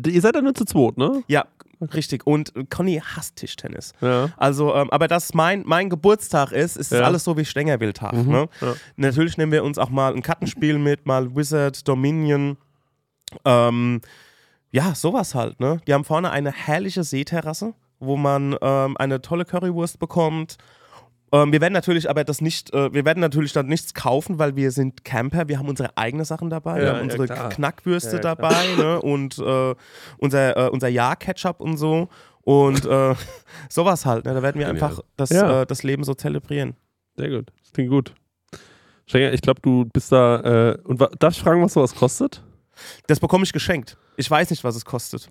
Ihr 0.06 0.22
seid 0.22 0.36
ja 0.36 0.42
nur 0.42 0.54
zu 0.54 0.66
zweit, 0.66 0.98
ne? 0.98 1.24
Ja, 1.28 1.46
richtig. 1.82 2.26
Und 2.28 2.54
Conny 2.70 3.02
hasst 3.04 3.38
Tischtennis. 3.38 3.94
Ja. 4.02 4.30
Also, 4.38 4.74
ähm, 4.76 4.90
aber 4.92 5.08
dass 5.08 5.34
mein, 5.34 5.64
mein 5.66 5.90
Geburtstag 5.90 6.52
ist, 6.52 6.78
ist 6.78 6.92
das 6.92 7.00
Ja. 7.00 7.06
alles 7.06 7.24
so 7.24 7.38
wie 7.38 7.46
Stängerwildtag. 7.46 8.14
Ne? 8.14 8.50
ja. 8.62 8.74
Natürlich 8.98 9.38
nehmen 9.38 9.52
wir 9.52 9.64
uns 9.64 9.78
auch 9.78 9.90
mal 9.90 10.14
ein 10.14 10.22
Kartenspiel 10.22 10.78
mit, 10.78 11.06
mal 11.06 11.36
Wizard, 11.36 11.88
Dominion. 11.88 12.58
Ähm, 13.46 14.02
ja, 14.72 14.94
sowas 14.96 15.36
halt. 15.36 15.60
Ne? 15.60 15.82
Die 15.88 15.94
haben 15.94 16.04
vorne 16.06 16.32
eine 16.32 16.52
herrliche 16.52 17.04
Seeterrasse, 17.04 17.74
wo 18.00 18.18
man 18.18 18.56
ähm, 18.62 18.98
eine 18.98 19.22
tolle 19.22 19.46
Currywurst 19.46 20.00
bekommt. 20.00 20.58
Ähm, 21.32 21.52
wir 21.52 21.62
werden 21.62 21.74
natürlich 21.74 22.10
aber 22.10 22.24
das 22.24 22.42
nicht, 22.42 22.74
äh, 22.74 22.92
wir 22.94 23.06
werden 23.06 23.20
natürlich 23.20 23.54
dann 23.54 23.68
nichts 23.68 23.94
kaufen, 23.94 24.40
weil 24.40 24.56
wir 24.56 24.72
sind 24.72 25.04
Camper, 25.06 25.48
wir 25.48 25.60
haben 25.60 25.68
unsere 25.70 25.96
eigenen 25.98 26.26
Sachen 26.26 26.50
dabei, 26.50 26.78
wir 26.78 26.84
Ja, 26.84 26.90
haben 26.90 26.98
ja, 26.98 27.04
unsere 27.04 27.26
klar. 27.28 27.50
Knackwürste 27.50 28.18
Ja, 28.18 28.24
ja, 28.24 28.36
dabei 28.36 28.66
ne? 28.78 29.02
und 29.02 29.38
äh, 29.38 29.76
unser, 30.18 30.58
äh, 30.58 30.70
unser 30.70 30.88
Ja-Ketchup 30.88 31.60
und 31.60 31.78
so. 31.78 32.10
Und 32.42 32.86
äh, 32.86 33.14
sowas 33.70 34.06
halt. 34.08 34.26
Ne? 34.26 34.34
Da 34.34 34.42
werden 34.42 34.58
wir 34.60 34.66
Genial. 34.68 34.84
einfach 34.90 35.02
das, 35.18 35.30
Ja. 35.30 35.62
äh, 35.62 35.66
das 35.68 35.84
Leben 35.84 36.04
so 36.04 36.16
zelebrieren. 36.16 36.76
Sehr 37.16 37.30
gut. 37.30 37.52
Das 37.62 37.74
klingt 37.74 37.92
gut. 37.92 38.14
Schenker, 39.06 39.34
ich 39.34 39.42
glaube, 39.42 39.62
du 39.62 39.86
bist 39.86 40.12
da. 40.12 40.72
Äh, 40.72 40.78
und 40.84 41.00
darf 41.20 41.34
ich 41.34 41.42
fragen, 41.42 41.62
was 41.62 41.74
sowas 41.74 41.94
kostet? 41.94 42.44
Das 43.08 43.20
bekomme 43.20 43.44
ich 43.44 43.54
geschenkt. 43.54 43.98
Ich 44.18 44.30
weiß 44.32 44.50
nicht, 44.50 44.64
was 44.64 44.76
es 44.76 44.86
kostet. 44.86 45.28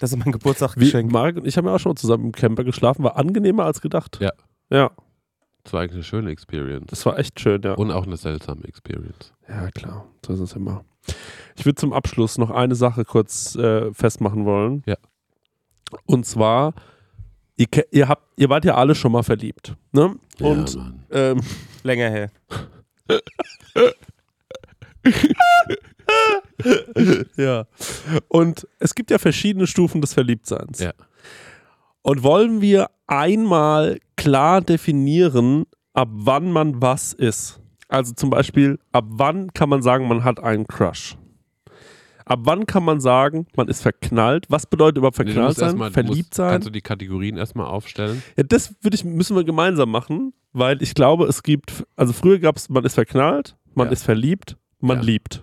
Das 0.00 0.10
ist 0.12 0.18
mein 0.18 0.32
Geburtstagsgeschenk. 0.32 1.12
Marek 1.12 1.36
und 1.36 1.46
ich 1.46 1.56
haben 1.56 1.66
ja 1.66 1.74
auch 1.74 1.78
schon 1.78 1.94
zusammen 1.96 2.24
im 2.26 2.32
Camper 2.32 2.64
geschlafen. 2.64 3.04
War 3.04 3.16
angenehmer 3.16 3.64
als 3.66 3.80
gedacht. 3.80 4.18
Ja. 4.20 4.32
Ja, 4.70 4.90
Das 5.62 5.72
war 5.72 5.82
eigentlich 5.82 5.94
eine 5.94 6.04
schöne 6.04 6.30
Experience. 6.30 6.86
das 6.88 7.04
war 7.06 7.18
echt 7.18 7.38
schön, 7.38 7.60
ja. 7.62 7.74
Und 7.74 7.90
auch 7.90 8.06
eine 8.06 8.16
seltsame 8.16 8.64
Experience. 8.64 9.32
Ja, 9.48 9.70
klar. 9.70 10.06
So 10.26 10.32
ist 10.32 10.40
es 10.40 10.52
immer. 10.54 10.84
Ich 11.56 11.64
würde 11.66 11.74
zum 11.76 11.92
Abschluss 11.92 12.38
noch 12.38 12.50
eine 12.50 12.74
Sache 12.74 13.04
kurz 13.04 13.56
äh, 13.56 13.92
festmachen 13.92 14.44
wollen. 14.46 14.82
Ja. 14.86 14.96
Und 16.06 16.24
zwar, 16.24 16.72
ihr, 17.56 17.66
ihr, 17.90 18.08
habt, 18.08 18.22
ihr 18.36 18.48
wart 18.48 18.64
ja 18.64 18.76
alle 18.76 18.94
schon 18.94 19.12
mal 19.12 19.22
verliebt. 19.22 19.74
Ne? 19.92 20.14
Und 20.40 20.74
ja, 20.74 20.80
Mann. 20.80 21.04
ähm, 21.10 21.40
Länger 21.82 22.08
her. 22.10 22.30
ja. 27.36 27.66
Und 28.28 28.66
es 28.78 28.94
gibt 28.94 29.10
ja 29.10 29.18
verschiedene 29.18 29.66
Stufen 29.66 30.00
des 30.00 30.14
Verliebtseins. 30.14 30.80
Ja. 30.80 30.92
Und 32.02 32.22
wollen 32.22 32.60
wir 32.60 32.90
einmal 33.06 33.98
klar 34.16 34.60
definieren, 34.60 35.66
ab 35.92 36.08
wann 36.12 36.50
man 36.52 36.80
was 36.80 37.12
ist? 37.12 37.60
Also 37.88 38.14
zum 38.14 38.30
Beispiel, 38.30 38.78
ab 38.92 39.04
wann 39.08 39.52
kann 39.52 39.68
man 39.68 39.82
sagen, 39.82 40.06
man 40.08 40.24
hat 40.24 40.40
einen 40.42 40.66
Crush? 40.66 41.16
Ab 42.24 42.40
wann 42.44 42.64
kann 42.66 42.84
man 42.84 43.00
sagen, 43.00 43.46
man 43.56 43.66
ist 43.66 43.82
verknallt? 43.82 44.46
Was 44.48 44.64
bedeutet 44.66 44.98
überhaupt 44.98 45.18
Nee, 45.18 45.24
verknallt 45.24 45.48
musst 45.48 45.58
sein? 45.58 45.76
du 45.76 45.90
verliebt 45.90 46.16
musst, 46.16 46.34
sein? 46.34 46.52
Kannst 46.52 46.68
du 46.68 46.72
die 46.72 46.80
Kategorien 46.80 47.36
erstmal 47.36 47.66
aufstellen? 47.66 48.22
Ja, 48.36 48.44
das 48.44 48.72
ich, 48.92 49.04
müssen 49.04 49.34
wir 49.34 49.42
gemeinsam 49.42 49.90
machen, 49.90 50.32
weil 50.52 50.80
ich 50.80 50.94
glaube, 50.94 51.24
es 51.26 51.42
gibt, 51.42 51.84
also 51.96 52.12
früher 52.12 52.38
gab 52.38 52.56
es, 52.56 52.68
man 52.68 52.84
ist 52.84 52.94
verknallt, 52.94 53.56
man 53.74 53.88
Ja. 53.88 53.92
ist 53.92 54.04
verliebt, 54.04 54.56
man 54.78 54.98
Ja. 54.98 55.02
liebt. 55.02 55.42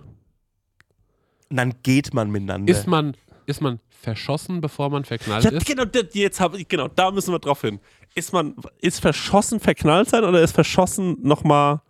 Und 1.50 1.58
dann 1.58 1.74
geht 1.84 2.14
man 2.14 2.30
miteinander. 2.30 2.72
Ist 2.72 2.88
man, 2.88 3.16
ist 3.46 3.62
man 3.62 3.80
verschossen, 3.90 4.62
bevor 4.62 4.90
man 4.90 5.06
verknallt 5.06 5.44
Ja, 5.44 5.52
ist? 5.52 5.66
genau, 5.66 5.84
jetzt 6.14 6.40
hab 6.40 6.56
ich, 6.56 6.68
genau, 6.68 6.88
da 6.88 7.12
müssen 7.12 7.34
wir 7.34 7.40
drauf 7.40 7.62
hin. 7.62 7.80
Ist 8.16 8.34
man, 8.34 8.56
ist 8.82 9.00
verschossen 9.00 9.60
verknallt 9.60 10.10
sein 10.10 10.24
oder 10.24 10.42
ist 10.42 10.54
verschossen 10.54 11.18
nochmal, 11.22 11.82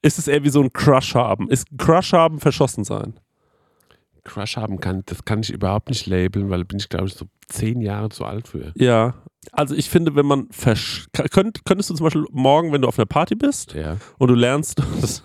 ist 0.00 0.18
es 0.18 0.28
eher 0.28 0.42
wie 0.44 0.48
so 0.48 0.60
ein 0.62 0.72
Crush 0.72 1.14
haben? 1.14 1.48
Ist 1.50 1.66
Crush 1.78 2.12
haben 2.12 2.40
verschossen 2.40 2.84
sein? 2.84 3.14
Crush 4.24 4.56
haben 4.56 4.80
kann, 4.80 5.02
das 5.06 5.24
kann 5.24 5.40
ich 5.40 5.50
überhaupt 5.50 5.88
nicht 5.88 6.06
labeln, 6.06 6.50
weil 6.50 6.64
bin 6.64 6.78
ich, 6.78 6.88
glaube 6.88 7.06
ich, 7.06 7.14
so 7.14 7.26
zehn 7.48 7.80
Jahre 7.80 8.08
zu 8.10 8.24
alt 8.24 8.48
für. 8.48 8.72
Ja. 8.76 9.14
Also 9.50 9.74
ich 9.74 9.90
finde, 9.90 10.14
wenn 10.14 10.24
man 10.26 10.46
versch 10.52 11.06
könnt, 11.32 11.64
könntest 11.64 11.90
du 11.90 11.94
zum 11.94 12.04
Beispiel 12.04 12.24
morgen, 12.30 12.72
wenn 12.72 12.82
du 12.82 12.86
auf 12.88 12.96
einer 12.96 13.06
Party 13.06 13.34
bist 13.34 13.74
Ja. 13.74 13.96
und 14.18 14.28
du 14.28 14.34
lernst, 14.34 14.78
das, 15.00 15.24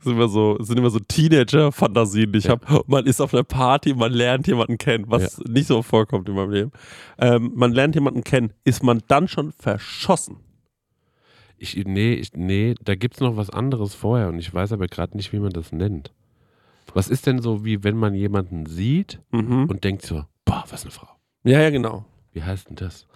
sind 0.00 0.12
immer 0.12 0.28
so, 0.28 0.58
sind 0.62 0.78
immer 0.78 0.90
so 0.90 0.98
Teenager-Fantasien, 0.98 2.30
die 2.30 2.38
ich 2.40 2.44
Ja. 2.44 2.50
habe. 2.66 2.84
Man 2.86 3.06
ist 3.06 3.20
auf 3.22 3.32
einer 3.32 3.42
Party, 3.44 3.94
man 3.94 4.12
lernt 4.12 4.46
jemanden 4.46 4.76
kennen, 4.76 5.06
was 5.08 5.38
nicht 5.48 5.66
so 5.66 5.82
vorkommt 5.82 6.28
in 6.28 6.34
meinem 6.34 6.50
Leben. 6.50 6.72
Ähm, 7.18 7.52
man 7.54 7.72
lernt 7.72 7.94
jemanden 7.94 8.22
kennen. 8.22 8.52
Ist 8.64 8.82
man 8.82 9.00
dann 9.08 9.28
schon 9.28 9.52
verschossen? 9.52 10.36
Ich, 11.56 11.74
nee, 11.86 12.14
ich, 12.14 12.32
nee, 12.34 12.74
da 12.84 12.94
gibt 12.96 13.14
es 13.14 13.20
noch 13.20 13.36
was 13.36 13.48
anderes 13.48 13.94
vorher 13.94 14.28
und 14.28 14.38
ich 14.38 14.52
weiß 14.52 14.72
aber 14.72 14.88
gerade 14.88 15.16
nicht, 15.16 15.32
wie 15.32 15.38
man 15.38 15.52
das 15.52 15.72
nennt. 15.72 16.12
Was 16.94 17.08
ist 17.08 17.26
denn 17.26 17.40
so, 17.40 17.64
wie 17.64 17.82
wenn 17.84 17.96
man 17.96 18.14
jemanden 18.14 18.66
sieht 18.66 19.20
Mhm. 19.32 19.66
und 19.68 19.84
denkt 19.84 20.02
so, 20.02 20.24
boah, 20.44 20.64
was 20.70 20.82
eine 20.82 20.90
Frau. 20.90 21.08
Ja, 21.44 21.60
ja, 21.60 21.70
genau. 21.70 22.04
Wie 22.32 22.42
heißt 22.42 22.68
denn 22.68 22.76
das? 22.76 23.06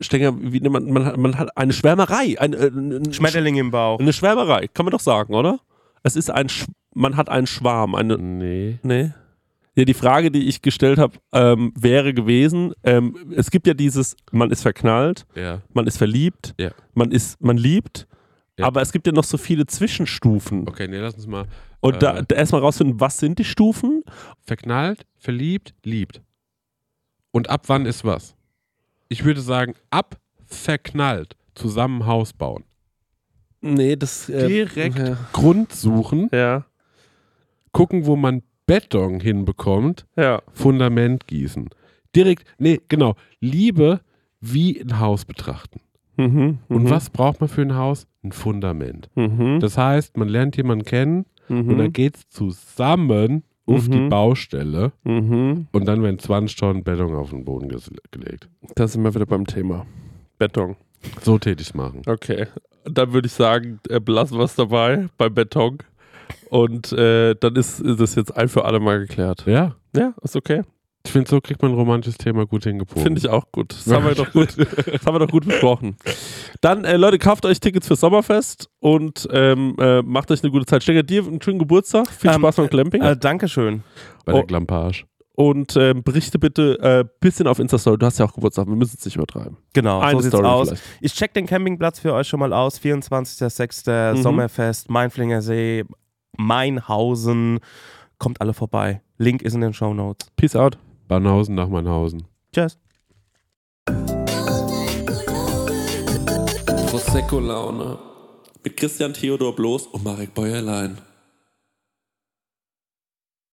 Stenger, 0.00 0.34
wie 0.40 0.60
nennt 0.60 0.72
man, 0.72 0.90
man, 0.90 1.04
hat, 1.04 1.16
man 1.16 1.38
hat 1.38 1.56
eine 1.56 1.72
Schwärmerei. 1.72 2.36
Ein, 2.38 2.52
äh, 2.52 2.66
ein, 2.68 3.12
Schmetterling 3.12 3.56
im 3.56 3.70
Bauch. 3.70 4.00
Eine 4.00 4.12
Schwärmerei, 4.12 4.68
kann 4.68 4.84
man 4.84 4.90
doch 4.90 5.00
sagen, 5.00 5.34
oder? 5.34 5.60
Es 6.02 6.16
ist 6.16 6.30
ein, 6.30 6.48
Sch 6.48 6.66
man 6.94 7.16
hat 7.16 7.28
einen 7.28 7.46
Schwarm. 7.46 7.94
Eine, 7.94 8.18
Nee. 8.18 8.78
nee. 8.82 9.12
Ja, 9.76 9.84
die 9.84 9.94
Frage, 9.94 10.30
die 10.30 10.46
ich 10.48 10.62
gestellt 10.62 10.98
habe, 10.98 11.14
ähm, 11.32 11.72
wäre 11.76 12.14
gewesen, 12.14 12.72
ähm, 12.84 13.16
es 13.34 13.50
gibt 13.50 13.66
ja 13.66 13.74
dieses, 13.74 14.16
man 14.30 14.50
ist 14.52 14.62
verknallt, 14.62 15.26
Ja. 15.34 15.62
man 15.72 15.86
ist 15.88 15.96
verliebt, 15.98 16.54
Ja. 16.60 16.70
man 16.94 17.10
ist, 17.10 17.40
man 17.42 17.56
liebt, 17.56 18.06
Ja. 18.58 18.66
aber 18.66 18.82
es 18.82 18.92
gibt 18.92 19.06
ja 19.06 19.12
noch 19.12 19.24
so 19.24 19.36
viele 19.36 19.66
Zwischenstufen. 19.66 20.68
Okay, 20.68 20.86
nee, 20.86 20.98
lass 20.98 21.14
uns 21.14 21.26
mal. 21.26 21.46
Und 21.80 22.02
da, 22.02 22.18
Äh. 22.18 22.24
da 22.26 22.36
erstmal 22.36 22.60
rausfinden, 22.60 23.00
was 23.00 23.18
sind 23.18 23.38
die 23.38 23.44
Stufen? 23.44 24.02
Verknallt, 24.42 25.04
verliebt, 25.18 25.74
liebt. 25.82 26.22
Und 27.32 27.50
ab 27.50 27.64
wann 27.66 27.84
ist 27.84 28.04
was? 28.04 28.36
Ich 29.08 29.24
würde 29.24 29.40
sagen, 29.40 29.74
ab 29.90 30.18
verknallt, 30.46 31.36
zusammen 31.56 32.06
Haus 32.06 32.32
bauen. 32.32 32.64
Nee, 33.60 33.96
das 33.96 34.28
äh, 34.28 34.46
Direkt 34.46 34.98
Ja. 34.98 35.16
Grund 35.32 35.72
suchen, 35.72 36.28
ja, 36.32 36.64
gucken, 37.72 38.06
wo 38.06 38.14
man 38.14 38.42
Beton 38.66 39.20
hinbekommt, 39.20 40.06
ja. 40.16 40.42
Fundament 40.52 41.26
gießen. 41.26 41.70
Direkt, 42.14 42.46
nee, 42.58 42.80
genau, 42.88 43.16
Liebe 43.40 44.00
wie 44.40 44.80
ein 44.80 45.00
Haus 45.00 45.24
betrachten. 45.24 45.80
Mhm, 46.16 46.58
Und 46.68 46.84
mhm, 46.84 46.90
was 46.90 47.10
braucht 47.10 47.40
man 47.40 47.48
für 47.48 47.62
ein 47.62 47.74
Haus? 47.74 48.06
Ein 48.24 48.32
Fundament. 48.32 49.10
Mhm, 49.14 49.60
Das 49.60 49.76
heißt, 49.78 50.16
man 50.16 50.28
lernt 50.28 50.56
jemanden 50.56 50.84
kennen 50.84 51.26
und 51.48 51.68
dann 51.68 51.76
mhm, 51.76 51.92
geht's 51.92 52.26
zusammen 52.30 53.44
auf 53.66 53.88
die 53.88 53.98
Mhm. 53.98 54.08
Baustelle 54.08 54.92
mhm. 55.04 55.66
und 55.72 55.84
dann 55.86 56.02
werden 56.02 56.18
20 56.18 56.56
Tonnen 56.56 56.84
Beton 56.84 57.14
auf 57.14 57.30
den 57.30 57.44
Boden 57.44 57.68
gelegt. 58.10 58.48
Da 58.74 58.88
sind 58.88 59.02
wir 59.02 59.14
wieder 59.14 59.26
beim 59.26 59.46
Thema. 59.46 59.86
Beton. 60.38 60.76
So 61.22 61.38
tätig 61.38 61.74
machen. 61.74 62.02
Okay. 62.06 62.46
Dann 62.84 63.12
würde 63.12 63.26
ich 63.26 63.32
sagen, 63.32 63.78
äh, 63.88 64.00
belassen 64.00 64.38
wir 64.38 64.44
es 64.44 64.54
dabei 64.56 65.08
beim 65.18 65.32
Beton. 65.34 65.78
Und 66.50 66.92
äh, 66.92 67.34
dann 67.38 67.56
ist, 67.56 67.80
ist 67.80 68.00
das 68.00 68.14
jetzt 68.14 68.36
ein 68.36 68.48
für 68.48 68.64
alle 68.64 68.80
Mal 68.80 69.00
geklärt. 69.00 69.44
Ja, 69.46 69.76
Ja, 69.96 70.14
ist 70.22 70.36
okay. 70.36 70.62
Ich 71.06 71.12
finde, 71.12 71.28
so 71.30 71.40
kriegt 71.40 71.60
man 71.62 71.72
ein 71.72 71.76
romantisches 71.76 72.16
Thema 72.16 72.46
gut 72.46 72.64
hingebogen. 72.64 73.02
Finde 73.02 73.18
ich 73.18 73.28
auch 73.28 73.44
gut. 73.52 73.72
Das 73.72 73.92
haben 73.92 74.06
wir 74.06 74.14
doch 74.14 74.32
gut, 74.32 74.56
das 74.58 75.04
haben 75.06 75.14
wir 75.14 75.18
doch 75.18 75.30
gut 75.30 75.44
besprochen. 75.46 75.96
Dann, 76.60 76.84
äh, 76.84 76.96
Leute, 76.96 77.18
kauft 77.18 77.44
euch 77.46 77.60
Tickets 77.60 77.86
für 77.86 77.96
Sommerfest 77.96 78.68
und 78.80 79.28
ähm, 79.30 79.76
äh, 79.78 80.00
macht 80.02 80.30
euch 80.30 80.42
eine 80.42 80.50
gute 80.50 80.64
Zeit. 80.66 80.82
Stecker 80.82 81.02
dir 81.02 81.24
einen 81.26 81.40
schönen 81.42 81.58
Geburtstag. 81.58 82.08
Viel 82.10 82.30
Ähm, 82.30 82.36
Spaß 82.40 82.56
beim 82.56 82.70
Clamping. 82.70 83.02
Äh, 83.02 83.16
Dankeschön. 83.16 83.82
Bei 84.24 84.32
der 84.32 84.42
Oh. 84.42 84.46
Glampage. 84.46 85.04
und 85.36 85.76
ähm, 85.76 86.02
berichte 86.02 86.38
bitte 86.38 86.78
ein 86.80 87.00
äh, 87.02 87.04
bisschen 87.20 87.48
auf 87.48 87.58
Insta-Story. 87.58 87.98
Du 87.98 88.06
hast 88.06 88.18
ja 88.18 88.24
auch 88.24 88.32
Geburtstag. 88.32 88.66
Wir 88.68 88.76
müssen 88.76 88.96
es 88.98 89.04
nicht 89.04 89.16
übertreiben. 89.16 89.56
Genau, 89.74 90.00
Eine 90.00 90.12
so 90.12 90.20
sieht's 90.20 90.34
Story 90.34 90.46
aus. 90.48 90.68
vielleicht. 90.68 90.84
Ich 91.02 91.12
check 91.14 91.34
den 91.34 91.44
Campingplatz 91.46 91.98
für 92.00 92.14
euch 92.14 92.28
schon 92.28 92.40
mal 92.40 92.52
aus. 92.54 92.80
24.06. 92.80 94.14
Mhm. 94.14 94.22
Sommerfest, 94.22 94.88
Mainflinger 94.90 95.42
See, 95.42 95.84
Mainhausen. 96.38 97.58
Kommt 98.18 98.40
alle 98.40 98.54
vorbei. 98.54 99.02
Link 99.18 99.42
ist 99.42 99.54
in 99.54 99.60
den 99.60 99.72
Show 99.74 99.92
Notes. 99.92 100.28
Peace 100.36 100.56
out. 100.56 100.78
Banhausen 101.08 101.54
nach 101.54 101.68
Mannhausen. 101.68 102.24
Tschüss. 102.52 102.78
Prosecco-Laune. 106.90 107.98
Mit 108.62 108.76
Christian 108.76 109.12
Theodor 109.12 109.54
Bloß 109.54 109.88
und 109.88 110.04
Marek 110.04 110.34
Bäuerlein. 110.34 110.98